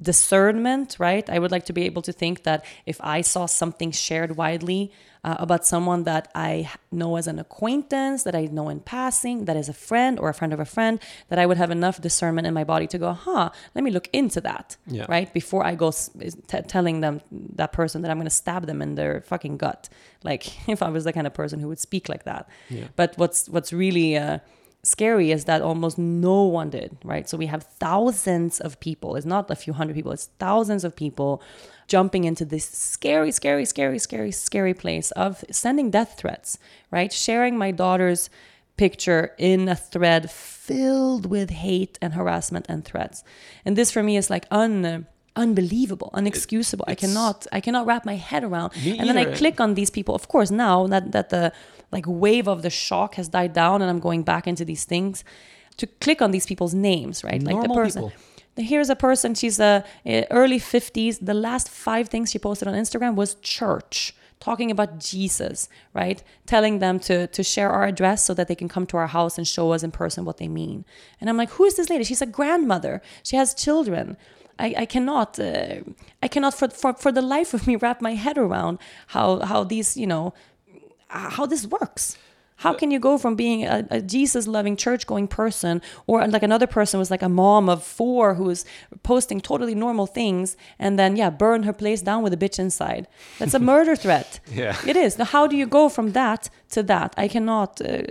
discernment, 0.00 0.96
right? 0.98 1.28
I 1.28 1.38
would 1.38 1.50
like 1.50 1.64
to 1.66 1.72
be 1.72 1.82
able 1.84 2.02
to 2.02 2.12
think 2.12 2.42
that 2.44 2.64
if 2.86 2.98
I 3.00 3.20
saw 3.22 3.46
something 3.46 3.90
shared 3.92 4.36
widely 4.36 4.92
uh, 5.24 5.36
about 5.38 5.66
someone 5.66 6.04
that 6.04 6.30
I 6.34 6.70
know 6.92 7.16
as 7.16 7.26
an 7.26 7.38
acquaintance, 7.38 8.22
that 8.24 8.34
I 8.36 8.42
know 8.46 8.68
in 8.68 8.80
passing, 8.80 9.46
that 9.46 9.56
is 9.56 9.68
a 9.68 9.72
friend 9.72 10.18
or 10.20 10.28
a 10.28 10.34
friend 10.34 10.52
of 10.52 10.60
a 10.60 10.64
friend, 10.64 11.00
that 11.28 11.38
I 11.38 11.46
would 11.46 11.56
have 11.56 11.70
enough 11.70 12.00
discernment 12.00 12.46
in 12.46 12.54
my 12.54 12.62
body 12.64 12.86
to 12.88 12.98
go, 12.98 13.12
huh, 13.12 13.50
let 13.74 13.82
me 13.84 13.90
look 13.90 14.08
into 14.12 14.40
that, 14.42 14.76
Yeah. 14.86 15.06
right? 15.08 15.32
Before 15.32 15.64
I 15.64 15.74
go 15.74 15.90
t- 15.90 16.60
telling 16.68 17.00
them 17.00 17.20
that 17.56 17.72
person 17.72 18.02
that 18.02 18.10
I'm 18.10 18.18
going 18.18 18.26
to 18.34 18.40
stab 18.44 18.66
them 18.66 18.80
in 18.82 18.94
their 18.94 19.20
fucking 19.22 19.56
gut. 19.56 19.88
Like 20.22 20.68
if 20.68 20.82
I 20.82 20.90
was 20.90 21.04
the 21.04 21.12
kind 21.12 21.26
of 21.26 21.34
person 21.34 21.58
who 21.60 21.68
would 21.68 21.80
speak 21.80 22.08
like 22.08 22.24
that. 22.24 22.48
Yeah. 22.70 22.88
But 22.96 23.14
what's 23.16 23.48
what's 23.48 23.72
really 23.72 24.16
uh, 24.16 24.38
scary 24.86 25.32
is 25.32 25.44
that 25.46 25.62
almost 25.62 25.98
no 25.98 26.44
one 26.44 26.70
did, 26.70 26.96
right? 27.02 27.28
So 27.28 27.36
we 27.36 27.46
have 27.46 27.64
thousands 27.64 28.60
of 28.60 28.78
people. 28.78 29.16
It's 29.16 29.26
not 29.26 29.50
a 29.50 29.56
few 29.56 29.72
hundred 29.72 29.94
people. 29.94 30.12
It's 30.12 30.30
thousands 30.38 30.84
of 30.84 30.94
people 30.94 31.42
jumping 31.88 32.24
into 32.24 32.44
this 32.44 32.64
scary, 32.64 33.32
scary, 33.32 33.64
scary, 33.64 33.98
scary, 33.98 34.30
scary 34.30 34.74
place 34.74 35.10
of 35.12 35.44
sending 35.50 35.90
death 35.90 36.14
threats, 36.16 36.58
right? 36.92 37.12
Sharing 37.12 37.58
my 37.58 37.72
daughter's 37.72 38.30
picture 38.76 39.34
in 39.38 39.68
a 39.68 39.74
thread 39.74 40.30
filled 40.30 41.26
with 41.26 41.50
hate 41.50 41.98
and 42.00 42.14
harassment 42.14 42.66
and 42.68 42.84
threats. 42.84 43.24
And 43.64 43.76
this 43.76 43.90
for 43.90 44.02
me 44.02 44.16
is 44.16 44.30
like 44.30 44.46
un 44.50 45.06
unbelievable, 45.36 46.10
unexcusable. 46.14 46.84
I 46.86 46.94
cannot 46.94 47.46
I 47.52 47.60
cannot 47.60 47.86
wrap 47.86 48.04
my 48.04 48.16
head 48.16 48.42
around. 48.42 48.72
And 48.98 49.08
then 49.08 49.16
I 49.16 49.24
click 49.36 49.60
on 49.60 49.74
these 49.74 49.90
people. 49.90 50.14
Of 50.14 50.28
course, 50.28 50.50
now 50.50 50.86
that 50.88 51.12
that 51.12 51.28
the 51.30 51.52
like 51.92 52.04
wave 52.08 52.48
of 52.48 52.62
the 52.62 52.70
shock 52.70 53.14
has 53.14 53.28
died 53.28 53.52
down 53.52 53.82
and 53.82 53.90
I'm 53.90 54.00
going 54.00 54.22
back 54.22 54.46
into 54.46 54.64
these 54.64 54.84
things 54.84 55.24
to 55.76 55.86
click 55.86 56.20
on 56.22 56.30
these 56.30 56.46
people's 56.46 56.74
names, 56.74 57.22
right? 57.22 57.42
like 57.42 57.60
the 57.62 57.68
person. 57.68 58.02
people. 58.02 58.12
Here's 58.56 58.88
a 58.88 58.96
person. 58.96 59.34
She's 59.34 59.60
a 59.60 59.84
uh, 60.06 60.22
early 60.30 60.58
50s. 60.58 61.18
The 61.20 61.34
last 61.34 61.68
five 61.68 62.08
things 62.08 62.30
she 62.30 62.38
posted 62.38 62.66
on 62.66 62.74
Instagram 62.74 63.14
was 63.14 63.34
church, 63.34 64.14
talking 64.40 64.70
about 64.70 64.98
Jesus, 64.98 65.68
right? 65.92 66.22
Telling 66.46 66.78
them 66.78 66.98
to 67.00 67.26
to 67.26 67.42
share 67.42 67.70
our 67.70 67.84
address 67.84 68.24
so 68.24 68.32
that 68.34 68.48
they 68.48 68.54
can 68.54 68.68
come 68.68 68.86
to 68.86 68.96
our 68.96 69.08
house 69.08 69.36
and 69.36 69.46
show 69.46 69.72
us 69.72 69.82
in 69.82 69.90
person 69.90 70.24
what 70.24 70.38
they 70.38 70.48
mean. 70.48 70.86
And 71.20 71.28
I'm 71.28 71.36
like, 71.36 71.50
who 71.50 71.64
is 71.64 71.76
this 71.76 71.90
lady? 71.90 72.04
She's 72.04 72.22
a 72.22 72.26
grandmother. 72.26 73.02
She 73.22 73.36
has 73.36 73.54
children. 73.54 74.16
I, 74.58 74.74
I 74.78 74.86
cannot 74.86 75.38
uh, 75.38 75.80
I 76.22 76.28
cannot 76.28 76.54
for, 76.54 76.68
for 76.68 76.94
for 76.94 77.12
the 77.12 77.22
life 77.22 77.54
of 77.54 77.66
me 77.66 77.76
wrap 77.76 78.00
my 78.00 78.14
head 78.14 78.38
around 78.38 78.78
how 79.08 79.40
how 79.40 79.64
these 79.64 79.96
you 79.96 80.06
know 80.06 80.34
how 81.08 81.46
this 81.46 81.66
works. 81.66 82.18
How 82.60 82.72
can 82.72 82.90
you 82.90 82.98
go 82.98 83.18
from 83.18 83.36
being 83.36 83.64
a, 83.66 83.86
a 83.90 84.00
Jesus 84.00 84.46
loving 84.46 84.76
church 84.76 85.06
going 85.06 85.28
person 85.28 85.82
or 86.06 86.26
like 86.26 86.42
another 86.42 86.66
person 86.66 86.98
was 86.98 87.10
like 87.10 87.20
a 87.20 87.28
mom 87.28 87.68
of 87.68 87.84
four 87.84 88.34
who 88.34 88.44
was 88.44 88.64
posting 89.02 89.42
totally 89.42 89.74
normal 89.74 90.06
things 90.06 90.56
and 90.78 90.98
then, 90.98 91.16
yeah, 91.16 91.28
burn 91.28 91.64
her 91.64 91.74
place 91.74 92.00
down 92.00 92.22
with 92.22 92.32
a 92.32 92.36
bitch 92.36 92.58
inside? 92.58 93.08
That's 93.38 93.52
a 93.52 93.58
murder 93.58 93.94
threat. 93.94 94.40
Yeah. 94.50 94.76
It 94.86 94.96
is. 94.96 95.18
Now, 95.18 95.26
how 95.26 95.46
do 95.46 95.54
you 95.54 95.66
go 95.66 95.90
from 95.90 96.12
that 96.12 96.48
to 96.70 96.82
that? 96.84 97.12
I 97.18 97.28
cannot. 97.28 97.80
Uh, 97.82 98.04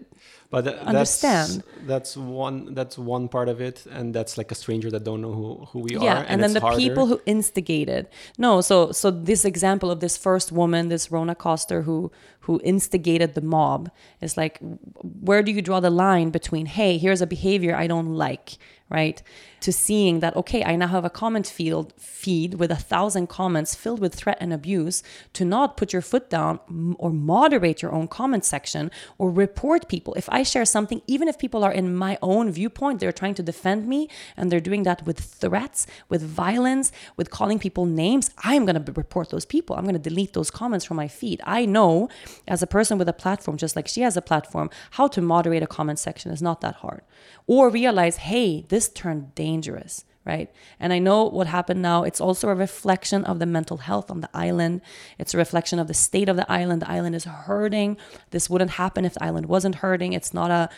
but 0.49 0.65
th- 0.65 0.77
understand. 0.77 1.63
That's, 1.87 2.15
that's 2.15 2.17
one 2.17 2.73
that's 2.73 2.97
one 2.97 3.27
part 3.27 3.49
of 3.49 3.61
it 3.61 3.85
and 3.91 4.13
that's 4.13 4.37
like 4.37 4.51
a 4.51 4.55
stranger 4.55 4.89
that 4.91 5.03
don't 5.03 5.21
know 5.21 5.33
who, 5.33 5.65
who 5.71 5.79
we 5.79 5.97
yeah, 5.97 6.21
are 6.21 6.25
and, 6.27 6.41
then 6.41 6.51
it's 6.51 6.53
the 6.53 6.59
harder. 6.61 6.77
people 6.77 7.07
who 7.07 7.19
instigated. 7.25 8.07
No, 8.37 8.61
so 8.61 8.91
so 8.91 9.11
this 9.11 9.43
example 9.43 9.89
of 9.91 9.99
this 9.99 10.17
first 10.17 10.51
woman, 10.51 10.89
this 10.89 11.11
Rona 11.11 11.35
Coster, 11.35 11.81
who 11.81 12.11
who 12.41 12.61
instigated 12.63 13.33
the 13.33 13.41
mob, 13.41 13.89
is 14.21 14.37
like, 14.37 14.59
where 15.01 15.41
do 15.41 15.51
you 15.51 15.61
draw 15.63 15.79
the 15.79 15.89
line 15.89 16.29
between, 16.29 16.67
hey, 16.67 16.97
here's 16.99 17.21
a 17.21 17.27
behavior 17.27 17.75
I 17.75 17.87
don't 17.87 18.13
like, 18.13 18.57
right? 18.87 19.21
To 19.65 19.71
seeing 19.71 20.19
that, 20.19 20.35
okay, 20.41 20.63
I 20.63 20.75
now 20.75 20.89
have 20.89 21.05
a 21.05 21.09
comment 21.09 21.47
field 21.47 21.87
feed 21.97 22.51
with 22.61 22.69
a 22.69 22.75
thousand 22.75 23.25
comments 23.39 23.73
filled 23.73 23.99
with 23.99 24.13
threat 24.13 24.37
and 24.39 24.53
abuse, 24.53 25.01
to 25.33 25.43
not 25.43 25.75
put 25.75 25.91
your 25.91 26.03
foot 26.03 26.29
down 26.29 26.59
or 26.99 27.09
moderate 27.09 27.81
your 27.81 27.91
own 27.91 28.07
comment 28.07 28.45
section 28.45 28.91
or 29.17 29.31
report 29.31 29.89
people. 29.89 30.13
If 30.13 30.27
I 30.29 30.43
share 30.43 30.65
something, 30.65 31.01
even 31.07 31.27
if 31.27 31.39
people 31.39 31.63
are 31.63 31.71
in 31.71 31.95
my 31.95 32.19
own 32.21 32.51
viewpoint, 32.51 32.99
they're 32.99 33.19
trying 33.21 33.33
to 33.39 33.41
defend 33.51 33.87
me 33.87 34.07
and 34.37 34.51
they're 34.51 34.67
doing 34.69 34.83
that 34.83 35.03
with 35.07 35.19
threats, 35.19 35.87
with 36.09 36.21
violence, 36.21 36.91
with 37.17 37.31
calling 37.31 37.57
people 37.57 37.85
names, 37.87 38.29
I'm 38.43 38.65
going 38.67 38.79
to 38.85 38.91
report 38.91 39.31
those 39.31 39.45
people. 39.45 39.75
I'm 39.75 39.87
going 39.89 40.01
to 40.01 40.09
delete 40.09 40.33
those 40.33 40.51
comments 40.51 40.85
from 40.85 40.97
my 40.97 41.07
feed. 41.07 41.41
I 41.43 41.65
know 41.65 42.07
as 42.47 42.61
a 42.61 42.67
person 42.67 42.99
with 42.99 43.09
a 43.09 43.13
platform, 43.13 43.57
just 43.57 43.75
like 43.75 43.87
she 43.87 44.01
has 44.01 44.15
a 44.15 44.21
platform, 44.21 44.69
how 44.91 45.07
to 45.07 45.21
moderate 45.21 45.63
a 45.63 45.67
comment 45.77 45.97
section 45.97 46.29
is 46.31 46.41
not 46.41 46.61
that 46.61 46.75
hard. 46.83 47.01
Or 47.47 47.69
realize, 47.69 48.17
hey, 48.17 48.65
this 48.69 48.89
turned 48.89 49.33
dangerous, 49.33 49.54
right? 50.25 50.49
And 50.79 50.91
I 50.91 50.99
know 50.99 51.25
what 51.25 51.47
happened 51.47 51.81
now. 51.81 52.03
It's 52.03 52.19
also 52.19 52.49
a 52.49 52.55
reflection 52.55 53.23
of 53.25 53.39
the 53.39 53.45
mental 53.45 53.77
health 53.77 54.09
on 54.09 54.21
the 54.21 54.29
island. 54.33 54.81
It's 55.19 55.33
a 55.33 55.37
reflection 55.37 55.77
of 55.77 55.87
the 55.87 55.93
state 55.93 56.27
of 56.27 56.35
the 56.35 56.51
island. 56.51 56.81
The 56.81 56.89
island 56.89 57.15
is 57.15 57.25
hurting. 57.25 57.97
This 58.31 58.49
wouldn't 58.49 58.71
happen 58.71 59.05
if 59.05 59.13
the 59.13 59.23
island 59.23 59.45
wasn't 59.45 59.75
hurting. 59.75 60.13
It's 60.13 60.33
not 60.33 60.51
a 60.51 60.69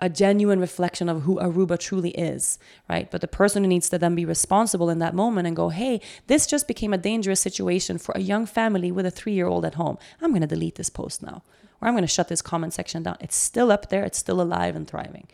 a 0.00 0.08
genuine 0.10 0.60
reflection 0.60 1.08
of 1.08 1.22
who 1.22 1.36
Aruba 1.36 1.78
truly 1.78 2.10
is, 2.10 2.58
right? 2.88 3.10
But 3.10 3.22
the 3.22 3.28
person 3.28 3.62
who 3.62 3.68
needs 3.68 3.88
to 3.88 3.98
then 3.98 4.14
be 4.14 4.24
responsible 4.26 4.90
in 4.90 4.98
that 4.98 5.14
moment 5.14 5.46
and 5.46 5.56
go, 5.56 5.70
hey, 5.70 6.00
this 6.26 6.46
just 6.46 6.68
became 6.68 6.92
a 6.92 6.98
dangerous 6.98 7.40
situation 7.40 7.96
for 7.96 8.12
a 8.14 8.20
young 8.20 8.44
family 8.44 8.92
with 8.92 9.06
a 9.06 9.10
three 9.10 9.32
year 9.32 9.46
old 9.46 9.64
at 9.64 9.74
home. 9.74 9.96
I'm 10.20 10.30
going 10.30 10.42
to 10.42 10.46
delete 10.46 10.74
this 10.74 10.90
post 10.90 11.22
now, 11.22 11.42
or 11.80 11.88
I'm 11.88 11.94
going 11.94 12.02
to 12.02 12.08
shut 12.08 12.28
this 12.28 12.42
comment 12.42 12.74
section 12.74 13.04
down. 13.04 13.16
It's 13.20 13.36
still 13.36 13.72
up 13.72 13.88
there, 13.88 14.04
it's 14.04 14.18
still 14.18 14.40
alive 14.40 14.76
and 14.76 14.86
thriving. 14.86 15.28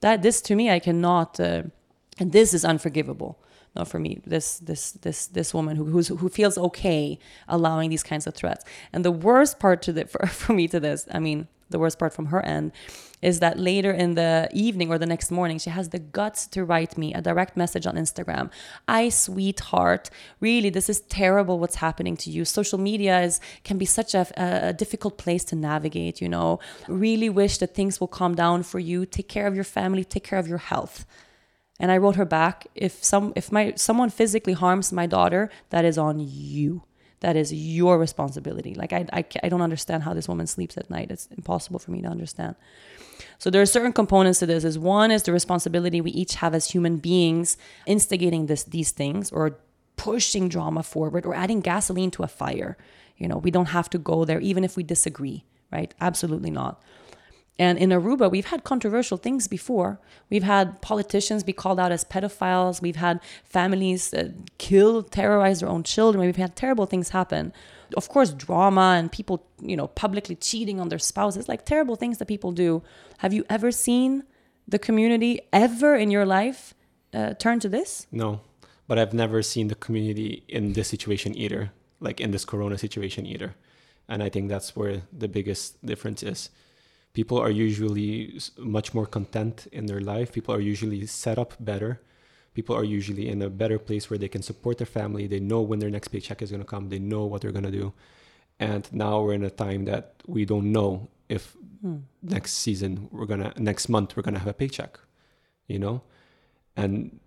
That 0.00 0.22
this 0.22 0.40
to 0.42 0.54
me, 0.54 0.70
I 0.70 0.78
cannot, 0.78 1.38
uh, 1.38 1.64
and 2.18 2.32
this 2.32 2.54
is 2.54 2.64
unforgivable. 2.64 3.38
No, 3.76 3.84
for 3.84 3.98
me, 3.98 4.20
this 4.26 4.58
this 4.58 4.92
this 4.92 5.26
this 5.26 5.52
woman 5.52 5.76
who 5.76 5.84
who's, 5.84 6.08
who 6.08 6.28
feels 6.28 6.56
okay 6.58 7.18
allowing 7.46 7.90
these 7.90 8.02
kinds 8.02 8.26
of 8.26 8.34
threats. 8.34 8.64
And 8.92 9.04
the 9.04 9.12
worst 9.12 9.58
part 9.58 9.82
to 9.82 9.92
the 9.92 10.06
for, 10.12 10.26
for 10.26 10.52
me 10.52 10.68
to 10.68 10.80
this, 10.80 11.06
I 11.12 11.18
mean, 11.18 11.48
the 11.70 11.78
worst 11.78 11.98
part 11.98 12.14
from 12.14 12.26
her 12.26 12.44
end 12.44 12.72
is 13.20 13.40
that 13.40 13.58
later 13.58 13.90
in 13.90 14.14
the 14.14 14.48
evening 14.52 14.90
or 14.90 14.98
the 14.98 15.06
next 15.06 15.30
morning, 15.30 15.58
she 15.58 15.70
has 15.70 15.88
the 15.88 15.98
guts 15.98 16.46
to 16.46 16.64
write 16.64 16.96
me 16.96 17.12
a 17.12 17.20
direct 17.20 17.56
message 17.56 17.86
on 17.86 17.96
Instagram. 17.96 18.50
I, 18.86 19.08
sweetheart, 19.08 20.08
really, 20.40 20.70
this 20.70 20.88
is 20.88 21.00
terrible 21.00 21.58
what's 21.58 21.76
happening 21.76 22.16
to 22.18 22.30
you. 22.30 22.44
Social 22.44 22.78
media 22.78 23.20
is 23.20 23.40
can 23.64 23.76
be 23.76 23.84
such 23.84 24.14
a, 24.14 24.26
a 24.36 24.72
difficult 24.72 25.18
place 25.18 25.44
to 25.44 25.56
navigate, 25.56 26.20
you 26.20 26.28
know. 26.28 26.60
Really 26.86 27.28
wish 27.28 27.58
that 27.58 27.74
things 27.74 28.00
will 28.00 28.08
calm 28.08 28.34
down 28.34 28.62
for 28.62 28.78
you. 28.78 29.04
Take 29.04 29.28
care 29.28 29.46
of 29.46 29.54
your 29.54 29.64
family, 29.64 30.04
take 30.04 30.24
care 30.24 30.38
of 30.38 30.46
your 30.48 30.58
health. 30.58 31.04
And 31.80 31.92
I 31.92 31.98
wrote 31.98 32.16
her 32.16 32.24
back, 32.24 32.66
if 32.74 33.04
some 33.04 33.32
if 33.36 33.52
my 33.52 33.74
someone 33.76 34.10
physically 34.10 34.54
harms 34.54 34.92
my 34.92 35.06
daughter, 35.06 35.50
that 35.70 35.84
is 35.84 35.96
on 35.96 36.18
you 36.18 36.82
that 37.20 37.36
is 37.36 37.52
your 37.52 37.98
responsibility. 37.98 38.74
Like 38.74 38.92
I, 38.92 39.06
I, 39.12 39.24
I 39.42 39.48
don't 39.48 39.62
understand 39.62 40.04
how 40.04 40.14
this 40.14 40.28
woman 40.28 40.46
sleeps 40.46 40.76
at 40.76 40.88
night. 40.90 41.10
It's 41.10 41.26
impossible 41.36 41.78
for 41.78 41.90
me 41.90 42.02
to 42.02 42.08
understand. 42.08 42.54
So 43.38 43.50
there 43.50 43.62
are 43.62 43.66
certain 43.66 43.92
components 43.92 44.38
to 44.40 44.46
this. 44.46 44.64
Is 44.64 44.78
one 44.78 45.10
is 45.10 45.24
the 45.24 45.32
responsibility 45.32 46.00
we 46.00 46.10
each 46.12 46.36
have 46.36 46.54
as 46.54 46.70
human 46.70 46.98
beings, 46.98 47.56
instigating 47.86 48.46
this 48.46 48.64
these 48.64 48.92
things 48.92 49.32
or 49.32 49.58
pushing 49.96 50.48
drama 50.48 50.82
forward 50.82 51.26
or 51.26 51.34
adding 51.34 51.60
gasoline 51.60 52.10
to 52.12 52.22
a 52.22 52.28
fire. 52.28 52.76
You 53.16 53.26
know, 53.26 53.38
we 53.38 53.50
don't 53.50 53.66
have 53.66 53.90
to 53.90 53.98
go 53.98 54.24
there 54.24 54.40
even 54.40 54.62
if 54.62 54.76
we 54.76 54.84
disagree, 54.84 55.44
right? 55.72 55.92
Absolutely 56.00 56.50
not. 56.50 56.80
And 57.58 57.76
in 57.76 57.90
Aruba, 57.90 58.30
we've 58.30 58.46
had 58.46 58.62
controversial 58.62 59.18
things 59.18 59.48
before. 59.48 59.98
We've 60.30 60.44
had 60.44 60.80
politicians 60.80 61.42
be 61.42 61.52
called 61.52 61.80
out 61.80 61.90
as 61.90 62.04
pedophiles. 62.04 62.80
We've 62.80 62.96
had 62.96 63.20
families 63.44 64.14
uh, 64.14 64.30
kill, 64.58 65.02
terrorize 65.02 65.60
their 65.60 65.68
own 65.68 65.82
children. 65.82 66.24
We've 66.24 66.36
had 66.36 66.54
terrible 66.54 66.86
things 66.86 67.08
happen. 67.08 67.52
Of 67.96 68.08
course, 68.08 68.30
drama 68.30 68.94
and 68.98 69.10
people, 69.10 69.44
you 69.60 69.76
know, 69.76 69.88
publicly 69.88 70.36
cheating 70.36 70.78
on 70.78 70.88
their 70.88 71.00
spouses, 71.00 71.48
like 71.48 71.64
terrible 71.64 71.96
things 71.96 72.18
that 72.18 72.26
people 72.26 72.52
do. 72.52 72.82
Have 73.18 73.32
you 73.32 73.44
ever 73.50 73.72
seen 73.72 74.22
the 74.68 74.78
community 74.78 75.40
ever 75.52 75.96
in 75.96 76.10
your 76.12 76.26
life 76.26 76.74
uh, 77.12 77.34
turn 77.34 77.58
to 77.60 77.68
this? 77.68 78.06
No, 78.12 78.40
but 78.86 78.98
I've 78.98 79.14
never 79.14 79.42
seen 79.42 79.66
the 79.66 79.74
community 79.74 80.44
in 80.48 80.74
this 80.74 80.88
situation 80.88 81.36
either, 81.36 81.72
like 81.98 82.20
in 82.20 82.30
this 82.30 82.44
corona 82.44 82.78
situation 82.78 83.26
either. 83.26 83.56
And 84.08 84.22
I 84.22 84.28
think 84.28 84.48
that's 84.48 84.76
where 84.76 85.02
the 85.12 85.28
biggest 85.28 85.84
difference 85.84 86.22
is 86.22 86.50
people 87.18 87.40
are 87.46 87.50
usually 87.50 88.38
much 88.76 88.94
more 88.94 89.04
content 89.04 89.66
in 89.72 89.86
their 89.86 90.00
life. 90.00 90.30
People 90.30 90.54
are 90.54 90.60
usually 90.60 91.04
set 91.04 91.36
up 91.36 91.52
better. 91.58 92.00
People 92.54 92.76
are 92.76 92.84
usually 92.84 93.28
in 93.28 93.42
a 93.42 93.50
better 93.50 93.76
place 93.88 94.08
where 94.08 94.20
they 94.22 94.28
can 94.28 94.40
support 94.50 94.78
their 94.78 94.92
family. 95.00 95.26
They 95.26 95.40
know 95.40 95.60
when 95.60 95.80
their 95.80 95.90
next 95.90 96.08
paycheck 96.12 96.40
is 96.42 96.52
going 96.52 96.64
to 96.66 96.72
come. 96.74 96.90
They 96.90 97.00
know 97.00 97.24
what 97.24 97.40
they're 97.40 97.58
going 97.58 97.70
to 97.72 97.78
do. 97.82 97.92
And 98.60 98.82
now 98.92 99.20
we're 99.20 99.34
in 99.40 99.42
a 99.42 99.50
time 99.50 99.84
that 99.86 100.04
we 100.28 100.44
don't 100.44 100.70
know 100.70 101.08
if 101.28 101.56
hmm. 101.82 101.96
next 102.22 102.52
season 102.52 103.08
we're 103.10 103.30
going 103.32 103.42
to 103.42 103.52
next 103.60 103.88
month 103.88 104.08
we're 104.14 104.26
going 104.28 104.38
to 104.38 104.44
have 104.44 104.54
a 104.56 104.60
paycheck, 104.62 104.92
you 105.66 105.80
know? 105.80 105.96
And 106.76 107.18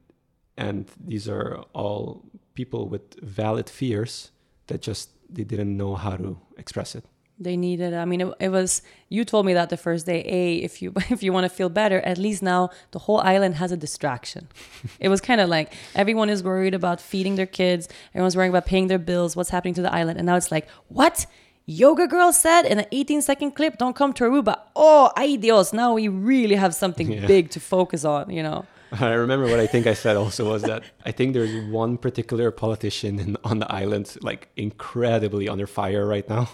and 0.55 0.89
these 1.11 1.27
are 1.27 1.65
all 1.73 2.23
people 2.53 2.87
with 2.87 3.05
valid 3.19 3.67
fears 3.69 4.31
that 4.67 4.79
just 4.81 5.09
they 5.35 5.43
didn't 5.43 5.75
know 5.75 5.95
how 5.95 6.15
to 6.15 6.39
express 6.57 6.95
it 6.95 7.03
they 7.43 7.57
needed 7.57 7.93
i 7.93 8.05
mean 8.05 8.21
it, 8.21 8.33
it, 8.39 8.49
was 8.49 8.81
you 9.09 9.25
told 9.25 9.45
me 9.45 9.53
that 9.53 9.69
the 9.69 9.77
first 9.77 10.05
day 10.05 10.23
a 10.25 10.55
if 10.57 10.81
you 10.81 10.93
if 11.09 11.21
you 11.23 11.33
want 11.33 11.43
to 11.43 11.49
feel 11.49 11.69
better 11.69 11.99
at 12.01 12.17
least 12.17 12.41
now 12.41 12.69
the 12.91 12.99
whole 12.99 13.19
island 13.19 13.55
has 13.55 13.71
a 13.71 13.77
distraction. 13.77 14.47
It 14.99 15.09
was 15.09 15.21
kind 15.21 15.41
of 15.41 15.49
like 15.49 15.73
everyone 15.95 16.29
is 16.29 16.43
worried 16.43 16.73
about 16.73 17.01
feeding 17.01 17.35
their 17.35 17.51
kids 17.61 17.87
everyone's 18.13 18.35
worrying 18.35 18.51
about 18.51 18.65
paying 18.65 18.87
their 18.87 18.99
bills 18.99 19.35
what's 19.35 19.49
happening 19.49 19.73
to 19.75 19.81
the 19.81 19.93
island 19.93 20.17
and 20.19 20.25
now 20.25 20.35
it's 20.35 20.51
like 20.51 20.67
what? 20.87 21.25
Yoga 21.67 22.07
girl 22.07 22.33
said 22.33 22.63
in 22.63 22.79
an 22.79 22.87
18 22.91 23.21
second 23.21 23.51
clip 23.51 23.77
don't 23.77 23.95
come 23.95 24.13
to 24.13 24.23
aruba. 24.23 24.55
Oh 24.75 25.11
ay 25.15 25.35
dios 25.35 25.73
now 25.73 25.93
we 25.93 26.07
really 26.07 26.55
have 26.55 26.73
something 26.75 27.11
yeah. 27.11 27.25
big 27.25 27.49
to 27.51 27.59
focus 27.59 28.03
on 28.05 28.29
you 28.29 28.43
know? 28.43 28.65
I 28.91 29.13
remember 29.13 29.45
what 29.45 29.59
I 29.59 29.67
think 29.67 29.87
I 29.87 29.93
said 29.93 30.17
also 30.17 30.49
was 30.49 30.63
that 30.63 30.83
I 31.05 31.11
think 31.11 31.33
there's 31.33 31.55
one 31.71 31.97
particular 31.97 32.51
politician 32.51 33.19
in, 33.19 33.37
on 33.43 33.59
the 33.59 33.71
island 33.71 34.17
like 34.21 34.49
incredibly 34.55 35.47
under 35.47 35.67
fire 35.67 36.05
right 36.05 36.27
now 36.27 36.49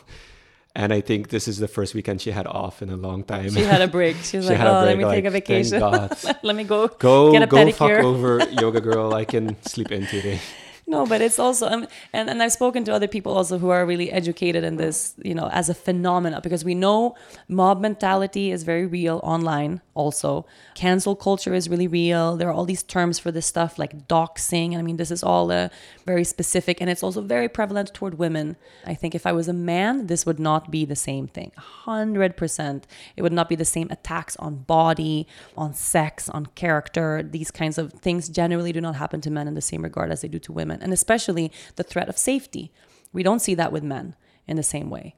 and 0.77 0.93
I 0.93 1.01
think 1.01 1.29
this 1.29 1.47
is 1.47 1.57
the 1.57 1.67
first 1.67 1.95
weekend 1.95 2.21
she 2.21 2.29
had 2.29 2.45
off 2.45 2.83
in 2.83 2.91
a 2.91 2.95
long 2.95 3.23
time. 3.23 3.49
She 3.49 3.63
had 3.63 3.81
a 3.81 3.87
break. 3.87 4.15
She 4.23 4.37
was 4.37 4.45
she 4.45 4.53
like, 4.53 4.61
"Oh, 4.61 4.85
let 4.85 4.97
me 4.97 5.05
like, 5.05 5.17
take 5.17 5.25
a 5.25 5.31
vacation. 5.31 5.81
let 6.43 6.55
me 6.55 6.63
go 6.63 6.87
go 6.87 7.31
get 7.31 7.41
a 7.41 7.47
go 7.47 7.57
pedicure. 7.57 7.73
fuck 7.73 8.03
over 8.05 8.47
yoga 8.61 8.79
girl. 8.79 9.13
I 9.13 9.25
can 9.25 9.61
sleep 9.63 9.91
in 9.91 10.05
today." 10.05 10.39
No 10.87 11.05
but 11.05 11.21
it's 11.21 11.37
also 11.37 11.67
um, 11.67 11.85
and, 12.13 12.29
and 12.29 12.41
i've 12.41 12.51
spoken 12.51 12.83
to 12.83 12.93
other 12.93 13.07
people 13.07 13.33
also 13.33 13.57
who 13.57 13.69
are 13.69 13.85
really 13.85 14.11
educated 14.11 14.63
in 14.63 14.77
this 14.77 15.13
you 15.23 15.35
know 15.35 15.49
as 15.51 15.69
a 15.69 15.73
phenomena 15.73 16.39
because 16.41 16.63
we 16.63 16.73
know 16.73 17.15
mob 17.47 17.81
mentality 17.81 18.51
is 18.51 18.63
very 18.63 18.85
real 18.85 19.19
online 19.23 19.81
also. 19.97 20.45
Cancel 20.75 21.15
culture 21.15 21.53
is 21.53 21.67
really 21.67 21.87
real. 21.87 22.37
There 22.37 22.47
are 22.47 22.53
all 22.53 22.65
these 22.65 22.83
terms 22.83 23.17
for 23.17 23.31
this 23.31 23.47
stuff 23.47 23.79
like 23.79 24.07
doxing. 24.07 24.77
I 24.77 24.81
mean 24.81 24.97
this 24.97 25.11
is 25.11 25.23
all 25.23 25.51
uh, 25.51 25.69
very 26.05 26.23
specific 26.23 26.79
and 26.79 26.89
it's 26.89 27.03
also 27.03 27.21
very 27.21 27.49
prevalent 27.49 27.93
toward 27.93 28.17
women. 28.17 28.55
I 28.85 28.93
think 28.93 29.15
if 29.15 29.25
i 29.25 29.31
was 29.31 29.47
a 29.47 29.53
man 29.53 30.07
this 30.07 30.25
would 30.25 30.39
not 30.39 30.71
be 30.71 30.85
the 30.85 30.95
same 30.95 31.27
thing. 31.27 31.51
100% 31.85 32.83
it 33.15 33.21
would 33.23 33.33
not 33.33 33.49
be 33.49 33.55
the 33.55 33.65
same 33.65 33.87
attacks 33.89 34.35
on 34.37 34.57
body 34.77 35.27
on 35.57 35.73
sex 35.73 36.29
on 36.29 36.45
character. 36.63 37.23
These 37.23 37.51
kinds 37.51 37.77
of 37.77 37.93
things 37.93 38.29
generally 38.29 38.71
do 38.71 38.81
not 38.81 38.95
happen 38.95 39.19
to 39.21 39.31
men 39.31 39.47
in 39.47 39.55
the 39.55 39.67
same 39.71 39.81
regard 39.81 40.11
as 40.11 40.21
they 40.21 40.27
do 40.27 40.39
to 40.39 40.51
women 40.51 40.76
and 40.81 40.93
especially 40.93 41.51
the 41.75 41.83
threat 41.83 42.09
of 42.09 42.17
safety. 42.17 42.71
We 43.13 43.23
don't 43.23 43.39
see 43.39 43.55
that 43.55 43.71
with 43.71 43.83
men 43.83 44.15
in 44.47 44.57
the 44.57 44.63
same 44.63 44.89
way. 44.89 45.15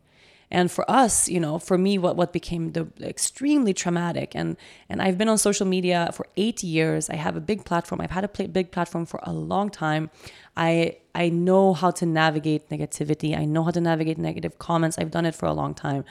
And 0.52 0.72
for 0.72 0.90
us, 0.90 1.30
you 1.30 1.40
know, 1.40 1.60
for 1.60 1.78
me, 1.78 1.98
what, 2.00 2.16
what 2.16 2.34
became 2.34 2.72
the 2.72 2.88
extremely 3.02 3.74
traumatic, 3.74 4.36
and 4.36 4.58
and 4.90 5.00
I've 5.00 5.18
been 5.18 5.30
on 5.30 5.38
social 5.38 5.68
media 5.68 6.10
for 6.12 6.26
eight 6.38 6.64
years. 6.64 7.08
I 7.10 7.18
have 7.18 7.36
a 7.36 7.42
big 7.42 7.66
platform. 7.66 8.02
I've 8.02 8.12
had 8.12 8.24
a 8.24 8.48
big 8.48 8.72
platform 8.72 9.06
for 9.06 9.20
a 9.24 9.32
long 9.32 9.70
time. 9.70 10.10
I 10.58 10.98
I 11.14 11.30
know 11.30 11.74
how 11.74 11.92
to 11.92 12.06
navigate 12.06 12.70
negativity. 12.70 13.38
I 13.38 13.46
know 13.46 13.64
how 13.64 13.72
to 13.72 13.82
navigate 13.82 14.18
negative 14.18 14.58
comments. 14.58 14.98
I've 14.98 15.12
done 15.12 15.28
it 15.28 15.36
for 15.36 15.46
a 15.46 15.54
long 15.54 15.76
time. 15.76 16.04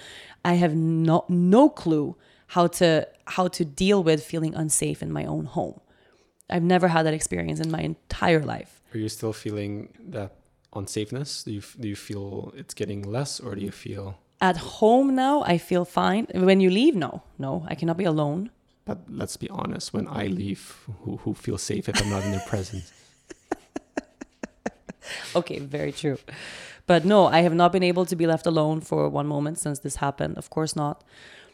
I 0.45 0.55
have 0.55 0.75
no 0.75 1.25
no 1.29 1.69
clue 1.69 2.17
how 2.49 2.69
to 2.69 3.09
how 3.27 3.49
to 3.49 3.65
deal 3.65 4.05
with 4.05 4.23
feeling 4.23 4.55
unsafe 4.55 5.03
in 5.03 5.13
my 5.13 5.25
own 5.25 5.47
home. 5.47 5.81
I've 6.49 6.63
never 6.63 6.89
had 6.89 7.05
that 7.07 7.15
experience 7.15 7.59
in 7.59 7.71
my 7.73 7.81
entire 7.81 8.45
life. 8.45 8.78
Are 8.95 8.99
you 8.99 9.09
still 9.09 9.33
feeling 9.33 9.89
that 10.09 10.33
unsafeness? 10.73 11.45
Do 11.45 11.53
you 11.53 11.63
do 11.79 11.89
you 11.89 11.97
feel 11.97 12.53
it's 12.57 12.75
getting 12.75 13.03
less, 13.03 13.41
or 13.41 13.55
do 13.55 13.61
you 13.61 13.71
feel? 13.71 14.19
At 14.41 14.57
home 14.57 15.15
now, 15.15 15.43
I 15.43 15.59
feel 15.59 15.85
fine. 15.85 16.27
When 16.33 16.61
you 16.61 16.71
leave, 16.71 16.95
no, 16.95 17.23
no, 17.39 17.67
I 17.69 17.75
cannot 17.75 17.97
be 17.97 18.05
alone. 18.05 18.51
But 18.85 18.99
let's 19.09 19.37
be 19.37 19.51
honest. 19.51 19.93
When 19.93 20.07
I 20.09 20.27
leave, 20.27 20.85
who 21.03 21.17
who 21.19 21.35
feels 21.35 21.63
safe 21.63 21.89
if 21.89 22.01
I'm 22.01 22.11
not 22.11 22.25
in 22.25 22.31
their 22.31 22.47
presence? 22.49 22.93
okay, 25.37 25.59
very 25.59 25.93
true. 25.93 26.19
But 26.87 27.05
no, 27.05 27.27
I 27.27 27.43
have 27.43 27.55
not 27.55 27.71
been 27.73 27.83
able 27.83 28.07
to 28.07 28.17
be 28.17 28.27
left 28.27 28.47
alone 28.47 28.81
for 28.81 29.11
one 29.11 29.27
moment 29.27 29.59
since 29.59 29.81
this 29.81 29.97
happened. 29.97 30.39
Of 30.39 30.49
course 30.49 30.75
not. 30.75 31.05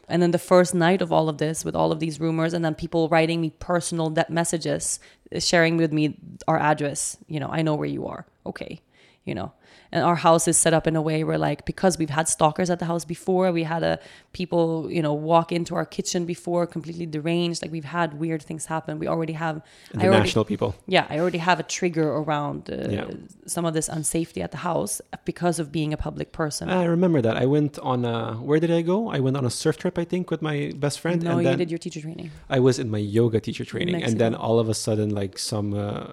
And 0.08 0.22
then 0.22 0.30
the 0.30 0.38
first 0.38 0.74
night 0.74 1.02
of 1.02 1.12
all 1.12 1.28
of 1.28 1.38
this, 1.38 1.64
with 1.64 1.74
all 1.74 1.92
of 1.92 2.00
these 2.00 2.20
rumors, 2.20 2.52
and 2.52 2.64
then 2.64 2.74
people 2.74 3.08
writing 3.08 3.40
me 3.40 3.50
personal 3.50 4.10
de- 4.10 4.26
messages, 4.28 5.00
sharing 5.38 5.76
with 5.76 5.92
me 5.92 6.18
our 6.46 6.58
address. 6.58 7.16
You 7.26 7.40
know, 7.40 7.48
I 7.48 7.62
know 7.62 7.74
where 7.74 7.88
you 7.88 8.06
are. 8.06 8.26
Okay, 8.46 8.80
you 9.24 9.34
know 9.34 9.52
and 9.92 10.02
our 10.04 10.16
house 10.16 10.48
is 10.48 10.56
set 10.56 10.72
up 10.74 10.86
in 10.86 10.96
a 10.96 11.02
way 11.02 11.24
where 11.24 11.38
like 11.38 11.64
because 11.64 11.98
we've 11.98 12.10
had 12.10 12.28
stalkers 12.28 12.70
at 12.70 12.78
the 12.78 12.84
house 12.86 13.04
before 13.04 13.52
we 13.52 13.62
had 13.64 13.82
a 13.82 13.98
people 14.32 14.88
you 14.90 15.02
know 15.02 15.12
walk 15.12 15.52
into 15.52 15.74
our 15.74 15.84
kitchen 15.86 16.24
before 16.26 16.66
completely 16.66 17.06
deranged 17.06 17.62
like 17.62 17.70
we've 17.70 17.84
had 17.84 18.14
weird 18.18 18.42
things 18.42 18.66
happen 18.66 18.98
we 18.98 19.06
already 19.06 19.34
have 19.34 19.62
international 19.92 20.40
already, 20.42 20.48
people 20.48 20.74
yeah 20.86 21.06
i 21.10 21.18
already 21.18 21.38
have 21.38 21.58
a 21.60 21.62
trigger 21.62 22.08
around 22.22 22.70
uh, 22.70 22.88
Yeah. 22.88 23.06
some 23.46 23.64
of 23.64 23.74
this 23.74 23.88
unsafety 23.88 24.40
at 24.42 24.50
the 24.50 24.58
house 24.58 25.00
because 25.24 25.58
of 25.58 25.70
being 25.70 25.92
a 25.92 25.96
public 25.96 26.32
person 26.32 26.68
I 26.68 26.84
remember 26.84 27.20
that. 27.22 27.36
I 27.36 27.46
went 27.46 27.78
on 27.78 28.04
a 28.04 28.34
where 28.48 28.60
did 28.64 28.70
I 28.70 28.82
go? 28.82 29.08
I 29.16 29.18
went 29.20 29.36
on 29.36 29.44
a 29.44 29.50
surf 29.50 29.76
trip, 29.82 29.96
I 29.98 30.04
think, 30.04 30.30
with 30.32 30.42
my 30.50 30.72
best 30.84 30.96
friend. 31.00 31.22
no 31.22 31.38
and 31.38 31.46
you 31.48 31.56
did 31.56 31.70
your 31.70 31.78
teacher 31.78 32.00
training 32.00 32.30
I 32.48 32.58
was 32.60 32.78
in 32.78 32.88
my 32.90 32.98
yoga 33.18 33.38
teacher 33.40 33.64
training, 33.64 34.02
and 34.06 34.18
then 34.22 34.34
all 34.34 34.58
of 34.62 34.68
a 34.68 34.74
sudden, 34.74 35.08
like 35.20 35.34
some 35.38 35.68
uh, 35.74 36.06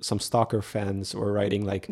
some 0.00 0.18
stalker 0.28 0.62
fans 0.62 1.14
were 1.14 1.32
writing 1.38 1.62
like. 1.72 1.84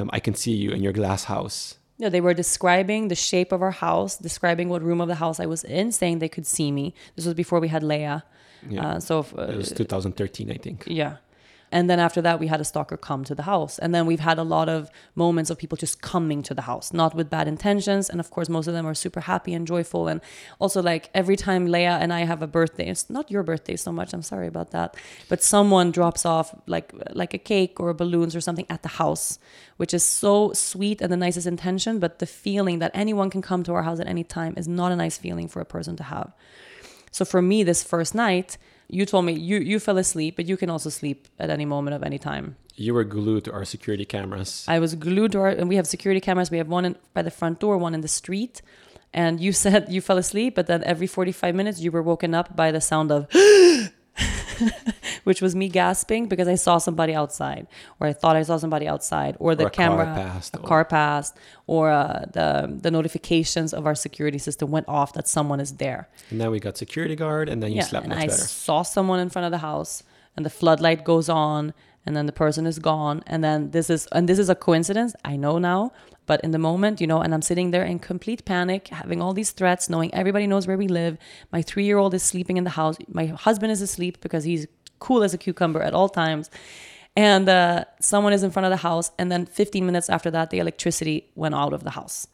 Um, 0.00 0.10
"I 0.12 0.20
can 0.20 0.34
see 0.34 0.52
you 0.52 0.70
in 0.70 0.82
your 0.82 0.92
glass 0.92 1.24
house." 1.24 1.78
No, 1.98 2.10
they 2.10 2.20
were 2.20 2.34
describing 2.34 3.08
the 3.08 3.14
shape 3.14 3.52
of 3.52 3.62
our 3.62 3.70
house, 3.70 4.16
describing 4.18 4.68
what 4.68 4.82
room 4.82 5.00
of 5.00 5.08
the 5.08 5.14
house 5.14 5.40
I 5.40 5.46
was 5.46 5.64
in, 5.64 5.92
saying 5.92 6.18
they 6.18 6.28
could 6.28 6.46
see 6.46 6.70
me. 6.70 6.92
This 7.14 7.24
was 7.24 7.34
before 7.34 7.58
we 7.60 7.68
had 7.68 7.82
Lea. 7.82 8.20
Yeah, 8.68 8.86
Uh, 8.86 9.00
so 9.00 9.20
if, 9.20 9.32
uh, 9.38 9.42
it 9.42 9.56
was 9.56 9.70
2013, 9.72 10.50
I 10.50 10.58
think. 10.58 10.84
Yeah. 10.86 11.16
And 11.76 11.90
then 11.90 12.00
after 12.00 12.22
that, 12.22 12.40
we 12.40 12.46
had 12.46 12.58
a 12.58 12.64
stalker 12.64 12.96
come 12.96 13.22
to 13.24 13.34
the 13.34 13.42
house. 13.42 13.78
And 13.78 13.94
then 13.94 14.06
we've 14.06 14.26
had 14.30 14.38
a 14.38 14.42
lot 14.42 14.70
of 14.70 14.90
moments 15.14 15.50
of 15.50 15.58
people 15.58 15.76
just 15.76 16.00
coming 16.00 16.42
to 16.44 16.54
the 16.54 16.62
house, 16.62 16.90
not 16.90 17.14
with 17.14 17.28
bad 17.28 17.46
intentions. 17.46 18.08
And 18.08 18.18
of 18.18 18.30
course, 18.30 18.48
most 18.48 18.66
of 18.66 18.72
them 18.72 18.86
are 18.86 18.94
super 18.94 19.20
happy 19.20 19.52
and 19.52 19.66
joyful. 19.66 20.08
And 20.08 20.22
also, 20.58 20.80
like 20.80 21.10
every 21.12 21.36
time 21.36 21.66
Lea 21.66 21.84
and 22.02 22.14
I 22.14 22.20
have 22.20 22.40
a 22.40 22.46
birthday, 22.46 22.88
it's 22.88 23.10
not 23.10 23.30
your 23.30 23.42
birthday 23.42 23.76
so 23.76 23.92
much. 23.92 24.14
I'm 24.14 24.22
sorry 24.22 24.46
about 24.46 24.70
that. 24.70 24.96
But 25.28 25.42
someone 25.42 25.90
drops 25.90 26.24
off 26.24 26.54
like 26.66 26.94
like 27.12 27.34
a 27.34 27.42
cake 27.52 27.78
or 27.78 27.92
balloons 27.92 28.34
or 28.34 28.40
something 28.40 28.66
at 28.70 28.82
the 28.82 28.92
house, 29.02 29.38
which 29.76 29.92
is 29.92 30.02
so 30.02 30.54
sweet 30.54 31.02
and 31.02 31.12
the 31.12 31.16
nicest 31.26 31.46
intention. 31.46 31.98
But 31.98 32.20
the 32.20 32.26
feeling 32.44 32.78
that 32.78 32.90
anyone 32.94 33.28
can 33.28 33.42
come 33.42 33.62
to 33.64 33.74
our 33.74 33.82
house 33.82 34.00
at 34.00 34.06
any 34.06 34.24
time 34.24 34.54
is 34.56 34.66
not 34.66 34.92
a 34.92 34.96
nice 34.96 35.18
feeling 35.18 35.46
for 35.46 35.60
a 35.60 35.66
person 35.66 35.94
to 35.96 36.04
have. 36.04 36.32
So 37.10 37.26
for 37.26 37.42
me, 37.42 37.64
this 37.64 37.82
first 37.82 38.14
night, 38.14 38.56
you 38.88 39.06
told 39.06 39.24
me 39.24 39.32
you 39.32 39.58
you 39.58 39.78
fell 39.80 39.98
asleep, 39.98 40.36
but 40.36 40.46
you 40.46 40.56
can 40.56 40.70
also 40.70 40.90
sleep 40.90 41.28
at 41.38 41.50
any 41.50 41.64
moment 41.64 41.94
of 41.94 42.02
any 42.02 42.18
time. 42.18 42.56
You 42.74 42.94
were 42.94 43.04
glued 43.04 43.44
to 43.44 43.52
our 43.52 43.64
security 43.64 44.04
cameras. 44.04 44.64
I 44.68 44.78
was 44.78 44.94
glued 44.94 45.32
to 45.32 45.38
our, 45.40 45.48
and 45.48 45.68
we 45.68 45.76
have 45.76 45.86
security 45.86 46.20
cameras. 46.20 46.50
We 46.50 46.58
have 46.58 46.68
one 46.68 46.84
in, 46.84 46.96
by 47.14 47.22
the 47.22 47.30
front 47.30 47.58
door, 47.60 47.78
one 47.78 47.94
in 47.94 48.02
the 48.02 48.08
street. 48.08 48.62
And 49.14 49.40
you 49.40 49.52
said 49.52 49.86
you 49.88 50.00
fell 50.00 50.18
asleep, 50.18 50.54
but 50.54 50.66
then 50.66 50.84
every 50.84 51.06
45 51.06 51.54
minutes 51.54 51.80
you 51.80 51.90
were 51.90 52.02
woken 52.02 52.34
up 52.34 52.54
by 52.54 52.70
the 52.70 52.80
sound 52.80 53.10
of, 53.10 53.26
which 55.24 55.40
was 55.42 55.54
me 55.54 55.68
gasping 55.68 56.26
because 56.28 56.48
I 56.48 56.54
saw 56.54 56.78
somebody 56.78 57.14
outside, 57.14 57.66
or 58.00 58.06
I 58.06 58.12
thought 58.12 58.36
I 58.36 58.42
saw 58.42 58.56
somebody 58.58 58.86
outside, 58.88 59.36
or 59.38 59.54
the 59.54 59.64
Or 59.64 59.66
a 59.68 59.70
car 59.70 59.88
camera, 59.88 60.04
passed, 60.06 60.54
a 60.56 60.58
or- 60.58 60.66
car 60.68 60.84
passed, 60.84 61.36
or 61.66 61.90
uh, 61.90 62.24
the 62.32 62.78
the 62.80 62.90
notifications 62.90 63.72
of 63.74 63.86
our 63.86 63.94
security 63.94 64.38
system 64.38 64.70
went 64.70 64.88
off 64.88 65.12
that 65.14 65.26
someone 65.28 65.60
is 65.60 65.72
there. 65.74 66.08
and 66.30 66.40
then 66.40 66.50
we 66.50 66.58
got 66.60 66.76
security 66.76 67.16
guard, 67.16 67.48
and 67.48 67.62
then 67.62 67.72
you 67.72 67.82
slept 67.82 68.04
and 68.06 68.14
much 68.14 68.24
I 68.24 68.26
better. 68.26 68.42
saw 68.66 68.82
someone 68.82 69.20
in 69.20 69.28
front 69.30 69.46
of 69.46 69.52
the 69.52 69.58
house, 69.70 70.02
and 70.36 70.44
the 70.46 70.50
floodlight 70.50 71.04
goes 71.04 71.28
on, 71.28 71.72
and 72.06 72.16
then 72.16 72.26
the 72.26 72.32
person 72.32 72.66
is 72.66 72.78
gone, 72.78 73.22
and 73.26 73.42
then 73.42 73.72
this 73.72 73.90
is 73.90 74.06
and 74.12 74.28
this 74.28 74.38
is 74.38 74.48
a 74.48 74.54
coincidence. 74.54 75.14
I 75.24 75.36
know 75.36 75.58
now, 75.58 75.92
but 76.26 76.40
in 76.42 76.52
the 76.52 76.58
moment, 76.58 77.00
you 77.00 77.06
know, 77.06 77.20
and 77.20 77.34
I'm 77.34 77.42
sitting 77.42 77.72
there 77.72 77.84
in 77.84 77.98
complete 77.98 78.44
panic, 78.44 78.88
having 78.88 79.20
all 79.20 79.32
these 79.32 79.50
threats, 79.50 79.90
knowing 79.90 80.14
everybody 80.14 80.46
knows 80.46 80.66
where 80.66 80.78
we 80.78 80.88
live. 80.88 81.18
My 81.52 81.62
three 81.62 81.84
year 81.84 81.98
old 81.98 82.14
is 82.14 82.22
sleeping 82.22 82.56
in 82.56 82.64
the 82.64 82.70
house. 82.70 82.96
My 83.08 83.26
husband 83.26 83.72
is 83.72 83.82
asleep 83.82 84.20
because 84.20 84.44
he's 84.44 84.66
cool 84.98 85.22
as 85.22 85.34
a 85.34 85.38
cucumber 85.38 85.82
at 85.82 85.94
all 85.94 86.08
times. 86.08 86.50
And 87.16 87.48
uh, 87.48 87.86
someone 88.00 88.34
is 88.34 88.42
in 88.42 88.50
front 88.50 88.66
of 88.66 88.70
the 88.70 88.76
house, 88.76 89.10
and 89.18 89.32
then 89.32 89.46
15 89.46 89.86
minutes 89.86 90.10
after 90.10 90.30
that, 90.32 90.50
the 90.50 90.58
electricity 90.58 91.30
went 91.34 91.54
out 91.54 91.72
of 91.72 91.82
the 91.82 91.90
house. 91.90 92.26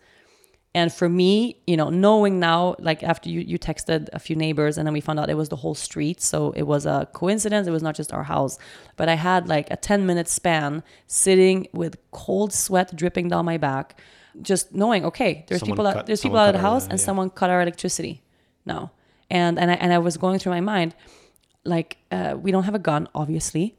And 0.75 0.91
for 0.91 1.07
me, 1.09 1.61
you 1.67 1.77
know, 1.77 1.91
knowing 1.91 2.41
now, 2.41 2.77
like 2.79 3.03
after 3.03 3.29
you, 3.29 3.41
you 3.41 3.59
texted 3.59 4.09
a 4.15 4.19
few 4.19 4.35
neighbors 4.35 4.79
and 4.79 4.87
then 4.87 4.95
we 4.95 5.03
found 5.03 5.21
out 5.21 5.29
it 5.29 5.37
was 5.37 5.51
the 5.51 5.57
whole 5.57 5.75
street. 5.75 6.23
So 6.23 6.53
it 6.53 6.63
was 6.63 6.87
a 6.87 7.09
coincidence. 7.13 7.67
It 7.67 7.73
was 7.73 7.83
not 7.83 7.95
just 7.95 8.13
our 8.13 8.23
house. 8.23 8.59
But 8.97 9.11
I 9.11 9.15
had 9.15 9.49
like 9.49 9.71
a 9.71 9.77
10 9.77 10.07
minute 10.07 10.29
span 10.29 10.83
sitting 11.07 11.69
with 11.75 11.99
cold 12.11 12.55
sweat 12.55 12.97
dripping 12.97 13.29
down 13.29 13.45
my 13.45 13.59
back, 13.59 14.01
just 14.41 14.75
knowing, 14.75 15.05
okay, 15.05 15.45
there's 15.47 15.61
Someone 15.61 15.77
people 15.77 15.87
out, 15.87 15.95
cut- 15.95 16.07
there's 16.07 16.23
people 16.23 16.39
out 16.39 16.49
of 16.49 16.55
the 16.55 16.67
our, 16.67 16.73
house 16.73 16.85
uh, 16.85 16.91
and 16.91 16.99
yeah. 16.99 17.05
someone 17.05 17.29
cut 17.29 17.51
our 17.51 17.61
electricity 17.61 18.23
now. 18.65 18.93
And, 19.29 19.59
and 19.59 19.71
I, 19.71 19.75
and 19.75 19.93
I 19.93 19.99
was 19.99 20.17
going 20.17 20.39
through 20.39 20.53
my 20.53 20.61
mind, 20.61 20.95
like, 21.65 21.99
uh, 22.11 22.35
we 22.41 22.51
don't 22.51 22.65
have 22.65 22.75
a 22.75 22.79
gun, 22.79 23.09
obviously. 23.15 23.77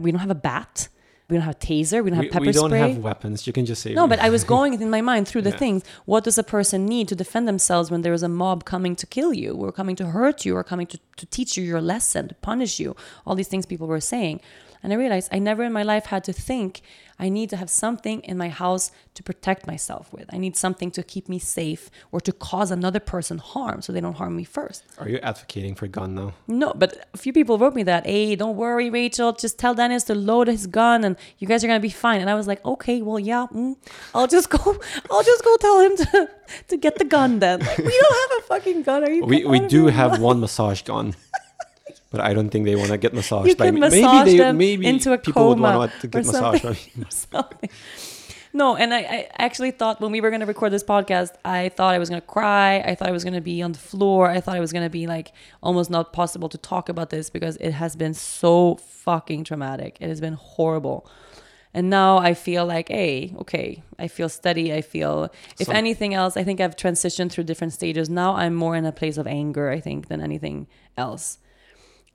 We 0.00 0.12
don't 0.12 0.20
have 0.20 0.30
a 0.30 0.34
bat. 0.36 0.88
We 1.28 1.36
don't 1.36 1.44
have 1.44 1.56
a 1.56 1.58
taser. 1.58 2.04
We 2.04 2.10
don't 2.10 2.20
We, 2.20 2.26
have 2.26 2.32
pepper 2.32 2.44
spray. 2.44 2.46
we 2.46 2.52
don't 2.52 2.70
spray. 2.70 2.78
have 2.92 2.98
weapons. 2.98 3.46
You 3.48 3.52
can 3.52 3.66
just 3.66 3.82
say 3.82 3.92
No, 3.94 4.06
but 4.06 4.20
I 4.20 4.30
was 4.30 4.44
going 4.54 4.80
in 4.80 4.90
my 4.90 5.00
mind 5.00 5.26
through 5.26 5.42
the 5.42 5.50
Yeah. 5.50 5.56
things. 5.64 5.82
What 6.04 6.22
does 6.24 6.38
a 6.38 6.44
person 6.44 6.86
need 6.86 7.08
to 7.08 7.16
defend 7.16 7.48
themselves 7.48 7.90
when 7.90 8.02
there 8.02 8.12
is 8.12 8.22
a 8.22 8.28
mob 8.28 8.64
coming 8.64 8.94
to 8.96 9.06
kill 9.06 9.32
you, 9.32 9.52
or 9.54 9.72
coming 9.72 9.96
to 9.96 10.06
hurt 10.06 10.44
you, 10.44 10.56
or 10.56 10.62
coming 10.62 10.86
to, 10.86 10.98
to 11.16 11.26
teach 11.26 11.56
you 11.56 11.64
your 11.64 11.80
lesson, 11.80 12.28
to 12.28 12.34
punish 12.36 12.78
you? 12.78 12.94
All 13.26 13.34
these 13.34 13.48
things 13.48 13.66
people 13.66 13.88
were 13.88 14.00
saying. 14.00 14.40
And 14.86 14.92
I 14.92 14.96
realized 14.96 15.30
I 15.32 15.40
never 15.40 15.64
in 15.64 15.72
my 15.72 15.82
life 15.82 16.06
had 16.06 16.22
to 16.24 16.32
think 16.32 16.80
I 17.18 17.28
need 17.28 17.50
to 17.50 17.56
have 17.56 17.68
something 17.68 18.20
in 18.20 18.36
my 18.36 18.50
house 18.50 18.92
to 19.14 19.22
protect 19.24 19.66
myself 19.66 20.12
with. 20.12 20.32
I 20.32 20.38
need 20.38 20.54
something 20.56 20.92
to 20.92 21.02
keep 21.02 21.28
me 21.28 21.40
safe 21.40 21.90
or 22.12 22.20
to 22.20 22.30
cause 22.30 22.70
another 22.70 23.00
person 23.00 23.38
harm 23.38 23.82
so 23.82 23.92
they 23.92 24.00
don't 24.00 24.14
harm 24.14 24.36
me 24.36 24.44
first. 24.44 24.84
Are 24.98 25.08
you 25.08 25.18
advocating 25.24 25.74
for 25.74 25.86
a 25.86 25.88
gun 25.88 26.14
now? 26.14 26.34
No, 26.46 26.72
but 26.72 27.08
a 27.12 27.16
few 27.16 27.32
people 27.32 27.58
wrote 27.58 27.74
me 27.74 27.82
that, 27.82 28.06
hey, 28.06 28.36
don't 28.36 28.54
worry, 28.56 28.88
Rachel, 28.88 29.32
just 29.32 29.58
tell 29.58 29.74
Dennis 29.74 30.04
to 30.04 30.14
load 30.14 30.46
his 30.46 30.68
gun 30.68 31.02
and 31.02 31.16
you 31.38 31.48
guys 31.48 31.64
are 31.64 31.66
gonna 31.66 31.80
be 31.80 31.88
fine. 31.88 32.20
And 32.20 32.30
I 32.30 32.36
was 32.36 32.46
like, 32.46 32.64
okay, 32.64 33.02
well, 33.02 33.18
yeah, 33.18 33.46
mm, 33.52 33.74
I'll 34.14 34.28
just 34.28 34.50
go, 34.50 34.78
I'll 35.10 35.24
just 35.24 35.42
go 35.42 35.56
tell 35.56 35.80
him 35.80 35.96
to, 35.96 36.30
to 36.68 36.76
get 36.76 36.96
the 36.98 37.04
gun 37.04 37.40
then. 37.40 37.58
Like, 37.58 37.78
we 37.78 37.98
don't 38.00 38.30
have 38.30 38.38
a 38.38 38.42
fucking 38.46 38.82
gun. 38.82 39.02
Are 39.02 39.10
you? 39.10 39.24
We 39.24 39.44
we 39.44 39.58
do 39.58 39.86
have 39.86 40.20
one 40.30 40.38
massage 40.38 40.82
gun. 40.82 41.14
But 42.16 42.24
I 42.24 42.32
don't 42.32 42.48
think 42.48 42.64
they 42.64 42.76
want 42.76 42.90
to 42.90 42.98
get 42.98 43.12
massaged 43.12 43.48
You 43.48 43.56
by 43.56 43.66
can 43.66 43.74
me. 43.74 43.80
massage 43.80 44.02
maybe 44.02 44.30
they, 44.30 44.38
them 44.38 44.56
maybe 44.56 44.86
into 44.86 45.12
a 45.12 45.18
people 45.18 45.48
would 45.48 45.60
want 45.60 45.92
to 46.00 46.08
get 46.08 46.24
massaged 46.24 46.62
by 47.30 47.44
me. 47.62 47.68
No, 48.52 48.74
and 48.74 48.94
I, 48.94 49.00
I 49.00 49.28
actually 49.36 49.70
thought 49.70 50.00
when 50.00 50.12
we 50.12 50.22
were 50.22 50.30
going 50.30 50.40
to 50.40 50.46
record 50.46 50.72
this 50.72 50.82
podcast, 50.82 51.32
I 51.44 51.68
thought 51.68 51.94
I 51.94 51.98
was 51.98 52.08
going 52.08 52.22
to 52.22 52.26
cry. 52.26 52.78
I 52.78 52.94
thought 52.94 53.08
I 53.08 53.12
was 53.12 53.22
going 53.22 53.34
to 53.34 53.42
be 53.42 53.60
on 53.60 53.72
the 53.72 53.78
floor. 53.78 54.30
I 54.30 54.40
thought 54.40 54.56
it 54.56 54.60
was 54.60 54.72
going 54.72 54.84
to 54.86 54.88
be 54.88 55.06
like 55.06 55.32
almost 55.62 55.90
not 55.90 56.14
possible 56.14 56.48
to 56.48 56.56
talk 56.56 56.88
about 56.88 57.10
this 57.10 57.28
because 57.28 57.58
it 57.58 57.72
has 57.72 57.96
been 57.96 58.14
so 58.14 58.76
fucking 58.76 59.44
traumatic. 59.44 59.98
It 60.00 60.08
has 60.08 60.22
been 60.22 60.32
horrible. 60.34 61.06
And 61.74 61.90
now 61.90 62.16
I 62.16 62.32
feel 62.32 62.64
like, 62.64 62.88
hey, 62.88 63.34
okay, 63.40 63.82
I 63.98 64.08
feel 64.08 64.30
steady. 64.30 64.72
I 64.72 64.80
feel, 64.80 65.30
if 65.60 65.68
anything 65.68 66.14
else, 66.14 66.34
I 66.38 66.42
think 66.42 66.58
I've 66.58 66.76
transitioned 66.76 67.32
through 67.32 67.44
different 67.44 67.74
stages. 67.74 68.08
Now 68.08 68.36
I'm 68.36 68.54
more 68.54 68.74
in 68.74 68.86
a 68.86 68.92
place 68.92 69.18
of 69.18 69.26
anger, 69.26 69.68
I 69.68 69.80
think, 69.80 70.08
than 70.08 70.22
anything 70.22 70.66
else. 70.96 71.36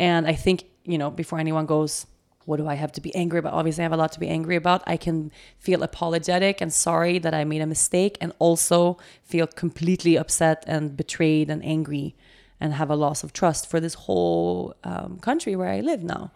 And 0.02 0.26
I 0.26 0.34
think, 0.34 0.66
you 0.84 0.97
know, 0.97 1.12
before 1.12 1.38
anyone 1.38 1.68
goes, 1.68 2.08
what 2.45 2.58
do 2.58 2.68
I 2.68 2.74
have 2.74 2.91
to 2.93 3.02
be 3.02 3.14
angry 3.14 3.38
about? 3.38 3.54
Obviously, 3.54 3.84
I 3.84 3.86
have 3.86 3.93
a 3.93 3.97
lot 3.97 4.12
to 4.14 4.20
be 4.20 4.28
angry 4.28 4.56
about. 4.56 4.82
I 4.88 4.97
can 4.97 5.32
feel 5.60 5.84
apologetic 5.84 6.60
and 6.60 6.74
sorry 6.74 7.20
that 7.20 7.36
I 7.36 7.43
made 7.43 7.62
a 7.62 7.68
mistake, 7.68 8.18
and 8.20 8.34
also 8.39 8.97
feel 9.24 9.45
completely 9.45 10.18
upset 10.18 10.64
and 10.66 10.97
betrayed 10.97 11.52
and 11.52 11.64
angry 11.64 12.16
and 12.60 12.74
have 12.74 12.89
a 12.89 12.95
loss 12.95 13.24
of 13.24 13.32
trust 13.32 13.70
for 13.70 13.80
this 13.80 13.93
whole 13.93 14.74
um, 14.84 15.20
country 15.20 15.56
where 15.56 15.70
I 15.70 15.82
live 15.82 16.04
now. 16.04 16.32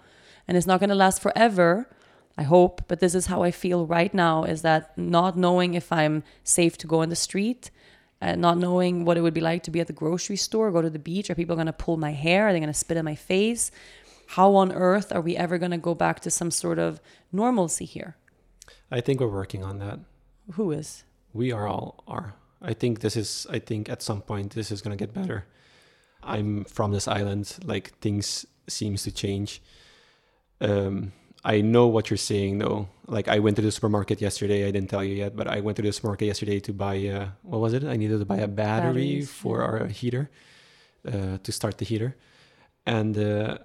And 0.48 0.56
it's 0.56 0.68
not 0.68 0.80
going 0.80 0.92
to 0.92 0.96
last 0.96 1.20
forever. 1.20 1.90
I 2.38 2.44
hope, 2.44 2.84
but 2.88 3.00
this 3.00 3.16
is 3.16 3.26
how 3.26 3.42
I 3.42 3.50
feel 3.50 3.88
right 3.88 4.14
now 4.14 4.44
is 4.44 4.62
that 4.62 4.96
not 4.96 5.36
knowing 5.36 5.74
if 5.74 5.92
I'm 5.92 6.22
safe 6.44 6.78
to 6.80 6.88
go 6.88 7.02
in 7.02 7.10
the 7.10 7.16
street, 7.16 7.72
uh, 8.26 8.36
not 8.36 8.58
knowing 8.58 9.06
what 9.06 9.18
it 9.18 9.22
would 9.22 9.34
be 9.34 9.42
like 9.42 9.64
to 9.64 9.72
be 9.72 9.80
at 9.80 9.88
the 9.88 9.94
grocery 9.94 10.36
store, 10.36 10.72
go 10.72 10.82
to 10.82 10.90
the 10.90 11.00
beach. 11.00 11.30
Are 11.30 11.36
people 11.36 11.56
going 11.56 11.68
to 11.68 11.74
pull 11.74 11.98
my 11.98 12.12
hair? 12.12 12.48
Are 12.48 12.54
they 12.54 12.60
going 12.60 12.68
to 12.68 12.74
spit 12.74 12.98
in 12.98 13.06
my 13.06 13.16
face? 13.16 13.72
How 14.28 14.56
on 14.56 14.72
earth 14.72 15.14
are 15.14 15.22
we 15.22 15.38
ever 15.38 15.58
going 15.58 15.72
to 15.72 15.78
go 15.78 15.94
back 15.94 16.20
to 16.22 16.32
some 16.32 16.50
sort 16.50 16.80
of 16.80 17.00
normalcy 17.32 17.86
here? 17.86 18.16
I 18.90 19.02
think 19.02 19.20
we're 19.20 19.28
working 19.28 19.64
on 19.64 19.80
that. 19.80 20.00
Who 20.54 20.72
is? 20.72 21.04
We 21.34 21.52
are 21.52 21.68
all 21.68 22.04
are. 22.08 22.34
I 22.62 22.74
think 22.74 23.02
this 23.02 23.16
is. 23.16 23.46
I 23.50 23.60
think 23.60 23.90
at 23.90 24.02
some 24.02 24.22
point 24.22 24.54
this 24.54 24.72
is 24.72 24.82
gonna 24.82 24.96
get 24.96 25.14
better. 25.14 25.46
I'm 26.24 26.64
from 26.64 26.92
this 26.92 27.08
island. 27.08 27.58
Like 27.64 27.98
things 28.00 28.46
seems 28.68 29.04
to 29.04 29.12
change. 29.12 29.62
Um, 30.62 31.12
I 31.46 31.62
know 31.62 31.86
what 31.86 32.10
you're 32.10 32.18
saying 32.18 32.58
though. 32.58 32.90
Like 33.06 33.28
I 33.28 33.38
went 33.38 33.56
to 33.58 33.62
the 33.62 33.72
supermarket 33.72 34.20
yesterday. 34.20 34.68
I 34.68 34.72
didn't 34.72 34.90
tell 34.90 35.04
you 35.04 35.14
yet, 35.14 35.36
but 35.36 35.48
I 35.48 35.60
went 35.60 35.76
to 35.78 35.84
the 35.84 35.94
supermarket 35.94 36.26
yesterday 36.26 36.60
to 36.62 36.74
buy. 36.74 37.08
Uh, 37.08 37.28
what 37.44 37.62
was 37.62 37.74
it? 37.74 37.84
I 37.84 37.96
needed 37.98 38.18
to 38.18 38.26
buy 38.26 38.38
a 38.38 38.48
battery 38.48 39.22
Batteries, 39.22 39.32
for 39.32 39.62
our 39.62 39.86
heater 39.86 40.32
uh, 41.08 41.38
to 41.44 41.52
start 41.52 41.78
the 41.78 41.86
heater, 41.86 42.16
and 42.88 43.16
uh, 43.16 43.60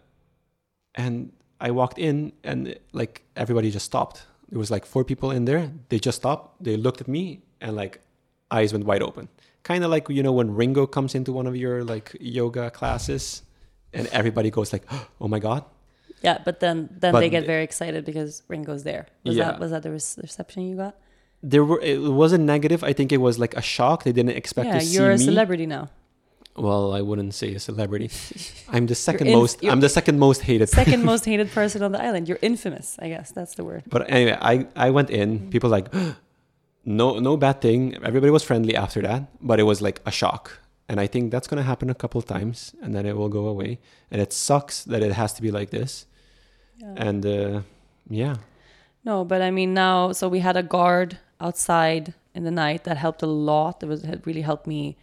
and 0.94 1.32
I 1.58 1.70
walked 1.70 1.98
in 1.98 2.32
and 2.44 2.78
like 2.92 3.24
everybody 3.34 3.70
just 3.70 3.86
stopped. 3.86 4.26
There 4.50 4.58
was 4.58 4.70
like 4.70 4.84
four 4.84 5.02
people 5.02 5.30
in 5.30 5.46
there. 5.46 5.72
They 5.88 5.98
just 5.98 6.18
stopped. 6.18 6.62
They 6.62 6.76
looked 6.76 7.00
at 7.00 7.08
me 7.08 7.40
and 7.62 7.76
like 7.76 8.00
eyes 8.50 8.74
went 8.74 8.84
wide 8.84 9.02
open. 9.02 9.28
Kind 9.62 9.84
of 9.84 9.90
like 9.90 10.06
you 10.10 10.22
know 10.22 10.32
when 10.32 10.54
Ringo 10.54 10.86
comes 10.86 11.14
into 11.14 11.32
one 11.32 11.46
of 11.46 11.56
your 11.56 11.82
like 11.82 12.14
yoga 12.20 12.70
classes, 12.70 13.42
and 13.94 14.06
everybody 14.08 14.50
goes 14.50 14.70
like, 14.70 14.84
"Oh 15.20 15.28
my 15.28 15.38
god!" 15.38 15.64
Yeah, 16.22 16.38
but 16.44 16.60
then 16.60 16.88
then 17.00 17.12
But 17.12 17.20
they 17.20 17.30
get 17.30 17.46
very 17.46 17.64
excited 17.64 18.04
because 18.04 18.42
Ringo's 18.48 18.82
there. 18.82 19.06
Was 19.24 19.36
Yeah. 19.36 19.44
that 19.52 19.60
was 19.60 19.70
that 19.70 19.82
the 19.82 19.90
reception 19.90 20.62
you 20.62 20.76
got? 20.76 20.96
There 21.42 21.64
were 21.64 21.80
it 21.80 22.00
wasn't 22.02 22.44
negative. 22.44 22.84
I 22.84 22.92
think 22.92 23.12
it 23.12 23.20
was 23.20 23.38
like 23.38 23.54
a 23.56 23.62
shock. 23.62 24.04
They 24.04 24.12
didn't 24.12 24.36
expect 24.36 24.66
yeah, 24.68 24.78
to 24.78 24.84
see 24.84 24.94
you're 24.94 25.10
a 25.10 25.18
celebrity 25.18 25.66
now. 25.66 25.88
Well, 26.56 26.92
I 26.92 27.00
wouldn't 27.00 27.32
say 27.32 27.54
a 27.54 27.60
celebrity. 27.60 28.10
I'm 28.68 28.86
the 28.86 28.94
second 28.94 29.28
in- 29.28 29.38
most. 29.38 29.64
I'm 29.64 29.80
the 29.80 29.88
second 29.88 30.18
most 30.18 30.42
hated. 30.42 30.68
Second 30.68 31.04
most 31.04 31.24
hated 31.30 31.50
person 31.52 31.82
on 31.82 31.92
the 31.92 32.02
island. 32.02 32.28
You're 32.28 32.42
infamous, 32.42 32.96
I 32.98 33.08
guess. 33.08 33.30
That's 33.32 33.54
the 33.54 33.64
word. 33.64 33.84
But 33.86 34.10
anyway, 34.10 34.36
I, 34.40 34.66
I 34.76 34.90
went 34.90 35.08
in. 35.10 35.38
Mm-hmm. 35.38 35.48
People 35.50 35.70
like, 35.70 35.88
no 36.84 37.18
no 37.18 37.36
bad 37.36 37.60
thing. 37.60 37.96
Everybody 38.04 38.30
was 38.30 38.42
friendly 38.42 38.76
after 38.76 39.00
that, 39.02 39.28
but 39.40 39.58
it 39.60 39.64
was 39.64 39.80
like 39.80 40.00
a 40.04 40.10
shock. 40.10 40.58
And 40.88 41.00
I 41.00 41.06
think 41.06 41.30
that's 41.30 41.46
gonna 41.46 41.62
happen 41.62 41.88
a 41.88 41.94
couple 41.94 42.18
of 42.18 42.26
times, 42.26 42.74
and 42.82 42.94
then 42.94 43.06
it 43.06 43.16
will 43.16 43.28
go 43.28 43.46
away. 43.46 43.78
And 44.10 44.20
it 44.20 44.32
sucks 44.32 44.84
that 44.84 45.02
it 45.02 45.12
has 45.12 45.32
to 45.34 45.42
be 45.42 45.50
like 45.50 45.70
this. 45.70 46.04
Yeah. 46.80 46.94
And 46.96 47.26
uh, 47.26 47.62
yeah, 48.08 48.36
No, 49.04 49.24
but 49.24 49.42
I 49.42 49.50
mean 49.50 49.74
now, 49.74 50.12
so 50.12 50.28
we 50.28 50.40
had 50.40 50.56
a 50.56 50.62
guard 50.62 51.18
outside 51.40 52.14
in 52.34 52.44
the 52.44 52.50
night 52.50 52.84
that 52.84 52.96
helped 52.96 53.22
a 53.22 53.26
lot. 53.26 53.82
It 53.82 53.86
was 53.86 54.04
it 54.04 54.26
really 54.26 54.42
helped 54.42 54.66
me 54.66 54.96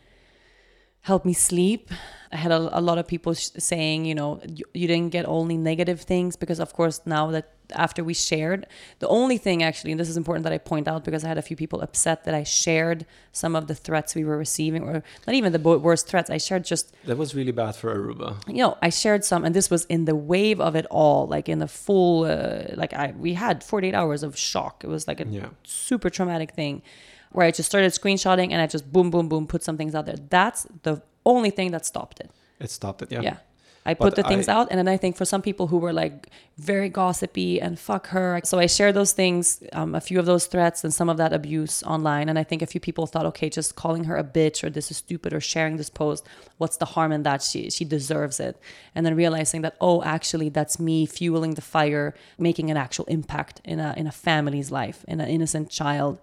helped 1.07 1.25
me 1.25 1.33
sleep. 1.33 1.83
I 2.31 2.37
had 2.45 2.51
a, 2.51 2.61
a 2.77 2.81
lot 2.89 2.97
of 3.01 3.05
people 3.07 3.33
sh- 3.33 3.49
saying, 3.57 3.99
you 4.09 4.13
know, 4.19 4.41
you, 4.57 4.65
you 4.73 4.87
didn't 4.91 5.11
get 5.17 5.25
only 5.25 5.57
negative 5.71 6.01
things 6.01 6.35
because, 6.35 6.59
of 6.59 6.69
course, 6.73 6.97
now 7.05 7.31
that 7.35 7.45
after 7.85 8.01
we 8.03 8.13
shared, 8.13 8.61
the 8.99 9.07
only 9.19 9.37
thing 9.37 9.63
actually, 9.63 9.91
and 9.93 9.99
this 10.01 10.09
is 10.09 10.17
important 10.17 10.43
that 10.43 10.51
I 10.53 10.57
point 10.57 10.87
out 10.91 11.05
because 11.07 11.23
I 11.23 11.29
had 11.29 11.37
a 11.37 11.41
few 11.49 11.55
people 11.63 11.79
upset 11.87 12.17
that 12.25 12.33
I 12.41 12.43
shared 12.43 13.05
some 13.31 13.55
of 13.59 13.63
the 13.67 13.75
threats 13.75 14.09
we 14.15 14.25
were 14.29 14.37
receiving, 14.37 14.83
or 14.83 15.03
not 15.25 15.33
even 15.39 15.51
the 15.53 15.59
bo- 15.59 15.77
worst 15.77 16.07
threats. 16.09 16.29
I 16.29 16.37
shared 16.37 16.63
just 16.65 16.93
that 17.05 17.17
was 17.17 17.33
really 17.33 17.53
bad 17.63 17.75
for 17.75 17.89
Aruba. 17.95 18.29
you 18.47 18.61
know, 18.63 18.77
I 18.81 18.89
shared 18.89 19.23
some, 19.31 19.45
and 19.45 19.53
this 19.55 19.69
was 19.69 19.85
in 19.85 20.03
the 20.05 20.15
wave 20.33 20.59
of 20.67 20.75
it 20.75 20.85
all, 21.01 21.27
like 21.35 21.47
in 21.53 21.59
the 21.59 21.67
full, 21.85 22.25
uh, 22.25 22.63
like 22.75 22.93
I 22.93 23.13
we 23.17 23.31
had 23.45 23.63
48 23.63 23.93
hours 24.01 24.21
of 24.23 24.37
shock. 24.37 24.83
It 24.83 24.89
was 24.95 25.07
like 25.07 25.19
a 25.21 25.27
Yeah. 25.27 25.49
super 25.63 26.09
traumatic 26.09 26.51
thing, 26.59 26.81
where 27.32 27.45
I 27.45 27.51
just 27.51 27.67
started 27.69 27.91
screenshotting 27.91 28.51
and 28.51 28.61
I 28.61 28.67
just 28.67 28.91
boom, 28.91 29.09
boom, 29.11 29.28
boom, 29.30 29.47
put 29.47 29.63
some 29.63 29.78
things 29.78 29.93
out 29.95 30.05
there. 30.05 30.17
That's 30.30 30.65
the 30.84 31.01
only 31.25 31.49
thing 31.49 31.71
that 31.71 31.86
stopped 31.86 32.19
it. 32.19 32.32
It 32.59 32.69
stopped 32.71 33.01
it. 33.01 33.11
Yeah. 33.11 33.21
Yeah. 33.21 33.38
I 33.86 33.93
But 33.93 34.03
put 34.03 34.15
the 34.17 34.23
things 34.23 34.49
I- 34.49 34.53
out, 34.53 34.67
and 34.69 34.78
then 34.78 34.89
I 34.89 34.97
think 34.97 35.15
for 35.15 35.23
some 35.23 35.41
people 35.41 35.67
who 35.67 35.78
were 35.78 35.93
like 35.93 36.28
very 36.57 36.89
gossipy 36.89 37.61
and 37.61 37.80
fuck 37.80 38.07
her, 38.07 38.41
so 38.43 38.59
I 38.59 38.65
shared 38.65 38.95
those 38.95 39.13
things, 39.13 39.63
um, 39.71 39.95
a 39.95 40.01
few 40.01 40.19
of 40.19 40.25
those 40.25 40.45
threats 40.45 40.84
and 40.84 40.93
some 40.93 41.07
of 41.07 41.15
that 41.17 41.32
abuse 41.32 41.84
online. 41.84 42.28
And 42.28 42.38
I 42.38 42.43
think 42.43 42.61
a 42.61 42.65
few 42.65 42.82
people 42.82 43.07
thought, 43.07 43.25
okay, 43.28 43.49
just 43.49 43.78
calling 43.78 44.03
her 44.03 44.17
a 44.17 44.25
bitch 44.25 44.61
or 44.61 44.69
this 44.69 44.91
is 44.91 44.97
stupid 44.97 45.32
or 45.34 45.39
sharing 45.39 45.78
this 45.78 45.89
post, 45.89 46.25
what's 46.57 46.75
the 46.75 46.86
harm 46.95 47.13
in 47.13 47.23
that? 47.23 47.41
She 47.41 47.69
she 47.69 47.86
deserves 47.86 48.41
it. 48.41 48.59
And 48.93 49.05
then 49.05 49.15
realizing 49.15 49.61
that, 49.61 49.75
oh, 49.80 50.03
actually, 50.03 50.49
that's 50.49 50.80
me 50.82 51.05
fueling 51.05 51.53
the 51.53 51.61
fire, 51.61 52.13
making 52.38 52.69
an 52.69 52.75
actual 52.75 53.05
impact 53.05 53.61
in 53.63 53.80
a 53.80 53.93
in 53.95 54.05
a 54.05 54.11
family's 54.11 54.69
life, 54.69 55.05
in 55.07 55.21
an 55.21 55.30
innocent 55.30 55.69
child. 55.69 56.19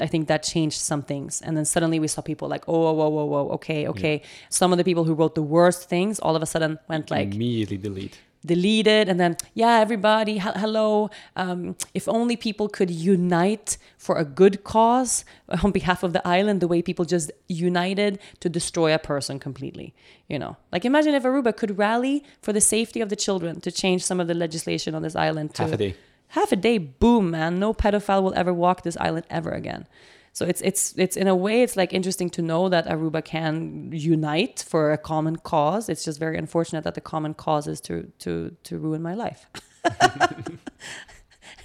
I 0.00 0.06
think 0.06 0.28
that 0.28 0.42
changed 0.42 0.80
some 0.80 1.02
things. 1.02 1.40
And 1.42 1.56
then 1.56 1.64
suddenly 1.64 1.98
we 2.00 2.08
saw 2.08 2.22
people 2.22 2.48
like, 2.48 2.64
oh, 2.68 2.80
whoa, 2.80 2.92
whoa, 2.92 3.08
whoa, 3.08 3.24
whoa, 3.24 3.48
okay, 3.50 3.86
okay. 3.88 4.22
Some 4.48 4.72
of 4.72 4.78
the 4.78 4.84
people 4.84 5.04
who 5.04 5.14
wrote 5.14 5.34
the 5.34 5.42
worst 5.42 5.88
things 5.88 6.18
all 6.20 6.34
of 6.36 6.42
a 6.42 6.46
sudden 6.46 6.78
went 6.88 7.10
like, 7.10 7.34
Immediately 7.34 7.76
delete. 7.78 8.18
deleted 8.44 9.08
and 9.08 9.20
then 9.20 9.36
yeah 9.54 9.78
everybody 9.86 10.32
he- 10.44 10.58
hello 10.64 11.08
um, 11.36 11.76
if 11.94 12.08
only 12.08 12.36
people 12.36 12.68
could 12.68 12.90
unite 12.90 13.78
for 13.96 14.16
a 14.18 14.24
good 14.24 14.64
cause 14.64 15.24
on 15.62 15.70
behalf 15.70 16.02
of 16.02 16.12
the 16.12 16.22
island 16.26 16.60
the 16.60 16.66
way 16.66 16.82
people 16.82 17.04
just 17.04 17.30
united 17.48 18.18
to 18.40 18.48
destroy 18.48 18.92
a 18.92 18.98
person 18.98 19.38
completely 19.38 19.94
you 20.28 20.38
know 20.42 20.56
like 20.72 20.84
imagine 20.84 21.14
if 21.14 21.22
aruba 21.22 21.52
could 21.56 21.78
rally 21.78 22.24
for 22.44 22.52
the 22.52 22.60
safety 22.60 23.00
of 23.00 23.08
the 23.10 23.16
children 23.26 23.60
to 23.60 23.70
change 23.70 24.02
some 24.04 24.18
of 24.18 24.26
the 24.26 24.34
legislation 24.34 24.92
on 24.96 25.02
this 25.02 25.14
island 25.14 25.54
to 25.54 25.62
Half 25.62 25.72
a 25.74 25.76
day. 25.76 25.94
Half 26.36 26.52
a 26.52 26.56
day 26.56 26.78
boom 26.78 27.30
man 27.30 27.58
no 27.58 27.72
pedophile 27.72 28.22
will 28.22 28.34
ever 28.34 28.52
walk 28.52 28.82
this 28.82 28.96
island 28.98 29.26
ever 29.30 29.50
again 29.50 29.86
so 30.34 30.46
it's 30.46 30.62
it's 30.62 30.94
it's 30.96 31.16
in 31.16 31.28
a 31.28 31.36
way 31.36 31.62
it's 31.62 31.76
like 31.76 31.92
interesting 31.92 32.30
to 32.30 32.42
know 32.42 32.70
that 32.70 32.86
Aruba 32.86 33.22
can 33.22 33.90
unite 33.92 34.64
for 34.66 34.90
a 34.92 34.96
common 34.96 35.36
cause. 35.36 35.90
It's 35.90 36.04
just 36.04 36.18
very 36.18 36.38
unfortunate 36.38 36.84
that 36.84 36.94
the 36.94 37.02
common 37.02 37.34
cause 37.34 37.66
is 37.66 37.80
to 37.82 38.10
to 38.20 38.56
to 38.62 38.78
ruin 38.78 39.02
my 39.02 39.12
life. 39.12 39.46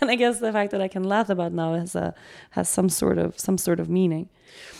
and 0.02 0.12
I 0.12 0.16
guess 0.16 0.40
the 0.40 0.52
fact 0.52 0.72
that 0.72 0.82
I 0.82 0.90
can 0.90 1.06
laugh 1.06 1.30
about 1.30 1.54
now 1.54 1.76
has 1.76 1.96
a 1.96 2.14
has 2.52 2.68
some 2.68 2.90
sort 2.90 3.18
of 3.18 3.40
some 3.40 3.58
sort 3.58 3.80
of 3.80 3.90
meaning. 3.90 4.28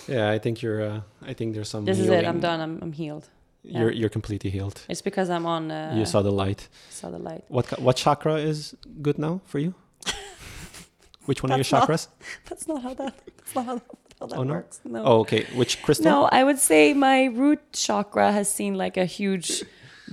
Yeah, 0.08 0.30
I 0.30 0.38
think 0.40 0.62
you're. 0.62 0.82
Uh, 0.82 1.02
I 1.22 1.34
think 1.34 1.54
there's 1.54 1.70
some. 1.70 1.86
This 1.86 2.00
is 2.00 2.10
it. 2.10 2.26
I'm 2.26 2.42
done. 2.42 2.60
I'm 2.60 2.80
I'm 2.82 2.92
healed. 2.92 3.30
You're 3.70 3.92
you're 3.92 4.10
completely 4.10 4.50
healed. 4.50 4.82
It's 4.90 5.02
because 5.02 5.30
I'm 5.30 5.46
on 5.46 5.72
uh, 5.72 5.94
you 5.98 6.06
saw 6.06 6.22
the 6.22 6.32
light. 6.32 6.68
saw 6.90 7.10
the 7.12 7.20
light. 7.20 7.44
What 7.50 7.66
what 7.82 7.96
chakra 7.98 8.36
is 8.36 8.76
good 9.02 9.18
now 9.18 9.42
for 9.46 9.60
you? 9.60 9.74
Which 11.26 11.44
one 11.44 11.52
of 11.52 11.58
your 11.58 11.64
That's 11.64 11.72
not- 11.72 11.90
chakras? 11.90 12.08
That's 12.50 12.68
not 12.68 12.82
how 12.84 12.94
that. 12.94 13.14
That's 13.38 13.56
not 13.56 13.66
how, 13.66 13.82
how 14.20 14.28
that 14.28 14.38
Oh, 14.38 14.44
no? 14.44 14.54
works. 14.54 14.80
No. 14.86 15.04
Oh, 15.06 15.20
okay. 15.20 15.46
Which 15.56 15.82
crystal? 15.84 16.06
No, 16.12 16.30
I 16.32 16.44
would 16.44 16.60
say 16.60 16.94
my 16.94 17.26
root 17.26 17.60
chakra 17.74 18.32
has 18.32 18.50
seen 18.52 18.76
like 18.76 18.96
a 18.98 19.06
huge 19.06 19.64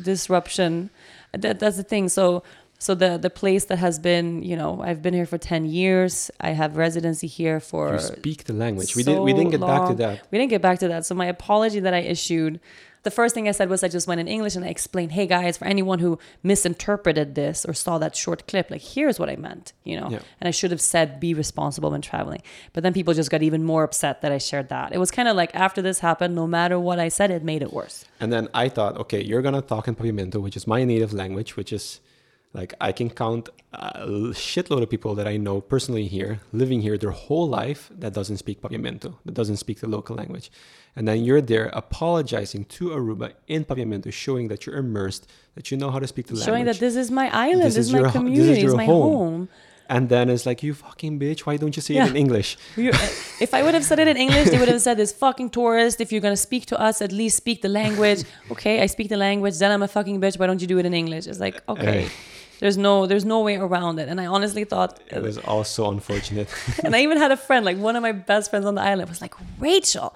disruption. 0.02 0.90
That, 1.32 1.58
that's 1.60 1.76
the 1.76 1.82
thing. 1.82 2.08
So, 2.08 2.42
so 2.78 2.94
the 2.94 3.16
the 3.18 3.30
place 3.30 3.64
that 3.66 3.78
has 3.78 3.98
been, 3.98 4.42
you 4.42 4.56
know, 4.56 4.82
I've 4.82 5.00
been 5.02 5.14
here 5.14 5.26
for 5.26 5.38
ten 5.38 5.64
years. 5.64 6.30
I 6.40 6.50
have 6.50 6.76
residency 6.76 7.26
here 7.28 7.60
for. 7.60 7.92
You 7.92 7.98
speak 8.00 8.44
the 8.44 8.52
language. 8.52 8.96
We 8.96 9.02
didn't. 9.04 9.22
We 9.22 9.32
didn't 9.32 9.50
get 9.52 9.60
back 9.60 9.88
to 9.88 9.94
that. 9.94 10.26
We 10.30 10.38
didn't 10.38 10.50
get 10.50 10.62
back 10.62 10.78
to 10.80 10.88
that. 10.88 11.06
So 11.06 11.14
my 11.14 11.26
apology 11.26 11.80
that 11.80 11.94
I 11.94 11.98
issued. 12.00 12.60
The 13.04 13.10
first 13.10 13.34
thing 13.34 13.48
I 13.48 13.52
said 13.52 13.68
was 13.68 13.84
I 13.84 13.88
just 13.88 14.08
went 14.08 14.20
in 14.20 14.28
English 14.28 14.56
and 14.56 14.64
I 14.64 14.68
explained, 14.68 15.12
"Hey 15.12 15.26
guys, 15.26 15.58
for 15.58 15.66
anyone 15.66 15.98
who 15.98 16.18
misinterpreted 16.42 17.34
this 17.34 17.64
or 17.64 17.74
saw 17.74 17.98
that 17.98 18.16
short 18.16 18.46
clip, 18.48 18.70
like 18.70 18.80
here's 18.80 19.18
what 19.20 19.28
I 19.28 19.36
meant, 19.36 19.74
you 19.84 20.00
know." 20.00 20.08
Yeah. 20.10 20.20
And 20.40 20.48
I 20.48 20.50
should 20.50 20.70
have 20.70 20.80
said, 20.80 21.20
"Be 21.20 21.34
responsible 21.34 21.90
when 21.90 22.00
traveling." 22.00 22.42
But 22.72 22.82
then 22.82 22.92
people 22.92 23.12
just 23.14 23.30
got 23.30 23.42
even 23.42 23.62
more 23.62 23.84
upset 23.84 24.22
that 24.22 24.32
I 24.32 24.38
shared 24.38 24.68
that. 24.70 24.92
It 24.92 24.98
was 24.98 25.10
kind 25.10 25.28
of 25.28 25.36
like 25.36 25.54
after 25.54 25.82
this 25.82 26.00
happened, 26.00 26.34
no 26.34 26.46
matter 26.46 26.80
what 26.80 26.98
I 26.98 27.08
said, 27.08 27.30
it 27.30 27.44
made 27.44 27.62
it 27.62 27.72
worse. 27.72 28.06
And 28.20 28.32
then 28.32 28.48
I 28.54 28.68
thought, 28.70 28.96
okay, 28.96 29.22
you're 29.22 29.42
gonna 29.42 29.62
talk 29.62 29.86
in 29.86 29.94
Papiamento, 29.94 30.40
which 30.40 30.56
is 30.56 30.66
my 30.66 30.82
native 30.84 31.12
language, 31.12 31.56
which 31.56 31.72
is 31.72 32.00
like 32.54 32.72
I 32.80 32.92
can 32.92 33.10
count 33.10 33.50
a 33.72 34.06
shitload 34.32 34.82
of 34.82 34.88
people 34.88 35.14
that 35.16 35.26
I 35.26 35.36
know 35.36 35.60
personally 35.60 36.06
here, 36.06 36.40
living 36.52 36.80
here 36.80 36.96
their 36.96 37.10
whole 37.10 37.48
life 37.48 37.90
that 37.98 38.14
doesn't 38.14 38.38
speak 38.38 38.62
Papiamento, 38.62 39.16
that 39.26 39.34
doesn't 39.34 39.56
speak 39.56 39.80
the 39.80 39.88
local 39.88 40.16
language. 40.16 40.50
And 40.96 41.08
then 41.08 41.24
you're 41.24 41.40
there 41.40 41.70
apologizing 41.72 42.64
to 42.66 42.90
Aruba 42.90 43.32
in 43.48 43.64
Papiamento, 43.64 44.12
showing 44.12 44.48
that 44.48 44.64
you're 44.64 44.76
immersed, 44.76 45.26
that 45.56 45.70
you 45.70 45.76
know 45.76 45.90
how 45.90 45.98
to 45.98 46.06
speak 46.06 46.26
the 46.28 46.36
Showing 46.36 46.66
language. 46.66 46.76
Showing 46.76 46.90
that 46.90 46.94
this 46.94 46.96
is 46.96 47.10
my 47.10 47.28
island, 47.36 47.62
This 47.62 47.74
this, 47.74 47.86
is 47.86 47.92
my 47.92 47.98
ho- 47.98 48.04
this 48.04 48.12
is 48.14 48.18
community, 48.20 48.62
this 48.62 48.70
is, 48.72 48.74
my 48.76 48.84
home. 48.84 49.02
home. 49.02 49.48
and 49.88 50.08
then 50.08 50.30
it's 50.30 50.46
like, 50.46 50.62
you 50.62 50.72
fucking 50.72 51.18
bitch, 51.18 51.40
why 51.40 51.56
don't 51.56 51.74
you 51.76 51.82
say 51.82 51.94
Yeah. 51.94 52.06
it 52.06 52.10
in 52.10 52.16
English? 52.16 52.56
You- 52.76 52.90
uh, 52.90 53.08
if 53.46 53.52
I 53.52 53.60
would 53.64 53.74
have 53.74 53.84
said 53.84 53.98
it 53.98 54.08
in 54.08 54.16
English, 54.16 54.46
they 54.50 54.58
would 54.58 54.68
have 54.68 54.80
said 54.88 54.96
this 54.96 55.12
fucking 55.12 55.50
tourist. 55.50 56.00
If 56.00 56.08
you're 56.12 56.20
gonna 56.28 56.36
speak 56.48 56.64
to 56.66 56.76
us, 56.80 57.02
at 57.02 57.12
least 57.12 57.36
speak 57.36 57.58
the 57.66 57.72
language. 57.80 58.20
Okay, 58.54 58.80
I 58.84 58.86
speak 58.86 59.08
the 59.14 59.16
language. 59.28 59.58
Then 59.58 59.70
I'm 59.74 59.82
a 59.82 59.88
fucking 59.96 60.20
bitch. 60.22 60.38
Why 60.38 60.46
don't 60.46 60.60
you 60.64 60.68
do 60.74 60.78
it 60.78 60.86
in 60.86 60.94
English? 60.94 61.26
It's 61.26 61.40
like 61.46 61.56
okay, 61.68 62.08
there's 62.60 62.78
no 62.86 62.94
there's 63.10 63.24
no 63.34 63.38
way 63.48 63.56
around 63.56 63.98
it. 64.02 64.06
And 64.10 64.18
I 64.24 64.26
honestly 64.36 64.64
thought, 64.72 64.90
It 65.16 65.22
was 65.30 65.38
also 65.38 65.90
unfortunate. 65.90 66.48
and 66.84 66.94
I 66.96 67.00
even 67.06 67.18
had 67.24 67.32
a 67.32 67.36
friend, 67.46 67.62
like 67.70 67.78
one 67.88 67.94
of 67.98 68.02
my 68.08 68.12
best 68.32 68.44
friends 68.50 68.64
on 68.70 68.74
the 68.78 68.84
island, 68.92 69.08
was 69.14 69.20
like, 69.26 69.34
Rachel, 69.58 70.08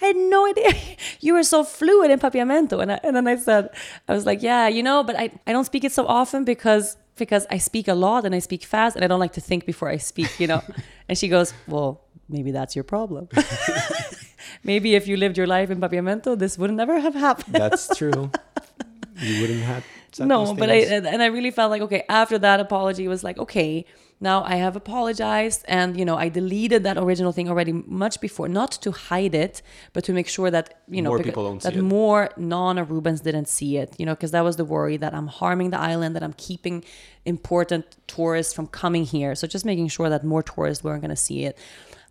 I 0.00 0.06
had 0.06 0.16
no 0.16 0.46
idea 0.46 0.72
you 1.20 1.34
were 1.34 1.42
so 1.42 1.64
fluid 1.64 2.10
in 2.10 2.18
Papiamento. 2.18 2.80
And, 2.80 2.92
I, 2.92 3.00
and 3.02 3.16
then 3.16 3.26
I 3.26 3.36
said, 3.36 3.70
I 4.08 4.14
was 4.14 4.26
like, 4.26 4.42
yeah, 4.42 4.68
you 4.68 4.82
know, 4.82 5.02
but 5.02 5.16
I, 5.16 5.30
I 5.46 5.52
don't 5.52 5.64
speak 5.64 5.84
it 5.84 5.92
so 5.92 6.06
often 6.06 6.44
because 6.44 6.96
because 7.16 7.46
I 7.50 7.56
speak 7.56 7.88
a 7.88 7.94
lot 7.94 8.26
and 8.26 8.34
I 8.34 8.40
speak 8.40 8.62
fast 8.62 8.94
and 8.94 9.02
I 9.02 9.08
don't 9.08 9.20
like 9.20 9.32
to 9.32 9.40
think 9.40 9.64
before 9.64 9.88
I 9.88 9.96
speak, 9.96 10.38
you 10.38 10.46
know. 10.46 10.62
and 11.08 11.16
she 11.16 11.28
goes, 11.28 11.54
well, 11.66 12.02
maybe 12.28 12.50
that's 12.50 12.76
your 12.76 12.84
problem. 12.84 13.28
maybe 14.64 14.94
if 14.94 15.08
you 15.08 15.16
lived 15.16 15.38
your 15.38 15.46
life 15.46 15.70
in 15.70 15.80
Papiamento, 15.80 16.38
this 16.38 16.58
would 16.58 16.70
never 16.72 17.00
have 17.00 17.14
happened. 17.14 17.54
That's 17.54 17.96
true. 17.96 18.30
you 19.18 19.40
wouldn't 19.40 19.62
have 19.62 19.82
no, 20.20 20.54
but 20.54 20.70
I 20.70 20.76
and 20.76 21.22
I 21.22 21.26
really 21.26 21.50
felt 21.50 21.70
like 21.70 21.82
okay 21.82 22.04
after 22.08 22.38
that 22.38 22.60
apology 22.60 23.08
was 23.08 23.22
like 23.22 23.38
okay 23.38 23.84
now 24.20 24.42
I 24.44 24.56
have 24.56 24.76
apologized 24.76 25.64
and 25.68 25.98
you 25.98 26.04
know 26.04 26.16
I 26.16 26.28
deleted 26.28 26.84
that 26.84 26.96
original 26.96 27.32
thing 27.32 27.48
already 27.48 27.72
much 27.72 28.20
before 28.20 28.48
not 28.48 28.72
to 28.72 28.90
hide 28.92 29.34
it 29.34 29.62
but 29.92 30.04
to 30.04 30.12
make 30.12 30.28
sure 30.28 30.50
that 30.50 30.80
you 30.88 31.02
know 31.02 31.10
More 31.10 31.18
becau- 31.18 31.24
people 31.24 31.44
don't 31.44 31.62
that 31.62 31.76
more 31.76 32.30
non-Arubans 32.36 33.22
didn't 33.22 33.48
see 33.48 33.76
it 33.76 33.94
you 33.98 34.06
know 34.06 34.14
because 34.14 34.30
that 34.30 34.42
was 34.42 34.56
the 34.56 34.64
worry 34.64 34.96
that 34.96 35.12
I'm 35.14 35.26
harming 35.26 35.70
the 35.70 35.80
island 35.80 36.16
that 36.16 36.22
I'm 36.22 36.34
keeping 36.34 36.84
important 37.26 37.84
tourists 38.06 38.54
from 38.54 38.68
coming 38.68 39.04
here. 39.04 39.34
So 39.34 39.46
just 39.46 39.64
making 39.64 39.88
sure 39.88 40.08
that 40.08 40.24
more 40.24 40.42
tourists 40.42 40.84
weren't 40.84 41.02
going 41.02 41.10
to 41.10 41.16
see 41.16 41.44
it 41.44 41.58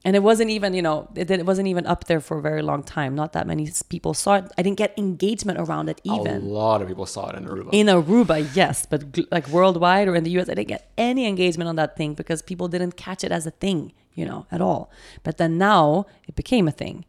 and 0.06 0.16
it 0.16 0.24
wasn't 0.24 0.50
even 0.50 0.74
you 0.74 0.82
know 0.82 1.10
it, 1.16 1.30
it 1.30 1.46
wasn't 1.46 1.68
even 1.68 1.86
up 1.88 2.06
there 2.06 2.22
for 2.22 2.38
a 2.38 2.42
very 2.42 2.62
long 2.62 2.84
time 2.84 3.16
not 3.16 3.34
that 3.34 3.46
many 3.48 3.70
people 3.90 4.14
saw 4.14 4.36
it 4.36 4.46
I 4.58 4.62
didn't 4.62 4.78
get 4.78 4.94
engagement 4.98 5.60
around 5.60 5.90
it 5.90 6.00
even 6.04 6.36
a 6.36 6.40
lot 6.40 6.82
of 6.82 6.88
people 6.88 7.06
saw 7.06 7.30
it 7.30 7.36
in 7.36 7.46
Aruba. 7.46 7.70
in 7.72 7.88
Aruba, 7.88 8.38
yes, 8.56 8.86
but 8.86 9.04
like 9.32 9.48
worldwide 9.50 10.08
or 10.08 10.16
in 10.16 10.24
the 10.24 10.32
US, 10.40 10.48
I 10.50 10.54
didn't 10.54 10.68
get 10.68 10.92
any 10.98 11.26
engagement 11.26 11.68
on 11.68 11.76
that 11.78 11.98
thing 11.98 12.14
because 12.14 12.42
people 12.42 12.68
didn't 12.68 12.96
catch 12.96 13.24
it 13.24 13.32
as 13.32 13.46
a 13.46 13.52
thing, 13.52 13.94
you 14.14 14.26
know, 14.26 14.46
at 14.52 14.62
all. 14.62 14.92
But 15.24 15.38
then 15.38 15.58
now 15.58 16.06
it 16.28 16.36
became 16.36 16.68
a 16.68 16.72
thing. 16.72 17.06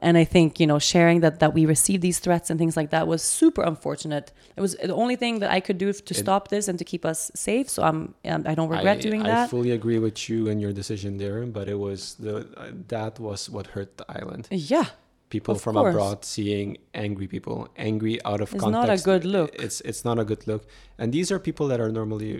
And 0.00 0.16
I 0.16 0.24
think, 0.24 0.58
you 0.58 0.66
know, 0.66 0.78
sharing 0.78 1.20
that 1.20 1.40
that 1.40 1.52
we 1.54 1.66
received 1.66 2.02
these 2.02 2.18
threats 2.18 2.50
and 2.50 2.58
things 2.58 2.76
like 2.76 2.90
that 2.90 3.06
was 3.06 3.22
super 3.22 3.62
unfortunate. 3.62 4.32
It 4.56 4.60
was 4.60 4.74
the 4.76 4.94
only 4.94 5.16
thing 5.16 5.40
that 5.40 5.50
I 5.50 5.60
could 5.60 5.78
do 5.78 5.92
to 5.92 6.14
stop 6.14 6.48
this 6.48 6.68
and 6.68 6.78
to 6.78 6.84
keep 6.84 7.04
us 7.04 7.30
safe. 7.34 7.68
So 7.68 7.82
I'm, 7.82 8.14
um, 8.24 8.44
I 8.46 8.54
don't 8.54 8.68
regret 8.68 8.98
I, 8.98 9.00
doing 9.00 9.22
I 9.22 9.28
that. 9.28 9.44
I 9.44 9.48
fully 9.48 9.72
agree 9.72 9.98
with 9.98 10.28
you 10.28 10.48
and 10.48 10.60
your 10.60 10.72
decision 10.72 11.18
there, 11.18 11.44
but 11.46 11.68
it 11.68 11.78
was 11.78 12.14
the 12.14 12.48
uh, 12.56 12.70
that 12.88 13.20
was 13.20 13.50
what 13.50 13.68
hurt 13.68 13.96
the 13.98 14.06
island. 14.08 14.48
yeah. 14.50 14.86
People 15.30 15.54
Of 15.54 15.62
from 15.62 15.74
course. 15.76 15.94
abroad 15.94 16.24
seeing 16.24 16.68
angry 16.92 17.28
people, 17.34 17.58
angry 17.88 18.14
out 18.30 18.40
of 18.44 18.48
It's 18.52 18.62
context. 18.64 18.88
not 18.88 18.90
a 18.98 19.00
good 19.10 19.24
look. 19.36 19.50
It's 19.64 19.78
it's 19.90 20.02
not 20.08 20.16
a 20.18 20.24
good 20.30 20.42
look. 20.50 20.62
And 21.00 21.12
these 21.16 21.28
are 21.32 21.38
people 21.48 21.66
that 21.70 21.80
are 21.84 21.92
normally, 22.00 22.32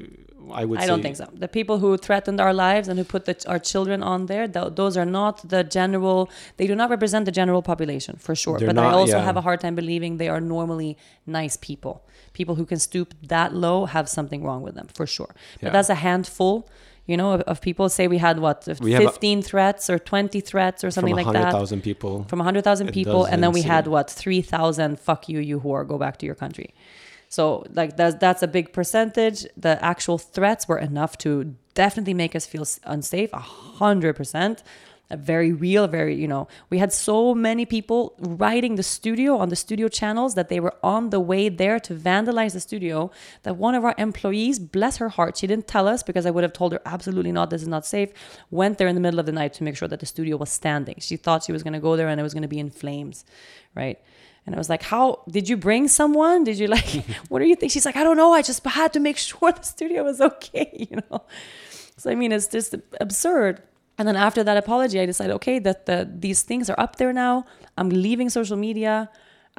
I 0.60 0.64
would 0.68 0.78
say 0.80 0.82
I 0.82 0.86
say, 0.86 0.92
don't 0.92 1.02
think 1.06 1.16
so. 1.22 1.26
The 1.46 1.52
people 1.58 1.76
who 1.82 1.90
threatened 2.06 2.38
our 2.46 2.52
lives 2.66 2.86
and 2.88 2.98
who 3.00 3.04
put 3.14 3.22
the, 3.28 3.36
our 3.52 3.60
children 3.72 3.98
on 4.02 4.26
there, 4.26 4.46
th- 4.56 4.72
those 4.80 4.94
are 5.00 5.06
not 5.20 5.34
the 5.54 5.62
general. 5.78 6.18
They 6.58 6.66
do 6.72 6.74
not 6.82 6.88
represent 6.96 7.22
the 7.30 7.36
general 7.40 7.62
population 7.72 8.14
for 8.26 8.34
sure. 8.34 8.58
But 8.58 8.76
I 8.76 8.90
also 9.00 9.18
yeah. 9.18 9.24
have 9.30 9.36
a 9.42 9.44
hard 9.48 9.60
time 9.64 9.76
believing 9.82 10.10
they 10.24 10.28
are 10.34 10.40
normally 10.56 10.92
nice 11.40 11.56
people. 11.70 11.94
People 12.38 12.54
who 12.58 12.66
can 12.72 12.80
stoop 12.88 13.08
that 13.34 13.48
low 13.64 13.78
have 13.96 14.06
something 14.18 14.40
wrong 14.46 14.60
with 14.66 14.74
them 14.78 14.88
for 14.98 15.06
sure. 15.16 15.32
But 15.60 15.66
Yeah. 15.68 15.72
that's 15.76 15.90
a 15.98 16.00
handful. 16.08 16.54
You 17.10 17.16
know, 17.16 17.30
of, 17.36 17.40
of 17.52 17.60
people. 17.60 17.88
Say 17.88 18.04
we 18.16 18.18
had 18.18 18.36
what, 18.38 18.58
We 18.80 18.92
have 18.92 19.02
a- 19.02 19.10
15 19.10 19.42
threats 19.42 19.90
or 19.92 19.98
20 19.98 20.40
threats 20.50 20.84
or 20.84 20.90
something 20.90 21.14
like 21.20 21.26
that 21.26 21.32
From 21.32 21.42
100,000 21.42 21.82
people. 21.82 22.24
from 22.30 22.38
100,000 22.38 22.92
people 22.92 23.24
and 23.30 23.42
then 23.42 23.52
we 23.52 23.62
had 23.62 23.86
what 23.86 24.06
3,000 24.10 24.98
fuck 25.06 25.28
you 25.28 25.38
you 25.50 25.60
whore 25.60 25.86
go 25.86 25.98
back 25.98 26.14
to 26.20 26.26
your 26.26 26.34
country. 26.44 26.70
So 27.36 27.64
like 27.78 27.96
that's 27.96 28.16
that's 28.24 28.42
a 28.42 28.48
big 28.48 28.66
percentage. 28.72 29.46
The 29.66 29.74
actual 29.92 30.18
threats 30.18 30.62
were 30.70 30.78
enough 30.90 31.12
to 31.18 31.30
definitely 31.74 32.14
make 32.14 32.34
us 32.38 32.44
feel 32.52 32.66
unsafe. 32.94 33.30
A 33.32 33.38
hundred 33.82 34.14
percent. 34.20 34.56
A 35.12 35.16
Very 35.16 35.52
real, 35.52 35.88
very 35.88 36.14
you 36.14 36.28
know. 36.28 36.46
We 36.70 36.78
had 36.78 36.92
so 36.92 37.34
many 37.34 37.66
people 37.66 38.14
writing 38.20 38.76
the 38.76 38.82
studio 38.82 39.38
on 39.38 39.48
the 39.48 39.56
studio 39.56 39.88
channels 39.88 40.34
that 40.34 40.48
they 40.48 40.60
were 40.60 40.74
on 40.84 41.10
the 41.10 41.18
way 41.18 41.48
there 41.48 41.80
to 41.80 41.94
vandalize 41.94 42.52
the 42.52 42.60
studio. 42.60 43.10
That 43.42 43.56
one 43.56 43.74
of 43.74 43.84
our 43.84 43.94
employees, 43.98 44.60
bless 44.60 44.98
her 44.98 45.08
heart, 45.08 45.36
she 45.36 45.48
didn't 45.48 45.66
tell 45.66 45.88
us 45.88 46.04
because 46.04 46.26
I 46.26 46.30
would 46.30 46.44
have 46.44 46.52
told 46.52 46.72
her 46.72 46.80
absolutely 46.86 47.32
not. 47.32 47.50
This 47.50 47.62
is 47.62 47.68
not 47.68 47.84
safe. 47.84 48.10
Went 48.50 48.78
there 48.78 48.86
in 48.86 48.94
the 48.94 49.00
middle 49.00 49.18
of 49.18 49.26
the 49.26 49.32
night 49.32 49.52
to 49.54 49.64
make 49.64 49.76
sure 49.76 49.88
that 49.88 49.98
the 49.98 50.06
studio 50.06 50.36
was 50.36 50.50
standing. 50.50 50.96
She 51.00 51.16
thought 51.16 51.42
she 51.42 51.52
was 51.52 51.64
going 51.64 51.72
to 51.72 51.80
go 51.80 51.96
there 51.96 52.08
and 52.08 52.20
it 52.20 52.22
was 52.22 52.34
going 52.34 52.42
to 52.42 52.48
be 52.48 52.60
in 52.60 52.70
flames, 52.70 53.24
right? 53.74 53.98
And 54.46 54.54
I 54.54 54.58
was 54.58 54.68
like, 54.68 54.82
"How 54.82 55.22
did 55.28 55.48
you 55.48 55.56
bring 55.56 55.88
someone? 55.88 56.44
Did 56.44 56.58
you 56.58 56.66
like? 56.66 57.04
what 57.28 57.40
do 57.40 57.46
you 57.46 57.56
think?" 57.56 57.72
She's 57.72 57.84
like, 57.84 57.96
"I 57.96 58.04
don't 58.04 58.16
know. 58.16 58.32
I 58.32 58.42
just 58.42 58.64
had 58.64 58.92
to 58.92 59.00
make 59.00 59.16
sure 59.28 59.52
the 59.52 59.62
studio 59.62 60.04
was 60.04 60.20
okay." 60.20 60.86
You 60.90 60.98
know. 61.10 61.24
So 61.96 62.10
I 62.10 62.14
mean, 62.14 62.32
it's 62.32 62.46
just 62.46 62.74
absurd. 63.00 63.62
And 64.00 64.08
then 64.08 64.16
after 64.16 64.42
that 64.48 64.56
apology, 64.56 64.98
I 64.98 65.04
decided, 65.04 65.34
okay, 65.34 65.58
that 65.66 65.84
the 65.84 65.98
these 66.26 66.40
things 66.50 66.70
are 66.70 66.78
up 66.84 66.92
there 66.96 67.12
now. 67.12 67.34
I'm 67.78 67.90
leaving 67.90 68.30
social 68.30 68.56
media. 68.68 68.94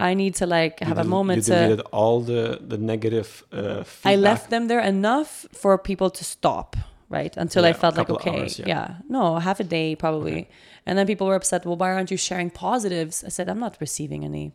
I 0.09 0.15
need 0.15 0.33
to 0.41 0.45
like 0.57 0.75
have 0.89 0.97
a 0.97 1.03
moment 1.17 1.37
You 1.37 1.43
to. 1.43 1.51
deleted 1.59 1.81
all 1.91 2.17
the 2.31 2.41
the 2.71 2.79
negative. 2.93 3.29
Uh, 3.51 3.83
I 4.03 4.15
left 4.29 4.45
them 4.49 4.63
there 4.71 4.83
enough 4.95 5.45
for 5.61 5.77
people 5.77 6.09
to 6.09 6.23
stop, 6.35 6.69
right? 7.17 7.33
Until 7.37 7.63
I 7.65 7.73
felt 7.73 7.93
like, 7.97 8.09
okay, 8.17 8.39
hours, 8.39 8.57
yeah. 8.57 8.67
yeah. 8.73 8.87
no, 9.17 9.23
half 9.47 9.59
a 9.59 9.67
day 9.77 9.95
probably. 9.95 10.49
And 10.87 10.93
then 10.97 11.05
people 11.05 11.27
were 11.27 11.37
upset, 11.41 11.59
well, 11.67 11.77
why 11.81 11.89
aren't 11.95 12.09
you 12.09 12.17
sharing 12.29 12.49
positives? 12.49 13.23
I 13.23 13.29
said, 13.29 13.45
I'm 13.51 13.59
not 13.67 13.77
receiving 13.85 14.21
any 14.31 14.45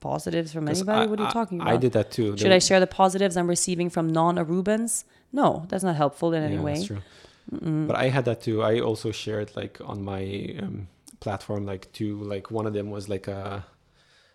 positives 0.00 0.50
from 0.54 0.64
anybody. 0.74 1.02
I- 1.04 1.10
what 1.10 1.18
are 1.20 1.24
you 1.24 1.28
I- 1.34 1.40
talking 1.40 1.60
about? 1.60 1.74
I 1.74 1.76
did 1.84 1.92
that 1.98 2.08
too. 2.16 2.28
Should 2.40 2.56
I 2.60 2.62
share 2.68 2.80
the 2.86 2.92
positives 3.02 3.36
I'm 3.36 3.50
receiving 3.56 3.90
from 3.90 4.06
non 4.20 4.34
Arubans? 4.42 5.04
No, 5.40 5.46
that's 5.68 5.84
not 5.88 5.96
helpful 5.96 6.28
in 6.36 6.42
any 6.50 6.60
yeah, 6.60 6.68
way. 6.68 6.78
True. 7.50 7.86
But 7.86 7.96
I 7.96 8.08
had 8.08 8.24
that 8.24 8.42
too. 8.42 8.62
I 8.62 8.80
also 8.80 9.10
shared 9.12 9.54
like 9.56 9.80
on 9.84 10.02
my 10.04 10.56
um, 10.58 10.88
platform, 11.20 11.66
like 11.66 11.92
two, 11.92 12.22
like 12.22 12.50
one 12.50 12.66
of 12.66 12.72
them 12.72 12.90
was 12.90 13.08
like 13.08 13.28
a, 13.28 13.64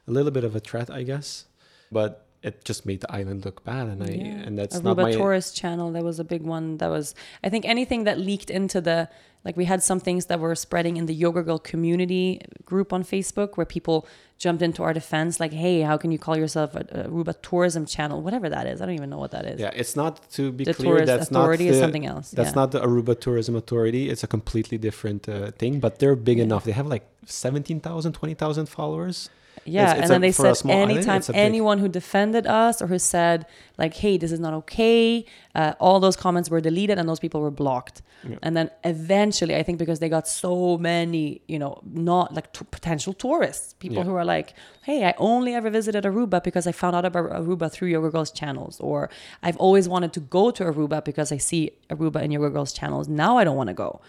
a 0.07 0.11
little 0.11 0.31
bit 0.31 0.43
of 0.43 0.55
a 0.55 0.59
threat, 0.59 0.89
I 0.89 1.03
guess, 1.03 1.45
but 1.91 2.25
it 2.41 2.63
just 2.63 2.85
made 2.85 3.01
the 3.01 3.11
island 3.11 3.43
look 3.45 3.63
bad, 3.65 3.87
and 3.87 4.01
I 4.03 4.11
Yeah. 4.11 4.45
and 4.45 4.57
that's 4.57 4.81
not 4.81 4.95
Aruba 4.97 5.03
my. 5.03 5.11
tourist 5.11 5.55
channel 5.61 5.91
that 5.91 6.03
was 6.03 6.19
a 6.19 6.23
big 6.23 6.41
one 6.55 6.77
that 6.77 6.89
was 6.89 7.13
i 7.45 7.49
think 7.49 7.65
anything 7.75 8.01
that 8.05 8.17
leaked 8.29 8.49
into 8.59 8.79
the 8.89 9.09
like 9.45 9.55
we 9.61 9.65
had 9.73 9.81
some 9.89 9.99
things 10.07 10.23
that 10.29 10.39
were 10.45 10.55
spreading 10.55 10.95
in 10.99 11.05
the 11.05 11.13
yoga 11.25 11.41
girl 11.47 11.59
community 11.59 12.25
group 12.71 12.89
on 12.93 13.01
facebook 13.03 13.49
where 13.57 13.65
people 13.77 13.97
jumped 14.45 14.61
into 14.67 14.81
our 14.83 14.93
defense 15.01 15.31
like 15.43 15.53
hey 15.63 15.75
how 15.89 15.97
can 16.01 16.09
you 16.15 16.19
call 16.25 16.35
yourself 16.43 16.69
a, 16.75 16.83
a 16.99 17.09
aruba 17.09 17.33
tourism 17.49 17.83
channel 17.95 18.17
whatever 18.27 18.47
that 18.55 18.65
is 18.71 18.75
i 18.81 18.85
don't 18.85 18.95
even 19.01 19.09
know 19.13 19.21
what 19.25 19.31
that 19.37 19.45
is 19.51 19.57
Yeah, 19.65 19.81
it's 19.81 19.95
not 20.03 20.13
to 20.37 20.43
be 20.59 20.63
the 20.69 20.73
clear. 20.73 21.05
That's 21.05 21.27
authority 21.29 21.65
not 21.65 21.71
the, 21.71 21.75
is 21.77 21.83
something 21.85 22.05
else 22.13 22.25
That's 22.39 22.53
yeah. 22.53 22.61
not 22.61 22.69
the 22.75 22.81
Aruba 22.87 23.13
Tourism 23.25 23.53
Authority. 23.61 24.03
It's 24.11 24.23
a 24.29 24.31
completely 24.37 24.77
different 24.87 25.21
uh, 25.27 25.35
thing, 25.61 25.73
but 25.85 25.91
they're 25.99 26.15
big 26.29 26.37
Yeah. 26.37 26.47
enough. 26.47 26.63
They 26.69 26.75
have 26.81 26.87
like 26.95 27.05
17,000, 27.25 28.13
20,000 28.13 28.65
followers. 28.77 29.29
Yeah, 29.65 29.81
It's- 29.83 29.93
it's 29.93 30.01
and 30.03 30.09
then 30.11 30.17
a- 30.21 30.27
they 30.27 30.31
said 30.31 30.53
small 30.57 30.75
anytime 30.77 31.17
it's 31.17 31.29
a 31.29 31.33
big- 31.33 31.41
anyone 31.41 31.77
who 31.79 31.87
defended 31.87 32.45
us 32.47 32.81
or 32.81 32.87
who 32.87 32.99
said 32.99 33.45
like, 33.77 33.93
"Hey, 33.95 34.17
this 34.17 34.31
is 34.31 34.39
not 34.39 34.53
okay," 34.53 35.25
uh, 35.55 35.73
all 35.79 35.99
those 35.99 36.15
comments 36.15 36.49
were 36.49 36.61
deleted 36.61 36.97
and 36.99 37.07
those 37.07 37.19
people 37.19 37.41
were 37.41 37.51
blocked. 37.51 38.01
Yeah. 38.27 38.35
And 38.41 38.57
then 38.57 38.69
eventually, 38.83 39.55
I 39.55 39.63
think 39.63 39.77
because 39.79 39.99
they 39.99 40.09
got 40.09 40.27
so 40.27 40.77
many, 40.77 41.41
you 41.47 41.57
know, 41.57 41.79
not 41.93 42.33
like 42.33 42.51
t- 42.51 42.65
potential 42.69 43.13
tourists, 43.13 43.73
people 43.79 43.97
Yeah. 43.99 44.03
who 44.03 44.15
are 44.15 44.25
like, 44.25 44.53
"Hey, 44.83 45.05
I 45.05 45.13
only 45.17 45.53
ever 45.53 45.69
visited 45.69 46.03
Aruba 46.03 46.43
because 46.43 46.67
I 46.67 46.73
found 46.73 46.95
out 46.97 47.05
about 47.05 47.29
Aruba 47.31 47.71
through 47.71 47.87
Yoga 47.89 48.09
Girls 48.09 48.31
channels," 48.31 48.77
or 48.81 49.09
"I've 49.41 49.55
always 49.57 49.87
wanted 49.87 50.11
to 50.13 50.19
go 50.19 50.51
to 50.51 50.63
Aruba 50.65 51.03
because 51.05 51.31
I 51.31 51.37
see 51.37 51.71
Aruba 51.89 52.21
in 52.21 52.31
Yoga 52.31 52.49
Girls 52.49 52.73
channels. 52.73 53.07
Now 53.07 53.37
I 53.37 53.43
don't 53.45 53.55
want 53.55 53.69
to 53.69 53.73
go." 53.73 54.01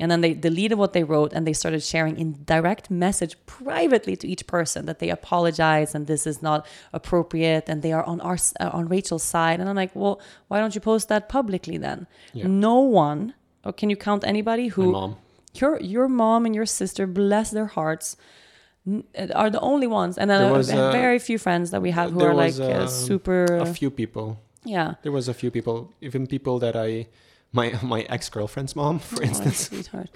And 0.00 0.10
then 0.10 0.20
they 0.22 0.34
deleted 0.34 0.78
what 0.78 0.92
they 0.92 1.04
wrote 1.04 1.32
and 1.34 1.46
they 1.46 1.52
started 1.52 1.82
sharing 1.82 2.18
in 2.18 2.28
direct 2.44 2.90
message 2.90 3.36
privately 3.46 4.16
to 4.16 4.26
each 4.26 4.46
person 4.46 4.86
that 4.86 4.98
they 4.98 5.10
apologize 5.10 5.94
and 5.94 6.06
this 6.06 6.26
is 6.26 6.42
not 6.42 6.66
appropriate 6.92 7.68
and 7.68 7.82
they 7.82 7.92
are 7.92 8.04
on 8.04 8.20
our 8.22 8.38
uh, 8.58 8.70
on 8.72 8.88
Rachel's 8.88 9.22
side. 9.22 9.60
And 9.60 9.68
I'm 9.68 9.76
like, 9.76 9.94
well, 9.94 10.20
why 10.48 10.58
don't 10.60 10.74
you 10.74 10.80
post 10.80 11.08
that 11.08 11.28
publicly 11.28 11.76
then? 11.78 12.06
Yeah. 12.32 12.46
No 12.48 12.76
one, 12.80 13.34
or 13.64 13.72
can 13.72 13.90
you 13.90 13.96
count 13.96 14.24
anybody 14.24 14.68
who 14.68 14.92
mom. 14.92 15.16
your 15.54 15.78
your 15.80 16.08
mom 16.08 16.46
and 16.46 16.54
your 16.54 16.66
sister, 16.66 17.06
bless 17.06 17.50
their 17.50 17.66
hearts, 17.66 18.16
are 19.34 19.50
the 19.50 19.60
only 19.60 19.86
ones. 19.86 20.16
And 20.18 20.30
then 20.30 20.50
was, 20.50 20.70
uh, 20.70 20.90
very 20.92 21.18
few 21.18 21.38
friends 21.38 21.70
that 21.70 21.82
we 21.82 21.90
have 21.90 22.10
who 22.12 22.22
are 22.24 22.34
like 22.34 22.56
was, 22.56 22.60
uh, 22.60 22.82
um, 22.82 22.88
super. 22.88 23.44
A 23.44 23.66
few 23.66 23.90
people. 23.90 24.38
yeah. 24.64 24.94
There 25.02 25.12
was 25.12 25.28
a 25.28 25.34
few 25.34 25.50
people, 25.50 25.92
even 26.00 26.26
people 26.26 26.58
that 26.60 26.76
I, 26.76 27.06
my 27.52 27.78
my 27.82 28.00
ex 28.08 28.28
girlfriend's 28.28 28.74
mom, 28.76 28.98
for 28.98 29.20
Oh, 29.22 29.26
instance. 29.26 29.68
sweetheart. 29.68 30.10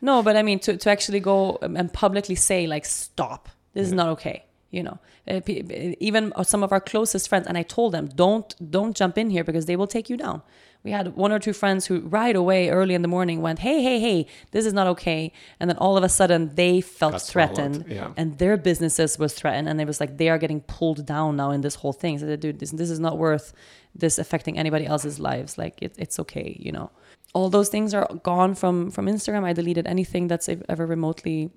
No, 0.00 0.22
but 0.22 0.36
I 0.36 0.42
mean 0.42 0.58
to 0.60 0.76
to 0.76 0.90
actually 0.90 1.20
go 1.20 1.58
and 1.62 1.92
publicly 1.92 2.34
say 2.36 2.66
like 2.66 2.84
stop. 2.86 3.48
This 3.74 3.86
is 3.86 3.92
not 3.92 4.08
okay. 4.08 4.44
You 4.70 4.82
know, 4.82 4.98
Uh, 5.26 5.40
pe- 5.40 5.96
even 6.00 6.32
some 6.44 6.62
of 6.64 6.72
our 6.72 6.80
closest 6.80 7.28
friends, 7.28 7.46
and 7.48 7.56
I 7.58 7.62
told 7.64 7.92
them 7.92 8.08
don't 8.14 8.54
don't 8.70 8.94
jump 9.00 9.16
in 9.18 9.30
here 9.30 9.44
because 9.44 9.66
they 9.66 9.76
will 9.76 9.86
take 9.86 10.08
you 10.12 10.16
down. 10.16 10.40
We 10.84 10.92
had 10.92 11.16
one 11.16 11.32
or 11.32 11.38
two 11.38 11.52
friends 11.52 11.86
who 11.86 12.00
right 12.00 12.34
away 12.34 12.70
early 12.70 12.94
in 12.94 13.02
the 13.02 13.08
morning 13.08 13.42
went, 13.42 13.58
hey 13.58 13.82
hey 13.82 13.98
hey, 14.00 14.26
this 14.52 14.64
is 14.64 14.72
not 14.72 14.86
okay, 14.88 15.32
and 15.58 15.68
then 15.68 15.76
all 15.76 15.96
of 15.96 16.04
a 16.04 16.08
sudden 16.08 16.54
they 16.54 16.80
felt 16.80 17.12
Got 17.12 17.22
threatened, 17.22 17.84
yeah. 17.88 18.12
and 18.16 18.38
their 18.38 18.56
businesses 18.56 19.18
was 19.18 19.34
threatened, 19.34 19.68
and 19.68 19.80
it 19.80 19.86
was 19.86 20.00
like 20.00 20.18
they 20.18 20.28
are 20.28 20.38
getting 20.38 20.60
pulled 20.62 21.04
down 21.04 21.36
now 21.36 21.50
in 21.50 21.60
this 21.60 21.74
whole 21.76 21.92
thing. 21.92 22.18
So 22.18 22.26
they 22.26 22.36
dude, 22.36 22.58
this 22.60 22.70
this 22.70 22.90
is 22.90 23.00
not 23.00 23.18
worth 23.18 23.52
this 23.94 24.18
affecting 24.18 24.56
anybody 24.56 24.86
else's 24.86 25.18
lives. 25.18 25.58
Like 25.58 25.82
it, 25.82 25.94
it's 25.98 26.18
okay, 26.20 26.56
you 26.58 26.72
know 26.72 26.90
all 27.34 27.50
those 27.50 27.68
things 27.68 27.94
are 27.94 28.08
gone 28.22 28.54
from 28.54 28.90
from 28.90 29.06
Instagram. 29.06 29.44
I 29.44 29.52
deleted 29.52 29.86
anything 29.86 30.28
that's 30.28 30.48
ever 30.68 30.86
remotely, 30.86 31.50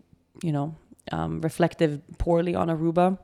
you 0.43 0.51
know, 0.51 0.75
um, 1.11 1.41
reflective 1.41 2.01
poorly 2.17 2.55
on 2.55 2.67
Aruba. 2.67 3.17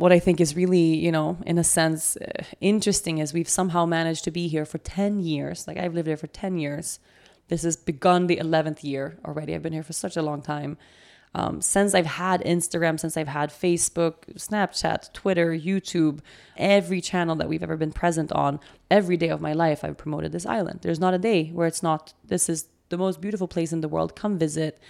What 0.00 0.12
I 0.12 0.18
think 0.18 0.40
is 0.40 0.56
really, 0.56 0.96
you 1.06 1.12
know, 1.12 1.36
in 1.44 1.58
a 1.58 1.64
sense, 1.64 2.16
uh, 2.16 2.44
interesting 2.62 3.18
is 3.18 3.34
we've 3.34 3.54
somehow 3.60 3.84
managed 3.84 4.24
to 4.24 4.30
be 4.30 4.48
here 4.48 4.64
for 4.64 4.78
ten 4.78 5.20
years. 5.20 5.68
Like 5.68 5.76
I've 5.76 5.92
lived 5.92 6.08
here 6.08 6.16
for 6.16 6.26
ten 6.26 6.56
years. 6.56 7.00
This 7.48 7.64
has 7.64 7.76
begun 7.76 8.26
the 8.26 8.38
eleventh 8.38 8.82
year 8.82 9.18
already. 9.26 9.54
I've 9.54 9.62
been 9.62 9.74
here 9.74 9.82
for 9.82 9.92
such 9.92 10.16
a 10.16 10.22
long 10.22 10.40
time. 10.40 10.78
Um, 11.34 11.60
since 11.60 11.94
I've 11.94 12.12
had 12.24 12.40
Instagram, 12.44 12.98
since 12.98 13.14
I've 13.18 13.28
had 13.28 13.50
Facebook, 13.50 14.14
Snapchat, 14.36 15.12
Twitter, 15.12 15.50
YouTube, 15.52 16.20
every 16.56 17.02
channel 17.02 17.36
that 17.36 17.48
we've 17.50 17.62
ever 17.62 17.76
been 17.76 17.92
present 17.92 18.32
on, 18.32 18.58
every 18.90 19.18
day 19.18 19.28
of 19.28 19.42
my 19.42 19.52
life, 19.52 19.84
I've 19.84 19.98
promoted 19.98 20.32
this 20.32 20.46
island. 20.46 20.78
There's 20.80 20.98
not 20.98 21.12
a 21.12 21.18
day 21.18 21.50
where 21.56 21.66
it's 21.66 21.82
not, 21.82 22.14
this 22.26 22.48
is 22.48 22.68
the 22.88 22.96
most 22.96 23.20
beautiful 23.20 23.46
place 23.46 23.70
in 23.70 23.82
the 23.82 23.92
world. 23.94 24.16
Come 24.16 24.38
visit. 24.38 24.80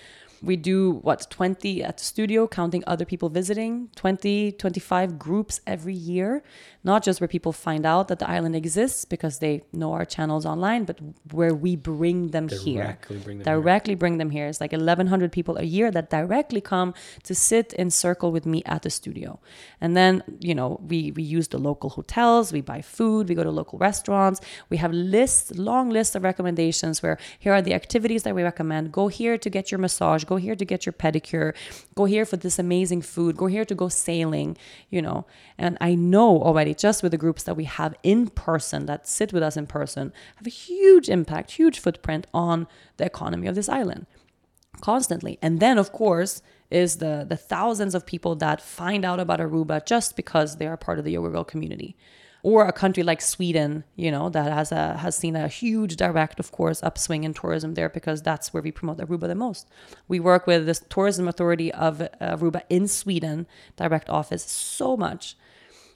We 0.43 0.57
do 0.57 0.93
what 1.03 1.27
20 1.31 1.83
at 1.83 1.99
the 1.99 2.05
studio, 2.05 2.49
counting 2.49 2.83
other 2.87 3.05
people 3.05 3.29
visiting, 3.29 3.89
20, 3.97 4.53
25 4.53 5.19
groups 5.19 5.61
every 5.67 5.95
year. 5.95 6.43
Not 6.83 7.03
just 7.03 7.21
where 7.21 7.29
people 7.29 7.53
find 7.53 7.85
out 7.85 8.09
that 8.09 8.19
the 8.19 8.29
island 8.29 8.57
exists 8.57 9.05
because 9.05 9.39
they 9.39 9.63
know 9.73 9.93
our 9.93 10.05
channels 10.05 10.47
online, 10.47 10.85
but 10.85 10.99
where 11.33 11.55
we 11.55 11.77
bring 11.77 12.29
them 12.29 12.49
here. 12.49 12.99
Directly 13.03 13.19
bring 13.19 13.39
them 13.39 13.45
here. 13.45 13.97
bring 13.97 14.19
them 14.19 14.31
here. 14.31 14.47
It's 14.47 14.61
like 14.61 14.73
1,100 14.73 15.31
people 15.31 15.57
a 15.59 15.65
year 15.65 15.91
that 15.91 16.11
directly 16.11 16.61
come 16.61 16.95
to 17.25 17.35
sit 17.35 17.73
in 17.75 17.91
circle 17.91 18.33
with 18.33 18.47
me 18.47 18.63
at 18.65 18.83
the 18.83 18.91
studio. 18.91 19.41
And 19.81 19.97
then, 19.97 20.23
you 20.41 20.55
know, 20.55 20.81
we, 20.87 21.13
we 21.13 21.23
use 21.23 21.49
the 21.49 21.59
local 21.59 21.91
hotels, 21.91 22.53
we 22.53 22.63
buy 22.63 22.81
food, 22.81 23.29
we 23.29 23.35
go 23.35 23.45
to 23.45 23.51
local 23.51 23.79
restaurants. 23.79 24.41
We 24.71 24.79
have 24.79 24.93
lists, 24.93 25.57
long 25.57 25.91
lists 25.91 26.15
of 26.15 26.23
recommendations 26.25 27.03
where 27.03 27.19
here 27.39 27.53
are 27.53 27.63
the 27.63 27.75
activities 27.75 28.23
that 28.23 28.35
we 28.35 28.43
recommend. 28.43 28.93
Go 28.93 29.09
here 29.09 29.37
to 29.37 29.51
get 29.51 29.71
your 29.71 29.79
massage, 29.79 30.25
go 30.25 30.37
here 30.37 30.57
to 30.57 30.65
get 30.65 30.87
your 30.87 30.93
pedicure, 30.93 31.55
go 31.95 32.05
here 32.07 32.25
for 32.25 32.37
this 32.37 32.59
amazing 32.59 33.03
food, 33.03 33.37
go 33.37 33.47
here 33.47 33.65
to 33.65 33.75
go 33.75 33.89
sailing, 33.89 34.57
you 34.89 35.03
know. 35.03 35.27
And 35.59 35.77
I 35.81 35.95
know 35.95 36.43
already, 36.43 36.70
just 36.75 37.03
with 37.03 37.13
the 37.13 37.19
groups 37.19 37.43
that 37.45 37.57
we 37.57 37.65
have 37.65 37.95
in 38.03 38.29
person, 38.29 38.87
that 38.87 39.07
sit 39.07 39.33
with 39.33 39.43
us 39.43 39.57
in 39.57 39.67
person, 39.67 40.13
have 40.37 40.47
a 40.47 40.51
huge 40.51 41.09
impact, 41.09 41.53
huge 41.53 41.79
footprint 41.79 42.27
on 42.33 42.67
the 42.97 43.05
economy 43.05 43.47
of 43.47 43.55
this 43.55 43.69
island 43.69 44.07
constantly. 44.81 45.39
And 45.43 45.61
then, 45.61 45.79
of 45.79 45.93
course, 45.93 46.43
is 46.71 46.97
the 46.97 47.27
the 47.29 47.37
thousands 47.37 47.95
of 47.95 48.07
people 48.07 48.35
that 48.37 48.61
find 48.61 49.05
out 49.05 49.21
about 49.21 49.41
Aruba 49.41 49.85
just 49.85 50.17
because 50.17 50.57
they 50.57 50.67
are 50.67 50.77
part 50.77 50.99
of 50.99 51.05
the 51.05 51.13
Yoga 51.13 51.31
Girl 51.31 51.45
community. 51.45 51.97
Or 52.43 52.67
a 52.67 52.73
country 52.73 53.03
like 53.03 53.21
Sweden, 53.21 53.85
you 53.97 54.11
know, 54.11 54.31
that 54.31 54.51
has 54.51 54.73
a 54.73 54.97
has 54.97 55.15
seen 55.15 55.37
a 55.37 55.49
huge 55.49 55.97
direct, 55.97 56.41
of 56.41 56.53
course, 56.53 56.83
upswing 56.83 57.25
in 57.25 57.35
tourism 57.35 57.75
there 57.75 57.91
because 57.91 58.23
that's 58.23 58.55
where 58.55 58.63
we 58.63 58.73
promote 58.73 58.97
Aruba 58.97 59.27
the 59.29 59.35
most. 59.35 59.69
We 60.09 60.21
work 60.21 60.47
with 60.47 60.65
the 60.65 60.75
tourism 60.89 61.29
authority 61.29 61.71
of 61.73 62.01
uh, 62.01 62.09
Aruba 62.21 62.63
in 62.71 62.89
Sweden, 62.89 63.47
direct 63.77 64.09
office, 64.09 64.45
so 64.45 64.97
much. 64.97 65.37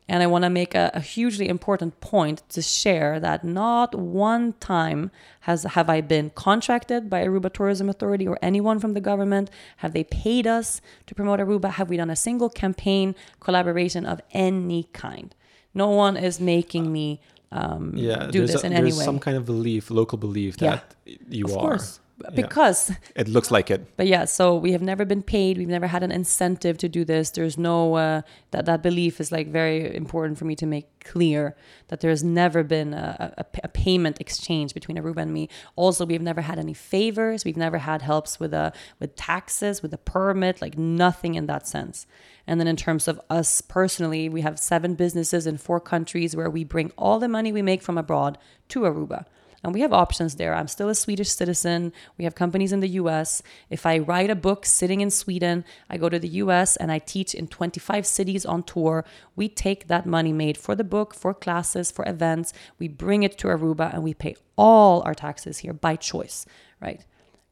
And 0.06 0.22
I 0.22 0.26
want 0.26 0.44
to 0.44 0.51
make 0.51 0.74
a, 0.74 0.90
a, 0.93 1.01
hugely 1.01 1.48
important 1.48 2.01
point 2.01 2.43
to 2.51 2.60
share 2.60 3.18
that 3.20 3.43
not 3.43 3.94
one 3.94 4.52
time 4.60 5.10
has 5.40 5.62
have 5.62 5.89
I 5.89 6.02
been 6.02 6.28
contracted 6.35 7.09
by 7.09 7.24
Aruba 7.24 7.51
Tourism 7.51 7.89
Authority 7.89 8.28
or 8.28 8.39
anyone 8.43 8.78
from 8.81 8.93
the 8.93 9.01
government. 9.01 9.48
Have 9.78 9.94
they 9.94 10.05
paid 10.05 10.47
us 10.47 10.82
to 11.06 11.14
promote 11.14 11.40
Aruba? 11.40 11.70
Have 11.70 11.89
we 11.89 11.97
done 11.97 12.10
a 12.10 12.16
single 12.16 12.51
campaign 12.51 13.14
collaboration 13.40 14.05
of 14.05 14.20
any 14.32 14.85
kind? 14.93 15.35
No 15.72 15.89
one 15.89 16.18
is 16.18 16.39
making 16.39 16.93
me 16.93 17.20
um, 17.51 17.93
yeah, 17.94 18.26
do 18.26 18.47
this 18.47 18.62
a, 18.62 18.66
in 18.66 18.72
any 18.72 18.85
way. 18.85 18.90
there's 18.90 19.05
some 19.05 19.18
kind 19.18 19.36
of 19.36 19.47
belief, 19.47 19.90
local 19.90 20.18
belief 20.18 20.56
Yeah. 20.60 20.81
that 21.05 21.18
you 21.31 21.47
of 21.47 21.52
are. 21.52 21.60
course, 21.60 22.01
Yeah. 22.24 22.30
because 22.36 22.92
It 23.16 23.28
looks 23.28 23.51
like 23.51 23.70
it. 23.70 23.96
but 23.96 24.06
yeah, 24.06 24.24
so 24.24 24.56
we 24.56 24.72
have 24.72 24.82
never 24.82 25.05
been 25.05 25.22
paid. 25.22 25.59
We've 25.59 25.68
never 25.68 25.86
had 25.86 26.02
an 26.02 26.10
incentive 26.10 26.78
to 26.78 26.88
do 26.88 27.05
this. 27.05 27.30
There's 27.30 27.59
no 27.59 27.94
uh, 27.94 28.22
that 28.51 28.66
that 28.66 28.82
belief 28.82 29.20
is 29.20 29.30
like 29.30 29.48
very 29.48 29.94
important 29.94 30.38
for 30.38 30.44
me 30.44 30.55
to 30.56 30.66
make 30.66 30.86
clear 31.05 31.55
that 31.88 32.01
there 32.01 32.10
has 32.10 32.24
never 32.24 32.62
been 32.62 32.94
a, 32.94 33.34
a, 33.36 33.44
a 33.64 33.68
payment 33.68 34.20
exchange 34.20 34.72
between 34.72 34.96
Aruba 34.96 35.18
and 35.18 35.32
me. 35.32 35.48
Also, 35.76 36.06
we've 36.06 36.22
never 36.22 36.40
had 36.40 36.59
any 36.59 36.74
favors. 36.74 37.44
We've 37.44 37.56
never 37.56 37.78
had 37.78 38.02
helps 38.02 38.40
with 38.40 38.55
a 38.55 38.72
with 39.01 39.16
taxes, 39.16 39.82
with 39.82 39.92
a 39.92 39.98
permit, 39.98 40.62
like 40.62 40.78
nothing 40.78 41.34
in 41.34 41.46
that 41.46 41.66
sense. 41.66 42.06
And 42.46 42.60
then 42.60 42.66
in 42.66 42.76
terms 42.76 43.09
of 43.09 43.20
us 43.30 43.60
personally, 43.60 44.28
we 44.28 44.42
have 44.42 44.59
seven 44.59 44.94
businesses 44.94 45.46
in 45.46 45.56
four 45.56 45.80
countries 45.80 46.36
where 46.36 46.51
we 46.51 46.64
bring 46.64 46.92
all 46.98 47.18
the 47.18 47.28
money 47.28 47.52
we 47.52 47.62
make 47.62 47.82
from 47.82 47.96
abroad 47.98 48.38
to 48.68 48.80
Aruba. 48.80 49.24
And 49.65 49.73
we 49.73 49.81
have 49.81 49.95
options 49.95 50.35
there. 50.35 50.55
I'm 50.55 50.69
still 50.69 50.91
a 50.91 50.95
Swedish 50.95 51.31
citizen. 51.31 51.95
We 52.19 52.24
have 52.24 52.35
companies 52.35 52.70
in 52.70 52.81
the 52.81 52.89
US. 53.01 53.43
If 53.70 53.86
I 53.86 53.99
write 53.99 54.28
a 54.28 54.36
book 54.36 54.66
sitting 54.66 55.01
in 55.01 55.11
Sweden, 55.11 55.65
I 55.89 55.97
go 55.97 56.11
to 56.11 56.19
the 56.19 56.28
US 56.28 56.77
and 56.77 56.93
I 56.93 56.99
teach 56.99 57.35
in 57.35 57.49
25 57.49 58.07
cities 58.07 58.45
on 58.45 58.62
tour. 58.62 59.07
We 59.35 59.49
take 59.49 59.89
that 59.89 60.05
money 60.05 60.35
made 60.35 60.59
for 60.59 60.74
the 60.74 60.85
book, 60.85 61.15
for 61.15 61.32
classes, 61.32 61.91
for 61.91 62.07
events, 62.07 62.53
we 62.78 62.89
bring 62.89 63.23
it 63.23 63.39
to 63.39 63.49
Aruba 63.49 63.93
and 63.93 64.03
we 64.03 64.12
pay 64.12 64.36
all 64.57 65.03
our 65.07 65.15
taxes 65.15 65.59
here 65.59 65.73
by 65.73 65.97
choice, 65.97 66.45
right? 66.81 67.05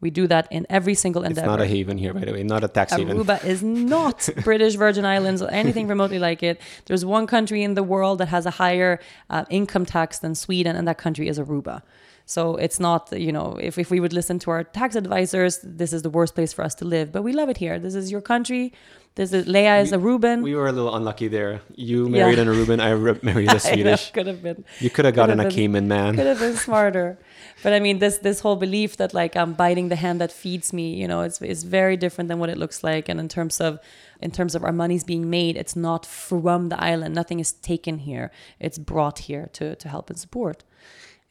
We 0.02 0.10
do 0.10 0.26
that 0.26 0.48
in 0.50 0.66
every 0.68 0.94
single 0.94 1.22
endeavor. 1.22 1.46
It's 1.46 1.46
not 1.54 1.60
a 1.62 1.66
haven 1.66 1.96
here, 1.96 2.12
by 2.12 2.24
the 2.26 2.32
way, 2.32 2.42
not 2.42 2.62
a 2.64 2.68
tax 2.68 2.92
haven. 2.92 3.16
Aruba 3.16 3.42
is 3.44 3.62
not 3.62 4.28
British 4.44 4.74
Virgin 4.74 5.04
Islands 5.06 5.40
or 5.40 5.48
anything 5.50 5.86
remotely 5.88 6.18
like 6.18 6.42
it. 6.42 6.60
There's 6.86 7.04
one 7.04 7.26
country 7.28 7.62
in 7.62 7.72
the 7.74 7.84
world 7.94 8.18
that 8.18 8.26
has 8.36 8.44
a 8.44 8.50
higher 8.50 8.98
uh, 9.30 9.44
income 9.48 9.86
tax 9.86 10.18
than 10.18 10.34
Sweden, 10.34 10.74
and 10.76 10.86
that 10.88 10.98
country 10.98 11.28
is 11.28 11.38
Aruba. 11.38 11.82
So 12.26 12.56
it's 12.56 12.78
not, 12.80 13.12
you 13.12 13.32
know, 13.32 13.56
if, 13.60 13.78
if 13.78 13.90
we 13.90 13.98
would 14.00 14.12
listen 14.12 14.38
to 14.40 14.50
our 14.50 14.64
tax 14.64 14.94
advisors, 14.96 15.58
this 15.62 15.92
is 15.92 16.02
the 16.02 16.10
worst 16.10 16.34
place 16.34 16.52
for 16.52 16.62
us 16.64 16.74
to 16.76 16.84
live. 16.84 17.12
But 17.12 17.22
we 17.22 17.32
love 17.32 17.48
it 17.48 17.56
here. 17.58 17.78
This 17.78 17.94
is 17.94 18.10
your 18.10 18.20
country. 18.20 18.72
This 19.16 19.32
is 19.32 19.46
Lea 19.46 19.66
is 19.82 19.92
a 19.92 19.98
Aruban. 19.98 20.42
We 20.42 20.54
were 20.54 20.68
a 20.68 20.72
little 20.72 20.94
unlucky 20.96 21.28
there. 21.28 21.60
You 21.76 22.08
married 22.08 22.38
an 22.38 22.48
Aruban, 22.48 22.80
I 22.80 22.90
re- 22.90 23.18
married 23.22 23.48
a 23.48 23.50
I 23.52 23.54
know, 23.54 23.58
Swedish. 23.58 24.10
could 24.12 24.26
have 24.26 24.42
been 24.42 24.64
You 24.80 24.88
could 24.90 25.04
have 25.04 25.14
gotten 25.14 25.38
have 25.38 25.46
a 25.46 25.48
been- 25.50 25.56
Cayman 25.56 25.86
man. 25.88 26.16
could 26.16 26.26
have 26.26 26.38
been 26.40 26.56
smarter. 26.56 27.18
But 27.62 27.72
I 27.72 27.80
mean, 27.80 27.98
this 27.98 28.18
this 28.18 28.40
whole 28.40 28.56
belief 28.56 28.97
that 28.97 29.14
like 29.14 29.36
I'm 29.36 29.52
biting 29.52 29.89
the 29.89 29.97
hand 29.97 30.20
that 30.20 30.32
feeds 30.32 30.72
me, 30.72 30.94
you 30.94 31.06
know, 31.06 31.22
it's 31.22 31.40
it's 31.40 31.62
very 31.62 31.97
different 31.97 32.28
than 32.28 32.39
what 32.39 32.51
it 32.51 32.59
looks 32.59 32.82
like. 32.82 33.09
And 33.09 33.20
in 33.20 33.28
terms 33.28 33.60
of 33.60 33.78
in 34.20 34.30
terms 34.30 34.55
of 34.55 34.64
our 34.64 34.72
money's 34.72 35.05
being 35.05 35.30
made, 35.30 35.56
it's 35.56 35.76
not 35.76 36.05
from 36.05 36.68
the 36.68 36.82
island. 36.82 37.14
Nothing 37.14 37.40
is 37.40 37.52
taken 37.52 37.98
here. 37.98 38.30
It's 38.59 38.78
brought 38.78 39.20
here 39.20 39.48
to 39.55 39.76
to 39.76 39.89
help 39.89 40.10
and 40.10 40.18
support. 40.18 40.64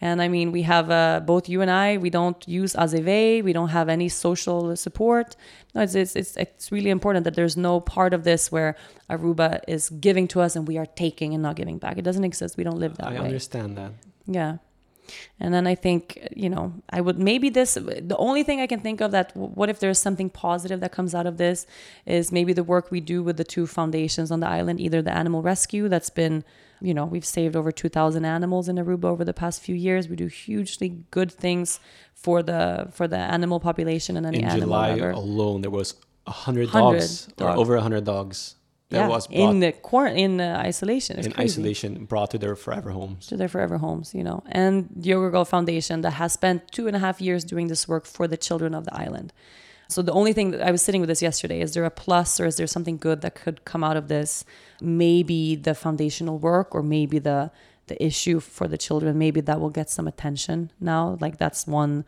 And 0.03 0.19
I 0.19 0.29
mean, 0.29 0.51
we 0.51 0.63
have 0.63 0.89
uh, 0.89 1.19
both 1.23 1.47
you 1.47 1.61
and 1.61 1.69
I. 1.69 1.97
We 1.97 2.09
don't 2.09 2.47
use 2.47 2.73
AZV. 2.73 3.43
We 3.43 3.53
don't 3.53 3.69
have 3.69 3.87
any 3.87 4.09
social 4.09 4.75
support. 4.75 5.35
No, 5.75 5.81
it's, 5.81 5.93
it's 5.93 6.15
it's 6.15 6.37
it's 6.37 6.71
really 6.71 6.89
important 6.89 7.25
that 7.25 7.35
there's 7.35 7.55
no 7.55 7.79
part 7.79 8.13
of 8.13 8.23
this 8.23 8.51
where 8.51 8.75
Aruba 9.09 9.59
is 9.67 9.89
giving 9.89 10.27
to 10.29 10.41
us 10.41 10.55
and 10.55 10.67
we 10.67 10.77
are 10.77 10.87
taking 10.87 11.33
and 11.33 11.43
not 11.43 11.55
giving 11.55 11.77
back. 11.77 11.97
It 11.97 12.03
doesn't 12.03 12.23
exist. 12.23 12.57
We 12.57 12.63
don't 12.63 12.79
live 12.79 12.97
that 12.97 13.09
I 13.09 13.11
way. 13.11 13.17
I 13.19 13.25
understand 13.25 13.77
that. 13.77 13.91
Yeah. 14.25 14.57
And 15.39 15.53
then 15.53 15.67
I 15.67 15.75
think, 15.75 16.27
you 16.35 16.49
know, 16.49 16.73
I 16.89 17.01
would 17.01 17.17
maybe 17.17 17.49
this, 17.49 17.73
the 17.73 18.15
only 18.17 18.43
thing 18.43 18.61
I 18.61 18.67
can 18.67 18.79
think 18.79 19.01
of 19.01 19.11
that, 19.11 19.35
what 19.35 19.69
if 19.69 19.79
there's 19.79 19.99
something 19.99 20.29
positive 20.29 20.79
that 20.79 20.91
comes 20.91 21.13
out 21.13 21.25
of 21.25 21.37
this 21.37 21.65
is 22.05 22.31
maybe 22.31 22.53
the 22.53 22.63
work 22.63 22.91
we 22.91 23.01
do 23.01 23.23
with 23.23 23.37
the 23.37 23.43
two 23.43 23.67
foundations 23.67 24.31
on 24.31 24.39
the 24.39 24.47
island, 24.47 24.79
either 24.79 25.01
the 25.01 25.13
animal 25.13 25.41
rescue 25.41 25.89
that's 25.89 26.09
been, 26.09 26.43
you 26.81 26.93
know, 26.93 27.05
we've 27.05 27.25
saved 27.25 27.55
over 27.55 27.71
2,000 27.71 28.25
animals 28.25 28.67
in 28.69 28.77
Aruba 28.77 29.05
over 29.05 29.23
the 29.23 29.33
past 29.33 29.61
few 29.61 29.75
years. 29.75 30.07
We 30.07 30.15
do 30.15 30.27
hugely 30.27 31.03
good 31.11 31.31
things 31.31 31.79
for 32.13 32.43
the 32.43 32.87
for 32.91 33.07
the 33.07 33.17
animal 33.17 33.59
population 33.59 34.17
and 34.17 34.25
any 34.25 34.39
In 34.39 34.45
animal 34.45 34.67
July 34.67 34.89
alone, 34.89 35.61
there 35.61 35.71
was 35.71 35.95
a 36.27 36.31
hundred 36.31 36.73
100 36.73 36.99
dogs, 36.99 37.27
or 37.27 37.47
dogs. 37.47 37.59
over 37.59 37.75
a 37.75 37.81
hundred 37.81 38.03
dogs 38.03 38.37
that 38.37 38.60
yeah, 38.97 39.07
was 39.07 39.27
in 39.29 39.59
the 39.59 39.71
quarant 39.71 40.17
in 40.17 40.37
the 40.37 40.55
isolation. 40.55 41.17
It's 41.17 41.27
in 41.27 41.33
crazy. 41.33 41.53
isolation, 41.61 42.05
brought 42.05 42.31
to 42.31 42.37
their 42.37 42.55
forever 42.55 42.91
homes. 42.91 43.27
to 43.27 43.37
their 43.37 43.47
forever 43.47 43.77
homes, 43.77 44.13
you 44.13 44.23
know, 44.23 44.43
and 44.47 44.89
the 44.95 45.09
Yoga 45.09 45.29
Girl 45.29 45.45
Foundation 45.45 46.01
that 46.01 46.11
has 46.11 46.33
spent 46.33 46.71
two 46.71 46.87
and 46.87 46.95
a 46.95 46.99
half 46.99 47.21
years 47.21 47.43
doing 47.43 47.67
this 47.67 47.87
work 47.87 48.05
for 48.05 48.27
the 48.27 48.37
children 48.37 48.73
of 48.73 48.85
the 48.85 48.95
island. 48.95 49.33
So 49.91 50.01
the 50.01 50.13
only 50.13 50.31
thing 50.31 50.51
that 50.51 50.65
I 50.65 50.71
was 50.71 50.81
sitting 50.81 51.01
with 51.01 51.09
this 51.09 51.21
yesterday 51.21 51.59
is 51.59 51.73
there 51.73 51.83
a 51.83 51.91
plus 51.91 52.39
or 52.39 52.45
is 52.45 52.55
there 52.55 52.67
something 52.67 52.97
good 52.97 53.21
that 53.21 53.35
could 53.35 53.65
come 53.65 53.83
out 53.83 53.97
of 53.97 54.07
this? 54.07 54.45
Maybe 54.81 55.55
the 55.55 55.75
foundational 55.75 56.39
work 56.39 56.73
or 56.73 56.81
maybe 56.81 57.19
the 57.19 57.51
the 57.87 58.01
issue 58.01 58.39
for 58.39 58.69
the 58.69 58.77
children. 58.77 59.17
Maybe 59.17 59.41
that 59.41 59.59
will 59.59 59.69
get 59.69 59.89
some 59.89 60.07
attention 60.07 60.71
now. 60.79 61.17
Like 61.19 61.37
that's 61.37 61.67
one 61.67 62.05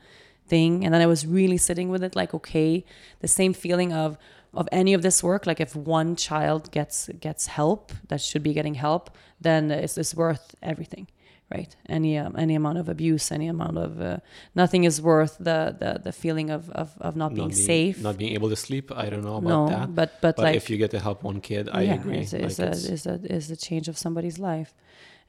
thing. 0.48 0.86
And 0.86 0.94
then 0.94 1.02
I 1.02 1.08
was 1.08 1.28
really 1.28 1.58
sitting 1.58 1.90
with 1.90 2.04
it, 2.04 2.16
like 2.16 2.34
okay, 2.34 2.86
the 3.20 3.28
same 3.28 3.54
feeling 3.54 3.92
of 3.92 4.18
of 4.54 4.68
any 4.72 4.94
of 4.94 5.02
this 5.02 5.24
work 5.24 5.46
like 5.46 5.60
if 5.60 5.76
one 5.76 6.16
child 6.16 6.72
gets 6.72 7.10
gets 7.20 7.48
help 7.48 7.92
that 8.10 8.22
should 8.22 8.44
be 8.44 8.54
getting 8.54 8.76
help 8.76 9.10
then 9.42 9.72
it's, 9.72 9.98
it's 9.98 10.14
worth 10.16 10.56
everything 10.62 11.08
right 11.54 11.76
any 11.90 12.18
um, 12.18 12.34
any 12.38 12.56
amount 12.56 12.78
of 12.78 12.88
abuse 12.90 13.32
any 13.32 13.48
amount 13.48 13.78
of 13.78 13.92
uh, 14.02 14.18
nothing 14.56 14.84
is 14.86 15.02
worth 15.02 15.36
the, 15.40 15.60
the 15.82 15.92
the 16.04 16.12
feeling 16.12 16.50
of 16.50 16.70
of, 16.72 16.90
of 17.08 17.16
not 17.16 17.34
being 17.34 17.48
Not 17.50 17.56
being, 17.56 17.66
safe 17.74 18.02
not 18.02 18.18
being 18.18 18.34
able 18.34 18.50
to 18.50 18.56
sleep. 18.56 18.92
I 19.04 19.10
don't 19.12 19.24
know 19.30 19.38
about 19.38 19.50
no 19.50 19.68
that. 19.70 19.96
but 20.00 20.10
but, 20.22 20.36
But 20.38 20.44
like 20.44 20.56
if 20.62 20.70
you 20.70 20.78
get 20.78 20.92
to 20.92 21.00
help 21.00 21.24
one 21.24 21.40
kid, 21.42 21.64
I 21.72 21.82
yeah, 21.84 21.96
agree. 22.00 22.20
It's, 22.20 22.34
Like, 22.34 22.44
it's, 22.44 22.60
a, 22.60 22.64
it's- 22.68 22.86
it's 22.96 23.06
a 23.06 23.16
it's 23.36 23.50
a 23.50 23.56
change 23.68 23.88
of 23.92 23.96
somebody's 23.98 24.38
life, 24.52 24.72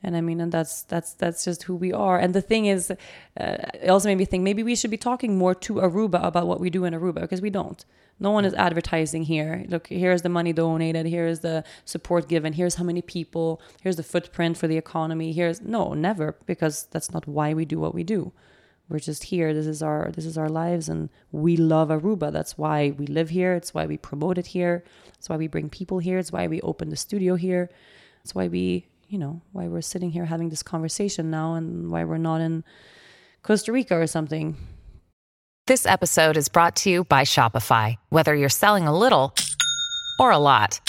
and 0.04 0.16
I 0.16 0.20
mean, 0.20 0.40
and 0.40 0.52
that's 0.52 0.82
that's 0.82 1.14
that's 1.14 1.44
just 1.44 1.62
who 1.64 1.74
we 1.74 1.92
are. 1.92 2.18
And 2.18 2.34
the 2.34 2.42
thing 2.42 2.66
is, 2.66 2.90
uh, 2.90 2.96
it 3.82 3.88
also 3.88 4.08
made 4.08 4.18
me 4.18 4.26
think 4.26 4.42
maybe 4.44 4.62
we 4.62 4.76
should 4.76 4.90
be 4.90 4.98
talking 4.98 5.38
more 5.38 5.54
to 5.66 5.74
Aruba 5.74 6.22
about 6.22 6.46
what 6.46 6.60
we 6.60 6.70
do 6.70 6.84
in 6.84 6.94
Aruba 6.94 7.22
because 7.22 7.40
we 7.40 7.50
don't. 7.50 7.84
No 8.20 8.30
one 8.30 8.44
is 8.44 8.54
advertising 8.54 9.24
here. 9.24 9.64
Look, 9.68 9.88
here's 9.88 10.22
the 10.22 10.28
money 10.28 10.52
donated. 10.52 11.06
Here 11.06 11.26
is 11.26 11.40
the 11.40 11.64
support 11.84 12.28
given. 12.28 12.52
Here's 12.52 12.76
how 12.76 12.84
many 12.84 13.02
people. 13.02 13.60
Here's 13.82 13.96
the 13.96 14.04
footprint 14.04 14.56
for 14.56 14.68
the 14.68 14.76
economy. 14.76 15.32
Here's 15.32 15.60
no, 15.60 15.94
never, 15.94 16.36
because 16.46 16.86
that's 16.92 17.12
not 17.12 17.26
why 17.26 17.54
we 17.54 17.64
do 17.64 17.80
what 17.80 17.94
we 17.94 18.04
do. 18.04 18.32
we're 18.88 18.98
just 18.98 19.24
here. 19.24 19.54
This 19.54 19.66
is 19.66 19.82
our 19.82 20.10
this 20.12 20.26
is 20.26 20.36
our 20.36 20.48
lives, 20.48 20.88
and 20.88 21.08
we 21.32 21.56
love 21.56 21.88
Aruba. 21.88 22.30
That's 22.30 22.58
why 22.58 22.94
we 22.98 23.06
live 23.06 23.30
here. 23.30 23.54
It's 23.54 23.72
why 23.72 23.86
we 23.86 23.96
promote 23.96 24.38
it 24.38 24.48
here. 24.48 24.84
It's 25.18 25.28
why 25.28 25.36
we 25.36 25.48
bring 25.48 25.70
people 25.70 25.98
here. 26.00 26.18
It's 26.18 26.32
why 26.32 26.46
we 26.46 26.60
open 26.60 26.90
the 26.90 26.96
studio 26.96 27.36
here. 27.36 27.70
It's 28.22 28.34
why 28.34 28.48
we 28.48 28.86
you 29.14 29.20
know 29.20 29.40
why 29.52 29.68
we're 29.68 29.80
sitting 29.80 30.10
here 30.10 30.24
having 30.24 30.48
this 30.48 30.64
conversation 30.64 31.30
now, 31.30 31.54
and 31.54 31.88
why 31.88 32.02
we're 32.02 32.18
not 32.18 32.40
in 32.40 32.64
Costa 33.44 33.70
Rica 33.70 33.96
or 33.96 34.08
something. 34.08 34.56
This 35.68 35.86
episode 35.86 36.36
is 36.36 36.48
brought 36.48 36.74
to 36.78 36.90
you 36.90 37.04
by 37.04 37.22
Shopify. 37.22 37.94
Whether 38.08 38.34
you're 38.34 38.48
selling 38.48 38.88
a 38.88 38.98
little 38.98 39.32
or 40.18 40.32
a 40.32 40.38
lot, 40.38 40.80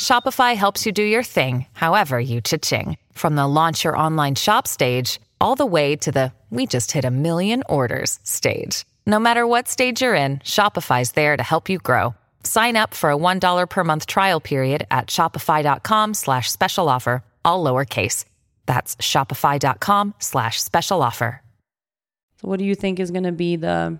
Shopify 0.00 0.56
helps 0.56 0.86
you 0.86 0.92
do 0.92 1.02
your 1.02 1.22
thing, 1.22 1.66
however 1.72 2.18
you 2.18 2.40
cha-ching. 2.40 2.96
From 3.12 3.36
the 3.36 3.46
launch 3.46 3.84
your 3.84 3.98
online 3.98 4.34
shop 4.34 4.66
stage, 4.66 5.20
all 5.42 5.56
the 5.56 5.66
way 5.66 5.96
to 5.96 6.10
the 6.10 6.32
we 6.48 6.66
just 6.66 6.90
hit 6.92 7.04
a 7.04 7.10
million 7.10 7.62
orders 7.68 8.18
stage. 8.22 8.86
No 9.06 9.18
matter 9.18 9.46
what 9.46 9.68
stage 9.68 10.00
you're 10.00 10.14
in, 10.14 10.38
Shopify's 10.38 11.12
there 11.12 11.36
to 11.36 11.42
help 11.42 11.68
you 11.68 11.78
grow. 11.80 12.14
Sign 12.44 12.76
up 12.76 12.94
for 12.94 13.10
a 13.10 13.16
$1 13.16 13.68
per 13.68 13.84
month 13.84 14.06
trial 14.06 14.40
period 14.40 14.86
at 14.90 15.08
shopify.com 15.08 16.14
slash 16.14 16.50
special 16.50 16.88
offer, 16.88 17.22
all 17.44 17.64
lowercase. 17.64 18.24
That's 18.66 18.96
shopify.com 18.96 20.14
slash 20.18 20.62
special 20.62 21.02
offer. 21.02 21.42
So 22.40 22.48
what 22.48 22.58
do 22.58 22.64
you 22.64 22.74
think 22.74 22.98
is 22.98 23.10
going 23.10 23.24
to 23.24 23.32
be 23.32 23.56
the? 23.56 23.98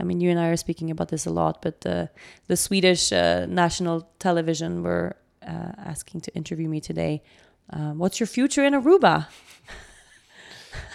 I 0.00 0.02
mean, 0.02 0.20
you 0.20 0.30
and 0.30 0.40
I 0.40 0.48
are 0.48 0.56
speaking 0.56 0.90
about 0.90 1.08
this 1.08 1.26
a 1.26 1.30
lot, 1.30 1.60
but 1.60 1.82
the 1.82 2.08
the 2.46 2.56
Swedish 2.56 3.12
uh, 3.12 3.44
national 3.46 4.08
television 4.18 4.82
were 4.82 5.16
uh, 5.46 5.72
asking 5.76 6.22
to 6.22 6.34
interview 6.34 6.68
me 6.68 6.80
today. 6.80 7.22
Um, 7.68 7.98
what's 7.98 8.18
your 8.18 8.26
future 8.26 8.64
in 8.64 8.72
Aruba? 8.72 9.26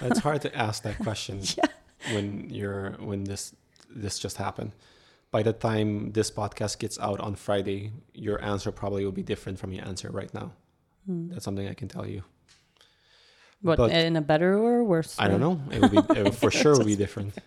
it's 0.01 0.19
hard 0.19 0.41
to 0.41 0.55
ask 0.57 0.81
that 0.83 0.97
question 1.03 1.41
when 2.13 2.49
you're 2.49 2.91
when 2.99 3.25
this 3.25 3.53
this 3.89 4.17
just 4.17 4.37
happened. 4.37 4.71
By 5.37 5.43
the 5.43 5.53
time 5.53 6.13
this 6.13 6.31
podcast 6.31 6.79
gets 6.79 6.97
out 6.97 7.19
on 7.19 7.35
Friday, 7.35 7.91
your 8.15 8.43
answer 8.43 8.71
probably 8.71 9.05
will 9.05 9.11
be 9.11 9.21
different 9.21 9.59
from 9.59 9.71
your 9.71 9.85
answer 9.85 10.09
right 10.09 10.33
now. 10.33 10.53
That's 11.05 11.45
something 11.45 11.67
I 11.67 11.75
can 11.75 11.87
tell 11.87 12.07
you. 12.07 12.23
What 13.61 13.77
But- 13.77 13.91
in 13.91 14.15
a 14.15 14.21
better 14.21 14.57
or 14.57 14.83
worse? 14.83 15.13
I 15.19 15.27
don't 15.27 15.39
know. 15.39 15.61
It 15.69 15.79
will 15.79 15.93
be 15.93 16.01
it 16.19 16.33
for 16.41 16.49
sure 16.49 16.73
will 16.75 16.85
be 16.85 16.95
different. 16.95 17.37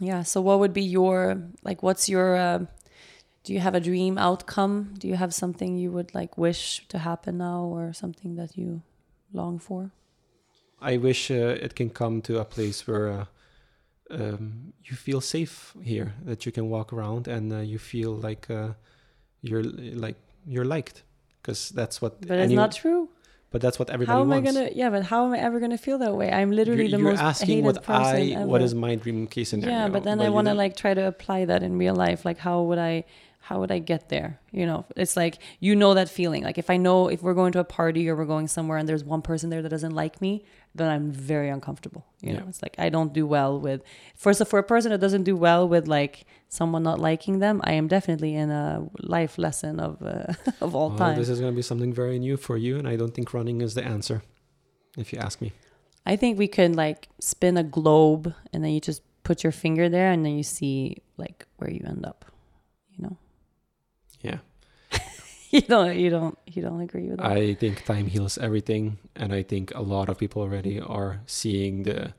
Yeah. 0.00 0.22
So 0.22 0.40
what 0.40 0.60
would 0.60 0.72
be 0.72 0.80
your 0.80 1.36
like? 1.62 1.82
What's 1.82 2.08
your? 2.08 2.36
Uh, 2.36 2.58
do 3.44 3.52
you 3.52 3.60
have 3.60 3.74
a 3.74 3.80
dream 3.80 4.16
outcome? 4.16 4.94
Do 4.96 5.08
you 5.08 5.16
have 5.16 5.34
something 5.34 5.76
you 5.76 5.92
would 5.92 6.14
like 6.14 6.38
wish 6.38 6.88
to 6.88 6.96
happen 6.98 7.36
now, 7.36 7.64
or 7.64 7.92
something 7.92 8.36
that 8.36 8.56
you 8.56 8.80
long 9.34 9.58
for? 9.58 9.92
I 10.80 10.96
wish 10.96 11.30
uh, 11.30 11.64
it 11.66 11.74
can 11.74 11.90
come 11.90 12.22
to 12.22 12.40
a 12.40 12.46
place 12.46 12.86
where 12.86 13.08
uh, 13.12 13.24
um, 14.10 14.72
you 14.84 14.96
feel 14.96 15.20
safe 15.20 15.74
here, 15.82 16.14
that 16.24 16.46
you 16.46 16.52
can 16.52 16.68
walk 16.68 16.92
around 16.92 17.28
and 17.28 17.52
uh, 17.52 17.58
you 17.58 17.78
feel 17.78 18.12
like 18.14 18.50
uh, 18.50 18.70
you're 19.42 19.62
like 19.62 20.16
you're 20.46 20.64
liked, 20.64 21.02
because 21.42 21.70
that's 21.70 22.00
what. 22.00 22.20
But 22.26 22.38
it's 22.38 22.52
not 22.52 22.72
true. 22.72 23.10
But 23.50 23.62
that's 23.62 23.78
what 23.78 23.88
everybody 23.88 24.14
How 24.14 24.20
am 24.20 24.28
wants. 24.28 24.50
I 24.50 24.52
gonna? 24.52 24.70
Yeah, 24.74 24.90
but 24.90 25.04
how 25.04 25.24
am 25.24 25.32
I 25.32 25.38
ever 25.38 25.58
gonna 25.58 25.78
feel 25.78 25.98
that 25.98 26.14
way? 26.14 26.30
I'm 26.30 26.50
literally 26.50 26.82
you're, 26.82 26.98
the 26.98 27.02
you're 27.02 27.12
most 27.12 27.20
asking 27.20 27.48
hated 27.48 27.64
what 27.64 27.82
person 27.82 28.16
I 28.16 28.30
ever. 28.32 28.46
what 28.46 28.60
is 28.60 28.74
my 28.74 28.94
dream 28.94 29.26
case 29.26 29.48
scenario. 29.50 29.74
yeah, 29.74 29.88
but 29.88 30.04
then 30.04 30.20
I 30.20 30.28
want 30.28 30.48
to 30.48 30.54
like 30.54 30.76
try 30.76 30.92
to 30.92 31.06
apply 31.06 31.46
that 31.46 31.62
in 31.62 31.78
real 31.78 31.94
life. 31.94 32.24
Like, 32.26 32.38
how 32.38 32.62
would 32.62 32.78
I? 32.78 33.04
How 33.40 33.60
would 33.60 33.70
I 33.72 33.78
get 33.78 34.08
there? 34.10 34.40
You 34.52 34.66
know, 34.66 34.84
it's 34.96 35.16
like 35.16 35.38
you 35.58 35.74
know 35.74 35.94
that 35.94 36.08
feeling. 36.10 36.44
Like 36.44 36.58
if 36.58 36.68
I 36.68 36.76
know 36.76 37.08
if 37.08 37.22
we're 37.22 37.34
going 37.34 37.52
to 37.52 37.60
a 37.60 37.64
party 37.64 38.08
or 38.08 38.14
we're 38.14 38.26
going 38.26 38.46
somewhere 38.48 38.76
and 38.78 38.86
there's 38.88 39.04
one 39.04 39.22
person 39.22 39.48
there 39.48 39.62
that 39.62 39.70
doesn't 39.70 39.94
like 39.94 40.20
me, 40.20 40.44
then 40.74 40.90
I'm 40.90 41.10
very 41.10 41.48
uncomfortable. 41.48 42.04
You 42.20 42.34
know, 42.34 42.44
it's 42.48 42.62
like 42.62 42.74
I 42.78 42.90
don't 42.90 43.12
do 43.14 43.26
well 43.26 43.58
with. 43.58 43.80
First, 44.16 44.46
for 44.48 44.58
a 44.58 44.62
person 44.62 44.90
that 44.90 44.98
doesn't 45.00 45.22
do 45.22 45.34
well 45.34 45.66
with 45.66 45.88
like 45.88 46.26
someone 46.48 46.82
not 46.82 46.98
liking 46.98 47.38
them, 47.38 47.60
I 47.64 47.72
am 47.72 47.88
definitely 47.88 48.34
in 48.34 48.50
a 48.50 48.86
life 49.00 49.38
lesson 49.38 49.80
of 49.80 50.02
uh, 50.02 50.34
of 50.60 50.74
all 50.74 50.90
Well, 50.90 50.98
time. 50.98 51.16
this 51.18 51.30
is 51.30 51.40
going 51.40 51.52
to 51.52 51.56
be 51.56 51.62
something 51.62 51.92
very 51.92 52.18
new 52.18 52.36
for 52.36 52.56
you, 52.58 52.76
and 52.78 52.86
I 52.86 52.96
don't 52.96 53.14
think 53.14 53.32
running 53.32 53.62
is 53.62 53.72
the 53.74 53.84
answer, 53.84 54.22
if 54.98 55.12
you 55.12 55.18
ask 55.20 55.40
me. 55.40 55.52
I 56.04 56.16
think 56.16 56.38
we 56.38 56.48
could 56.48 56.74
like 56.76 57.08
spin 57.20 57.56
a 57.56 57.62
globe 57.62 58.34
and 58.52 58.64
then 58.64 58.72
you 58.72 58.80
just 58.80 59.02
put 59.24 59.42
your 59.44 59.52
finger 59.52 59.88
there 59.90 60.10
and 60.10 60.24
then 60.24 60.36
you 60.38 60.42
see 60.42 61.02
like 61.18 61.46
where 61.58 61.70
you 61.70 61.82
end 61.86 62.06
up. 62.06 62.24
Yeah, 64.20 64.38
you 65.50 65.60
don't, 65.62 65.96
you 65.96 66.10
don't, 66.10 66.38
you 66.46 66.62
don't 66.62 66.80
agree 66.80 67.08
with 67.08 67.18
that. 67.18 67.26
I 67.26 67.54
think 67.54 67.84
time 67.84 68.06
heals 68.06 68.38
everything, 68.38 68.98
and 69.16 69.32
I 69.32 69.42
think 69.42 69.72
a 69.74 69.82
lot 69.82 70.08
of 70.08 70.18
people 70.18 70.42
already 70.42 70.80
are 70.80 71.20
seeing 71.26 71.84
the 71.84 72.14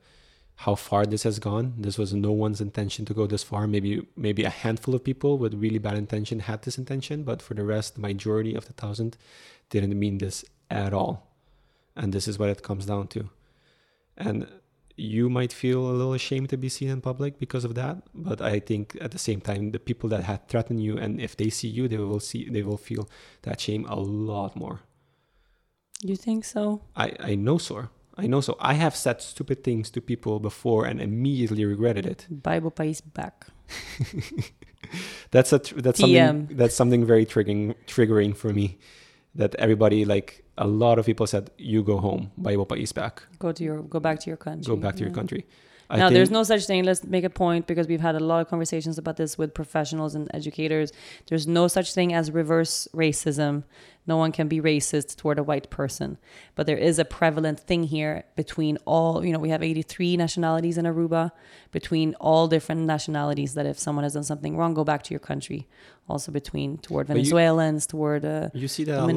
how 0.63 0.75
far 0.75 1.05
this 1.05 1.23
has 1.23 1.39
gone. 1.39 1.73
This 1.77 1.97
was 1.97 2.13
no 2.13 2.33
one's 2.33 2.59
intention 2.59 3.05
to 3.05 3.13
go 3.13 3.25
this 3.27 3.43
far. 3.43 3.65
Maybe 3.65 4.05
maybe 4.17 4.43
a 4.43 4.49
handful 4.49 4.93
of 4.93 5.05
people 5.05 5.37
with 5.37 5.53
really 5.53 5.79
bad 5.79 5.95
intention 5.97 6.41
had 6.41 6.63
this 6.63 6.77
intention, 6.77 7.23
but 7.23 7.41
for 7.41 7.53
the 7.53 7.63
rest, 7.63 7.95
the 7.95 8.01
majority 8.01 8.55
of 8.55 8.65
the 8.65 8.73
thousand 8.73 9.15
didn't 9.69 9.97
mean 9.97 10.17
this 10.17 10.43
at 10.69 10.93
all. 10.93 11.27
And 11.95 12.11
this 12.13 12.27
is 12.27 12.37
what 12.37 12.49
it 12.49 12.61
comes 12.61 12.85
down 12.85 13.07
to. 13.07 13.29
And 14.17 14.47
you 14.99 15.29
might 15.29 15.53
feel 15.53 15.79
a 15.89 15.91
little 15.91 16.13
ashamed 16.13 16.49
to 16.49 16.57
be 16.57 16.69
seen 16.69 16.89
in 16.89 17.01
public 17.01 17.39
because 17.39 17.63
of 17.65 17.75
that, 17.75 18.03
but 18.13 18.41
I 18.41 18.59
think 18.59 18.97
at 19.01 19.11
the 19.11 19.19
same 19.19 19.41
time, 19.41 19.71
the 19.71 19.79
people 19.79 20.09
that 20.09 20.23
had 20.23 20.47
threatened 20.47 20.83
you, 20.83 20.97
and 20.97 21.19
if 21.21 21.35
they 21.37 21.49
see 21.49 21.67
you, 21.67 21.87
they 21.87 21.97
will 21.97 22.19
see, 22.19 22.49
they 22.49 22.63
will 22.63 22.77
feel 22.77 23.09
that 23.43 23.59
shame 23.61 23.85
a 23.87 23.95
lot 23.99 24.55
more. 24.55 24.81
you 26.01 26.15
think 26.15 26.45
so? 26.45 26.81
I, 26.95 27.13
I 27.19 27.35
know 27.35 27.57
so. 27.57 27.89
I 28.17 28.27
know 28.27 28.41
so. 28.41 28.57
I 28.59 28.73
have 28.73 28.95
said 28.95 29.21
stupid 29.21 29.63
things 29.63 29.89
to 29.91 30.01
people 30.01 30.39
before 30.39 30.85
and 30.85 31.01
immediately 31.01 31.63
regretted 31.65 32.05
it. 32.05 32.27
Bible 32.29 32.71
Pais 32.71 33.01
back. 33.01 33.47
That's 35.31 35.53
a 35.53 35.59
tr- 35.59 35.79
that's 35.81 36.01
TM. 36.01 36.27
something 36.27 36.57
that's 36.57 36.75
something 36.75 37.05
very 37.05 37.25
triggering 37.25 37.75
triggering 37.85 38.35
for 38.35 38.51
me. 38.53 38.79
That 39.35 39.53
everybody 39.55 40.05
like 40.05 40.43
a 40.59 40.67
lot 40.67 40.99
of 40.99 41.05
people 41.05 41.25
said, 41.27 41.49
"You 41.57 41.79
go 41.83 41.97
home, 42.07 42.31
Bible 42.37 42.65
Pais 42.65 42.91
back, 42.93 43.23
Go 43.39 43.51
to 43.51 43.63
your, 43.63 43.81
go 43.95 43.99
back 43.99 44.19
to 44.23 44.27
your 44.29 44.37
country. 44.37 44.65
go 44.75 44.79
back 44.85 44.95
to 44.97 45.03
your 45.05 45.13
country." 45.19 45.45
I 45.91 45.97
now, 45.97 46.07
think- 46.09 46.17
there's 46.17 46.29
no 46.39 46.43
such 46.43 46.63
thing. 46.67 46.83
Let's 46.83 47.03
make 47.03 47.23
a 47.23 47.31
point 47.31 47.65
because 47.65 47.87
we've 47.87 48.05
had 48.09 48.15
a 48.15 48.19
lot 48.31 48.39
of 48.41 48.47
conversations 48.47 48.99
about 48.99 49.15
this 49.17 49.31
with 49.39 49.55
professionals 49.55 50.13
and 50.13 50.29
educators. 50.39 50.91
There's 51.27 51.47
no 51.47 51.67
such 51.67 51.87
thing 51.97 52.13
as 52.13 52.29
reverse 52.29 52.87
racism. 52.93 53.63
No 54.05 54.15
one 54.23 54.31
can 54.31 54.47
be 54.47 54.59
racist 54.61 55.15
toward 55.17 55.39
a 55.39 55.43
white 55.43 55.67
person. 55.71 56.09
But 56.55 56.67
there 56.67 56.77
is 56.89 56.99
a 56.99 57.05
prevalent 57.05 57.59
thing 57.59 57.83
here 57.95 58.23
between 58.35 58.77
all, 58.85 59.25
you 59.25 59.31
know, 59.33 59.39
we 59.39 59.49
have 59.49 59.63
83 59.63 60.15
nationalities 60.15 60.77
in 60.77 60.85
Aruba, 60.85 61.31
between 61.71 62.13
all 62.19 62.47
different 62.47 62.81
nationalities 62.95 63.55
that 63.55 63.65
if 63.65 63.79
someone 63.79 64.03
has 64.03 64.13
done 64.13 64.23
something 64.31 64.55
wrong, 64.57 64.75
go 64.75 64.83
back 64.83 65.01
to 65.07 65.11
your 65.15 65.19
country. 65.31 65.67
Also 66.07 66.31
between 66.31 66.77
toward 66.77 67.07
But 67.07 67.13
you- 67.17 67.23
Venezuelans, 67.23 67.87
toward 67.87 68.25
uh, 68.25 68.49
you 68.53 68.67
see 68.67 68.83
that 68.83 68.99
a 68.99 69.05
lot. 69.05 69.07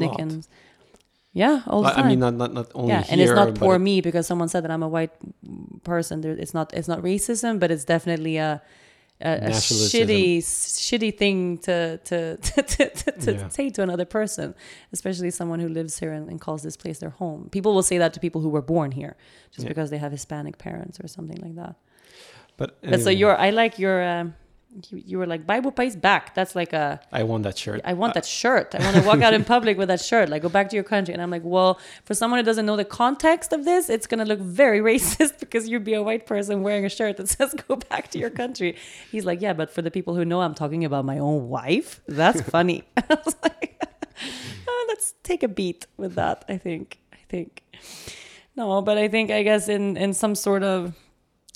Yeah, 1.35 1.63
all 1.65 1.81
the 1.81 1.89
I 1.89 1.93
time 1.95 2.05
I 2.05 2.09
mean, 2.09 2.19
not 2.19 2.35
not 2.35 2.53
not 2.53 2.71
only 2.75 2.89
yeah, 2.89 3.01
here, 3.01 3.11
and 3.11 3.21
it's 3.21 3.31
not 3.31 3.55
poor 3.55 3.79
me 3.79 4.01
because 4.01 4.27
someone 4.27 4.49
said 4.49 4.63
that 4.63 4.71
I'm 4.71 4.83
a 4.83 4.87
white 4.87 5.11
person. 5.83 6.21
There, 6.21 6.33
it's 6.33 6.53
not 6.53 6.71
it's 6.73 6.87
not 6.87 7.01
racism, 7.01 7.59
but 7.59 7.71
it's 7.71 7.85
definitely 7.85 8.37
a 8.37 8.61
a, 9.19 9.31
a 9.45 9.49
shitty 9.49 10.39
shitty 10.39 11.17
thing 11.17 11.57
to 11.59 11.97
to 12.09 12.37
to, 12.37 12.61
to, 12.61 13.11
to, 13.23 13.33
Yeah. 13.33 13.47
say 13.49 13.69
to 13.71 13.81
another 13.81 14.05
person, 14.05 14.53
especially 14.91 15.31
someone 15.31 15.59
who 15.59 15.69
lives 15.69 15.97
here 15.99 16.11
and, 16.13 16.29
and 16.29 16.39
calls 16.39 16.61
this 16.61 16.77
place 16.77 16.99
their 16.99 17.09
home. 17.11 17.49
People 17.49 17.73
will 17.73 17.83
say 17.91 17.97
that 17.97 18.13
to 18.13 18.19
people 18.19 18.41
who 18.41 18.49
were 18.49 18.61
born 18.61 18.91
here 18.91 19.15
just 19.51 19.63
Yeah. 19.63 19.69
because 19.69 19.89
they 19.89 19.97
have 19.97 20.11
Hispanic 20.11 20.57
parents 20.59 20.99
or 20.99 21.07
something 21.07 21.37
like 21.41 21.55
that. 21.55 21.75
But, 22.57 22.77
But 22.81 22.99
so 23.01 23.09
anyway, 23.09 23.15
you're 23.15 23.37
I 23.37 23.49
like 23.49 23.79
your. 23.79 24.03
Um, 24.03 24.35
you, 24.89 25.03
you 25.05 25.17
were 25.17 25.27
like 25.27 25.45
Bible 25.45 25.71
pays 25.71 25.95
back. 25.95 26.33
That's 26.35 26.55
like 26.55 26.73
a 26.73 26.99
I 27.11 27.23
want 27.23 27.43
that 27.43 27.57
shirt. 27.57 27.81
I 27.83 27.93
want 27.93 28.13
that 28.15 28.23
uh, 28.23 28.27
shirt. 28.27 28.75
I 28.75 28.83
want 28.83 28.95
to 28.97 29.03
walk 29.03 29.21
out 29.21 29.33
in 29.33 29.43
public 29.55 29.77
with 29.77 29.87
that 29.89 30.01
shirt. 30.01 30.29
Like, 30.29 30.41
go 30.41 30.49
back 30.49 30.69
to 30.69 30.75
your 30.75 30.83
country. 30.83 31.13
And 31.13 31.21
I'm 31.21 31.29
like, 31.29 31.43
well, 31.43 31.79
for 32.05 32.13
someone 32.13 32.39
who 32.39 32.43
doesn't 32.43 32.65
know 32.65 32.75
the 32.75 32.85
context 32.85 33.53
of 33.53 33.65
this, 33.65 33.89
it's 33.89 34.07
going 34.07 34.19
to 34.19 34.25
look 34.25 34.39
very 34.39 34.79
racist 34.93 35.39
because 35.39 35.67
you'd 35.67 35.83
be 35.83 35.93
a 35.93 36.03
white 36.03 36.25
person 36.25 36.63
wearing 36.63 36.85
a 36.85 36.89
shirt 36.89 37.17
that 37.17 37.29
says, 37.37 37.53
go 37.67 37.75
back 37.75 38.09
to 38.11 38.19
your 38.19 38.29
country. 38.29 38.77
He's 39.11 39.25
like, 39.25 39.41
yeah, 39.41 39.53
but 39.53 39.69
for 39.69 39.81
the 39.81 39.91
people 39.91 40.15
who 40.15 40.25
know 40.25 40.41
I'm 40.41 40.55
talking 40.55 40.85
about 40.85 41.05
my 41.05 41.19
own 41.19 41.49
wife, 41.49 42.01
that's 42.07 42.41
funny. 42.41 42.83
I 42.97 43.17
was 43.23 43.35
like, 43.43 43.83
oh, 44.67 44.85
let's 44.87 45.13
take 45.23 45.43
a 45.43 45.47
beat 45.47 45.87
with 45.97 46.15
that, 46.15 46.45
I 46.47 46.57
think. 46.57 46.99
I 47.11 47.17
think. 47.29 47.63
No, 48.55 48.81
but 48.81 48.97
I 48.97 49.07
think, 49.07 49.31
I 49.31 49.43
guess, 49.43 49.67
in, 49.67 49.97
in 49.97 50.13
some 50.13 50.35
sort 50.35 50.63
of 50.63 50.93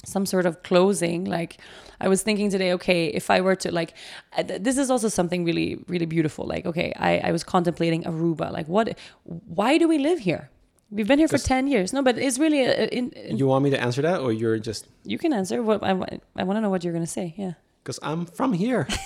some 0.05 0.25
sort 0.25 0.45
of 0.45 0.63
closing 0.63 1.25
like 1.25 1.57
i 2.01 2.07
was 2.07 2.21
thinking 2.23 2.49
today 2.49 2.71
okay 2.73 3.07
if 3.07 3.29
i 3.29 3.41
were 3.41 3.55
to 3.55 3.71
like 3.71 3.93
uh, 4.37 4.43
this 4.43 4.77
is 4.77 4.89
also 4.89 5.09
something 5.09 5.43
really 5.45 5.83
really 5.87 6.05
beautiful 6.05 6.45
like 6.45 6.65
okay 6.65 6.93
i, 6.97 7.19
I 7.19 7.31
was 7.31 7.43
contemplating 7.43 8.03
aruba 8.03 8.51
like 8.51 8.67
what 8.67 8.97
why 9.23 9.77
do 9.77 9.87
we 9.87 9.97
live 9.97 10.19
here 10.19 10.49
we've 10.91 11.07
been 11.07 11.19
here 11.19 11.27
for 11.27 11.37
10 11.37 11.67
years 11.67 11.93
no 11.93 12.01
but 12.01 12.17
it's 12.17 12.39
really 12.39 12.61
a, 12.63 12.85
in, 12.87 13.11
in- 13.11 13.37
you 13.37 13.47
want 13.47 13.63
me 13.63 13.69
to 13.71 13.79
answer 13.81 14.01
that, 14.01 14.21
or 14.21 14.31
you're 14.31 14.59
just 14.59 14.87
you 15.03 15.17
can 15.17 15.33
answer 15.33 15.61
what 15.61 15.83
i, 15.83 15.89
I 15.89 16.43
want 16.43 16.57
to 16.57 16.61
know 16.61 16.69
what 16.69 16.83
you're 16.83 16.93
going 16.93 17.05
to 17.05 17.11
say 17.11 17.33
yeah 17.37 17.53
because 17.87 17.99
I'm 18.03 18.25
from 18.25 18.51
here. 18.53 18.85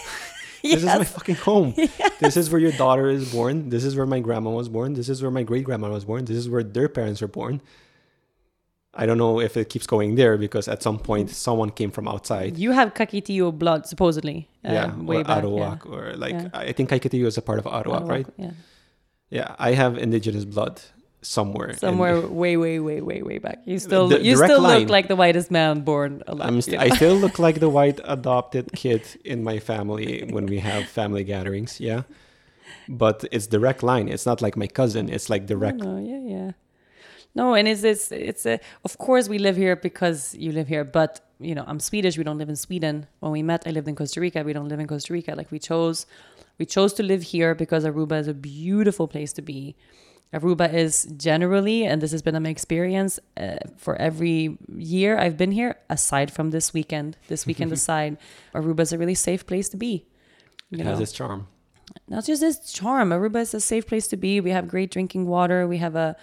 This 0.64 0.84
is 0.84 0.86
my 0.86 1.04
fucking 1.04 1.36
home. 1.36 1.74
This 2.20 2.38
is 2.38 2.52
where 2.52 2.62
your 2.62 2.72
daughter 2.74 3.10
is 3.10 3.32
born. 3.32 3.70
This 3.70 3.84
is 3.84 3.96
where 3.96 4.06
my 4.06 4.20
grandma 4.20 4.52
was 4.52 4.70
born. 4.70 4.94
This 4.94 5.10
is 5.10 5.20
where 5.24 5.32
my 5.32 5.42
great 5.42 5.64
grandma 5.64 5.90
was 5.90 6.06
born. 6.06 6.26
This 6.26 6.38
is 6.38 6.48
where 6.48 6.62
their 6.62 6.88
parents 6.88 7.20
were 7.22 7.28
born. 7.28 7.62
I 8.94 9.06
don't 9.06 9.18
know 9.18 9.40
if 9.40 9.56
it 9.56 9.70
keeps 9.70 9.88
going 9.88 10.16
there 10.16 10.38
because 10.38 10.68
at 10.68 10.84
some 10.84 11.00
point 11.00 11.30
someone 11.30 11.70
came 11.70 11.92
from 11.92 12.08
outside. 12.08 12.58
You 12.58 12.72
have 12.72 12.94
Caquetio 12.94 13.52
blood, 13.58 13.86
supposedly. 13.88 14.50
uh, 14.68 14.74
yeah, 14.74 14.96
way 14.96 15.18
or 15.18 15.24
back. 15.24 15.44
Arawak, 15.44 15.86
yeah. 15.86 15.92
or 15.94 16.14
like 16.18 16.34
Yeah. 16.34 16.50
I 16.54 16.74
think 16.74 16.90
Caquetio 16.90 17.26
is 17.26 17.38
a 17.38 17.42
part 17.42 17.60
of 17.60 17.66
Arawak, 17.66 17.86
Arawak, 17.86 18.10
right? 18.10 18.28
Yeah. 18.38 18.52
Yeah, 19.30 19.56
I 19.58 19.72
have 19.74 19.98
indigenous 19.98 20.44
blood 20.44 20.82
somewhere. 21.22 21.70
in- 21.70 21.78
Somewhere 21.78 22.20
way, 22.28 22.58
way, 22.58 22.80
way, 22.82 23.00
way, 23.00 23.22
way 23.22 23.38
back. 23.38 23.60
You 23.66 23.80
still, 23.80 24.10
The 24.10 24.20
you 24.22 24.36
still 24.36 24.60
line. 24.62 24.80
look 24.82 24.90
like 24.90 25.08
the 25.08 25.16
whitest 25.16 25.52
man 25.52 25.82
born 25.82 26.22
alive. 26.28 26.62
St- 26.64 26.78
I 26.82 26.90
still 26.90 27.16
look 27.16 27.40
like 27.40 27.60
the 27.62 27.70
white 27.70 28.00
adopted 28.18 28.66
kid 28.76 29.04
in 29.24 29.42
my 29.44 29.60
family 29.60 30.28
when 30.30 30.48
we 30.48 30.60
have 30.60 30.84
family 30.86 31.24
gatherings. 31.24 31.80
Yeah, 31.80 32.02
but 32.90 33.24
it's 33.32 33.48
direct 33.48 33.84
line. 33.84 34.10
It's 34.10 34.26
not 34.26 34.42
like 34.42 34.58
my 34.58 34.68
cousin. 34.68 35.08
It's 35.10 35.30
like 35.30 35.46
direct. 35.46 35.78
No, 35.80 35.98
yeah, 35.98 36.20
yeah. 36.36 36.52
No, 37.34 37.54
and 37.54 37.68
it's 37.68 37.84
it's 37.84 38.12
it's 38.12 38.46
a. 38.46 38.60
Of 38.84 38.98
course, 38.98 39.30
we 39.30 39.38
live 39.40 39.56
here 39.56 39.76
because 39.76 40.36
you 40.36 40.52
live 40.52 40.68
here, 40.68 40.84
but 40.84 41.22
you 41.40 41.56
know, 41.56 41.64
I'm 41.68 41.80
Swedish. 41.80 42.18
We 42.18 42.24
don't 42.24 42.38
live 42.38 42.50
in 42.50 42.56
Sweden. 42.58 43.08
When 43.20 43.32
we 43.32 43.42
met, 43.42 43.64
I 43.66 43.72
lived 43.72 43.88
in 43.88 43.96
Costa 43.96 44.20
Rica. 44.20 44.44
We 44.44 44.54
don't 44.54 44.68
live 44.68 44.80
in 44.80 44.88
Costa 44.88 45.14
Rica. 45.14 45.34
Like 45.36 45.50
we 45.52 45.60
chose, 45.60 46.06
we 46.60 46.66
chose 46.66 46.94
to 46.96 47.04
live 47.04 47.24
here 47.24 47.56
because 47.56 47.86
Aruba 47.86 48.20
is 48.20 48.28
a 48.28 48.34
beautiful 48.34 49.08
place 49.08 49.32
to 49.34 49.42
be. 49.42 49.76
Aruba 50.34 50.74
is 50.74 51.04
generally, 51.18 51.86
and 51.86 52.02
this 52.02 52.12
has 52.12 52.22
been 52.22 52.42
my 52.42 52.50
experience 52.50 53.20
uh, 53.38 53.56
for 53.78 53.96
every 53.98 54.58
year 54.78 55.18
I've 55.18 55.36
been 55.36 55.52
here, 55.52 55.76
aside 55.90 56.32
from 56.32 56.52
this 56.52 56.74
weekend. 56.74 57.18
This 57.28 57.46
weekend 57.46 57.72
aside, 57.80 58.18
Aruba 58.56 58.82
is 58.82 58.94
a 58.94 58.98
really 58.98 59.16
safe 59.16 59.46
place 59.46 59.68
to 59.70 59.78
be. 59.78 60.06
It 60.72 60.80
You 60.80 60.86
has 60.86 61.00
know? 61.00 61.04
its 61.04 61.12
charm. 61.12 61.48
not 62.08 62.24
just 62.26 62.42
its 62.44 62.72
charm. 62.72 63.10
Aruba 63.10 63.42
is 63.42 63.54
a 63.54 63.60
safe 63.60 63.86
place 63.88 64.08
to 64.08 64.18
be. 64.18 64.40
We 64.40 64.52
have 64.52 64.68
great 64.70 64.90
drinking 64.92 65.28
water. 65.28 65.68
We 65.68 65.78
have 65.80 65.96
a 65.98 66.16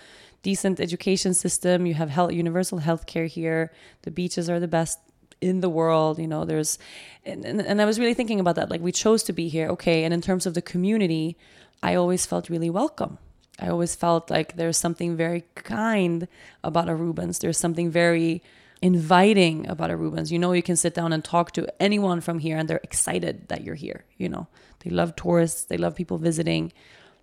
decent 0.42 0.80
education 0.80 1.34
system. 1.34 1.86
You 1.86 1.94
have 1.94 2.10
health, 2.10 2.32
universal 2.32 2.78
health 2.78 3.06
care 3.06 3.26
here. 3.26 3.72
The 4.02 4.10
beaches 4.10 4.48
are 4.48 4.60
the 4.60 4.68
best 4.68 4.98
in 5.40 5.60
the 5.60 5.68
world. 5.68 6.18
You 6.18 6.26
know, 6.26 6.44
there's, 6.44 6.78
and, 7.24 7.44
and, 7.44 7.60
and 7.60 7.82
I 7.82 7.84
was 7.84 7.98
really 7.98 8.14
thinking 8.14 8.40
about 8.40 8.56
that. 8.56 8.70
Like, 8.70 8.80
we 8.80 8.92
chose 8.92 9.22
to 9.24 9.32
be 9.32 9.48
here. 9.48 9.68
Okay. 9.68 10.04
And 10.04 10.14
in 10.14 10.20
terms 10.20 10.46
of 10.46 10.54
the 10.54 10.62
community, 10.62 11.36
I 11.82 11.94
always 11.94 12.26
felt 12.26 12.48
really 12.48 12.70
welcome. 12.70 13.18
I 13.60 13.68
always 13.68 13.94
felt 13.94 14.30
like 14.30 14.56
there's 14.56 14.76
something 14.76 15.16
very 15.16 15.44
kind 15.54 16.28
about 16.62 16.86
Arubans. 16.88 17.40
There's 17.40 17.58
something 17.58 17.90
very 17.90 18.42
inviting 18.80 19.66
about 19.68 19.90
Arubans. 19.90 20.30
You 20.30 20.38
know, 20.38 20.52
you 20.52 20.62
can 20.62 20.76
sit 20.76 20.94
down 20.94 21.12
and 21.12 21.24
talk 21.24 21.52
to 21.52 21.66
anyone 21.82 22.20
from 22.20 22.38
here 22.38 22.56
and 22.56 22.68
they're 22.68 22.80
excited 22.84 23.48
that 23.48 23.64
you're 23.64 23.74
here. 23.74 24.04
You 24.16 24.28
know, 24.28 24.46
they 24.80 24.90
love 24.90 25.16
tourists, 25.16 25.64
they 25.64 25.76
love 25.76 25.96
people 25.96 26.18
visiting. 26.18 26.72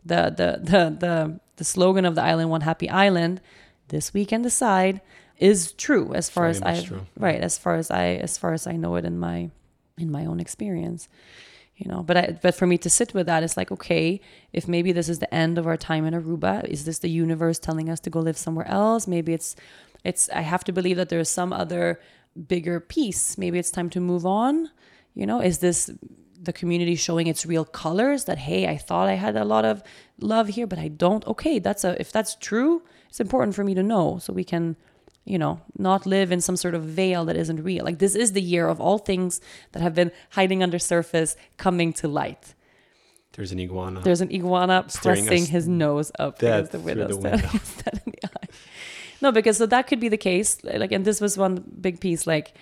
The 0.06 0.34
the 0.36 0.60
the 0.64 0.96
the, 0.98 1.40
the 1.58 1.64
slogan 1.64 2.06
of 2.06 2.16
the 2.16 2.22
island, 2.22 2.50
One 2.50 2.62
Happy 2.62 2.90
Island, 2.90 3.42
this 3.88 4.14
weekend 4.14 4.46
aside, 4.46 5.02
is 5.38 5.72
true 5.74 6.14
as 6.14 6.30
far 6.30 6.52
Very 6.52 6.56
as 6.56 6.62
I 6.62 6.88
true. 6.88 7.06
right 7.18 7.42
as 7.42 7.58
far 7.58 7.76
as 7.76 7.92
I 7.92 8.06
as 8.16 8.38
far 8.38 8.54
as 8.54 8.68
I 8.68 8.74
know 8.74 8.96
it 8.96 9.06
in 9.06 9.20
my 9.20 9.50
in 9.98 10.12
my 10.12 10.26
own 10.26 10.40
experience 10.40 11.08
you 11.78 11.92
know. 11.92 12.02
But 12.04 12.18
I, 12.18 12.40
but 12.42 12.56
for 12.56 12.66
me 12.66 12.78
to 12.80 12.90
sit 12.90 13.14
with 13.14 13.26
that 13.26 13.44
it's 13.44 13.58
like 13.58 13.72
okay 13.72 14.22
if 14.54 14.68
maybe 14.68 14.92
this 14.92 15.10
is 15.10 15.20
the 15.20 15.34
end 15.34 15.58
of 15.58 15.68
our 15.68 15.78
time 15.78 16.06
in 16.06 16.14
aruba 16.14 16.64
is 16.66 16.86
this 16.86 17.00
the 17.00 17.10
universe 17.10 17.60
telling 17.60 17.90
us 17.90 18.00
to 18.02 18.10
go 18.10 18.20
live 18.20 18.38
somewhere 18.38 18.68
else? 18.68 19.08
Maybe 19.08 19.34
it's 19.34 19.56
it's 20.04 20.30
i 20.30 20.42
have 20.42 20.64
to 20.66 20.72
believe 20.72 20.98
that 20.98 21.10
there's 21.10 21.30
some 21.30 21.52
other 21.52 22.00
bigger 22.48 22.80
piece. 22.80 23.38
Maybe 23.38 23.60
it's 23.60 23.72
time 23.72 23.90
to 23.92 24.00
move 24.00 24.26
on 24.26 24.70
you 25.16 25.26
know? 25.26 25.40
Is 25.42 25.60
this 25.60 25.90
the 26.42 26.54
community 26.54 26.96
showing 26.96 27.28
its 27.28 27.46
real 27.46 27.66
colors 27.66 28.26
that 28.26 28.38
hey 28.38 28.68
i 28.68 28.78
thought 28.78 29.08
i 29.08 29.14
had 29.14 29.36
a 29.36 29.46
lot 29.46 29.66
of 29.66 29.82
love 30.20 30.48
here 30.50 30.68
but 30.68 30.80
i 30.80 30.88
don't 30.88 31.26
okay 31.28 31.60
that's 31.60 31.84
a 31.84 32.00
if 32.00 32.12
that's 32.12 32.36
true 32.36 32.82
it's 33.10 33.20
important 33.20 33.56
for 33.56 33.64
me 33.64 33.74
to 33.74 33.84
know 33.84 34.18
so 34.20 34.32
we 34.34 34.44
can 34.44 34.76
you 35.26 35.40
know, 35.40 35.60
not 35.78 36.06
live 36.06 36.32
in 36.32 36.40
some 36.40 36.56
sort 36.56 36.76
of 36.76 36.84
veil 36.84 37.26
that 37.26 37.36
isn't 37.36 37.64
real. 37.64 37.84
Like 37.84 37.98
this 37.98 38.16
is 38.16 38.34
the 38.34 38.42
year 38.42 38.68
of 38.68 38.80
all 38.80 39.00
things 39.00 39.42
that 39.72 39.82
have 39.82 39.96
been 39.96 40.12
hiding 40.32 40.62
under 40.62 40.80
surface 40.80 41.36
coming 41.58 41.92
to 41.94 42.08
light. 42.08 42.54
There's 43.34 43.52
an 43.52 43.60
iguana. 43.60 44.02
There's 44.02 44.22
an 44.22 44.32
iguana 44.32 44.86
pressing 44.94 45.48
his 45.48 45.68
nose 45.68 46.12
up 46.20 46.38
against 46.38 46.72
the 46.72 46.78
through 46.78 46.86
window, 46.86 47.08
the 47.08 47.18
window. 47.18 47.48
us 47.48 47.82
dead 47.84 48.02
in 48.06 48.14
the 48.14 48.28
eye. 48.28 48.48
No, 49.20 49.32
because 49.32 49.58
so 49.58 49.66
that 49.66 49.88
could 49.88 50.00
be 50.00 50.10
the 50.10 50.18
case. 50.18 50.64
Like, 50.64 50.92
and 50.92 51.04
this 51.04 51.20
was 51.20 51.38
one 51.38 51.64
big 51.82 52.00
piece. 52.00 52.28
Like, 52.28 52.54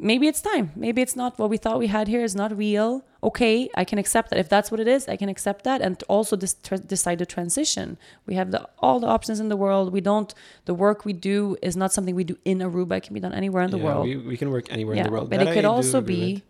maybe 0.00 0.26
it's 0.26 0.40
time. 0.40 0.72
Maybe 0.74 1.02
it's 1.02 1.14
not 1.14 1.38
what 1.38 1.50
we 1.50 1.56
thought 1.56 1.78
we 1.78 1.86
had 1.86 2.08
here 2.08 2.24
is 2.24 2.34
not 2.34 2.56
real. 2.56 3.04
Okay, 3.22 3.68
I 3.74 3.84
can 3.84 3.98
accept 3.98 4.30
that. 4.30 4.38
If 4.38 4.48
that's 4.48 4.70
what 4.70 4.80
it 4.80 4.88
is, 4.88 5.06
I 5.08 5.16
can 5.16 5.28
accept 5.28 5.64
that, 5.64 5.82
and 5.82 6.02
also 6.08 6.36
dis- 6.36 6.56
tr- 6.62 6.76
decide 6.76 7.18
to 7.18 7.26
transition. 7.26 7.98
We 8.26 8.34
have 8.34 8.50
the, 8.50 8.66
all 8.78 8.98
the 8.98 9.06
options 9.06 9.40
in 9.40 9.48
the 9.50 9.56
world. 9.56 9.92
We 9.92 10.00
don't. 10.00 10.32
The 10.64 10.74
work 10.74 11.04
we 11.04 11.12
do 11.12 11.56
is 11.62 11.76
not 11.76 11.92
something 11.92 12.14
we 12.14 12.24
do 12.24 12.38
in 12.44 12.58
Aruba. 12.58 12.96
It 12.96 13.02
can 13.04 13.14
be 13.14 13.20
done 13.20 13.34
anywhere 13.34 13.62
in 13.62 13.70
the 13.70 13.78
yeah, 13.78 13.84
world. 13.84 14.04
We, 14.06 14.16
we 14.16 14.36
can 14.36 14.50
work 14.50 14.72
anywhere 14.72 14.96
in 14.96 15.04
the 15.04 15.10
world. 15.10 15.30
But 15.30 15.38
That 15.40 15.48
it 15.48 15.54
could 15.54 15.62
do 15.62 15.68
also 15.68 16.00
be 16.00 16.34
with. 16.34 16.42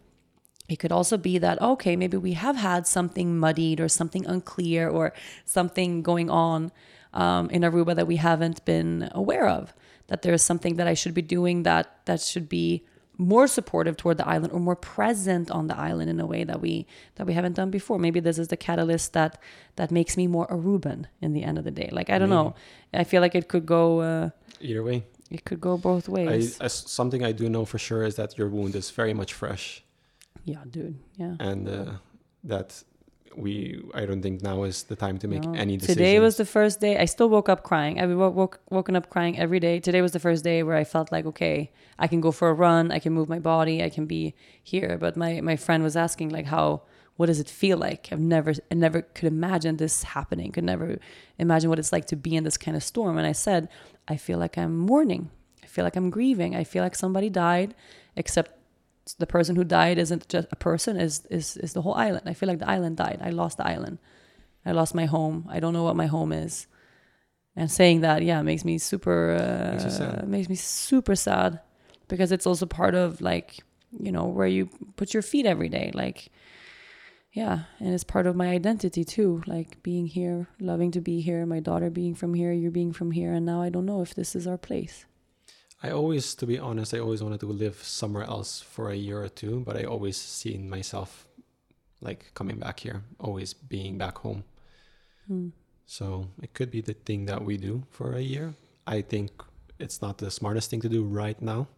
it 0.69 0.79
could 0.79 0.93
also 0.93 1.17
be 1.17 1.39
that 1.39 1.61
okay, 1.61 1.97
maybe 1.97 2.17
we 2.17 2.35
have 2.35 2.57
had 2.57 2.87
something 2.87 3.39
muddied 3.39 3.81
or 3.81 3.89
something 3.89 4.25
unclear 4.27 4.89
or 4.89 5.13
something 5.45 6.03
going 6.03 6.31
on 6.31 6.71
um, 7.13 7.51
in 7.51 7.63
Aruba 7.63 7.97
that 7.97 8.07
we 8.07 8.17
haven't 8.17 8.65
been 8.65 9.11
aware 9.13 9.49
of. 9.49 9.75
That 10.07 10.23
there's 10.23 10.43
something 10.43 10.77
that 10.77 10.87
I 10.87 10.95
should 10.95 11.15
be 11.15 11.23
doing 11.23 11.65
that 11.65 12.05
that 12.07 12.21
should 12.21 12.49
be 12.49 12.85
more 13.21 13.47
supportive 13.47 13.97
toward 13.99 14.17
the 14.17 14.27
island 14.27 14.51
or 14.53 14.59
more 14.59 14.75
present 14.75 15.51
on 15.51 15.67
the 15.67 15.77
island 15.77 16.09
in 16.09 16.19
a 16.19 16.27
way 16.27 16.43
that 16.43 16.61
we 16.61 16.87
that 17.17 17.27
we 17.27 17.35
haven't 17.35 17.53
done 17.53 17.71
before. 17.71 17.99
Maybe 17.99 18.19
this 18.19 18.39
is 18.39 18.49
the 18.49 18.57
catalyst 18.57 19.13
that 19.13 19.39
that 19.77 19.91
makes 19.91 20.17
me 20.17 20.27
more 20.27 20.47
Aruban 20.49 21.05
in 21.21 21.35
the 21.35 21.43
end 21.43 21.59
of 21.59 21.65
the 21.65 21.71
day. 21.71 21.91
Like 21.93 22.09
I 22.09 22.19
don't 22.19 22.31
know. 22.31 22.55
I 22.95 23.05
feel 23.05 23.21
like 23.21 23.35
it 23.35 23.49
could 23.49 23.67
go 23.67 24.01
uh, 24.01 24.31
Either 24.61 24.83
way, 24.83 25.05
it 25.31 25.45
could 25.45 25.61
go 25.61 25.77
both 25.77 26.09
I, 26.09 26.13
ways. 26.13 26.59
something 26.67 27.23
I 27.23 27.33
do 27.33 27.49
know 27.49 27.65
for 27.65 27.79
sure 27.79 28.03
is 28.05 28.17
that 28.17 28.39
your 28.39 28.49
wound 28.49 28.75
is 28.75 28.91
very 28.91 29.15
much 29.15 29.35
fresh, 29.35 29.85
yeah, 30.45 30.63
dude. 30.69 30.99
Yeah. 31.17 31.37
and 31.39 31.69
uh, 31.69 31.93
that 32.45 32.83
we. 33.37 33.83
I 33.95 34.07
don't 34.07 34.23
think 34.23 34.43
now 34.43 34.65
is 34.65 34.85
the 34.85 34.97
time 34.97 35.19
to 35.19 35.29
make 35.29 35.45
No. 35.45 35.55
any 35.55 35.77
decisions. 35.77 35.97
Today 35.97 36.21
was 36.21 36.37
the 36.37 36.45
first 36.45 36.81
day. 36.81 36.99
I 36.99 37.05
still 37.05 37.29
woke 37.29 37.49
up 37.49 37.63
crying. 37.63 38.01
I 38.01 38.07
woke, 38.07 38.35
woke 38.35 38.61
woken 38.71 38.97
up 38.97 39.09
crying 39.11 39.39
every 39.39 39.61
day. 39.61 39.81
Today 39.81 40.03
was 40.03 40.13
the 40.13 40.19
first 40.21 40.43
day 40.45 40.63
where 40.63 40.77
I 40.77 40.85
felt 40.85 41.13
like, 41.13 41.27
okay, 41.27 41.71
I 41.99 42.07
can 42.09 42.21
go 42.21 42.33
for 42.33 42.49
a 42.49 42.55
run. 42.55 42.91
I 42.91 42.99
can 42.99 43.13
move 43.13 43.29
my 43.29 43.39
body. 43.39 43.83
I 43.83 43.91
can 43.91 44.07
be 44.07 44.35
here. 44.63 44.99
But 44.99 45.17
my 45.17 45.41
my 45.41 45.57
friend 45.57 45.83
was 45.83 45.97
asking 45.97 46.31
like, 46.31 46.47
how? 46.47 46.83
What 47.17 47.27
does 47.27 47.39
it 47.39 47.51
feel 47.51 47.77
like? 47.77 48.09
I've 48.13 48.19
never, 48.19 48.55
I 48.73 48.75
never 48.75 49.03
could 49.03 49.27
imagine 49.29 49.77
this 49.77 50.05
happening. 50.05 50.53
Could 50.53 50.65
never 50.65 50.99
imagine 51.39 51.69
what 51.69 51.79
it's 51.79 51.93
like 51.93 52.07
to 52.07 52.17
be 52.17 52.35
in 52.35 52.45
this 52.45 52.57
kind 52.57 52.75
of 52.79 52.83
storm. 52.83 53.19
And 53.19 53.27
I 53.27 53.33
said, 53.33 53.69
I 54.09 54.17
feel 54.17 54.39
like 54.39 54.57
I'm 54.57 54.75
mourning. 54.79 55.29
I 55.63 55.67
feel 55.67 55.85
like 55.85 55.97
I'm 55.97 56.09
grieving. 56.09 56.57
I 56.57 56.65
feel 56.65 56.83
like 56.83 56.95
somebody 56.95 57.29
died, 57.29 57.75
except 58.17 58.53
the 59.19 59.27
person 59.27 59.57
who 59.57 59.65
died 59.65 59.99
isn't 59.99 60.29
just 60.29 60.49
a 60.51 60.57
person. 60.57 60.97
Is 60.97 61.27
is 61.31 61.57
is 61.57 61.73
the 61.73 61.83
whole 61.83 61.95
island? 61.95 62.29
I 62.29 62.35
feel 62.35 62.49
like 62.49 62.59
the 62.59 62.69
island 62.69 62.97
died. 62.97 63.21
I 63.23 63.31
lost 63.31 63.59
the 63.59 63.67
island. 63.67 63.99
I 64.65 64.73
lost 64.73 64.95
my 64.95 65.07
home. 65.07 65.47
I 65.51 65.61
don't 65.61 65.73
know 65.73 65.85
what 65.85 65.97
my 65.97 66.07
home 66.07 66.33
is. 66.33 66.67
And 67.57 67.71
saying 67.71 68.03
that, 68.03 68.23
yeah, 68.23 68.43
makes 68.43 68.65
me 68.65 68.79
super 68.79 69.33
uh, 69.33 69.73
Makes 69.73 69.85
makes 70.27 70.49
me 70.49 70.55
super 70.55 71.17
sad 71.17 71.61
because 72.09 72.33
it's 72.33 72.47
also 72.47 72.67
part 72.67 72.95
of 72.95 73.21
like, 73.21 73.59
you 73.99 74.13
know, 74.13 74.25
where 74.25 74.47
you 74.47 74.69
put 74.97 75.13
your 75.13 75.23
feet 75.23 75.47
every 75.47 75.69
day. 75.69 75.91
Like 75.93 76.31
yeah, 77.33 77.65
and 77.79 77.95
it's 77.95 78.05
part 78.05 78.27
of 78.27 78.35
my 78.35 78.49
identity 78.49 79.05
too, 79.05 79.43
like 79.47 79.83
being 79.83 80.07
here, 80.07 80.49
loving 80.59 80.91
to 80.93 81.01
be 81.01 81.21
here, 81.21 81.47
my 81.47 81.61
daughter 81.61 81.89
being 81.89 82.15
from 82.15 82.35
here, 82.35 82.53
you 82.53 82.71
being 82.71 82.93
from 82.93 83.13
here, 83.13 83.33
and 83.33 83.47
now 83.47 83.63
I 83.63 83.69
don't 83.69 83.87
know 83.87 84.03
if 84.03 84.15
this 84.15 84.35
is 84.35 84.47
our 84.47 84.59
place. 84.59 85.05
I 85.83 85.91
always, 85.91 86.35
to 86.35 86.47
be 86.47 86.59
honest, 86.59 86.93
I 86.93 86.99
always 86.99 87.23
wanted 87.23 87.41
to 87.41 87.47
live 87.47 87.83
somewhere 87.83 88.25
else 88.25 88.61
for 88.61 88.91
a 88.91 88.97
year 88.97 89.23
or 89.23 89.29
two, 89.29 89.61
but 89.61 89.77
I 89.77 89.85
always 89.85 90.17
seen 90.17 90.69
myself 90.69 91.27
like 92.03 92.33
coming 92.35 92.59
back 92.59 92.81
here, 92.81 93.03
always 93.19 93.55
being 93.55 93.97
back 93.97 94.19
home. 94.19 94.45
Hmm. 95.27 95.49
So 95.87 96.29
it 96.43 96.55
could 96.55 96.71
be 96.71 96.81
the 96.81 96.93
thing 96.93 97.27
that 97.27 97.45
we 97.45 97.57
do 97.57 97.85
for 97.91 98.15
a 98.15 98.21
year. 98.21 98.55
I 98.87 99.01
think 99.01 99.31
it's 99.79 100.03
not 100.03 100.19
the 100.19 100.31
smartest 100.31 100.71
thing 100.71 100.81
to 100.83 100.89
do 100.89 101.03
right 101.03 101.41
now, 101.41 101.69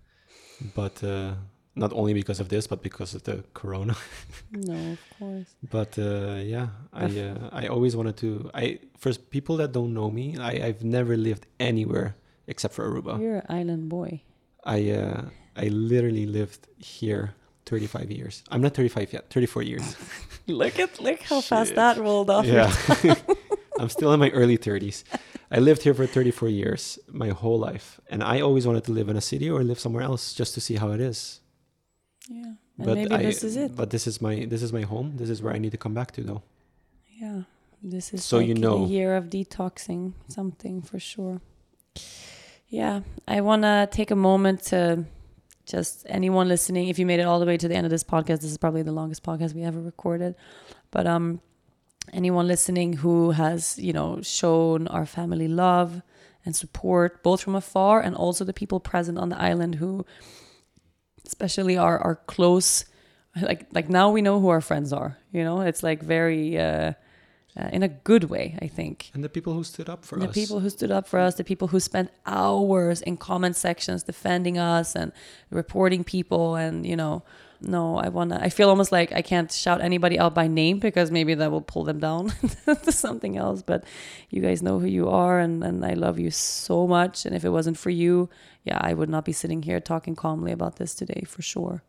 but 0.74 1.04
uh, 1.04 1.34
not 1.76 1.92
only 1.92 2.14
because 2.14 2.40
of 2.40 2.48
this, 2.48 2.66
but 2.66 2.82
because 2.82 3.14
of 3.14 3.24
the 3.24 3.44
corona. 3.54 3.96
No, 4.52 4.92
of 4.92 5.00
course. 5.18 5.54
But 5.68 5.98
uh, 5.98 6.40
yeah, 6.42 6.68
I 6.92 7.06
uh, 7.06 7.50
I 7.52 7.66
always 7.66 7.96
wanted 7.96 8.16
to. 8.18 8.50
I 8.54 8.78
for 8.98 9.12
people 9.12 9.56
that 9.56 9.72
don't 9.72 9.92
know 9.92 10.10
me, 10.10 10.36
I 10.38 10.66
I've 10.66 10.84
never 10.84 11.16
lived 11.16 11.46
anywhere 11.58 12.14
except 12.46 12.74
for 12.74 12.88
Aruba. 12.90 13.20
You're 13.20 13.36
an 13.36 13.46
island 13.48 13.88
boy. 13.88 14.22
I 14.64 14.90
uh, 14.90 15.22
I 15.56 15.68
literally 15.68 16.26
lived 16.26 16.66
here 16.78 17.34
35 17.66 18.10
years. 18.10 18.42
I'm 18.50 18.60
not 18.60 18.74
35 18.74 19.12
yet. 19.12 19.30
34 19.30 19.62
years. 19.62 19.96
Look 20.46 20.78
at 20.78 21.00
look 21.00 21.22
how 21.22 21.40
fast 21.40 21.74
that 21.74 21.96
rolled 21.96 22.28
off. 22.28 22.44
yeah. 22.46 22.70
I'm 23.80 23.88
still 23.88 24.12
in 24.12 24.20
my 24.20 24.30
early 24.30 24.58
30s. 24.58 25.04
I 25.50 25.58
lived 25.58 25.82
here 25.82 25.94
for 25.94 26.06
34 26.06 26.48
years, 26.48 26.98
my 27.08 27.30
whole 27.30 27.58
life, 27.58 27.98
and 28.10 28.22
I 28.22 28.40
always 28.40 28.66
wanted 28.66 28.84
to 28.84 28.92
live 28.92 29.08
in 29.08 29.16
a 29.16 29.20
city 29.20 29.48
or 29.50 29.62
live 29.64 29.78
somewhere 29.80 30.02
else 30.02 30.34
just 30.34 30.54
to 30.54 30.60
see 30.60 30.76
how 30.76 30.90
it 30.92 31.00
is. 31.00 31.40
Yeah. 32.28 32.52
And 32.78 32.86
maybe 32.86 33.12
I, 33.14 33.22
this 33.22 33.42
is 33.42 33.56
it. 33.56 33.74
But 33.74 33.90
this 33.90 34.06
is 34.06 34.20
my 34.20 34.46
this 34.48 34.62
is 34.62 34.72
my 34.72 34.82
home. 34.82 35.16
This 35.16 35.30
is 35.30 35.40
where 35.42 35.54
I 35.54 35.58
need 35.58 35.72
to 35.72 35.78
come 35.78 35.94
back 35.94 36.12
to, 36.12 36.22
though. 36.22 36.42
Yeah. 37.20 37.42
This 37.82 38.12
is 38.14 38.24
So 38.24 38.38
like 38.38 38.48
you 38.48 38.54
know. 38.54 38.84
a 38.84 38.86
year 38.86 39.16
of 39.16 39.24
detoxing 39.30 40.12
something 40.28 40.82
for 40.82 40.98
sure. 40.98 41.40
Yeah, 42.74 43.02
I 43.28 43.40
want 43.40 43.62
to 43.62 43.88
take 43.92 44.10
a 44.10 44.16
moment 44.16 44.64
to 44.64 45.04
just 45.64 46.04
anyone 46.08 46.48
listening. 46.48 46.88
If 46.88 46.98
you 46.98 47.06
made 47.06 47.20
it 47.20 47.22
all 47.22 47.38
the 47.38 47.46
way 47.46 47.56
to 47.56 47.68
the 47.68 47.74
end 47.76 47.86
of 47.86 47.90
this 47.90 48.02
podcast, 48.02 48.40
this 48.40 48.50
is 48.50 48.58
probably 48.58 48.82
the 48.82 48.90
longest 48.90 49.22
podcast 49.22 49.54
we 49.54 49.62
ever 49.62 49.80
recorded. 49.80 50.34
But 50.90 51.06
um, 51.06 51.40
anyone 52.12 52.48
listening 52.48 52.94
who 52.94 53.30
has 53.30 53.78
you 53.78 53.92
know 53.92 54.20
shown 54.22 54.88
our 54.88 55.06
family 55.06 55.46
love 55.46 56.02
and 56.44 56.56
support, 56.56 57.22
both 57.22 57.40
from 57.42 57.54
afar 57.54 58.00
and 58.00 58.16
also 58.16 58.44
the 58.44 58.52
people 58.52 58.80
present 58.80 59.18
on 59.18 59.28
the 59.28 59.40
island 59.40 59.76
who, 59.76 60.04
especially 61.24 61.76
are 61.76 61.98
our 62.00 62.16
close, 62.26 62.86
like 63.40 63.68
like 63.72 63.88
now 63.88 64.10
we 64.10 64.20
know 64.20 64.40
who 64.40 64.48
our 64.48 64.60
friends 64.60 64.92
are. 64.92 65.16
You 65.30 65.44
know, 65.44 65.60
it's 65.60 65.84
like 65.84 66.02
very. 66.02 66.58
Uh, 66.58 66.94
uh, 67.58 67.68
in 67.72 67.82
a 67.82 67.88
good 67.88 68.24
way, 68.24 68.58
I 68.60 68.66
think. 68.66 69.10
And 69.14 69.22
the 69.22 69.28
people 69.28 69.54
who 69.54 69.62
stood 69.62 69.88
up 69.88 70.04
for 70.04 70.18
the 70.18 70.26
us. 70.26 70.34
The 70.34 70.40
people 70.40 70.60
who 70.60 70.70
stood 70.70 70.90
up 70.90 71.06
for 71.06 71.20
us, 71.20 71.36
the 71.36 71.44
people 71.44 71.68
who 71.68 71.78
spent 71.78 72.10
hours 72.26 73.00
in 73.00 73.16
comment 73.16 73.56
sections 73.56 74.02
defending 74.02 74.58
us 74.58 74.96
and 74.96 75.12
reporting 75.50 76.02
people, 76.02 76.56
and 76.56 76.84
you 76.84 76.96
know, 76.96 77.22
no, 77.60 77.96
I 77.96 78.08
wanna. 78.08 78.40
I 78.42 78.48
feel 78.48 78.68
almost 78.68 78.90
like 78.90 79.12
I 79.12 79.22
can't 79.22 79.52
shout 79.52 79.80
anybody 79.80 80.18
out 80.18 80.34
by 80.34 80.48
name 80.48 80.80
because 80.80 81.10
maybe 81.10 81.34
that 81.34 81.50
will 81.50 81.60
pull 81.60 81.84
them 81.84 82.00
down 82.00 82.32
to 82.66 82.92
something 82.92 83.36
else. 83.36 83.62
But 83.62 83.84
you 84.30 84.42
guys 84.42 84.60
know 84.60 84.80
who 84.80 84.86
you 84.86 85.08
are, 85.08 85.38
and 85.38 85.62
and 85.62 85.84
I 85.84 85.94
love 85.94 86.18
you 86.18 86.30
so 86.32 86.88
much. 86.88 87.24
And 87.24 87.36
if 87.36 87.44
it 87.44 87.50
wasn't 87.50 87.78
for 87.78 87.90
you, 87.90 88.28
yeah, 88.64 88.78
I 88.80 88.94
would 88.94 89.08
not 89.08 89.24
be 89.24 89.32
sitting 89.32 89.62
here 89.62 89.80
talking 89.80 90.16
calmly 90.16 90.50
about 90.50 90.76
this 90.76 90.94
today 90.94 91.22
for 91.26 91.42
sure. 91.42 91.84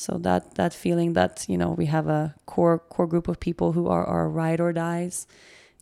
So 0.00 0.16
that 0.26 0.54
that 0.54 0.72
feeling 0.72 1.12
that 1.12 1.44
you 1.46 1.58
know 1.58 1.70
we 1.76 1.84
have 1.96 2.06
a 2.08 2.34
core 2.46 2.78
core 2.78 3.06
group 3.06 3.28
of 3.28 3.38
people 3.38 3.72
who 3.72 3.86
are 3.86 4.04
our 4.14 4.30
ride 4.30 4.58
or 4.58 4.72
dies, 4.72 5.26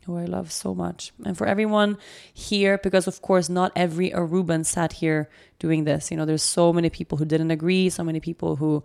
who 0.06 0.16
I 0.18 0.24
love 0.24 0.50
so 0.50 0.74
much, 0.74 1.12
and 1.24 1.38
for 1.38 1.46
everyone 1.46 1.98
here, 2.34 2.78
because 2.78 3.06
of 3.06 3.22
course 3.22 3.48
not 3.48 3.70
every 3.76 4.10
Aruban 4.10 4.66
sat 4.66 4.94
here 4.94 5.28
doing 5.60 5.84
this. 5.84 6.10
You 6.10 6.16
know, 6.16 6.26
there's 6.26 6.42
so 6.42 6.72
many 6.72 6.90
people 6.90 7.18
who 7.18 7.24
didn't 7.24 7.52
agree, 7.52 7.90
so 7.90 8.02
many 8.02 8.18
people 8.18 8.56
who 8.56 8.82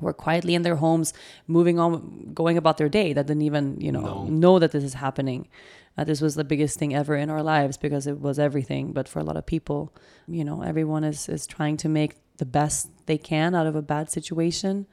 were 0.00 0.12
quietly 0.12 0.54
in 0.54 0.62
their 0.62 0.76
homes, 0.76 1.14
moving 1.46 1.78
on, 1.78 2.32
going 2.34 2.58
about 2.58 2.76
their 2.76 2.90
day, 2.90 3.14
that 3.14 3.26
didn't 3.26 3.46
even 3.50 3.80
you 3.80 3.90
know 3.90 4.02
No. 4.02 4.24
know 4.28 4.58
that 4.58 4.72
this 4.72 4.84
is 4.84 4.94
happening. 4.94 5.48
Uh, 5.96 6.04
this 6.04 6.20
was 6.20 6.34
the 6.34 6.44
biggest 6.44 6.78
thing 6.78 6.92
ever 6.94 7.16
in 7.16 7.30
our 7.30 7.42
lives 7.42 7.78
because 7.78 8.06
it 8.06 8.20
was 8.20 8.38
everything. 8.38 8.92
But 8.92 9.08
for 9.08 9.20
a 9.20 9.24
lot 9.24 9.36
of 9.38 9.46
people, 9.46 9.94
you 10.28 10.44
know, 10.44 10.60
everyone 10.60 11.04
is 11.08 11.28
is 11.28 11.46
trying 11.46 11.78
to 11.78 11.88
make 11.88 12.12
the 12.38 12.44
best 12.44 12.88
they 13.06 13.18
can 13.18 13.54
out 13.54 13.66
of 13.66 13.76
a 13.76 13.82
bad 13.82 14.10
situation. 14.10 14.86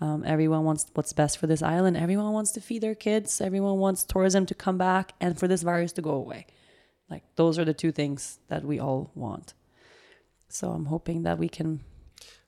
Um, 0.00 0.24
everyone 0.26 0.64
wants 0.64 0.86
what's 0.94 1.12
best 1.12 1.38
for 1.38 1.46
this 1.46 1.62
island. 1.62 1.96
Everyone 1.96 2.32
wants 2.32 2.50
to 2.52 2.60
feed 2.60 2.82
their 2.82 2.94
kids. 2.94 3.40
Everyone 3.40 3.78
wants 3.78 4.04
tourism 4.04 4.44
to 4.46 4.54
come 4.54 4.76
back 4.76 5.12
and 5.20 5.38
for 5.38 5.48
this 5.48 5.62
virus 5.62 5.92
to 5.92 6.02
go 6.02 6.10
away. 6.10 6.46
Like 7.08 7.22
those 7.36 7.58
are 7.58 7.64
the 7.64 7.74
two 7.74 7.92
things 7.92 8.38
that 8.48 8.64
we 8.64 8.78
all 8.78 9.10
want. 9.14 9.54
So 10.48 10.72
I'm 10.72 10.86
hoping 10.86 11.22
that 11.22 11.38
we 11.38 11.48
can. 11.48 11.80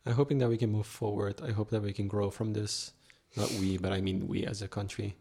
I'm 0.04 0.14
hoping 0.14 0.38
that 0.38 0.48
we 0.48 0.56
can 0.56 0.70
move 0.70 0.86
forward. 0.86 1.40
I 1.42 1.52
hope 1.52 1.70
that 1.70 1.82
we 1.82 1.92
can 1.92 2.08
grow 2.08 2.30
from 2.30 2.52
this. 2.52 2.92
Not 3.36 3.50
we, 3.52 3.78
but 3.78 3.92
I 3.92 4.00
mean 4.00 4.28
we 4.28 4.44
as 4.44 4.62
a 4.62 4.68
country, 4.68 5.16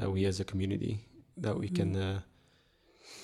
uh, 0.00 0.10
we 0.10 0.24
as 0.24 0.40
a 0.40 0.44
community, 0.44 1.00
that 1.36 1.58
we 1.58 1.68
can, 1.68 1.96
uh, 1.96 2.20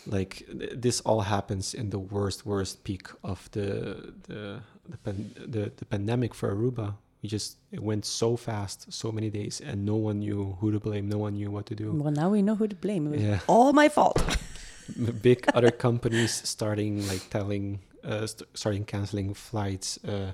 like, 0.06 0.46
th- 0.58 0.72
this 0.74 1.00
all 1.02 1.20
happens 1.20 1.74
in 1.74 1.90
the 1.90 1.98
worst, 1.98 2.44
worst 2.44 2.82
peak 2.84 3.08
of 3.22 3.48
the 3.52 4.14
the 4.26 4.62
the, 4.90 4.98
pan- 4.98 5.32
the 5.54 5.72
the 5.76 5.84
pandemic 5.84 6.34
for 6.34 6.54
Aruba. 6.54 6.94
We 7.22 7.28
just 7.28 7.56
it 7.72 7.82
went 7.82 8.04
so 8.04 8.36
fast, 8.36 8.92
so 8.92 9.10
many 9.10 9.30
days, 9.30 9.60
and 9.60 9.84
no 9.84 9.96
one 9.96 10.18
knew 10.20 10.56
who 10.60 10.70
to 10.72 10.78
blame. 10.80 11.08
No 11.08 11.18
one 11.18 11.34
knew 11.34 11.50
what 11.50 11.66
to 11.66 11.74
do. 11.74 11.92
Well, 11.92 12.12
now 12.12 12.28
we 12.30 12.42
know 12.42 12.54
who 12.54 12.68
to 12.68 12.76
blame. 12.76 13.06
It 13.06 13.10
was 13.10 13.22
Yeah. 13.22 13.38
all 13.48 13.72
my 13.72 13.88
fault. 13.88 14.18
Big 15.22 15.44
other 15.54 15.72
companies 15.72 16.32
starting 16.48 17.06
like 17.08 17.24
telling 17.30 17.80
uh, 18.04 18.26
st- 18.26 18.48
starting 18.54 18.84
canceling 18.84 19.34
flights 19.34 19.98
uh, 20.04 20.30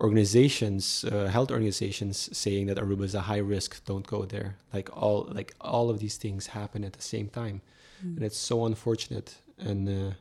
organizations 0.00 1.04
uh, 1.04 1.26
health 1.26 1.50
organizations 1.50 2.16
saying 2.36 2.66
that 2.66 2.76
aruba 2.78 3.04
is 3.04 3.14
a 3.14 3.20
high 3.22 3.38
risk 3.56 3.84
don't 3.84 4.06
go 4.06 4.24
there 4.24 4.56
like 4.72 4.88
all 4.96 5.28
like 5.34 5.52
all 5.60 5.90
of 5.90 5.98
these 5.98 6.16
things 6.16 6.46
happen 6.48 6.84
at 6.84 6.92
the 6.94 7.02
same 7.02 7.28
time 7.28 7.60
and 8.02 8.22
it's 8.22 8.38
so 8.38 8.64
unfortunate 8.64 9.34
and 9.58 9.88
uh, 9.88 10.14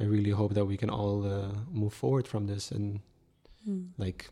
i 0.00 0.04
really 0.04 0.30
hope 0.30 0.54
that 0.54 0.64
we 0.64 0.76
can 0.76 0.90
all 0.90 1.26
uh, 1.26 1.48
move 1.70 1.92
forward 1.92 2.26
from 2.26 2.46
this 2.46 2.70
and 2.70 3.00
like 3.98 4.30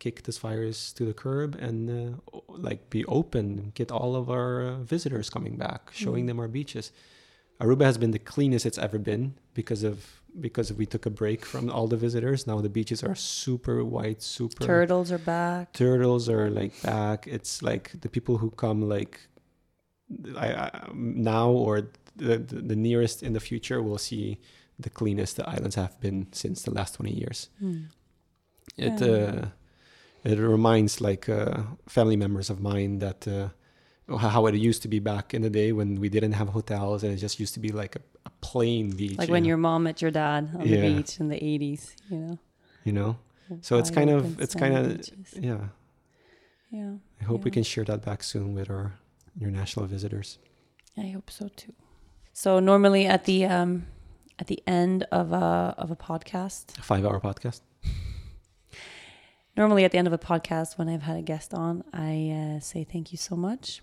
kick 0.00 0.24
this 0.24 0.38
virus 0.38 0.92
to 0.92 1.04
the 1.04 1.14
curb 1.14 1.54
and 1.60 1.78
uh, 1.88 2.38
like 2.48 2.90
be 2.90 3.04
open 3.04 3.70
get 3.74 3.90
all 3.92 4.16
of 4.16 4.28
our 4.28 4.66
uh, 4.66 4.76
visitors 4.78 5.30
coming 5.30 5.56
back 5.56 5.90
showing 5.92 6.26
them 6.26 6.40
our 6.40 6.48
beaches 6.48 6.90
Aruba 7.60 7.84
has 7.84 7.98
been 7.98 8.10
the 8.10 8.18
cleanest 8.18 8.66
it's 8.66 8.78
ever 8.78 8.98
been 8.98 9.34
because 9.54 9.84
of 9.84 10.20
because 10.40 10.72
we 10.72 10.86
took 10.86 11.06
a 11.06 11.10
break 11.10 11.44
from 11.44 11.70
all 11.70 11.86
the 11.86 11.96
visitors. 11.96 12.46
Now 12.46 12.60
the 12.60 12.68
beaches 12.68 13.04
are 13.04 13.14
super 13.14 13.84
white, 13.84 14.22
super 14.22 14.64
Turtles 14.64 15.12
are 15.12 15.18
back. 15.18 15.72
turtles 15.72 16.28
are 16.28 16.50
like 16.50 16.80
back. 16.82 17.26
It's 17.28 17.62
like 17.62 17.92
the 18.00 18.08
people 18.08 18.38
who 18.38 18.50
come 18.50 18.88
like 18.88 19.20
I, 20.36 20.48
I 20.52 20.88
now 20.92 21.50
or 21.50 21.88
the, 22.16 22.38
the 22.38 22.56
the 22.56 22.76
nearest 22.76 23.22
in 23.22 23.32
the 23.32 23.40
future 23.40 23.80
will 23.82 23.98
see 23.98 24.40
the 24.78 24.90
cleanest 24.90 25.36
the 25.36 25.48
islands 25.48 25.76
have 25.76 25.98
been 26.00 26.26
since 26.32 26.62
the 26.62 26.70
last 26.70 26.94
20 26.94 27.12
years. 27.12 27.48
It 28.76 29.00
Yeah. 29.00 29.06
uh, 29.06 29.48
it 30.24 30.38
reminds 30.38 31.00
like 31.00 31.28
uh, 31.28 31.62
family 31.86 32.16
members 32.16 32.50
of 32.50 32.58
mine 32.60 32.98
that 33.00 33.26
uh, 33.28 33.48
how 34.18 34.46
it 34.46 34.54
used 34.54 34.82
to 34.82 34.88
be 34.88 34.98
back 35.00 35.34
in 35.34 35.42
the 35.42 35.50
day 35.50 35.72
when 35.72 36.00
we 36.00 36.08
didn't 36.08 36.32
have 36.32 36.48
hotels 36.48 37.02
and 37.04 37.12
it 37.12 37.16
just 37.16 37.38
used 37.38 37.54
to 37.54 37.60
be 37.60 37.68
like 37.72 37.96
a, 37.96 38.00
a 38.26 38.30
plain 38.40 38.90
beach. 38.90 39.18
Like 39.18 39.28
you 39.28 39.32
when 39.32 39.42
know? 39.42 39.48
your 39.48 39.56
mom 39.58 39.82
met 39.82 40.00
your 40.02 40.10
dad 40.10 40.50
on 40.58 40.66
Yeah. 40.66 40.76
the 40.80 40.94
beach 40.94 41.20
in 41.20 41.28
the 41.28 41.36
80s, 41.38 41.94
you 42.10 42.18
know. 42.18 42.38
you 42.84 42.92
know. 42.92 43.16
So 43.60 43.78
it's 43.78 43.90
kind 43.90 44.10
of 44.10 44.40
it's 44.40 44.54
kind 44.54 44.74
of 44.76 44.96
beaches. 44.96 45.34
yeah. 45.40 45.68
Yeah. 46.70 46.94
I 47.20 47.24
hope 47.24 47.44
we 47.44 47.50
can 47.50 47.62
share 47.62 47.84
that 47.84 48.02
back 48.04 48.22
soon 48.22 48.54
with 48.54 48.68
our 48.70 48.94
international 49.40 49.86
visitors. 49.86 50.38
I 50.96 51.08
hope 51.14 51.30
so 51.30 51.48
too. 51.54 51.74
So 52.32 52.58
normally 52.60 53.06
at 53.06 53.24
the 53.26 53.44
um 53.44 53.86
at 54.38 54.46
the 54.46 54.62
end 54.66 55.04
of 55.12 55.32
a 55.32 55.74
of 55.78 55.90
a 55.90 55.96
podcast, 55.96 56.76
A 56.78 56.82
five 56.82 57.04
hour 57.04 57.20
podcast. 57.20 57.60
normally 59.56 59.84
at 59.84 59.92
the 59.92 59.98
end 59.98 60.06
of 60.06 60.12
a 60.12 60.18
podcast 60.18 60.78
when 60.78 60.88
I've 60.88 61.02
had 61.02 61.16
a 61.16 61.22
guest 61.22 61.54
on, 61.54 61.84
I 61.92 62.56
uh, 62.56 62.60
say 62.60 62.84
thank 62.84 63.12
you 63.12 63.18
so 63.18 63.36
much. 63.36 63.82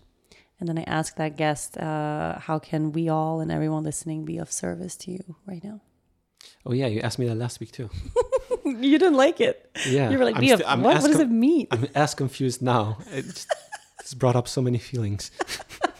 And 0.59 0.69
then 0.69 0.77
I 0.77 0.83
ask 0.83 1.15
that 1.15 1.37
guest, 1.37 1.75
uh, 1.77 2.37
how 2.37 2.59
can 2.59 2.91
we 2.91 3.09
all 3.09 3.39
and 3.41 3.51
everyone 3.51 3.83
listening 3.83 4.25
be 4.25 4.37
of 4.37 4.51
service 4.51 4.95
to 4.97 5.11
you 5.11 5.35
right 5.47 5.63
now? 5.63 5.81
Oh 6.65 6.73
yeah, 6.73 6.85
you 6.87 7.01
asked 7.01 7.17
me 7.17 7.25
that 7.27 7.35
last 7.35 7.59
week 7.59 7.71
too. 7.71 7.89
you 8.65 8.99
didn't 8.99 9.15
like 9.15 9.41
it. 9.41 9.71
Yeah, 9.87 10.11
You 10.11 10.19
were 10.19 10.25
like, 10.25 10.35
of, 10.37 10.59
what, 10.81 11.01
what 11.01 11.03
does 11.03 11.19
it 11.19 11.31
mean? 11.31 11.67
I'm 11.71 11.87
as 11.95 12.13
confused 12.13 12.61
now. 12.61 12.99
It 13.11 13.23
just, 13.23 13.51
it's 13.99 14.13
brought 14.13 14.35
up 14.35 14.47
so 14.47 14.61
many 14.61 14.77
feelings. 14.77 15.31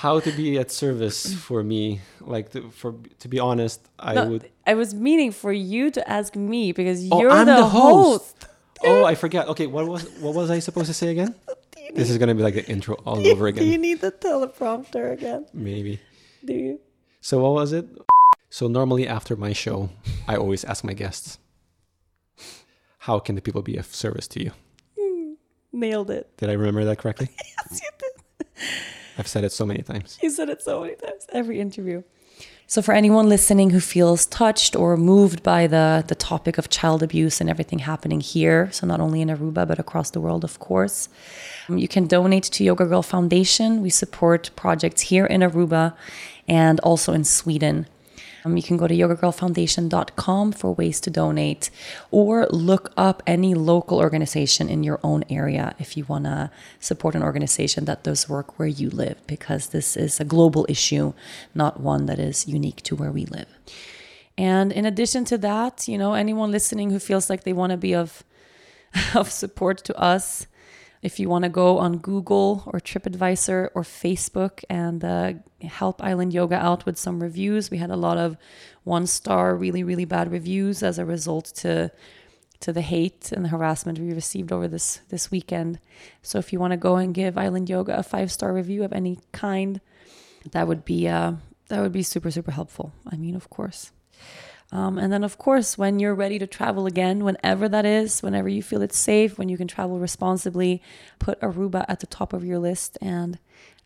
How 0.00 0.18
to 0.20 0.30
be 0.32 0.58
at 0.58 0.70
service 0.70 1.34
for 1.46 1.62
me? 1.62 2.00
Like 2.20 2.46
to, 2.52 2.70
for 2.70 2.94
to 3.22 3.28
be 3.28 3.38
honest, 3.38 3.80
I 3.98 4.14
No, 4.14 4.28
would. 4.30 4.42
I 4.66 4.74
was 4.74 4.94
meaning 4.94 5.30
for 5.32 5.52
you 5.52 5.90
to 5.96 6.00
ask 6.08 6.34
me 6.36 6.72
because 6.72 7.06
Oh, 7.12 7.20
you're 7.20 7.30
I'm 7.30 7.46
the, 7.46 7.56
the 7.56 7.66
host. 7.66 8.36
host. 8.40 8.46
Oh, 8.82 9.04
I 9.04 9.14
forget. 9.14 9.46
Okay, 9.52 9.66
what 9.66 9.84
was 9.86 10.02
what 10.24 10.34
was 10.34 10.48
I 10.50 10.58
supposed 10.60 10.86
to 10.86 10.94
say 11.02 11.08
again? 11.16 11.34
This 11.94 12.08
is 12.08 12.18
gonna 12.18 12.36
be 12.36 12.44
like 12.48 12.54
the 12.54 12.66
intro 12.70 12.94
all 13.04 13.18
over 13.32 13.48
again 13.48 13.64
Do 13.64 13.68
you 13.74 13.78
need 13.88 14.00
the 14.00 14.12
teleprompter 14.12 15.04
again? 15.12 15.42
Maybe. 15.52 15.98
Do 16.44 16.54
you? 16.54 16.80
So 17.20 17.34
what 17.42 17.52
was 17.60 17.72
it? 17.72 17.84
So 18.48 18.68
normally 18.68 19.04
after 19.08 19.34
my 19.36 19.52
show, 19.52 19.90
I 20.32 20.36
always 20.36 20.62
ask 20.64 20.84
my 20.84 20.94
guests, 21.02 21.38
"How 23.06 23.18
can 23.18 23.34
the 23.34 23.42
people 23.42 23.62
be 23.62 23.76
of 23.76 23.86
service 24.04 24.28
to 24.34 24.38
you?" 24.44 24.52
Hmm. 24.96 25.34
Nailed 25.72 26.10
it. 26.18 26.24
Did 26.38 26.48
I 26.48 26.54
remember 26.54 26.84
that 26.84 26.98
correctly? 27.02 27.28
Yes, 27.58 27.80
you 27.82 27.90
did. 28.02 28.14
I've 29.20 29.28
said 29.28 29.44
it 29.44 29.52
so 29.52 29.66
many 29.66 29.82
times. 29.82 30.18
You 30.22 30.30
said 30.30 30.48
it 30.48 30.62
so 30.62 30.80
many 30.80 30.94
times, 30.94 31.26
every 31.30 31.60
interview. 31.60 32.02
So, 32.66 32.80
for 32.80 32.94
anyone 32.94 33.28
listening 33.28 33.70
who 33.70 33.80
feels 33.80 34.24
touched 34.24 34.74
or 34.74 34.96
moved 34.96 35.42
by 35.42 35.66
the, 35.66 36.04
the 36.06 36.14
topic 36.14 36.56
of 36.56 36.70
child 36.70 37.02
abuse 37.02 37.38
and 37.40 37.50
everything 37.50 37.80
happening 37.80 38.20
here, 38.20 38.70
so 38.72 38.86
not 38.86 38.98
only 38.98 39.20
in 39.20 39.28
Aruba, 39.28 39.68
but 39.68 39.78
across 39.78 40.10
the 40.10 40.20
world, 40.20 40.42
of 40.42 40.58
course, 40.58 41.10
um, 41.68 41.76
you 41.76 41.86
can 41.86 42.06
donate 42.06 42.44
to 42.44 42.64
Yoga 42.64 42.86
Girl 42.86 43.02
Foundation. 43.02 43.82
We 43.82 43.90
support 43.90 44.50
projects 44.56 45.02
here 45.02 45.26
in 45.26 45.42
Aruba 45.42 45.94
and 46.48 46.80
also 46.80 47.12
in 47.12 47.24
Sweden. 47.24 47.86
Um, 48.44 48.56
you 48.56 48.62
can 48.62 48.76
go 48.76 48.86
to 48.86 48.94
yogagirlfoundation.com 48.94 50.52
for 50.52 50.74
ways 50.74 51.00
to 51.00 51.10
donate 51.10 51.70
or 52.10 52.46
look 52.50 52.92
up 52.96 53.22
any 53.26 53.54
local 53.54 53.98
organization 53.98 54.68
in 54.68 54.82
your 54.82 54.98
own 55.02 55.24
area 55.28 55.74
if 55.78 55.96
you 55.96 56.04
want 56.04 56.24
to 56.24 56.50
support 56.78 57.14
an 57.14 57.22
organization 57.22 57.84
that 57.84 58.02
does 58.02 58.28
work 58.28 58.58
where 58.58 58.68
you 58.68 58.90
live, 58.90 59.18
because 59.26 59.68
this 59.68 59.96
is 59.96 60.20
a 60.20 60.24
global 60.24 60.66
issue, 60.68 61.12
not 61.54 61.80
one 61.80 62.06
that 62.06 62.18
is 62.18 62.48
unique 62.48 62.82
to 62.82 62.96
where 62.96 63.10
we 63.10 63.26
live. 63.26 63.48
And 64.38 64.72
in 64.72 64.86
addition 64.86 65.24
to 65.26 65.38
that, 65.38 65.86
you 65.86 65.98
know, 65.98 66.14
anyone 66.14 66.50
listening 66.50 66.90
who 66.90 66.98
feels 66.98 67.28
like 67.28 67.44
they 67.44 67.52
want 67.52 67.72
to 67.72 67.76
be 67.76 67.94
of, 67.94 68.24
of 69.14 69.30
support 69.30 69.84
to 69.84 69.96
us, 69.98 70.46
If 71.02 71.18
you 71.18 71.30
want 71.30 71.44
to 71.44 71.48
go 71.48 71.78
on 71.78 71.98
Google 71.98 72.62
or 72.66 72.78
TripAdvisor 72.78 73.70
or 73.74 73.82
Facebook 73.82 74.62
and 74.68 75.02
uh, 75.02 75.32
help 75.62 76.02
Island 76.02 76.34
Yoga 76.34 76.56
out 76.56 76.84
with 76.84 76.98
some 76.98 77.22
reviews, 77.22 77.70
we 77.70 77.78
had 77.78 77.90
a 77.90 77.96
lot 77.96 78.18
of 78.18 78.36
one 78.84 79.06
star, 79.06 79.56
really, 79.56 79.82
really 79.82 80.04
bad 80.04 80.30
reviews 80.30 80.82
as 80.82 80.98
a 80.98 81.04
result 81.04 81.46
to 81.56 81.90
to 82.60 82.74
the 82.74 82.82
hate 82.82 83.32
and 83.32 83.42
the 83.42 83.48
harassment 83.48 83.98
we 83.98 84.12
received 84.12 84.52
over 84.52 84.68
this 84.68 85.00
this 85.08 85.30
weekend. 85.30 85.80
So 86.20 86.38
if 86.38 86.52
you 86.52 86.60
want 86.60 86.72
to 86.72 86.76
go 86.76 86.96
and 86.96 87.14
give 87.14 87.38
Island 87.38 87.70
Yoga 87.70 87.96
a 87.96 88.02
five 88.02 88.30
star 88.30 88.52
review 88.52 88.84
of 88.84 88.92
any 88.92 89.18
kind, 89.32 89.80
that 90.52 90.68
would 90.68 90.84
be 90.84 91.08
uh, 91.08 91.32
that 91.68 91.80
would 91.80 91.92
be 91.92 92.02
super 92.02 92.30
super 92.30 92.50
helpful. 92.50 92.92
I 93.10 93.16
mean, 93.16 93.34
of 93.34 93.48
course. 93.48 93.92
Um, 94.72 94.98
and 94.98 95.12
then, 95.12 95.24
of 95.24 95.36
course, 95.36 95.76
when 95.76 95.98
you're 95.98 96.14
ready 96.14 96.38
to 96.38 96.46
travel 96.46 96.86
again, 96.86 97.24
whenever 97.24 97.68
that 97.68 97.84
is, 97.84 98.22
whenever 98.22 98.48
you 98.48 98.62
feel 98.62 98.82
it's 98.82 98.98
safe, 98.98 99.36
when 99.36 99.48
you 99.48 99.56
can 99.56 99.66
travel 99.66 99.98
responsibly, 99.98 100.80
put 101.18 101.40
Aruba 101.40 101.84
at 101.88 102.00
the 102.00 102.06
top 102.06 102.32
of 102.32 102.44
your 102.44 102.58
list, 102.58 102.96
and 103.00 103.38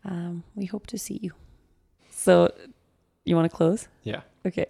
um, 0.03 0.43
we 0.53 0.65
hope 0.65 0.85
to 0.87 0.97
see 0.99 1.19
you. 1.21 1.31
So, 2.11 2.53
you 3.23 3.35
want 3.35 3.49
to 3.49 3.55
close? 3.55 3.87
Yeah. 4.03 4.21
Okay. 4.45 4.67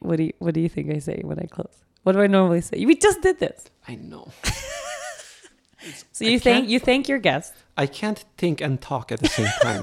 What 0.00 0.16
do 0.16 0.24
you 0.24 0.32
What 0.38 0.54
do 0.54 0.60
you 0.60 0.68
think 0.68 0.90
I 0.90 0.98
say 0.98 1.20
when 1.22 1.38
I 1.38 1.46
close? 1.46 1.76
What 2.02 2.12
do 2.12 2.20
I 2.20 2.26
normally 2.26 2.62
say? 2.62 2.84
We 2.84 2.96
just 2.96 3.20
did 3.20 3.38
this. 3.38 3.66
I 3.86 3.94
know. 3.96 4.32
So 6.12 6.24
you 6.24 6.36
I 6.36 6.38
thank 6.38 6.68
you 6.68 6.78
thank 6.78 7.08
your 7.08 7.18
guest. 7.18 7.54
I 7.76 7.86
can't 7.86 8.24
think 8.36 8.60
and 8.60 8.80
talk 8.80 9.10
at 9.10 9.20
the 9.20 9.28
same 9.28 9.48
time. 9.62 9.82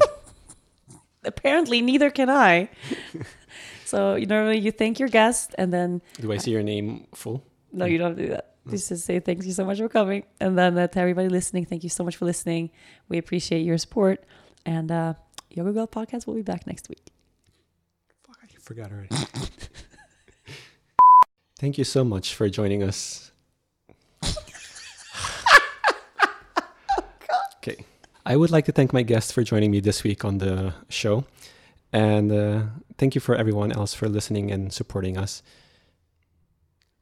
Apparently, 1.24 1.82
neither 1.82 2.10
can 2.12 2.30
I. 2.30 2.70
so 3.88 4.16
you 4.16 4.26
normally 4.26 4.60
you 4.60 4.72
thank 4.72 5.00
your 5.00 5.08
guest, 5.08 5.56
and 5.58 5.72
then 5.72 6.02
Do 6.20 6.32
I 6.34 6.38
see 6.38 6.52
your 6.52 6.64
name 6.64 7.08
full? 7.16 7.42
No, 7.72 7.86
you 7.86 7.98
don't 7.98 8.18
do 8.18 8.28
that. 8.28 8.56
Just 8.70 8.88
say 8.98 9.22
thank 9.22 9.46
you 9.46 9.54
so 9.54 9.64
much 9.64 9.78
for 9.78 9.88
coming. 9.88 10.26
And 10.42 10.58
then 10.58 10.78
uh, 10.78 10.88
to 10.88 11.00
everybody 11.00 11.30
listening, 11.30 11.64
thank 11.64 11.84
you 11.84 11.90
so 11.90 12.04
much 12.04 12.18
for 12.18 12.26
listening. 12.26 12.70
We 13.08 13.18
appreciate 13.18 13.62
your 13.62 13.78
support. 13.78 14.26
And 14.66 14.92
uh, 14.92 15.14
Yoga 15.50 15.72
Girl 15.72 15.88
Podcast 15.88 16.28
will 16.28 16.34
be 16.34 16.42
back 16.42 16.68
next 16.68 16.90
week. 16.90 17.14
Fuck, 18.26 18.40
I 18.44 18.48
forgot 18.60 18.92
already. 18.92 19.08
Thank 21.58 21.78
you 21.78 21.86
so 21.86 22.04
much 22.04 22.36
for 22.36 22.50
joining 22.50 22.84
us. 22.84 23.32
okay. 27.58 27.86
I 28.26 28.36
would 28.36 28.52
like 28.52 28.66
to 28.66 28.74
thank 28.74 28.92
my 28.92 29.02
guests 29.02 29.32
for 29.32 29.44
joining 29.44 29.72
me 29.72 29.80
this 29.80 30.04
week 30.04 30.26
on 30.26 30.40
the 30.40 30.74
show. 30.90 31.26
And 31.98 32.32
uh, 32.32 32.62
thank 33.00 33.16
you 33.16 33.22
for 33.22 33.34
everyone 33.34 33.72
else 33.72 33.96
for 33.96 34.08
listening 34.08 34.52
and 34.52 34.72
supporting 34.72 35.18
us. 35.18 35.42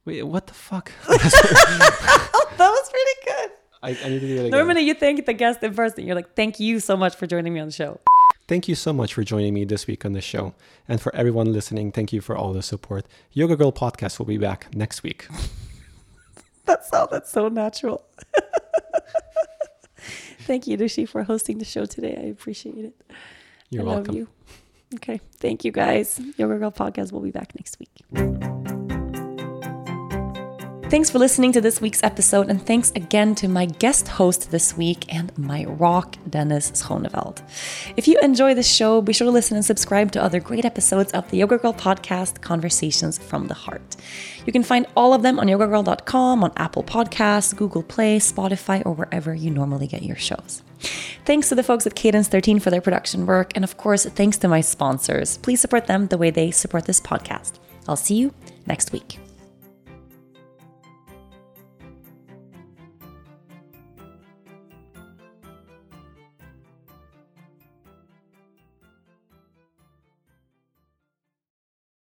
Wait, 0.06 0.22
what 0.22 0.46
the 0.46 0.54
fuck? 0.54 0.90
That 2.56 2.70
was 2.70 2.88
pretty 2.88 3.16
good. 3.26 3.50
I, 3.82 4.06
I 4.06 4.08
need 4.08 4.20
to 4.20 4.26
do 4.26 4.34
it 4.36 4.38
again. 4.46 4.50
Normally, 4.50 4.80
you 4.80 4.94
thank 4.94 5.26
the 5.26 5.34
guest 5.34 5.62
in 5.62 5.74
person. 5.74 6.06
You're 6.06 6.14
like, 6.14 6.34
thank 6.34 6.58
you 6.58 6.80
so 6.80 6.96
much 6.96 7.14
for 7.14 7.26
joining 7.26 7.52
me 7.52 7.60
on 7.60 7.66
the 7.66 7.72
show. 7.72 8.00
Thank 8.48 8.66
you 8.66 8.74
so 8.74 8.94
much 8.94 9.12
for 9.12 9.22
joining 9.22 9.52
me 9.52 9.66
this 9.66 9.86
week 9.86 10.06
on 10.06 10.14
the 10.14 10.22
show. 10.22 10.54
And 10.88 11.02
for 11.02 11.14
everyone 11.14 11.52
listening, 11.52 11.92
thank 11.92 12.14
you 12.14 12.22
for 12.22 12.34
all 12.34 12.54
the 12.54 12.62
support. 12.62 13.04
Yoga 13.32 13.56
Girl 13.56 13.72
Podcast 13.72 14.18
will 14.18 14.24
be 14.24 14.38
back 14.38 14.74
next 14.74 15.02
week. 15.02 15.28
That's 16.64 16.90
all. 16.94 17.08
That's 17.08 17.30
so 17.30 17.48
natural. 17.48 18.06
thank 20.46 20.66
you, 20.66 20.78
Dushi, 20.78 21.06
for 21.06 21.24
hosting 21.24 21.58
the 21.58 21.66
show 21.66 21.84
today. 21.84 22.16
I 22.18 22.26
appreciate 22.28 22.78
it. 22.78 22.94
You're 23.68 23.82
I 23.82 23.86
welcome. 23.86 24.04
love 24.06 24.16
you. 24.16 24.28
Okay. 24.94 25.20
Thank 25.38 25.64
you, 25.64 25.72
guys. 25.72 26.20
Yoga 26.36 26.58
Girl 26.58 26.70
Podcast 26.70 27.12
will 27.12 27.20
be 27.20 27.30
back 27.30 27.54
next 27.56 27.78
week. 27.78 28.65
Thanks 30.96 31.10
for 31.10 31.18
listening 31.18 31.52
to 31.52 31.60
this 31.60 31.78
week's 31.78 32.02
episode, 32.02 32.48
and 32.48 32.66
thanks 32.66 32.90
again 32.92 33.34
to 33.34 33.48
my 33.48 33.66
guest 33.66 34.08
host 34.08 34.50
this 34.50 34.78
week 34.78 35.04
and 35.14 35.30
my 35.36 35.66
rock, 35.66 36.16
Dennis 36.30 36.70
Schoneveld. 36.70 37.42
If 37.98 38.08
you 38.08 38.18
enjoy 38.20 38.54
this 38.54 38.74
show, 38.74 39.02
be 39.02 39.12
sure 39.12 39.26
to 39.26 39.30
listen 39.30 39.58
and 39.58 39.64
subscribe 39.64 40.10
to 40.12 40.22
other 40.22 40.40
great 40.40 40.64
episodes 40.64 41.12
of 41.12 41.30
the 41.30 41.36
Yoga 41.36 41.58
Girl 41.58 41.74
podcast, 41.74 42.40
Conversations 42.40 43.18
from 43.18 43.48
the 43.48 43.52
Heart. 43.52 43.96
You 44.46 44.54
can 44.54 44.62
find 44.62 44.86
all 44.96 45.12
of 45.12 45.20
them 45.20 45.38
on 45.38 45.48
yogagirl.com, 45.48 46.42
on 46.42 46.52
Apple 46.56 46.82
Podcasts, 46.82 47.54
Google 47.54 47.82
Play, 47.82 48.18
Spotify, 48.18 48.82
or 48.86 48.94
wherever 48.94 49.34
you 49.34 49.50
normally 49.50 49.86
get 49.86 50.02
your 50.02 50.16
shows. 50.16 50.62
Thanks 51.26 51.50
to 51.50 51.54
the 51.54 51.62
folks 51.62 51.86
at 51.86 51.94
Cadence 51.94 52.28
13 52.28 52.58
for 52.58 52.70
their 52.70 52.80
production 52.80 53.26
work, 53.26 53.52
and 53.54 53.64
of 53.64 53.76
course, 53.76 54.06
thanks 54.06 54.38
to 54.38 54.48
my 54.48 54.62
sponsors. 54.62 55.36
Please 55.36 55.60
support 55.60 55.88
them 55.88 56.06
the 56.06 56.16
way 56.16 56.30
they 56.30 56.50
support 56.50 56.86
this 56.86 57.02
podcast. 57.02 57.58
I'll 57.86 57.96
see 57.96 58.14
you 58.14 58.32
next 58.66 58.92
week. 58.92 59.18